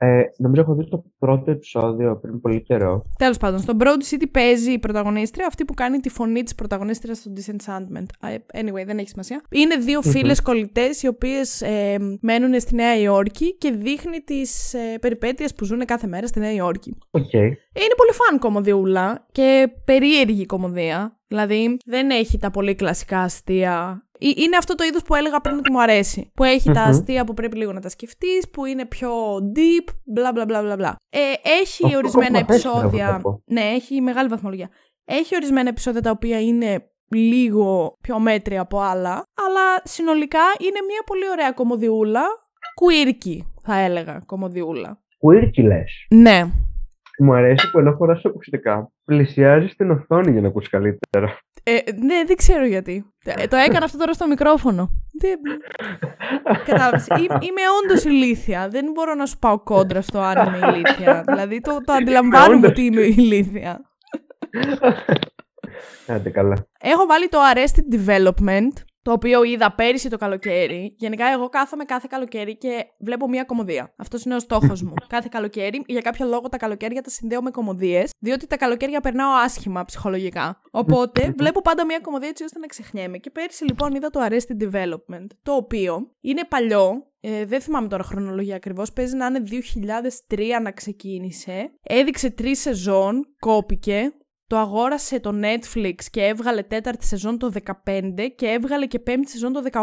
Ε, 0.05 0.23
νομίζω 0.37 0.63
έχω 0.63 0.75
δει 0.75 0.89
το 0.89 1.05
πρώτο 1.19 1.51
επεισόδιο 1.51 2.17
πριν 2.17 2.41
πολύ 2.41 2.63
καιρό. 2.63 3.05
Τέλος 3.19 3.39
πάντων, 3.39 3.59
στο 3.59 3.77
Broad 3.79 4.15
City 4.15 4.25
παίζει 4.31 4.73
η 4.73 4.79
πρωταγωνίστρια, 4.79 5.47
αυτή 5.47 5.65
που 5.65 5.75
κάνει 5.75 5.99
τη 5.99 6.09
φωνή 6.09 6.43
της 6.43 6.55
πρωταγωνίστριας 6.55 7.19
στο 7.19 7.33
Disenchantment. 7.37 8.07
Ε, 8.21 8.37
Anyway, 8.61 8.85
δεν 8.87 8.99
έχει 8.99 9.09
σημασία. 9.09 9.43
Είναι 9.51 9.77
δύο 9.77 10.01
Μμμ. 10.05 10.11
φίλες 10.13 10.43
κολλητές 10.43 11.03
οι 11.03 11.07
οποίες 11.09 11.63
ε, 11.63 11.97
μένουν 12.21 12.61
στη 12.61 12.75
Νέα 12.75 12.97
Υόρκη 12.99 13.57
και 13.59 13.71
δείχνει 13.71 14.19
τις 14.21 14.75
ε, 14.75 14.99
περιπέτειες 15.01 15.55
που 15.55 15.65
ζουν 15.65 15.85
κάθε 15.85 16.07
μέρα 16.07 16.27
στη 16.27 16.39
Νέα 16.41 16.53
Υόρκη. 16.53 16.97
Οκ. 17.11 17.33
Είναι 17.33 17.95
πολύ 17.97 18.13
fun 18.13 18.39
κωμωδιούλα 18.39 19.27
και 19.33 19.69
περίεργη 19.85 20.47
κωμωδία. 20.47 21.17
Δηλαδή 21.33 21.77
δεν 21.85 22.11
έχει 22.11 22.39
τα 22.39 22.51
πολύ 22.51 22.75
κλασικά 22.75 23.21
αστεία. 23.21 24.07
Ε, 24.19 24.27
Είναι 24.37 24.57
αυτό 24.57 24.75
το 24.75 24.85
είδος 24.85 25.03
που 25.03 25.15
έλεγα 25.15 25.41
πριν 25.41 25.57
ότι 25.59 25.71
μου 25.73 25.83
αρέσει. 25.83 26.31
Που 26.35 26.45
έχει 26.45 26.71
τα 26.73 26.81
Μμμ. 26.83 26.89
αστεία 26.91 27.25
που 27.25 27.35
πρέπει 27.35 27.57
λίγο 27.57 27.73
να 27.73 27.81
τα 27.81 27.89
σκεφτείς, 27.89 28.51
που 28.51 28.65
είναι 28.65 28.87
πιο 28.87 29.11
deep, 29.37 29.95
μπλα 30.05 30.33
μπλα 30.33 30.45
μπλα 30.45 30.63
μπλα 30.63 30.77
μπλα. 30.77 30.97
Ε, 31.11 31.19
έχει 31.61 31.85
Αυτό 31.85 31.97
ορισμένα 31.97 32.29
κομμάτι 32.31 32.47
τέσσερα, 32.47 32.79
επεισόδια. 32.79 33.07
θα 33.09 33.21
πω. 33.21 33.43
Ναι, 33.47 33.61
έχει 33.61 34.01
μεγάλη 34.01 34.29
βαθμολογία. 34.29 34.69
Έχει 35.05 35.35
ορισμένα 35.35 35.69
επεισόδια 35.69 36.01
τα 36.01 36.11
οποία 36.11 36.41
είναι 36.41 36.87
λίγο 37.09 37.97
πιο 38.01 38.19
μέτρια 38.19 38.61
από 38.61 38.81
άλλα, 38.81 39.23
αλλά 39.47 39.81
συνολικά 39.85 40.41
είναι 40.59 40.79
μια 40.87 41.03
πολύ 41.07 41.29
ωραία 41.31 41.53
κομμωδιούλα. 41.53 42.23
Quirky, 42.81 43.39
θα 43.63 43.75
έλεγα, 43.79 44.23
κομμωδιούλα. 44.27 44.99
Quirky 45.25 45.65
λες. 45.65 46.07
Ναι, 46.11 46.45
Μου 47.25 47.35
αρέσει 47.35 47.71
που 47.71 47.79
ενώ 47.79 47.93
φοράς 47.93 48.25
ακουστικά, 48.25 48.93
πλησιάζει 49.05 49.67
την 49.67 49.91
οθόνη 49.91 50.31
για 50.31 50.41
να 50.41 50.49
ακούσει 50.49 50.69
καλύτερα. 50.69 51.39
Ε, 51.63 51.73
ναι, 52.05 52.23
δεν 52.27 52.37
ξέρω 52.37 52.67
γιατί. 52.67 53.05
Ε, 53.25 53.47
το 53.47 53.57
έκανα 53.57 53.85
αυτό 53.85 53.99
τώρα 53.99 54.13
στο 54.13 54.27
μικρόφωνο. 54.27 54.91
Δεν... 55.21 55.39
Κατάλαβες. 56.67 57.07
Ή- 57.07 57.23
είμαι 57.23 57.63
όντως 57.83 58.05
ηλίθια. 58.05 58.69
Δεν 58.69 58.91
μπορώ 58.95 59.15
να 59.15 59.27
σου 59.27 59.39
πάω 59.39 59.59
κόντρα 59.63 60.01
στο 60.01 60.19
αν 60.19 60.47
είμαι 60.55 60.73
ηλίθια. 60.75 61.23
δηλαδή 61.27 61.61
το, 61.61 61.79
το 61.85 61.93
αντιλαμβάνομαι 61.93 62.55
όντως. 62.57 62.71
ότι 62.71 62.83
είμαι 62.83 63.01
ηλίθια. 63.01 63.81
Άντε 66.07 66.31
καλά. 66.31 66.67
Έχω 66.81 67.07
βάλει 67.07 67.29
το 67.29 67.39
Arrested 67.55 67.95
Development, 67.95 68.73
το 69.03 69.13
οποίο 69.13 69.43
είδα 69.43 69.73
πέρυσι 69.73 70.09
το 70.09 70.17
καλοκαίρι. 70.17 70.95
Γενικά, 70.99 71.27
εγώ 71.27 71.49
κάθομαι 71.49 71.85
κάθε 71.85 72.07
καλοκαίρι 72.11 72.57
και 72.57 72.87
βλέπω 72.99 73.29
μία 73.29 73.45
κομμωδία. 73.45 73.95
Αυτός 73.97 74.25
είναι 74.25 74.35
ο 74.35 74.39
στόχος 74.39 74.83
μου. 74.83 74.93
κάθε 75.15 75.29
καλοκαίρι, 75.31 75.83
για 75.87 76.01
κάποιο 76.01 76.27
λόγο 76.27 76.49
τα 76.49 76.57
καλοκαίρια 76.57 77.03
τα 77.03 77.11
συνδέω 77.11 77.43
με 77.43 77.51
κομμωδίες, 77.51 78.11
διότι 78.19 78.47
τα 78.47 78.57
καλοκαίρια 78.57 79.01
περνάω 79.01 79.33
άσχημα 79.33 79.85
ψυχολογικά. 79.85 80.61
Οπότε, 80.71 81.35
βλέπω 81.37 81.63
πάντα 81.63 81.85
μία 81.85 81.99
κομμωδία 81.99 82.29
έτσι 82.29 82.45
ώστε 82.45 82.59
να 82.59 82.67
ξεχνιέμαι. 82.67 83.19
Και 83.19 83.31
πέρυσι, 83.31 83.65
λοιπόν, 83.65 83.95
είδα 83.95 84.11
το 84.11 84.21
Arrested 84.29 84.63
Development, 84.63 85.27
το 85.43 85.53
οποίο 85.53 86.11
είναι 86.21 86.45
παλιό. 86.49 87.07
Ε, 87.25 87.45
δεν 87.45 87.61
θυμάμαι 87.61 87.89
τώρα 87.89 88.03
χρονολογία 88.03 88.57
ακριβώς, 88.57 88.93
παίζει 88.93 89.17
να 89.17 89.27
είναι 89.27 89.43
2003 90.29 90.61
να 90.63 90.71
ξεκίνησε. 90.71 91.73
Έδειξε 91.83 92.31
τρεις 92.31 92.61
σεζόν, 92.61 93.35
κόπηκε, 93.39 94.13
το 94.53 94.59
αγόρασε 94.59 95.21
το 95.21 95.33
Netflix 95.43 95.95
και 96.11 96.23
έβγαλε 96.23 96.63
τέταρτη 96.63 97.07
σεζόν 97.07 97.39
το 97.39 97.53
15 97.85 98.11
και 98.37 98.47
έβγαλε 98.47 98.87
και 98.87 98.99
πέμπτη 98.99 99.31
σεζόν 99.31 99.53
το 99.53 99.63
18. 99.73 99.83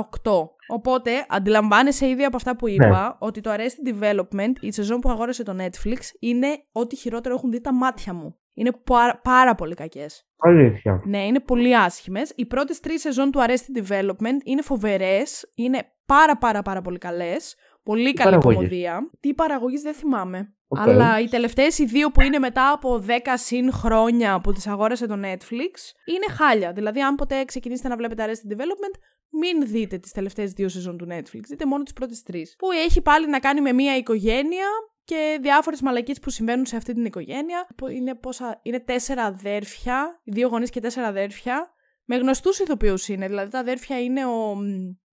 Οπότε 0.67 1.11
αντιλαμβάνεσαι 1.30 2.07
ήδη 2.07 2.24
από 2.24 2.36
αυτά 2.36 2.55
που 2.55 2.67
είπα 2.67 3.17
ότι 3.20 3.41
το 3.41 3.51
Arrested 3.53 3.93
Development, 3.93 4.53
η 4.59 4.72
σεζόν 4.72 4.99
που 4.99 5.09
αγόρασε 5.09 5.43
το 5.43 5.55
Netflix, 5.59 5.97
είναι 6.20 6.47
ό,τι 6.72 6.95
χειρότερο 6.95 7.36
έχουν 7.36 7.51
δει 7.51 7.61
τα 7.61 7.74
μάτια 7.74 8.13
μου. 8.13 8.38
Είναι 8.53 8.72
πάρα, 8.84 9.20
πάρα 9.24 9.55
πολύ 9.55 9.74
κακές. 9.74 10.28
Αλήθεια. 10.38 11.01
Ναι, 11.05 11.26
είναι 11.26 11.39
πολύ 11.39 11.78
άσχημες. 11.78 12.34
Οι 12.36 12.45
πρώτες 12.45 12.80
τρεις 12.80 13.01
σεζόν 13.01 13.32
του 13.32 13.39
Arrested 13.39 13.84
Development 13.84 14.39
είναι 14.43 14.61
φοβερές, 14.61 15.51
είναι 15.55 15.80
πάρα 16.05 16.38
πάρα 16.38 16.61
πάρα 16.61 16.82
πολύ 16.82 16.97
καλές. 16.97 17.55
Πολύ 17.84 18.13
καλή 18.13 18.30
παραγωγής; 18.30 18.57
κομμωδία. 18.57 19.09
Τι 19.20 19.34
παραγωγής 19.34 19.82
δεν 19.82 19.93
θυμάμαι. 19.93 20.53
Αλλά 20.70 21.20
οι 21.20 21.28
τελευταίες 21.28 21.78
οι 21.78 21.86
δύο 21.86 22.11
που 22.11 22.22
είναι 22.22 22.39
μετά 22.39 22.72
από 22.72 23.03
10 23.07 23.11
συν 23.34 23.72
χρόνια 23.72 24.39
που 24.41 24.51
τις 24.51 24.67
αγόρασε 24.67 25.07
το 25.07 25.15
Netflix 25.15 25.74
είναι 26.05 26.36
χάλια. 26.38 26.72
Δηλαδή 26.72 27.01
αν 27.01 27.15
ποτέ 27.15 27.45
ξεκινήσετε 27.45 27.88
να 27.88 27.95
βλέπετε 27.95 28.26
Arrested 28.26 28.53
Development 28.53 28.99
μην 29.30 29.67
δείτε 29.67 29.97
τις 29.97 30.11
τελευταίες 30.11 30.51
δύο 30.51 30.70
σεζόν 30.70 30.97
του 30.97 31.07
Netflix. 31.09 31.41
Δείτε 31.47 31.65
μόνο 31.65 31.84
τις 31.84 31.93
πρώτες 31.93 32.24
τρεις. 32.24 32.55
Που 32.57 32.72
έχει 32.72 33.01
πάλι 33.01 33.30
να 33.30 33.39
κάνει 33.39 33.61
με 33.61 33.74
μια 33.74 33.97
οικογένεια 33.97 34.67
και 35.03 35.39
διάφορες 35.41 35.82
μαλακίες 35.82 36.20
που 36.20 36.30
συμβαίνουν 36.30 36.65
σε 36.65 36.76
αυτή 36.76 36.93
την 36.93 37.05
οικογένεια. 37.05 37.67
Είναι, 37.91 38.15
πόσα, 38.15 38.59
είναι 38.63 38.80
τέσσερα 38.80 39.24
αδέρφια, 39.24 40.22
δύο 40.24 40.47
γονείς 40.47 40.70
και 40.70 40.80
τέσσερα 40.80 41.07
αδέρφια. 41.07 41.74
Με 42.05 42.15
γνωστούς 42.15 42.59
ηθοποιούς 42.59 43.07
είναι. 43.07 43.28
Δηλαδή 43.28 43.51
τα 43.51 43.59
αδέρφια 43.59 44.01
είναι 44.01 44.26
ο, 44.26 44.49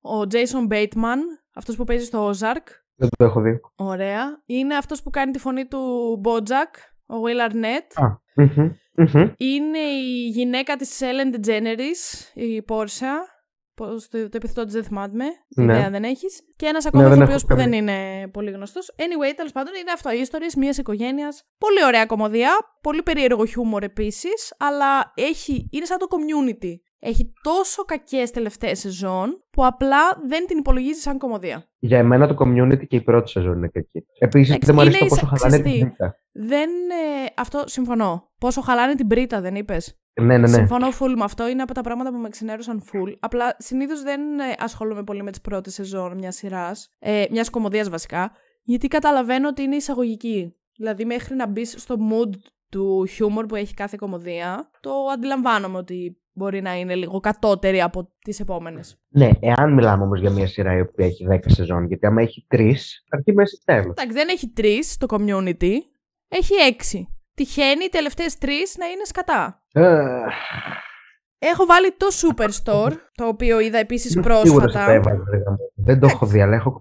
ο 0.00 0.26
Jason 0.30 0.68
Bateman, 0.72 1.18
αυτός 1.54 1.76
που 1.76 1.84
παίζει 1.84 2.04
στο 2.04 2.30
Ozark. 2.30 2.66
Δεν 3.02 3.10
το 3.18 3.24
έχω 3.24 3.40
δει. 3.40 3.60
Ωραία. 3.76 4.42
Είναι 4.46 4.76
αυτός 4.76 5.02
που 5.02 5.10
κάνει 5.10 5.32
τη 5.32 5.38
φωνή 5.38 5.66
του 5.66 5.80
Bojack, 6.24 6.72
ο 7.06 7.14
Will 7.26 7.50
Arnett. 7.50 8.04
Α, 8.04 8.06
Είναι 9.36 9.78
η 9.78 10.28
γυναίκα 10.28 10.76
της 10.76 11.00
Ellen 11.02 11.34
DeGeneres, 11.36 12.30
η 12.34 12.62
Πόρσα. 12.62 13.26
Πώς, 13.82 14.08
το, 14.08 14.18
το 14.18 14.36
επιθετό 14.36 14.64
της 14.64 14.72
δεν 14.72 14.84
θυμάμαι. 14.84 15.24
Ναι. 15.56 15.72
Ιδέα 15.72 15.90
δεν 15.90 16.04
έχεις. 16.04 16.42
Και 16.56 16.66
ένας 16.66 16.86
ακόμα 16.86 17.08
ναι, 17.08 17.14
ηθοποιός 17.14 17.44
που 17.44 17.54
δεν 17.54 17.72
είναι 17.72 18.28
πολύ 18.32 18.50
γνωστός. 18.50 18.94
Anyway, 18.96 19.32
τέλος 19.36 19.52
πάντων 19.52 19.72
είναι 19.80 19.90
αυτό. 19.94 20.12
Οι 20.12 20.20
ιστορίες 20.20 20.54
μιας 20.54 20.78
οικογένειας. 20.78 21.44
Πολύ 21.58 21.84
ωραία 21.84 22.06
κομμωδία. 22.06 22.50
Πολύ 22.80 23.02
περίεργο 23.02 23.44
χιούμορ 23.44 23.82
επίσης. 23.82 24.54
Αλλά 24.58 25.12
έχει, 25.14 25.68
είναι 25.70 25.84
σαν 25.84 25.98
το 25.98 26.06
community. 26.10 26.74
Έχει 26.98 27.32
τόσο 27.42 27.84
κακές 27.84 28.30
τελευταίες 28.30 28.78
σεζόν 28.78 29.44
που 29.50 29.66
απλά 29.66 30.00
δεν 30.28 30.46
την 30.46 30.58
υπολογίζεις 30.58 31.02
σαν 31.02 31.18
κομμωδία. 31.18 31.68
Για 31.78 31.98
εμένα 31.98 32.26
το 32.26 32.34
community 32.38 32.86
και 32.86 32.96
η 32.96 33.00
πρώτη 33.02 33.30
σεζόν 33.30 33.56
είναι 33.56 33.68
κακή. 33.68 34.06
Επίσης 34.18 34.56
δεν 34.60 34.74
μου 34.74 34.80
αρέσει 34.80 34.98
το 34.98 35.06
πόσο 35.06 35.26
χαλάνε 35.26 35.62
την 35.62 35.80
πρίτα. 35.80 36.16
Δεν. 36.32 36.70
Ε, 36.70 37.32
αυτό 37.36 37.62
συμφωνώ. 37.66 38.30
Πόσο 38.38 38.60
χαλάνε 38.60 38.94
την 38.94 39.06
πρίτα, 39.06 39.40
δεν 39.40 39.54
είπες; 39.54 40.01
Ναι, 40.20 40.24
ναι, 40.24 40.38
ναι. 40.38 40.48
Συμφωνώ 40.48 40.88
full 40.88 41.14
με 41.16 41.24
αυτό. 41.24 41.48
Είναι 41.48 41.62
από 41.62 41.74
τα 41.74 41.80
πράγματα 41.80 42.10
που 42.10 42.18
με 42.18 42.28
ξενέρωσαν 42.28 42.82
full. 42.92 43.14
Απλά 43.20 43.56
συνήθως 43.58 44.02
δεν 44.02 44.20
ε, 44.20 44.54
ασχολούμαι 44.58 45.02
πολύ 45.02 45.22
με 45.22 45.30
τις 45.30 45.40
πρώτες 45.40 45.74
σεζόν 45.74 46.18
μιας 46.18 46.36
σειράς. 46.36 46.88
Ε, 46.98 47.24
μιας 47.30 47.50
κομμωδίας 47.50 47.88
βασικά. 47.88 48.32
Γιατί 48.62 48.88
καταλαβαίνω 48.88 49.48
ότι 49.48 49.62
είναι 49.62 49.76
εισαγωγική. 49.76 50.56
Δηλαδή, 50.76 51.04
μέχρι 51.04 51.34
να 51.34 51.46
μπεις 51.46 51.74
στο 51.78 51.96
mood 52.10 52.30
του 52.68 53.06
χιούμορ 53.06 53.46
που 53.46 53.54
έχει 53.54 53.74
κάθε 53.74 53.96
κομμωδία, 54.00 54.70
το 54.80 54.90
αντιλαμβάνομαι 55.12 55.78
ότι 55.78 56.16
μπορεί 56.32 56.62
να 56.62 56.78
είναι 56.78 56.94
λίγο 56.94 57.20
κατώτερη 57.20 57.82
από 57.82 58.12
τις 58.24 58.40
επόμενες. 58.40 59.00
Ναι, 59.08 59.30
εάν 59.40 59.72
μιλάμε 59.72 60.02
όμως 60.02 60.20
για 60.20 60.30
μια 60.30 60.46
σειρά 60.46 60.76
η 60.76 60.80
οποία 60.80 61.06
έχει 61.06 61.26
10 61.30 61.38
σεζόν, 61.46 61.86
γιατί 61.86 62.06
άμα 62.06 62.22
έχει 62.22 62.46
3, 62.50 62.72
αρχή 63.08 63.32
μέση 63.32 63.62
τέλο. 63.64 63.90
Εντάξει, 63.90 64.12
δεν 64.12 64.28
έχει 64.28 64.52
3 64.56 64.96
το 64.98 65.06
community, 65.10 65.72
έχει 66.28 66.54
6 66.92 67.06
τυχαίνει 67.34 67.84
οι 67.84 67.88
τελευταίες 67.88 68.38
τρεις 68.38 68.76
να 68.78 68.86
είναι 68.86 69.04
σκατά. 69.04 69.62
Ε. 69.72 70.20
Έχω 71.38 71.66
βάλει 71.66 71.96
το 71.96 72.06
Superstore, 72.20 72.92
το 73.14 73.26
οποίο 73.26 73.60
είδα 73.60 73.78
επίσης 73.78 74.20
πρόσφατα. 74.20 75.00
Δεν 75.74 76.00
το 76.00 76.06
έχω 76.06 76.26
δει, 76.26 76.40
αλλά 76.40 76.54
έχω 76.54 76.80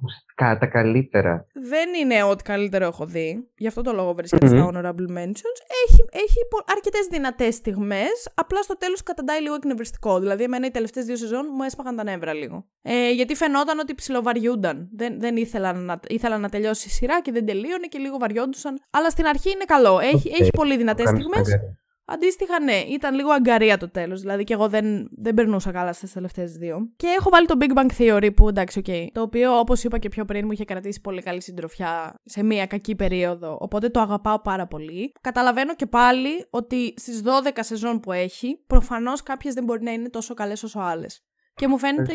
τα 0.57 0.65
καλύτερα. 0.65 1.45
Δεν 1.53 1.89
είναι 2.01 2.23
ό,τι 2.23 2.43
καλύτερο 2.43 2.85
έχω 2.85 3.05
δει. 3.05 3.49
Γι' 3.57 3.67
αυτό 3.67 3.81
το 3.81 3.93
λόγο 3.93 4.13
βρίσκεται 4.13 4.47
στα 4.47 4.69
Honorable 4.69 5.17
Mentions. 5.17 5.57
Έχει, 5.85 6.05
έχει 6.11 6.39
αρκετές 6.75 7.07
δυνατές 7.09 7.55
στιγμές. 7.55 8.29
Απλά 8.33 8.61
στο 8.61 8.77
τέλος 8.77 9.03
καταντάει 9.03 9.41
λίγο 9.41 9.53
εκνευριστικό. 9.55 10.19
Δηλαδή, 10.19 10.43
εμένα 10.43 10.65
οι 10.65 10.71
τελευταίες 10.71 11.05
δύο 11.05 11.15
σεζόν 11.15 11.45
μου 11.55 11.63
έσπαγαν 11.63 11.95
τα 11.95 12.03
νεύρα 12.03 12.33
λίγο. 12.33 12.65
Ε, 12.81 13.11
γιατί 13.11 13.35
φαινόταν 13.35 13.79
ότι 13.79 13.95
ψιλοβαριούνταν. 13.95 14.89
Δεν, 14.95 15.19
δεν 15.19 15.35
ήθελαν 15.37 15.85
να, 15.85 15.99
ήθελαν 16.07 16.41
να 16.41 16.49
τελειώσει 16.49 16.87
η 16.87 16.91
σειρά 16.91 17.21
και 17.21 17.31
δεν 17.31 17.45
τελείωνε 17.45 17.87
και 17.87 17.97
λίγο 17.97 18.17
βαριόντουσαν. 18.17 18.79
Αλλά 18.89 19.09
στην 19.09 19.25
αρχή 19.25 19.51
είναι 19.51 19.65
καλό. 19.65 19.99
Έχει, 19.99 20.31
okay. 20.33 20.41
έχει 20.41 20.49
πολύ 20.49 20.77
δυνατές 20.77 21.09
στιγμές. 21.09 21.59
Αντίστοιχα, 22.14 22.59
ναι, 22.59 22.74
ήταν 22.74 23.16
λίγο 23.16 23.32
αγγαρεία 23.32 23.77
το 23.78 23.89
τέλος. 23.89 24.22
Δηλαδή 24.22 24.43
και 24.43 24.53
εγώ 24.53 24.70
δεν, 24.70 25.09
δεν 25.12 25.34
περνούσα 25.34 25.72
καλά 25.72 25.93
στις 25.93 26.14
τελευταίες 26.14 26.51
δύο. 26.51 26.91
Και 26.95 27.07
έχω 27.20 27.30
βάλει 27.30 27.45
το 27.45 27.55
Big 27.59 27.74
Bang 27.74 27.89
Theory 27.97 28.30
που 28.36 28.47
εντάξει, 28.47 28.80
OK. 28.79 28.86
Okay, 28.88 29.07
το 29.12 29.22
οποίο, 29.22 29.59
όπως 29.59 29.84
είπα 29.84 29.97
και 29.97 30.09
πιο 30.09 30.26
πριν, 30.26 30.45
μου 30.45 30.51
είχε 30.51 30.66
κρατήσει 30.66 31.01
πολύ 31.01 31.22
καλή 31.22 31.41
συντροφιά 31.41 32.14
σε 32.24 32.43
μία 32.43 32.68
κακή 32.68 32.95
περίοδο. 32.95 33.57
Οπότε 33.59 33.89
το 33.89 33.99
αγαπάω 33.99 34.41
πάρα 34.41 34.68
πολύ. 34.68 35.12
Καταλαβαίνω 35.22 35.76
και 35.76 35.86
πάλι 35.86 36.47
ότι 36.49 36.93
στις 36.97 37.22
12 37.24 37.49
σεζόν 37.59 37.99
που 37.99 38.12
έχει, 38.12 38.64
προφανώς 38.68 39.24
κάποιες 39.24 39.53
δεν 39.53 39.64
μπορεί 39.64 39.84
να 39.84 39.91
είναι 39.91 40.09
τόσο 40.09 40.34
καλές 40.34 40.64
όσο 40.64 40.80
άλλες. 40.80 41.26
Και 41.53 41.68
μου 41.68 41.78
φαίνεται 41.78 42.14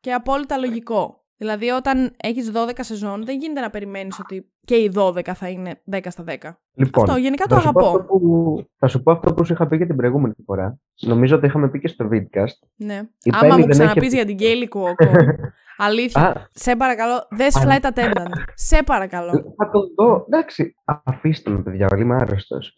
και 0.00 0.12
απόλυτα 0.12 0.58
λογικό. 0.58 1.21
Δηλαδή, 1.36 1.68
όταν 1.68 2.14
έχεις 2.16 2.52
12 2.54 2.70
σεζόν, 2.78 3.24
δεν 3.24 3.38
γίνεται 3.38 3.60
να 3.60 3.70
περιμένεις 3.70 4.18
ότι 4.18 4.52
και 4.64 4.74
οι 4.74 4.92
12 4.96 5.24
θα 5.34 5.48
είναι 5.48 5.82
10 5.90 6.00
στα 6.08 6.24
10. 6.26 6.32
Λοιπόν, 6.74 7.04
αυτό 7.04 7.20
γενικά 7.20 7.46
το 7.46 7.54
αγαπώ. 7.54 8.04
Που, 8.04 8.66
θα 8.78 8.88
σου 8.88 9.02
πω 9.02 9.12
αυτό 9.12 9.34
που 9.34 9.44
σου 9.44 9.52
είχα 9.52 9.66
πει 9.66 9.78
και 9.78 9.86
την 9.86 9.96
προηγούμενη 9.96 10.34
φορά. 10.44 10.78
Νομίζω 11.00 11.36
ότι 11.36 11.46
είχαμε 11.46 11.68
πει 11.68 11.80
και 11.80 11.88
στο 11.88 12.08
Vidcast. 12.12 12.68
Ναι. 12.76 13.00
Η 13.22 13.30
Άμα 13.32 13.58
μου 13.58 13.66
ξαναπείς 13.66 14.06
έχει... 14.06 14.14
για 14.14 14.24
την 14.24 14.36
Κέιλι 14.36 14.68
Κουόκο. 14.68 15.04
Αλήθεια. 15.76 16.48
σε 16.52 16.76
παρακαλώ, 16.76 17.26
δες 17.30 17.56
flight 17.64 17.84
attendant. 17.92 18.32
σε 18.54 18.82
παρακαλώ. 18.82 19.54
Θα 19.56 19.70
το 19.70 19.80
δω. 19.96 20.24
Εντάξει, 20.26 20.74
αφήστε 21.04 21.50
με, 21.50 21.62
παιδιά, 21.62 21.88
είμαι 21.98 22.14
άρρωστος. 22.14 22.76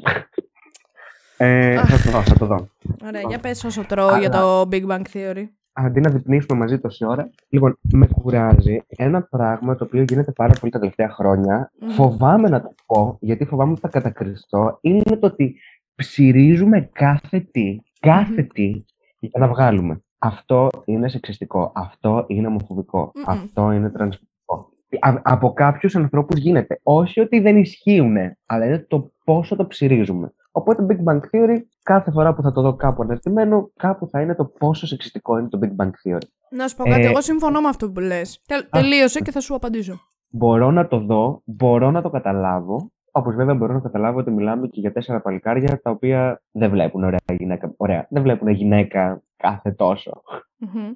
ε, 1.36 1.74
θα 1.74 1.96
το 2.04 2.10
δω, 2.10 2.22
θα 2.22 2.34
το 2.38 2.46
δω. 2.46 2.68
Ωραία, 3.04 3.20
για 3.28 3.38
πες 3.38 3.64
όσο 3.64 3.84
τρώω 3.86 4.16
για 4.18 4.30
το 4.30 4.68
Big 4.70 4.86
Bang 4.86 5.02
Theory 5.12 5.44
αντί 5.74 6.00
να 6.00 6.10
διπνήσουμε 6.10 6.58
μαζί 6.58 6.78
τόση 6.78 7.04
ώρα. 7.06 7.30
Λοιπόν, 7.48 7.78
με 7.92 8.06
κουράζει 8.06 8.78
ένα 8.88 9.22
πράγμα 9.22 9.74
το 9.76 9.84
οποίο 9.84 10.02
γίνεται 10.02 10.32
πάρα 10.32 10.52
πολύ 10.60 10.72
τα 10.72 10.78
τελευταία 10.78 11.10
χρόνια. 11.10 11.70
Φοβάμαι 11.96 12.48
να 12.48 12.62
το 12.62 12.74
πω, 12.86 13.16
γιατί 13.20 13.44
φοβάμαι 13.44 13.70
ότι 13.70 13.80
θα 13.80 13.88
κατακριστώ. 13.88 14.78
Είναι 14.80 15.16
το 15.20 15.26
ότι 15.26 15.56
ψυρίζουμε 15.94 16.90
κάθε 16.92 17.40
τι, 17.40 17.78
κάθε 18.00 18.42
τι 18.42 18.84
για 19.18 19.40
να 19.40 19.48
βγάλουμε. 19.48 20.02
Αυτό 20.18 20.68
είναι 20.84 21.08
σεξιστικό. 21.08 21.72
Αυτό 21.74 22.24
είναι 22.28 22.46
ομοφοβικό. 22.46 23.12
Αυτό 23.26 23.72
είναι 23.72 23.90
τρανσφοβικό. 23.90 24.72
Από 25.22 25.52
κάποιους 25.52 25.96
ανθρώπους 25.96 26.38
γίνεται. 26.38 26.80
Όχι 26.82 27.20
ότι 27.20 27.40
δεν 27.40 27.56
ισχύουν, 27.56 28.16
αλλά 28.46 28.66
είναι 28.66 28.78
το 28.88 29.12
πόσο 29.24 29.56
το 29.56 29.66
ψυρίζουμε. 29.66 30.34
Οπότε 30.56 30.86
Big 30.88 31.12
Bang 31.12 31.20
Theory, 31.20 31.56
κάθε 31.82 32.10
φορά 32.10 32.34
που 32.34 32.42
θα 32.42 32.52
το 32.52 32.62
δω 32.62 32.74
κάπου 32.74 33.02
αναρτημένο, 33.02 33.70
κάπου 33.76 34.08
θα 34.08 34.20
είναι 34.20 34.34
το 34.34 34.44
πόσο 34.44 34.86
σεξιστικό 34.86 35.38
είναι 35.38 35.48
το 35.48 35.58
Big 35.62 35.82
Bang 35.82 35.90
Theory. 35.90 36.26
Να 36.50 36.68
σου 36.68 36.76
πω 36.76 36.84
κάτι, 36.84 37.04
ε, 37.04 37.06
εγώ 37.06 37.20
συμφωνώ 37.20 37.60
με 37.60 37.68
αυτό 37.68 37.90
που 37.90 38.00
λες. 38.00 38.42
Τελείωσε 38.70 39.20
και 39.20 39.30
θα 39.30 39.40
σου 39.40 39.54
απαντήσω. 39.54 40.00
Μπορώ 40.28 40.70
να 40.70 40.88
το 40.88 40.98
δω, 40.98 41.42
μπορώ 41.44 41.90
να 41.90 42.02
το 42.02 42.10
καταλάβω. 42.10 42.92
Όπως 43.10 43.34
βέβαια 43.34 43.54
μπορώ 43.54 43.72
να 43.72 43.80
καταλάβω 43.80 44.18
ότι 44.18 44.30
μιλάμε 44.30 44.66
και 44.66 44.80
για 44.80 44.92
τέσσερα 44.92 45.20
παλικάρια 45.20 45.80
τα 45.82 45.90
οποία 45.90 46.42
δεν 46.50 46.70
βλέπουν 46.70 47.04
ωραία 47.04 47.18
γυναίκα. 47.38 47.74
Ωραία, 47.76 48.06
δεν 48.10 48.22
βλέπουν 48.22 48.48
γυναίκα 48.48 49.22
κάθε 49.36 49.70
τόσο. 49.70 50.22
Mm-hmm. 50.60 50.94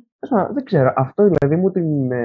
Δεν 0.52 0.64
ξέρω. 0.64 0.92
Αυτό 0.96 1.28
δηλαδή 1.28 1.56
μου 1.56 1.70
την, 1.70 2.12
ε, 2.12 2.24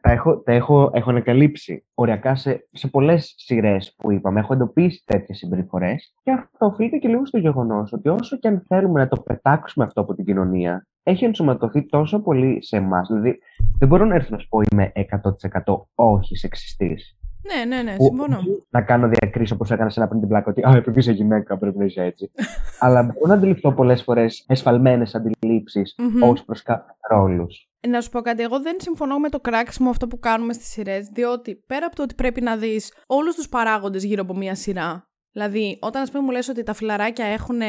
τα 0.00 0.10
έχω, 0.10 0.38
τα 0.38 0.52
έχω, 0.52 0.90
έχω 0.94 1.10
ανακαλύψει 1.10 1.86
οριακά 1.94 2.34
σε, 2.34 2.68
σε 2.72 2.88
πολλές 2.88 3.34
σειρές 3.36 3.94
που 3.96 4.12
είπαμε. 4.12 4.40
Έχω 4.40 4.52
εντοπίσει 4.52 5.02
τέτοιες 5.04 5.38
συμπεριφορές. 5.38 6.14
Και 6.22 6.30
αυτό 6.30 6.66
οφείλεται 6.66 6.96
και 6.96 7.08
λίγο 7.08 7.26
στο 7.26 7.38
γεγονός 7.38 7.92
ότι 7.92 8.08
όσο 8.08 8.36
και 8.38 8.48
αν 8.48 8.64
θέλουμε 8.66 9.00
να 9.00 9.08
το 9.08 9.20
πετάξουμε 9.20 9.84
αυτό 9.84 10.00
από 10.00 10.14
την 10.14 10.24
κοινωνία, 10.24 10.86
έχει 11.02 11.24
ενσωματωθεί 11.24 11.86
τόσο 11.86 12.22
πολύ 12.22 12.64
σε 12.64 12.76
εμάς. 12.76 13.08
Δηλαδή, 13.08 13.38
δεν 13.78 13.88
μπορώ 13.88 14.04
να 14.04 14.14
έρθω 14.14 14.28
να 14.30 14.38
σου 14.38 14.48
πω 14.48 14.60
είμαι 14.72 14.92
100% 15.64 15.74
όχι 15.94 16.36
σεξιστής. 16.36 17.17
Ναι, 17.54 17.64
ναι, 17.64 17.82
ναι, 17.82 17.96
συμφωνώ. 17.98 18.40
Να 18.70 18.82
κάνω 18.82 19.08
διακρίσεις 19.08 19.52
όπως 19.52 19.70
έκανα 19.70 19.90
σε 19.90 20.00
ένα 20.00 20.08
πριν 20.08 20.20
την 20.20 20.28
πλάκα, 20.28 20.50
ότι 20.50 20.62
Α, 20.62 20.76
επειδή 20.76 20.98
είσαι 20.98 21.12
γυναίκα, 21.12 21.58
πρέπει 21.58 21.78
να 21.78 21.84
είσαι 21.84 22.02
έτσι. 22.02 22.30
Αλλά 22.84 23.02
μπορώ 23.02 23.26
να 23.26 23.34
αντιληφθώ 23.34 23.72
πολλές 23.72 24.02
φορές 24.02 24.44
εσφαλμένες 24.48 25.14
αντιλήψεις 25.14 25.94
mm-hmm. 25.98 26.30
ως 26.30 26.44
προς 26.44 26.62
κάποιου 26.62 26.94
ρόλους. 27.10 27.68
Να 27.88 28.00
σου 28.00 28.10
πω 28.10 28.20
κάτι, 28.20 28.42
εγώ 28.42 28.60
δεν 28.60 28.76
συμφωνώ 28.80 29.18
με 29.18 29.28
το 29.28 29.40
κράξιμο 29.40 29.90
αυτό 29.90 30.06
που 30.06 30.18
κάνουμε 30.18 30.52
στις 30.52 30.68
σειρές, 30.68 31.08
διότι 31.08 31.64
πέρα 31.66 31.86
από 31.86 31.96
το 31.96 32.02
ότι 32.02 32.14
πρέπει 32.14 32.40
να 32.40 32.56
δεις 32.56 32.92
όλους 33.06 33.34
τους 33.34 33.48
παράγοντες 33.48 34.04
γύρω 34.04 34.22
από 34.22 34.36
μία 34.36 34.54
σειρά. 34.54 35.08
Δηλαδή, 35.32 35.78
όταν 35.80 36.02
ας 36.02 36.10
πούμε 36.10 36.24
μου 36.24 36.30
λες 36.30 36.48
ότι 36.48 36.62
τα 36.62 36.72
φιλαράκια 36.72 37.24
έχουν 37.24 37.60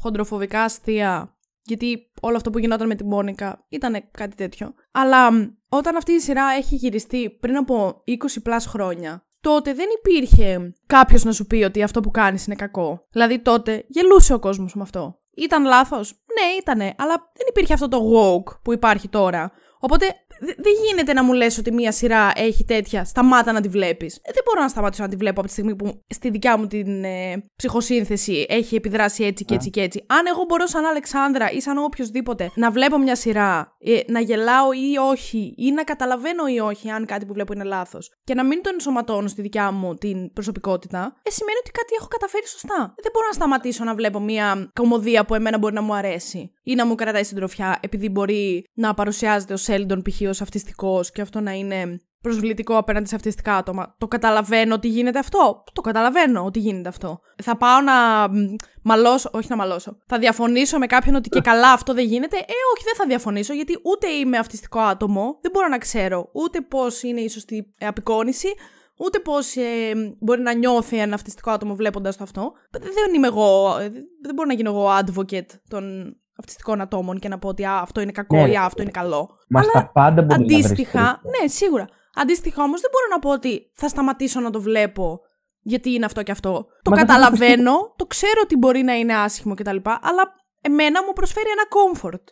χοντροφοβικά 0.00 0.62
αστεία 0.62 1.37
γιατί 1.62 2.10
όλο 2.20 2.36
αυτό 2.36 2.50
που 2.50 2.58
γινόταν 2.58 2.86
με 2.86 2.94
την 2.94 3.06
Μόνικα 3.06 3.64
ήταν 3.68 4.08
κάτι 4.10 4.36
τέτοιο. 4.36 4.74
Αλλά 4.92 5.28
όταν 5.68 5.96
αυτή 5.96 6.12
η 6.12 6.20
σειρά 6.20 6.44
έχει 6.56 6.74
γυριστεί 6.74 7.30
πριν 7.40 7.56
από 7.56 8.02
20 8.06 8.12
πλάς 8.42 8.66
χρόνια, 8.66 9.26
τότε 9.40 9.74
δεν 9.74 9.86
υπήρχε 9.98 10.72
κάποιος 10.86 11.24
να 11.24 11.32
σου 11.32 11.46
πει 11.46 11.62
ότι 11.62 11.82
αυτό 11.82 12.00
που 12.00 12.10
κάνεις 12.10 12.46
είναι 12.46 12.56
κακό. 12.56 13.06
Δηλαδή 13.10 13.38
τότε 13.38 13.84
γελούσε 13.88 14.34
ο 14.34 14.38
κόσμος 14.38 14.74
με 14.74 14.82
αυτό. 14.82 15.20
Ήταν 15.36 15.64
λάθος; 15.64 16.10
Ναι, 16.10 16.56
ήτανε, 16.60 16.94
αλλά 16.98 17.14
δεν 17.14 17.46
υπήρχε 17.48 17.72
αυτό 17.72 17.88
το 17.88 17.98
woke 18.14 18.60
που 18.62 18.72
υπάρχει 18.72 19.08
τώρα. 19.08 19.52
Οπότε 19.80 20.06
δεν 20.40 20.72
γίνεται 20.86 21.12
να 21.12 21.22
μου 21.22 21.32
λες 21.32 21.58
ότι 21.58 21.72
μία 21.72 21.92
σειρά 21.92 22.32
έχει 22.34 22.64
τέτοια, 22.64 23.04
σταμάτα 23.04 23.52
να 23.52 23.60
τη 23.60 23.68
βλέπεις. 23.68 24.16
Ε, 24.16 24.30
δεν 24.32 24.42
μπορώ 24.44 24.60
να 24.60 24.68
σταματήσω 24.68 25.02
να 25.02 25.08
τη 25.08 25.16
βλέπω 25.16 25.38
από 25.38 25.48
τη 25.48 25.52
στιγμή 25.52 25.76
που 25.76 26.04
στη 26.08 26.30
δικιά 26.30 26.58
μου 26.58 26.66
την 26.66 27.04
ε, 27.04 27.44
ψυχοσύνθεση 27.56 28.46
έχει 28.48 28.74
επιδράσει 28.74 29.24
έτσι 29.24 29.44
και 29.44 29.54
έτσι 29.54 29.70
και 29.70 29.80
έτσι. 29.80 30.04
Αν 30.06 30.26
εγώ 30.26 30.44
μπορώ 30.48 30.66
σαν 30.66 30.84
Αλεξάνδρα 30.84 31.50
ή 31.50 31.60
σαν 31.60 31.78
οποιοδήποτε 31.78 32.50
να 32.54 32.70
βλέπω 32.70 32.98
μια 32.98 33.16
σειρά, 33.16 33.76
ε, 33.78 34.00
να 34.06 34.20
γελάω 34.20 34.72
ή 34.72 34.96
όχι, 35.10 35.54
ή 35.56 35.70
να 35.70 35.84
καταλαβαίνω 35.84 36.46
ή 36.46 36.58
όχι 36.58 36.90
αν 36.90 37.06
κάτι 37.06 37.26
που 37.26 37.32
βλέπω 37.32 37.52
είναι 37.52 37.64
λάθος 37.64 38.18
και 38.24 38.34
να 38.34 38.44
μην 38.44 38.62
το 38.62 38.70
ενσωματώνω 38.72 39.28
στη 39.28 39.42
δικιά 39.42 39.70
μου 39.70 39.94
την 39.94 40.32
προσωπικότητα, 40.32 41.16
ε, 41.22 41.30
σημαίνει 41.30 41.58
ότι 41.60 41.70
κάτι 41.70 41.94
έχω 41.98 42.08
καταφέρει 42.08 42.46
σωστά. 42.46 42.94
Δεν 43.02 43.10
μπορώ 43.12 43.26
να 43.26 43.32
σταματήσω 43.32 43.84
να 43.84 43.94
βλέπω 43.94 44.20
μια 44.20 44.70
κομμωδία 44.72 45.24
που 45.24 45.34
εμένα 45.34 45.58
μπορεί 45.58 45.74
να 45.74 45.82
μου 45.82 45.94
αρέσει 45.94 46.52
ή 46.68 46.74
να 46.74 46.86
μου 46.86 46.94
κρατάει 46.94 47.24
συντροφιά 47.24 47.78
επειδή 47.80 48.08
μπορεί 48.08 48.64
να 48.74 48.94
παρουσιάζεται 48.94 49.52
ο 49.52 49.56
Σέλντον 49.56 50.02
π.χ. 50.02 50.28
ως 50.28 50.40
αυτιστικός 50.40 51.10
και 51.10 51.20
αυτό 51.20 51.40
να 51.40 51.52
είναι 51.52 52.00
προσβλητικό 52.20 52.76
απέναντι 52.76 53.08
σε 53.08 53.14
αυτιστικά 53.14 53.56
άτομα. 53.56 53.94
Το 53.98 54.08
καταλαβαίνω 54.08 54.74
ότι 54.74 54.88
γίνεται 54.88 55.18
αυτό. 55.18 55.64
Το 55.72 55.80
καταλαβαίνω 55.80 56.44
ότι 56.44 56.58
γίνεται 56.58 56.88
αυτό. 56.88 57.20
Θα 57.42 57.56
πάω 57.56 57.80
να 57.80 57.94
μαλώσω, 58.82 59.30
όχι 59.32 59.46
να 59.50 59.56
μαλώσω. 59.56 59.98
Θα 60.06 60.18
διαφωνήσω 60.18 60.78
με 60.78 60.86
κάποιον 60.86 61.14
ότι 61.14 61.28
και 61.28 61.40
καλά 61.40 61.72
αυτό 61.72 61.94
δεν 61.94 62.04
γίνεται. 62.04 62.36
Ε, 62.36 62.54
όχι, 62.74 62.84
δεν 62.84 62.94
θα 62.96 63.06
διαφωνήσω, 63.06 63.52
γιατί 63.52 63.78
ούτε 63.82 64.08
είμαι 64.08 64.38
αυτιστικό 64.38 64.80
άτομο, 64.80 65.38
δεν 65.42 65.50
μπορώ 65.50 65.68
να 65.68 65.78
ξέρω 65.78 66.30
ούτε 66.32 66.60
πώς 66.60 67.02
είναι 67.02 67.20
η 67.20 67.28
σωστή 67.28 67.74
απεικόνηση, 67.80 68.48
ούτε 68.98 69.18
πώς 69.18 69.56
ε, 69.56 69.92
μπορεί 70.20 70.40
να 70.40 70.52
νιώθει 70.52 70.96
ένα 70.96 71.14
αυτιστικό 71.14 71.50
άτομο 71.50 71.74
βλέποντας 71.74 72.16
το 72.16 72.22
αυτό. 72.22 72.52
Δεν 72.70 73.14
είμαι 73.14 73.26
εγώ, 73.26 73.78
ε, 73.78 73.88
δεν 74.22 74.34
μπορώ 74.34 74.48
να 74.48 74.54
γίνω 74.54 74.70
εγώ 74.70 74.88
advocate 74.98 75.50
των 75.68 76.14
αυτιστικών 76.38 76.80
ατόμων 76.80 77.18
και 77.18 77.28
να 77.28 77.38
πω 77.38 77.48
ότι 77.48 77.64
α, 77.64 77.78
αυτό 77.78 78.00
είναι 78.00 78.12
κακό 78.12 78.36
ναι, 78.36 78.50
ή 78.50 78.56
α, 78.56 78.64
αυτό 78.64 78.82
είναι 78.82 78.90
καλό. 78.90 79.30
Μα 79.48 79.62
στα 79.62 79.90
πάντα 79.92 80.22
μπορεί 80.22 80.42
αντίστοιχα, 80.42 81.00
να 81.00 81.20
ναι, 81.40 81.48
σίγουρα. 81.48 81.86
Αντίστοιχα 82.14 82.62
όμως 82.62 82.80
δεν 82.80 82.90
μπορώ 82.92 83.06
να 83.10 83.18
πω 83.18 83.30
ότι 83.30 83.70
θα 83.74 83.88
σταματήσω 83.88 84.40
να 84.40 84.50
το 84.50 84.60
βλέπω 84.60 85.20
γιατί 85.62 85.90
είναι 85.90 86.04
αυτό 86.04 86.22
και 86.22 86.32
αυτό. 86.32 86.66
Το 86.82 86.90
καταλαβαίνω, 86.90 87.72
το 87.96 88.06
ξέρω 88.06 88.40
ότι 88.42 88.56
μπορεί 88.56 88.82
να 88.82 88.94
είναι 88.94 89.14
άσχημο 89.14 89.54
κτλ. 89.54 89.76
Αλλά 89.84 90.34
εμένα 90.60 91.04
μου 91.04 91.12
προσφέρει 91.12 91.48
ένα 91.50 91.64
comfort. 91.76 92.24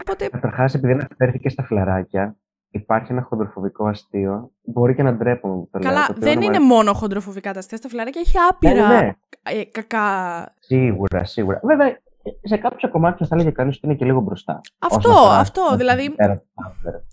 Οπότε... 0.00 0.28
Καταρχάς, 0.38 0.74
επειδή 0.74 0.92
αναφέρθηκε 0.92 1.48
στα 1.48 1.62
φλαράκια, 1.62 2.36
υπάρχει 2.70 3.12
ένα 3.12 3.22
χοντροφοβικό 3.22 3.86
αστείο. 3.86 4.50
Μπορεί 4.62 4.94
και 4.94 5.02
να 5.02 5.12
ντρέπω. 5.14 5.68
Το 5.70 5.78
Καλά, 5.78 6.06
λέω, 6.08 6.16
δεν 6.18 6.42
είναι 6.42 6.60
μόνο 6.60 6.92
χοντροφοβικά 6.92 7.52
τα 7.52 7.58
αστεία. 7.58 7.76
Στα 7.76 7.88
φλαράκια 7.88 8.20
έχει 8.20 8.36
άπειρα 8.50 8.88
ναι, 8.88 9.00
ναι. 9.00 9.12
Ε, 9.42 9.64
κακά. 9.64 10.08
Σίγουρα, 10.58 11.24
σίγουρα. 11.24 11.60
Βέβαια, 11.62 11.98
σε 12.42 12.56
κάποια 12.56 12.88
κομμάτια 12.88 13.26
θα 13.26 13.34
έλεγε 13.34 13.50
κανείς 13.50 13.76
ότι 13.76 13.86
είναι 13.86 13.94
και 13.94 14.04
λίγο 14.04 14.20
μπροστά. 14.20 14.60
Αυτό, 14.78 15.10
αυτό. 15.30 15.76
Δηλαδή. 15.76 16.14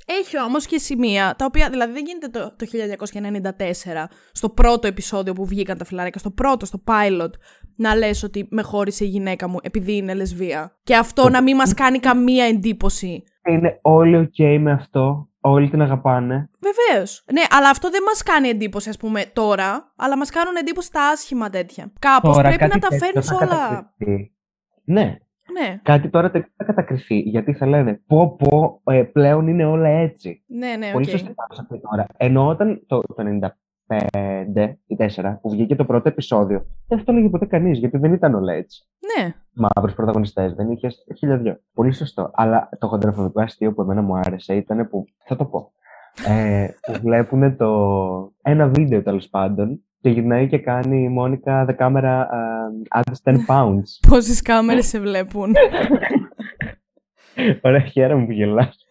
Έχει 0.05 0.41
όμως 0.41 0.66
και 0.66 0.78
σημεία 0.78 1.36
τα 1.38 1.45
οποία. 1.45 1.70
Δηλαδή 1.70 1.93
δεν 1.93 2.03
γίνεται 2.05 2.39
το, 2.39 2.55
το 2.55 2.66
1994, 4.07 4.16
στο 4.32 4.49
πρώτο 4.49 4.88
επεισόδιο 4.88 5.34
που 5.34 5.45
βγήκαν 5.45 5.78
τα 5.78 5.86
φιλαράκια, 5.86 6.20
στο 6.20 6.32
πρώτο, 6.32 6.66
στο 6.66 6.84
pilot, 6.88 7.32
να 7.76 7.95
λες 7.95 8.24
ότι 8.24 8.47
με 8.49 8.61
χώρισε 8.61 9.03
η 9.03 9.07
γυναίκα 9.07 9.47
μου 9.47 9.57
επειδή 9.61 9.95
είναι 9.95 10.14
λεσβία. 10.14 10.78
Και 10.84 10.95
αυτό 10.95 11.30
να 11.30 11.41
μην 11.41 11.55
μας 11.55 11.74
κάνει 11.74 11.99
καμία 11.99 12.45
εντύπωση. 12.45 13.24
Είναι 13.49 13.80
όλοι 13.82 14.30
OK 14.38 14.57
με 14.59 14.72
αυτό. 14.72 15.28
Όλοι 15.45 15.70
την 15.70 15.82
αγαπάνε. 15.82 16.49
Βεβαίως. 16.59 17.24
Ναι, 17.32 17.41
αλλά 17.49 17.70
αυτό 17.70 17.89
δεν 17.89 18.03
μας 18.03 18.24
κάνει 18.24 18.47
εντύπωση, 18.47 18.89
ας 18.89 18.97
πούμε, 18.97 19.26
τώρα, 19.34 19.93
αλλά 19.95 20.18
μας 20.18 20.30
κάνουν 20.30 20.55
εντύπωση 20.55 20.91
τα 20.91 21.01
άσχημα 21.03 21.49
τέτοια. 21.49 21.91
Κάπως 21.99 22.38
πρέπει 22.38 22.68
να 22.68 22.80
τα 22.80 22.88
φέρνει 22.89 23.24
όλα. 23.41 23.93
Ναι. 24.84 25.18
ναι. 25.60 25.80
Κάτι 25.84 26.10
τώρα 26.10 26.30
δεν 26.30 26.52
θα 26.56 26.64
κατακριθεί, 26.64 27.20
γιατί 27.20 27.54
θα 27.54 27.66
λένε 27.66 28.02
πω 28.08 28.36
πω 28.36 28.82
ε, 28.84 29.04
πλέον 29.04 29.48
είναι 29.48 29.66
όλα 29.66 29.90
έτσι. 29.90 30.44
Ναι, 30.48 30.76
ναι, 30.78 30.92
Πολύ 30.92 31.06
okay. 31.08 31.12
σωστή 31.12 31.34
αυτή 31.60 31.80
τώρα. 31.80 32.06
Ενώ 32.18 32.48
όταν 32.48 32.84
το, 32.88 33.02
το 33.02 33.24
95 33.88 34.74
ή 34.88 34.96
4 35.00 35.38
που 35.42 35.50
βγήκε 35.50 35.76
το 35.76 35.86
πρώτο 35.86 36.10
επεισόδιο, 36.10 36.66
δεν 36.88 36.98
αυτό 36.98 37.12
έλεγε 37.12 37.30
ποτέ 37.30 37.46
κανείς, 37.46 37.80
γιατί 37.80 37.98
δεν 37.98 38.14
ήταν 38.14 38.36
όλα 38.36 38.54
έτσι. 38.54 38.88
Ναι. 39.18 39.34
Μαύρους 39.54 39.96
πρωταγωνιστές, 39.96 40.54
δεν 40.54 40.72
είχε 40.72 40.88
χίλια 41.18 41.38
δυο. 41.38 41.60
Πολύ 41.74 41.94
σωστό. 41.94 42.32
Αλλά 42.34 42.70
το 42.80 42.88
χοντροφοβικό 42.88 43.42
αστείο 43.42 43.74
που 43.74 43.82
εμένα 43.82 44.02
μου 44.02 44.16
άρεσε 44.16 44.56
ήταν 44.56 44.90
που. 44.90 45.06
Θα 45.26 45.36
το 45.36 45.46
πω. 45.46 45.72
ε, 46.28 46.68
που 46.82 47.00
βλέπουν 47.02 47.58
το. 47.58 47.70
Ένα 48.42 48.68
βίντεο 48.68 49.04
τέλος 49.04 49.30
πάντων 49.30 49.84
και 50.04 50.10
γυρνάει 50.10 50.47
και 50.47 50.58
κάνει 50.58 51.04
η 51.04 51.10
Μόνικα 51.10 51.66
the 51.70 51.76
camera 51.76 52.22
uh, 52.22 52.99
adds 52.99 53.34
10 53.34 53.36
pounds. 53.47 53.84
Πόσες 54.10 54.41
κάμερες 54.41 54.88
σε 54.88 54.99
βλέπουν. 54.99 55.54
Ωραία, 57.62 57.80
χαίρομαι 57.80 58.26
που 58.26 58.32
γελάς. 58.32 58.86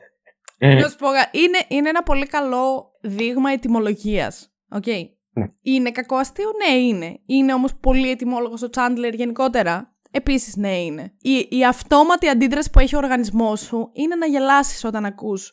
Να 0.58 0.88
σου 0.88 0.96
πω, 0.96 1.06
είναι, 1.32 1.58
είναι 1.68 1.88
ένα 1.88 2.02
πολύ 2.02 2.26
καλό 2.26 2.90
δείγμα 3.00 3.50
ετοιμολογίας. 3.50 4.52
Okay. 4.74 5.02
Ναι. 5.32 5.46
Είναι 5.62 5.90
κακό 5.90 6.16
αστείο, 6.16 6.50
ναι 6.66 6.76
είναι. 6.76 7.18
Είναι 7.26 7.54
όμως 7.54 7.74
πολύ 7.76 8.10
ετοιμόλογος 8.10 8.62
ο 8.62 8.70
Τσάντλερ 8.70 9.14
γενικότερα; 9.14 9.94
Επίσης, 10.10 10.56
ναι, 10.56 10.76
είναι. 10.76 11.12
Η, 11.20 11.56
η 11.58 11.64
αυτόματη 11.64 12.28
αντίδραση 12.28 12.70
που 12.70 12.78
έχει 12.78 12.94
ο 12.94 12.98
οργανισμός 12.98 13.60
σου 13.60 13.90
είναι 13.92 14.14
να 14.14 14.26
γελάσεις 14.26 14.84
όταν 14.84 15.04
ακούς 15.04 15.50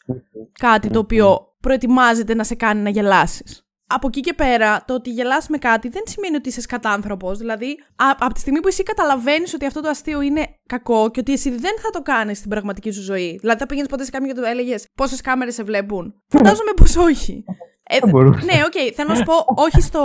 κάτι 0.60 0.89
το 0.89 0.99
οποίο 0.99 1.55
προετοιμάζεται 1.62 2.34
να 2.34 2.43
σε 2.43 2.55
κάνει 2.55 2.82
να 2.82 2.89
γελάσεις 2.89 3.68
από 3.94 4.08
εκεί 4.08 4.20
και 4.20 4.34
πέρα, 4.34 4.84
το 4.88 4.94
ότι 4.94 5.10
γελάς 5.10 5.48
με 5.48 5.58
κάτι 5.58 5.90
δεν 5.90 6.02
σημαίνει 6.06 6.36
ότι 6.36 6.50
είσαι 6.50 6.62
κατάνθρωπος. 6.68 7.38
Δηλαδή, 7.38 7.78
από 7.96 8.34
τη 8.34 8.40
στιγμή 8.40 8.60
που 8.60 8.68
εσύ 8.68 8.84
καταλαβαίνεις 8.84 9.54
ότι 9.54 9.66
αυτό 9.66 9.82
το 9.82 9.90
αστείο 9.90 10.22
είναι 10.22 10.48
κακό 10.66 11.12
και 11.12 11.20
ότι 11.20 11.34
εσύ 11.34 11.50
δεν 11.50 11.74
θα 11.80 11.90
το 11.90 12.02
κάνεις 12.02 12.38
στην 12.38 12.50
πραγματική 12.50 12.92
σου 12.92 13.02
ζωή. 13.02 13.38
Δηλαδή, 13.40 13.60
θα 13.60 13.66
πήγαινες 13.66 13.90
ποτέ 13.90 14.04
σε 14.04 14.12
κάποιον 14.12 14.34
και 14.34 14.40
του 14.40 14.46
έλεγες 14.46 14.86
πόσες 14.96 15.22
κάμερες 15.22 15.54
σε 15.54 15.64
βλέπουν; 15.64 16.14
Φαντάζομαι 16.28 16.72
πως 16.76 16.96
όχι. 16.96 17.44
Ε, 17.92 18.06
ναι, 18.06 18.62
OK, 18.66 18.74
okay, 18.74 18.92
θέλω 18.94 19.10
να 19.10 19.16
σου 19.16 19.24
πω, 19.24 19.34
όχι 19.56 19.82
στο, 19.82 20.02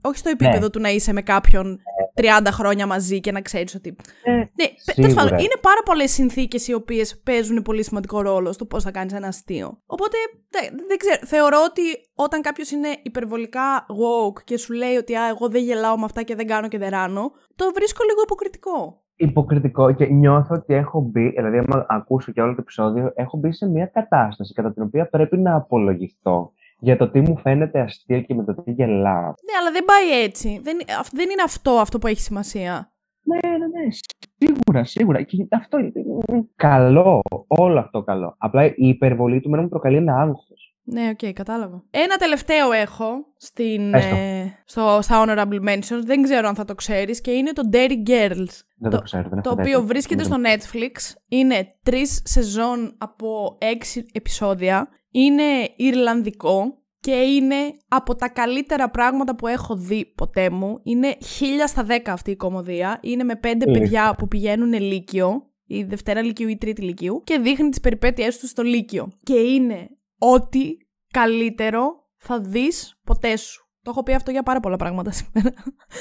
όχι 0.00 0.18
στο 0.18 0.28
επίπεδο 0.28 0.58
ναι. 0.58 0.70
του 0.70 0.80
να 0.80 0.88
είσαι 0.88 1.12
με 1.12 1.22
κάποιον 1.22 1.80
30 2.20 2.46
χρόνια 2.50 2.86
μαζί 2.86 3.20
και 3.20 3.32
να 3.32 3.40
ξέρεις 3.40 3.74
ότι. 3.74 3.96
Ε, 4.22 4.30
ναι, 4.32 4.94
τέλος 4.94 5.14
πάντων, 5.14 5.38
είναι 5.38 5.58
πάρα 5.60 5.80
πολλές 5.84 6.10
συνθήκες 6.10 6.68
οι 6.68 6.74
οποίες 6.74 7.20
παίζουν 7.24 7.62
πολύ 7.62 7.84
σημαντικό 7.84 8.20
ρόλο 8.20 8.52
στο 8.52 8.64
πώς 8.64 8.82
θα 8.82 8.90
κάνεις 8.90 9.12
ένα 9.12 9.26
αστείο. 9.26 9.78
Οπότε, 9.86 10.16
δεν, 10.88 10.96
ξέρω. 10.98 11.18
Θεωρώ 11.24 11.58
ότι 11.68 11.82
όταν 12.14 12.40
κάποιος 12.40 12.70
είναι 12.70 12.88
υπερβολικά 13.02 13.86
woke 13.88 14.42
και 14.44 14.58
σου 14.58 14.72
λέει 14.72 14.96
ότι 14.96 15.14
Α, 15.14 15.28
εγώ 15.28 15.48
δεν 15.48 15.62
γελάω 15.62 15.98
με 15.98 16.04
αυτά 16.04 16.22
και 16.22 16.34
δεν 16.34 16.46
κάνω 16.46 16.68
και 16.68 16.78
δεν 16.78 16.90
ράνω, 16.90 17.32
το 17.56 17.70
βρίσκω 17.74 18.04
λίγο 18.04 18.20
υποκριτικό 18.22 19.00
υποκριτικό 19.16 19.92
και 19.92 20.06
νιώθω 20.06 20.54
ότι 20.54 20.74
έχω 20.74 21.00
μπει, 21.00 21.28
δηλαδή 21.28 21.58
άμα 21.58 21.86
ακούσω 21.88 22.32
και 22.32 22.40
όλο 22.40 22.54
το 22.54 22.60
επεισόδιο, 22.60 23.12
έχω 23.14 23.38
μπει 23.38 23.52
σε 23.52 23.68
μια 23.68 23.86
κατάσταση 23.86 24.52
κατά 24.52 24.72
την 24.72 24.82
οποία 24.82 25.08
πρέπει 25.08 25.38
να 25.38 25.54
απολογηθώ 25.54 26.52
για 26.78 26.96
το 26.96 27.10
τι 27.10 27.20
μου 27.20 27.38
φαίνεται 27.38 27.80
αστείο 27.80 28.20
και 28.20 28.34
με 28.34 28.44
το 28.44 28.62
τι 28.62 28.70
γελάω. 28.72 29.26
Ναι, 29.26 29.56
αλλά 29.60 29.70
δεν 29.72 29.84
πάει 29.84 30.22
έτσι. 30.22 30.60
Δεν, 30.62 30.76
δεν 31.12 31.30
είναι 31.30 31.42
αυτό 31.44 31.70
αυτό 31.70 31.98
που 31.98 32.06
έχει 32.06 32.20
σημασία. 32.20 32.90
Ναι, 33.22 33.50
ναι, 33.50 33.56
ναι. 33.56 33.88
Σίγουρα, 34.38 34.84
σίγουρα. 34.84 35.22
Και 35.22 35.46
αυτό 35.50 35.78
είναι 35.78 35.92
καλό. 36.56 37.20
Όλο 37.46 37.78
αυτό 37.78 38.02
καλό. 38.02 38.34
Απλά 38.38 38.64
η 38.64 38.74
υπερβολή 38.76 39.40
του 39.40 39.50
μένα 39.50 39.62
μου 39.62 39.68
προκαλεί 39.68 39.96
ένα 39.96 40.20
άγχος. 40.20 40.76
Ναι, 40.88 41.08
OK, 41.08 41.18
okay, 41.22 41.32
κατάλαβα. 41.32 41.84
Ένα 41.90 42.16
τελευταίο 42.16 42.72
έχω 42.72 43.06
στην, 43.36 43.94
ε, 43.94 44.58
στο, 44.64 44.98
στα 45.02 45.24
Honorable 45.24 45.68
Mentions. 45.68 46.02
Δεν 46.04 46.22
ξέρω 46.22 46.48
αν 46.48 46.54
θα 46.54 46.64
το 46.64 46.74
ξέρεις 46.74 47.20
και 47.20 47.30
είναι 47.30 47.52
το 47.52 47.62
Derry 47.72 48.08
Girls. 48.08 48.54
Δεν 48.76 48.90
το, 48.90 48.96
το 48.96 49.02
ξέρω, 49.02 49.28
δεν 49.28 49.42
Το 49.42 49.50
οποίο 49.50 49.82
βρίσκεται 49.82 50.22
στο 50.22 50.36
Netflix. 50.36 51.14
Είναι 51.28 51.74
τρεις 51.82 52.22
σεζόν 52.24 52.94
από 52.98 53.56
έξι 53.60 54.06
επεισόδια 54.12 54.88
είναι 55.16 55.72
Ιρλανδικό 55.76 56.82
και 57.00 57.12
είναι 57.12 57.56
από 57.88 58.14
τα 58.14 58.28
καλύτερα 58.28 58.90
πράγματα 58.90 59.36
που 59.36 59.46
έχω 59.46 59.76
δει 59.76 60.04
ποτέ 60.04 60.50
μου. 60.50 60.80
Είναι 60.82 61.16
χίλια 61.24 61.66
στα 61.66 61.84
δέκα 61.84 62.12
αυτή 62.12 62.30
η 62.30 62.36
κομμωδία. 62.36 62.98
Είναι 63.02 63.24
με 63.24 63.36
πέντε 63.36 63.70
παιδιά 63.70 64.14
που 64.18 64.28
πηγαίνουν 64.28 64.72
λύκειο, 64.72 65.50
η 65.66 65.82
Δευτέρα 65.82 66.22
Λυκείου 66.22 66.48
ή 66.48 66.56
Τρίτη 66.56 66.82
Λυκείου, 66.82 67.22
και 67.24 67.38
δείχνει 67.38 67.68
τις 67.68 67.80
περιπέτειές 67.80 68.38
τους 68.38 68.50
στο 68.50 68.62
Λύκειο. 68.62 69.12
Και 69.22 69.34
είναι 69.34 69.88
ό,τι 70.18 70.76
καλύτερο 71.10 72.10
θα 72.16 72.40
δεις 72.40 73.00
ποτέ 73.04 73.36
σου. 73.36 73.65
Το 73.86 73.92
έχω 73.92 74.02
πει 74.02 74.14
αυτό 74.14 74.30
για 74.30 74.42
πάρα 74.42 74.60
πολλά 74.60 74.76
πράγματα 74.76 75.10
σήμερα. 75.10 75.54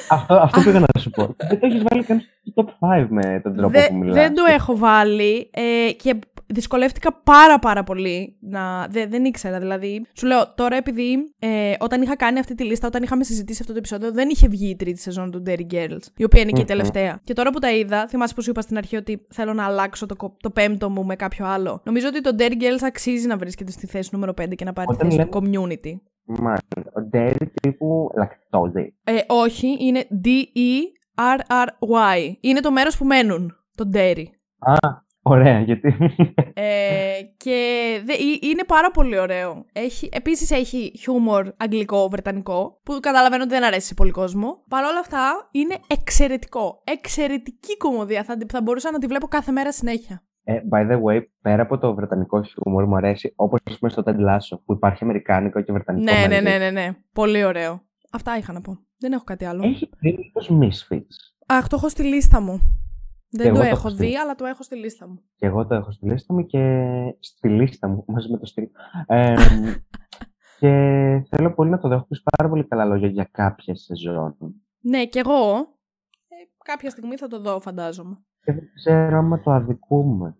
Αυτό, 0.09 0.33
αυτό 0.33 0.61
πήγα 0.61 0.79
να 0.79 0.99
σου 0.99 1.09
πω. 1.09 1.35
δεν 1.49 1.59
το 1.59 1.65
έχεις 1.65 1.83
βάλει 1.89 2.03
καν 2.03 2.21
στο 2.51 2.65
top 2.79 3.01
5 3.01 3.07
με 3.09 3.39
τον 3.43 3.55
τρόπο 3.55 3.79
που 3.87 3.95
μιλάς. 3.95 4.15
Δεν 4.15 4.33
το 4.33 4.43
έχω 4.49 4.77
βάλει 4.77 5.49
ε, 5.53 5.91
και 5.91 6.19
δυσκολεύτηκα 6.45 7.13
πάρα 7.23 7.59
πάρα 7.59 7.83
πολύ 7.83 8.37
να... 8.39 8.87
Δε, 8.87 9.05
δεν 9.07 9.25
ήξερα 9.25 9.59
δηλαδή. 9.59 10.05
Σου 10.13 10.27
λέω 10.27 10.53
τώρα 10.55 10.75
επειδή 10.75 11.33
ε, 11.39 11.73
όταν 11.79 12.01
είχα 12.01 12.15
κάνει 12.15 12.39
αυτή 12.39 12.55
τη 12.55 12.63
λίστα, 12.63 12.87
όταν 12.87 13.03
είχαμε 13.03 13.23
συζητήσει 13.23 13.57
αυτό 13.61 13.71
το 13.71 13.77
επεισόδιο, 13.77 14.11
δεν 14.11 14.29
είχε 14.29 14.47
βγει 14.47 14.69
η 14.69 14.75
τρίτη 14.75 14.99
σεζόν 14.99 15.31
του 15.31 15.43
Dairy 15.45 15.73
Girls, 15.73 16.03
η 16.17 16.23
οποία 16.23 16.41
είναι 16.41 16.51
και 16.51 16.61
η 16.61 16.65
τελευταία. 16.65 17.19
Και 17.23 17.33
τώρα 17.33 17.49
που 17.49 17.59
τα 17.59 17.71
είδα, 17.71 18.07
θυμάσαι 18.07 18.33
που 18.33 18.41
σου 18.41 18.49
είπα 18.49 18.61
στην 18.61 18.77
αρχή 18.77 18.95
ότι 18.95 19.25
θέλω 19.29 19.53
να 19.53 19.65
αλλάξω 19.65 20.05
το, 20.05 20.15
το 20.39 20.49
πέμπτο 20.49 20.89
μου 20.89 21.05
με 21.05 21.15
κάποιο 21.15 21.45
άλλο. 21.45 21.81
Νομίζω 21.83 22.07
ότι 22.07 22.21
το 22.21 22.35
Dairy 22.37 22.61
Girls 22.61 22.83
αξίζει 22.85 23.27
να 23.27 23.37
βρίσκεται 23.37 23.71
στη 23.71 23.87
θέση 23.87 24.09
νούμερο 24.11 24.33
5 24.41 24.55
και 24.55 24.65
να 24.65 24.73
πάρει 24.73 24.87
τη 24.87 24.95
θέση 24.95 25.25
του 25.25 25.41
community. 25.41 25.93
Μάλιστα. 26.25 26.91
Ο 26.95 27.09
Dairy 27.13 27.47
τύπου 27.61 28.11
λακτόζη. 28.17 28.95
Ε, 29.03 29.17
όχι, 29.27 29.77
είναι 29.79 30.07
D-E-R-R-Y. 30.25 32.17
Είναι 32.39 32.59
το 32.59 32.71
μέρος 32.71 32.97
που 32.97 33.05
μένουν. 33.05 33.55
Το 33.75 33.89
Dairy. 33.93 34.25
Α, 34.59 35.03
Ωραία, 35.27 35.59
γιατί. 35.59 35.97
Ε, 36.53 37.21
και 37.37 37.57
δε, 38.05 38.13
ε- 38.13 38.37
είναι 38.41 38.63
πάρα 38.67 38.91
πολύ 38.91 39.19
ωραίο. 39.19 39.65
Έχει, 39.73 40.09
επίσης 40.11 40.51
έχει 40.51 40.91
χιούμορ 40.99 41.47
αγγλικό, 41.57 42.09
βρετανικό, 42.09 42.79
που 42.83 42.97
καταλαβαίνω 42.99 43.43
ότι 43.43 43.51
δεν 43.53 43.63
αρέσει 43.63 43.87
σε 43.87 43.93
πολύ 43.93 44.11
κόσμο. 44.11 44.63
Παρ' 44.69 44.83
όλα 44.83 44.99
αυτά 44.99 45.49
είναι 45.51 45.77
εξαιρετικό. 45.87 46.81
Εξαιρετική 46.83 47.77
κομμωδία. 47.77 48.23
Θα, 48.23 48.37
θα 48.51 48.61
μπορούσα 48.61 48.91
να 48.91 48.97
τη 48.97 49.07
βλέπω 49.07 49.27
κάθε 49.27 49.51
μέρα 49.51 49.71
συνέχεια. 49.71 50.23
Ε, 50.47 50.61
by 50.71 50.91
the 50.91 51.01
way, 51.03 51.21
πέρα 51.41 51.61
από 51.61 51.77
το 51.77 51.93
βρετανικό 51.95 52.43
χιούμορ 52.43 52.85
μου 52.85 52.95
αρέσει, 52.95 53.33
όπως 53.35 53.59
ας 53.63 53.77
πούμε 53.79 53.91
στο 53.91 54.03
Ted 54.05 54.17
Lasso, 54.19 54.59
που 54.65 54.73
υπάρχει 54.73 55.03
αμερικάνικο 55.03 55.61
και 55.61 55.71
βρετανικό 55.71 56.11
Ναι, 56.11 56.19
ναι, 56.27 56.27
μαζί. 56.27 56.41
ναι, 56.41 56.57
ναι, 56.57 56.69
ναι. 56.71 56.93
Πολύ 57.13 57.43
ωραίο. 57.43 57.81
Αυτά 58.11 58.37
είχα 58.37 58.53
να 58.53 58.61
πω. 58.61 58.77
Δεν 58.97 59.11
έχω 59.11 59.23
κάτι 59.23 59.45
άλλο. 59.45 59.63
Έχει 59.67 59.89
περίπτωση 59.99 60.57
Misfits. 60.61 61.33
Αχ, 61.45 61.67
το 61.67 61.75
έχω 61.75 61.89
στη 61.89 62.03
λίστα 62.03 62.41
μου. 62.41 62.59
Δεν 63.29 63.45
εγώ 63.47 63.55
το 63.55 63.61
το 63.61 63.67
έχω 63.67 63.75
έχω 63.77 63.89
στη- 63.89 64.05
δει, 64.05 64.17
αλλά 64.17 64.35
το 64.35 64.45
έχω 64.45 64.63
στη 64.63 64.75
λίστα 64.75 65.07
μου. 65.07 65.19
Και 65.35 65.45
εγώ 65.45 65.65
το 65.67 65.75
έχω 65.75 65.91
στη 65.91 66.05
λίστα 66.09 66.33
μου 66.33 66.45
και 66.45 66.89
στη 67.19 67.49
λίστα 67.49 67.87
μου, 67.87 68.03
μαζί 68.07 68.31
με 68.31 68.37
το 68.37 68.45
στυλ. 68.45 68.67
Ε, 69.07 69.33
και 70.59 70.69
θέλω 71.29 71.53
πολύ 71.53 71.69
να 71.69 71.79
το 71.79 71.87
δω. 71.87 71.95
Έχω 71.95 72.05
πει 72.07 72.17
πάρα 72.37 72.49
πολύ 72.49 72.67
καλά 72.67 72.85
λόγια 72.85 73.07
για 73.07 73.27
κάποιες 73.31 73.81
σεζόν. 73.81 74.37
Ναι, 74.79 75.05
κι 75.05 75.17
εγώ. 75.19 75.51
Ε, 76.27 76.35
κάποια 76.63 76.89
στιγμή 76.89 77.17
θα 77.17 77.27
το 77.27 77.39
δω, 77.39 77.59
φαντάζομαι. 77.59 78.17
Και 78.45 78.51
δεν 78.51 78.69
ξέρω 78.75 79.17
άμα 79.17 79.39
το 79.39 79.51
αδικούμε. 79.51 80.35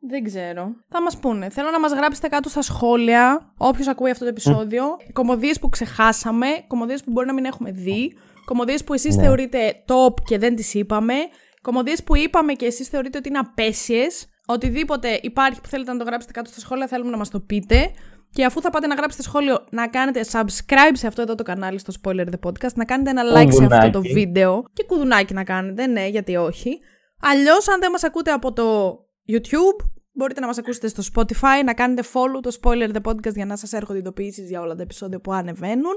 Δεν 0.00 0.24
ξέρω. 0.24 0.72
Θα 0.88 1.02
μας 1.02 1.18
πούνε. 1.18 1.48
Θέλω 1.50 1.70
να 1.70 1.80
μας 1.80 1.92
γράψετε 1.92 2.28
κάτω 2.28 2.48
στα 2.48 2.62
σχόλια, 2.62 3.52
όποιος 3.56 3.88
ακούει 3.88 4.10
αυτό 4.10 4.24
το 4.24 4.30
επεισόδιο, 4.30 4.84
κομμωδίες 5.12 5.58
που 5.58 5.68
ξεχάσαμε, 5.68 6.46
κομμωδίες 6.66 7.04
που 7.04 7.10
μπορεί 7.10 7.26
να 7.26 7.32
μην 7.32 7.44
έχουμε 7.44 7.70
δει, 7.70 8.12
κομμωδίες 8.44 8.84
που 8.84 8.92
εσείς 8.94 9.16
Ναι. 9.16 9.22
θεωρείτε 9.22 9.58
top 9.86 10.14
και 10.24 10.38
δεν 10.38 10.56
τις 10.56 10.74
είπαμε, 10.74 11.14
κομμωδίες 11.62 12.02
που 12.04 12.16
είπαμε 12.16 12.52
και 12.52 12.66
εσείς 12.66 12.88
θεωρείτε 12.88 13.18
ότι 13.18 13.28
είναι 13.28 13.38
απέσιες, 13.38 14.26
οτιδήποτε 14.46 15.18
υπάρχει 15.22 15.60
που 15.60 15.68
θέλετε 15.68 15.92
να 15.92 15.98
το 15.98 16.04
γράψετε 16.04 16.32
κάτω 16.32 16.50
στα 16.50 16.60
σχόλια 16.60 16.86
θέλουμε 16.86 17.10
να 17.10 17.16
μας 17.16 17.30
το 17.30 17.40
πείτε. 17.40 17.90
Και 18.32 18.44
αφού 18.44 18.60
θα 18.60 18.70
πάτε 18.70 18.86
να 18.86 18.94
γράψετε 18.94 19.22
σχόλιο, 19.22 19.64
να 19.70 19.88
κάνετε 19.88 20.20
subscribe 20.32 20.92
σε 20.92 21.06
αυτό 21.06 21.22
εδώ 21.22 21.34
το 21.34 21.42
κανάλι 21.42 21.78
στο 21.78 21.92
Spoiler 22.02 22.26
The 22.26 22.48
Podcast, 22.48 22.72
να 22.74 22.84
κάνετε 22.84 23.10
ένα 23.10 23.22
like 23.22 23.52
σε 23.52 23.64
αυτό 23.64 23.76
το 23.90 23.98
Κουδουνάκι. 23.98 24.12
βίντεο 24.12 24.64
και 24.72 24.84
κουδουνάκι 24.86 25.34
να 25.34 25.44
κάνετε, 25.44 25.86
ναι, 25.86 26.06
γιατί 26.06 26.36
όχι. 26.36 26.80
Αλλιώς, 27.20 27.68
αν 27.68 27.80
δεν 27.80 27.90
μας 27.90 28.04
ακούτε 28.04 28.30
από 28.30 28.52
το 28.52 28.98
YouTube, 29.28 29.86
μπορείτε 30.12 30.40
να 30.40 30.46
μας 30.46 30.58
ακούσετε 30.58 30.88
στο 30.88 31.02
Spotify, 31.14 31.64
να 31.64 31.74
κάνετε 31.74 32.02
follow 32.12 32.40
το 32.42 32.58
Spoiler 32.62 32.90
The 32.96 33.10
Podcast 33.10 33.34
για 33.34 33.46
να 33.46 33.56
σας 33.56 33.72
έρχονται 33.72 33.98
ειδοποιήσεις 33.98 34.48
για 34.48 34.60
όλα 34.60 34.74
τα 34.74 34.82
επεισόδια 34.82 35.20
που 35.20 35.32
ανεβαίνουν. 35.32 35.94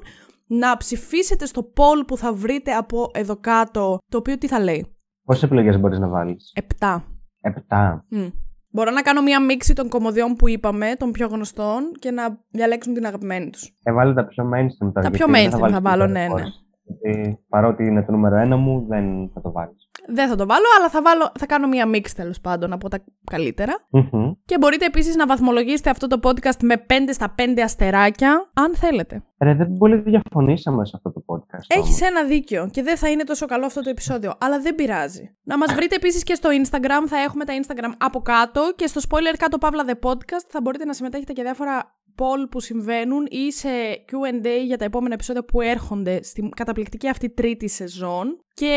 Να 0.47 0.77
ψηφίσετε 0.77 1.45
στο 1.45 1.73
poll 1.75 2.07
που 2.07 2.17
θα 2.17 2.33
βρείτε 2.33 2.71
από 2.71 3.09
εδώ 3.13 3.35
κάτω, 3.35 3.97
το 4.09 4.17
οποίο 4.17 4.37
τι 4.37 4.47
θα 4.47 4.59
λέει; 4.59 4.95
Πόσες 5.23 5.43
επιλογές 5.43 5.79
μπορείς 5.79 5.99
να 5.99 6.07
βάλεις; 6.07 6.51
7. 6.79 7.03
Επτά. 7.41 8.05
Μμ. 8.09 8.27
Μπορώ 8.69 8.91
να 8.91 9.01
κάνω 9.01 9.21
μία 9.21 9.43
μίξη 9.43 9.73
των 9.73 9.89
κομμωδιών 9.89 10.35
που 10.35 10.47
είπαμε, 10.49 10.93
των 10.97 11.11
πιο 11.11 11.27
γνωστών, 11.27 11.91
και 11.99 12.11
να 12.11 12.39
διαλέξουν 12.49 12.93
την 12.93 13.05
αγαπημένη 13.05 13.49
τους. 13.49 13.77
Έβαλε 13.83 14.13
τα 14.13 14.25
πιο 14.25 14.43
mainstream 14.43 14.91
τώρα. 14.93 14.93
Τα 14.93 15.01
γιατί 15.01 15.17
πιο 15.17 15.27
δεν 15.27 15.47
mainstream 15.47 15.51
θα 15.51 15.57
βάλεις 15.59 15.79
βάλω, 15.81 16.03
την 16.03 16.13
ναι, 16.13 16.27
Dark 16.29 16.35
ναι. 16.35 16.43
Horse. 16.43 16.63
Γιατί 16.83 17.39
παρότι 17.49 17.85
είναι 17.85 18.03
το 18.03 18.11
νούμερο 18.11 18.35
ένα 18.35 18.57
μου, 18.57 18.85
δεν 18.87 19.29
θα 19.33 19.41
το 19.41 19.51
βάλεις. 19.51 19.82
Δεν 20.07 20.27
θα 20.29 20.35
το 20.35 20.45
βάλω, 20.45 20.65
αλλά 20.79 20.89
θα, 20.89 21.01
βάλω, 21.01 21.31
θα 21.39 21.45
κάνω 21.45 21.67
μία 21.67 21.85
μίξη 21.85 22.15
τέλος 22.15 22.41
πάντων 22.41 22.73
από 22.73 22.89
τα 22.89 23.03
καλύτερα. 23.31 23.73
Μμμ. 23.89 24.31
Και 24.45 24.57
μπορείτε 24.57 24.85
επίσης 24.85 25.15
να 25.15 25.27
βαθμολογήσετε 25.27 25.89
αυτό 25.89 26.07
το 26.07 26.19
podcast 26.23 26.57
με 26.61 26.85
5 26.89 26.93
στα 27.11 27.35
5 27.37 27.59
αστεράκια, 27.63 28.49
αν 28.53 28.75
θέλετε. 28.75 29.23
Ρε, 29.43 29.53
δεν 29.53 29.77
πολύ 29.77 29.95
διαφωνήσαμε 29.95 30.85
σε 30.85 30.91
αυτό 30.95 31.11
το 31.11 31.23
podcast. 31.25 31.65
Έχεις 31.67 32.01
όμως. 32.01 32.01
ένα 32.01 32.23
δίκιο 32.23 32.69
και 32.71 32.83
δεν 32.83 32.97
θα 32.97 33.09
είναι 33.09 33.23
τόσο 33.23 33.45
καλό 33.45 33.65
αυτό 33.65 33.81
το 33.81 33.89
επεισόδιο, 33.89 34.33
αλλά 34.37 34.59
δεν 34.59 34.75
πειράζει. 34.75 35.35
Να 35.43 35.57
μας 35.57 35.73
βρείτε 35.73 35.95
επίσης 35.95 36.23
και 36.23 36.35
στο 36.35 36.49
Instagram, 36.49 37.07
θα 37.07 37.17
έχουμε 37.17 37.45
τα 37.45 37.53
Instagram 37.61 37.91
από 37.97 38.21
κάτω 38.21 38.73
και 38.75 38.87
στο 38.87 39.01
spoiler 39.09 39.35
κάτω 39.37 39.57
παύλα 39.57 39.85
the 39.87 40.09
podcast 40.09 40.45
θα 40.47 40.61
μπορείτε 40.61 40.85
να 40.85 40.93
συμμετέχετε 40.93 41.33
και 41.33 41.41
διάφορα 41.41 41.95
poll 42.17 42.47
που 42.51 42.59
συμβαίνουν 42.59 43.25
ή 43.29 43.51
σε 43.51 43.69
Q&A 44.11 44.65
για 44.65 44.77
τα 44.77 44.85
επόμενα 44.85 45.13
επεισόδια 45.13 45.43
που 45.45 45.61
έρχονται 45.61 46.23
στην 46.23 46.49
καταπληκτική 46.49 47.07
αυτή 47.09 47.29
τρίτη 47.29 47.69
σεζόν. 47.69 48.39
Και 48.53 48.73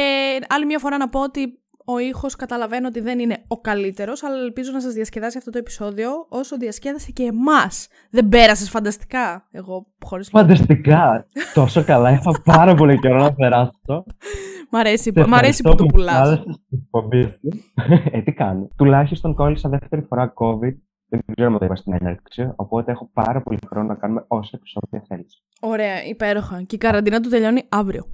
άλλη 0.49 0.67
μια 0.67 0.79
φορά 0.79 0.97
να 0.97 1.09
πω 1.09 1.21
ότι 1.23 1.61
ο 1.89 1.99
ήχος 1.99 2.37
καταλαβαίνω 2.37 2.87
ότι 2.87 3.01
δεν 3.01 3.19
είναι 3.19 3.45
ο 3.49 3.61
καλύτερος, 3.61 4.23
αλλά 4.23 4.37
ελπίζω 4.37 4.73
να 4.73 4.81
σας 4.81 4.93
διασκεδάσει 4.93 5.39
αυτό 5.39 5.51
το 5.51 5.59
επεισόδιο 5.59 6.27
όσο 6.29 6.57
διασκέδασε 6.57 7.11
και 7.11 7.23
εμάς. 7.23 7.89
Δεν 8.11 8.29
πέρασες 8.29 8.71
φανταστικά, 8.71 9.49
εγώ 9.51 9.87
χωρίς 10.05 10.33
λόγο. 10.33 10.47
Φανταστικά! 10.47 11.27
Τόσο 11.55 11.85
καλά. 11.85 12.11
Είχα 12.11 12.41
πάρα 12.45 12.75
πολύ 12.75 12.99
καιρό 12.99 13.17
να 13.19 13.35
περάσω. 13.35 14.05
Μ' 14.71 14.77
αρέσει, 14.77 15.13
Σε 15.15 15.27
μ' 15.29 15.35
αρέσει 15.35 15.63
που 15.63 15.69
ευχαριστώ 15.69 15.75
το 15.75 15.83
μου 15.83 15.89
πουλάς. 15.89 16.15
κάλεσες 16.21 16.55
στην 16.67 16.79
εκπομπή 16.85 17.23
σου. 17.23 17.39
ε, 18.13 18.23
τι 18.23 18.33
κάνω. 18.33 18.69
Τουλάχιστον 18.77 19.35
κόλλησα 19.35 19.69
δεύτερη 19.69 20.03
φορά 20.03 20.33
COVID. 20.37 20.75
Δεν 21.09 21.21
ξέρω 21.35 21.53
αν 21.53 21.59
το 21.59 21.65
είπα 21.65 21.77
στην 21.77 21.93
έναρξη. 21.93 22.53
Οπότε 22.57 22.91
έχω 22.93 23.11
πάρα 23.13 23.41
πολύ 23.43 23.59
χρόνο 23.67 23.87
να 23.87 23.95
κάνουμε 23.95 24.25
όσα 24.29 24.51
επεισόδια 24.55 25.03
θέλεις. 25.09 25.43
Ωραία, 25.61 26.05
υπέροχα. 26.05 26.63
Και 26.63 26.75
η 26.75 26.79
καραντίνα 26.79 27.21
του 27.21 27.29
τελειώνει 27.29 27.63
αύριο. 27.69 28.05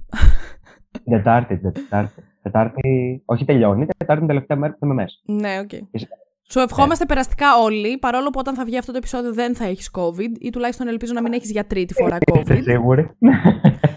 Τετάρτη, 1.11 1.57
Τετάρτη. 1.57 2.23
Τετάρτη, 2.41 3.21
όχι 3.25 3.45
τελειώνει. 3.45 3.85
Τετάρτη 3.97 4.23
είναι 4.23 4.31
η 4.31 4.35
τελευταία 4.35 4.57
μέρα 4.57 4.73
που 4.73 4.79
θα 4.79 4.85
είμαι 4.85 4.95
μέσα. 4.95 5.15
ναι, 5.25 5.59
οκ. 5.59 5.71
Είσαι- 5.91 6.07
Σου 6.49 6.59
ευχόμαστε 6.59 7.05
περαστικά 7.05 7.57
όλοι, 7.63 7.97
παρόλο 7.97 8.29
που 8.29 8.39
όταν 8.39 8.55
θα 8.55 8.65
βγει 8.65 8.77
αυτό 8.77 8.91
το 8.91 8.97
επεισόδιο 8.97 9.33
δεν 9.33 9.55
θα 9.55 9.65
έχεις 9.65 9.89
COVID 9.97 10.31
ή 10.39 10.49
τουλάχιστον 10.49 10.87
ελπίζω 10.87 11.13
να 11.13 11.21
μην 11.21 11.33
έχεις 11.33 11.51
για 11.51 11.65
τρίτη 11.65 11.93
φορά 11.93 12.17
Είστε 12.35 12.55
COVID. 12.57 12.63
σίγουροι. 12.63 13.09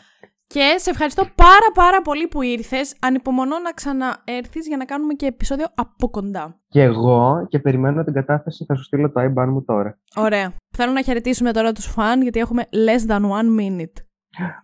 Και 0.46 0.74
σε 0.76 0.90
ευχαριστώ 0.90 1.22
πάρα 1.34 1.70
πάρα 1.74 2.02
πολύ 2.02 2.26
που 2.28 2.42
ήρθες. 2.42 2.94
Ανυπομονώ 3.00 3.58
να 3.58 3.72
ξαναέρθεις 3.72 4.66
για 4.66 4.76
να 4.76 4.84
κάνουμε 4.84 5.14
και 5.14 5.26
επεισόδιο 5.26 5.66
από 5.74 6.10
κοντά. 6.10 6.60
και 6.68 6.82
εγώ 6.82 7.46
και 7.48 7.58
περιμένω 7.58 8.04
την 8.04 8.12
κατάθεση. 8.12 8.64
Θα 8.64 8.74
σου 8.74 8.82
στείλω 8.82 9.10
το 9.12 9.20
IBAN 9.20 9.46
μου 9.48 9.64
τώρα. 9.64 9.98
Ωραία. 10.16 10.52
Θέλω 10.76 10.92
να 10.92 11.02
χαιρετήσουμε 11.02 11.52
τώρα 11.52 11.72
τους 11.72 11.86
φαν 11.86 12.22
γιατί 12.22 12.40
έχουμε 12.40 12.64
less 12.72 13.10
than 13.10 13.20
one 13.20 13.60
minute. 13.60 13.92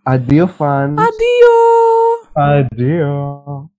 Αντίο, 0.03 0.49
fans. 0.57 0.95
Αντίο! 1.07 1.55
Αντίο. 2.33 3.71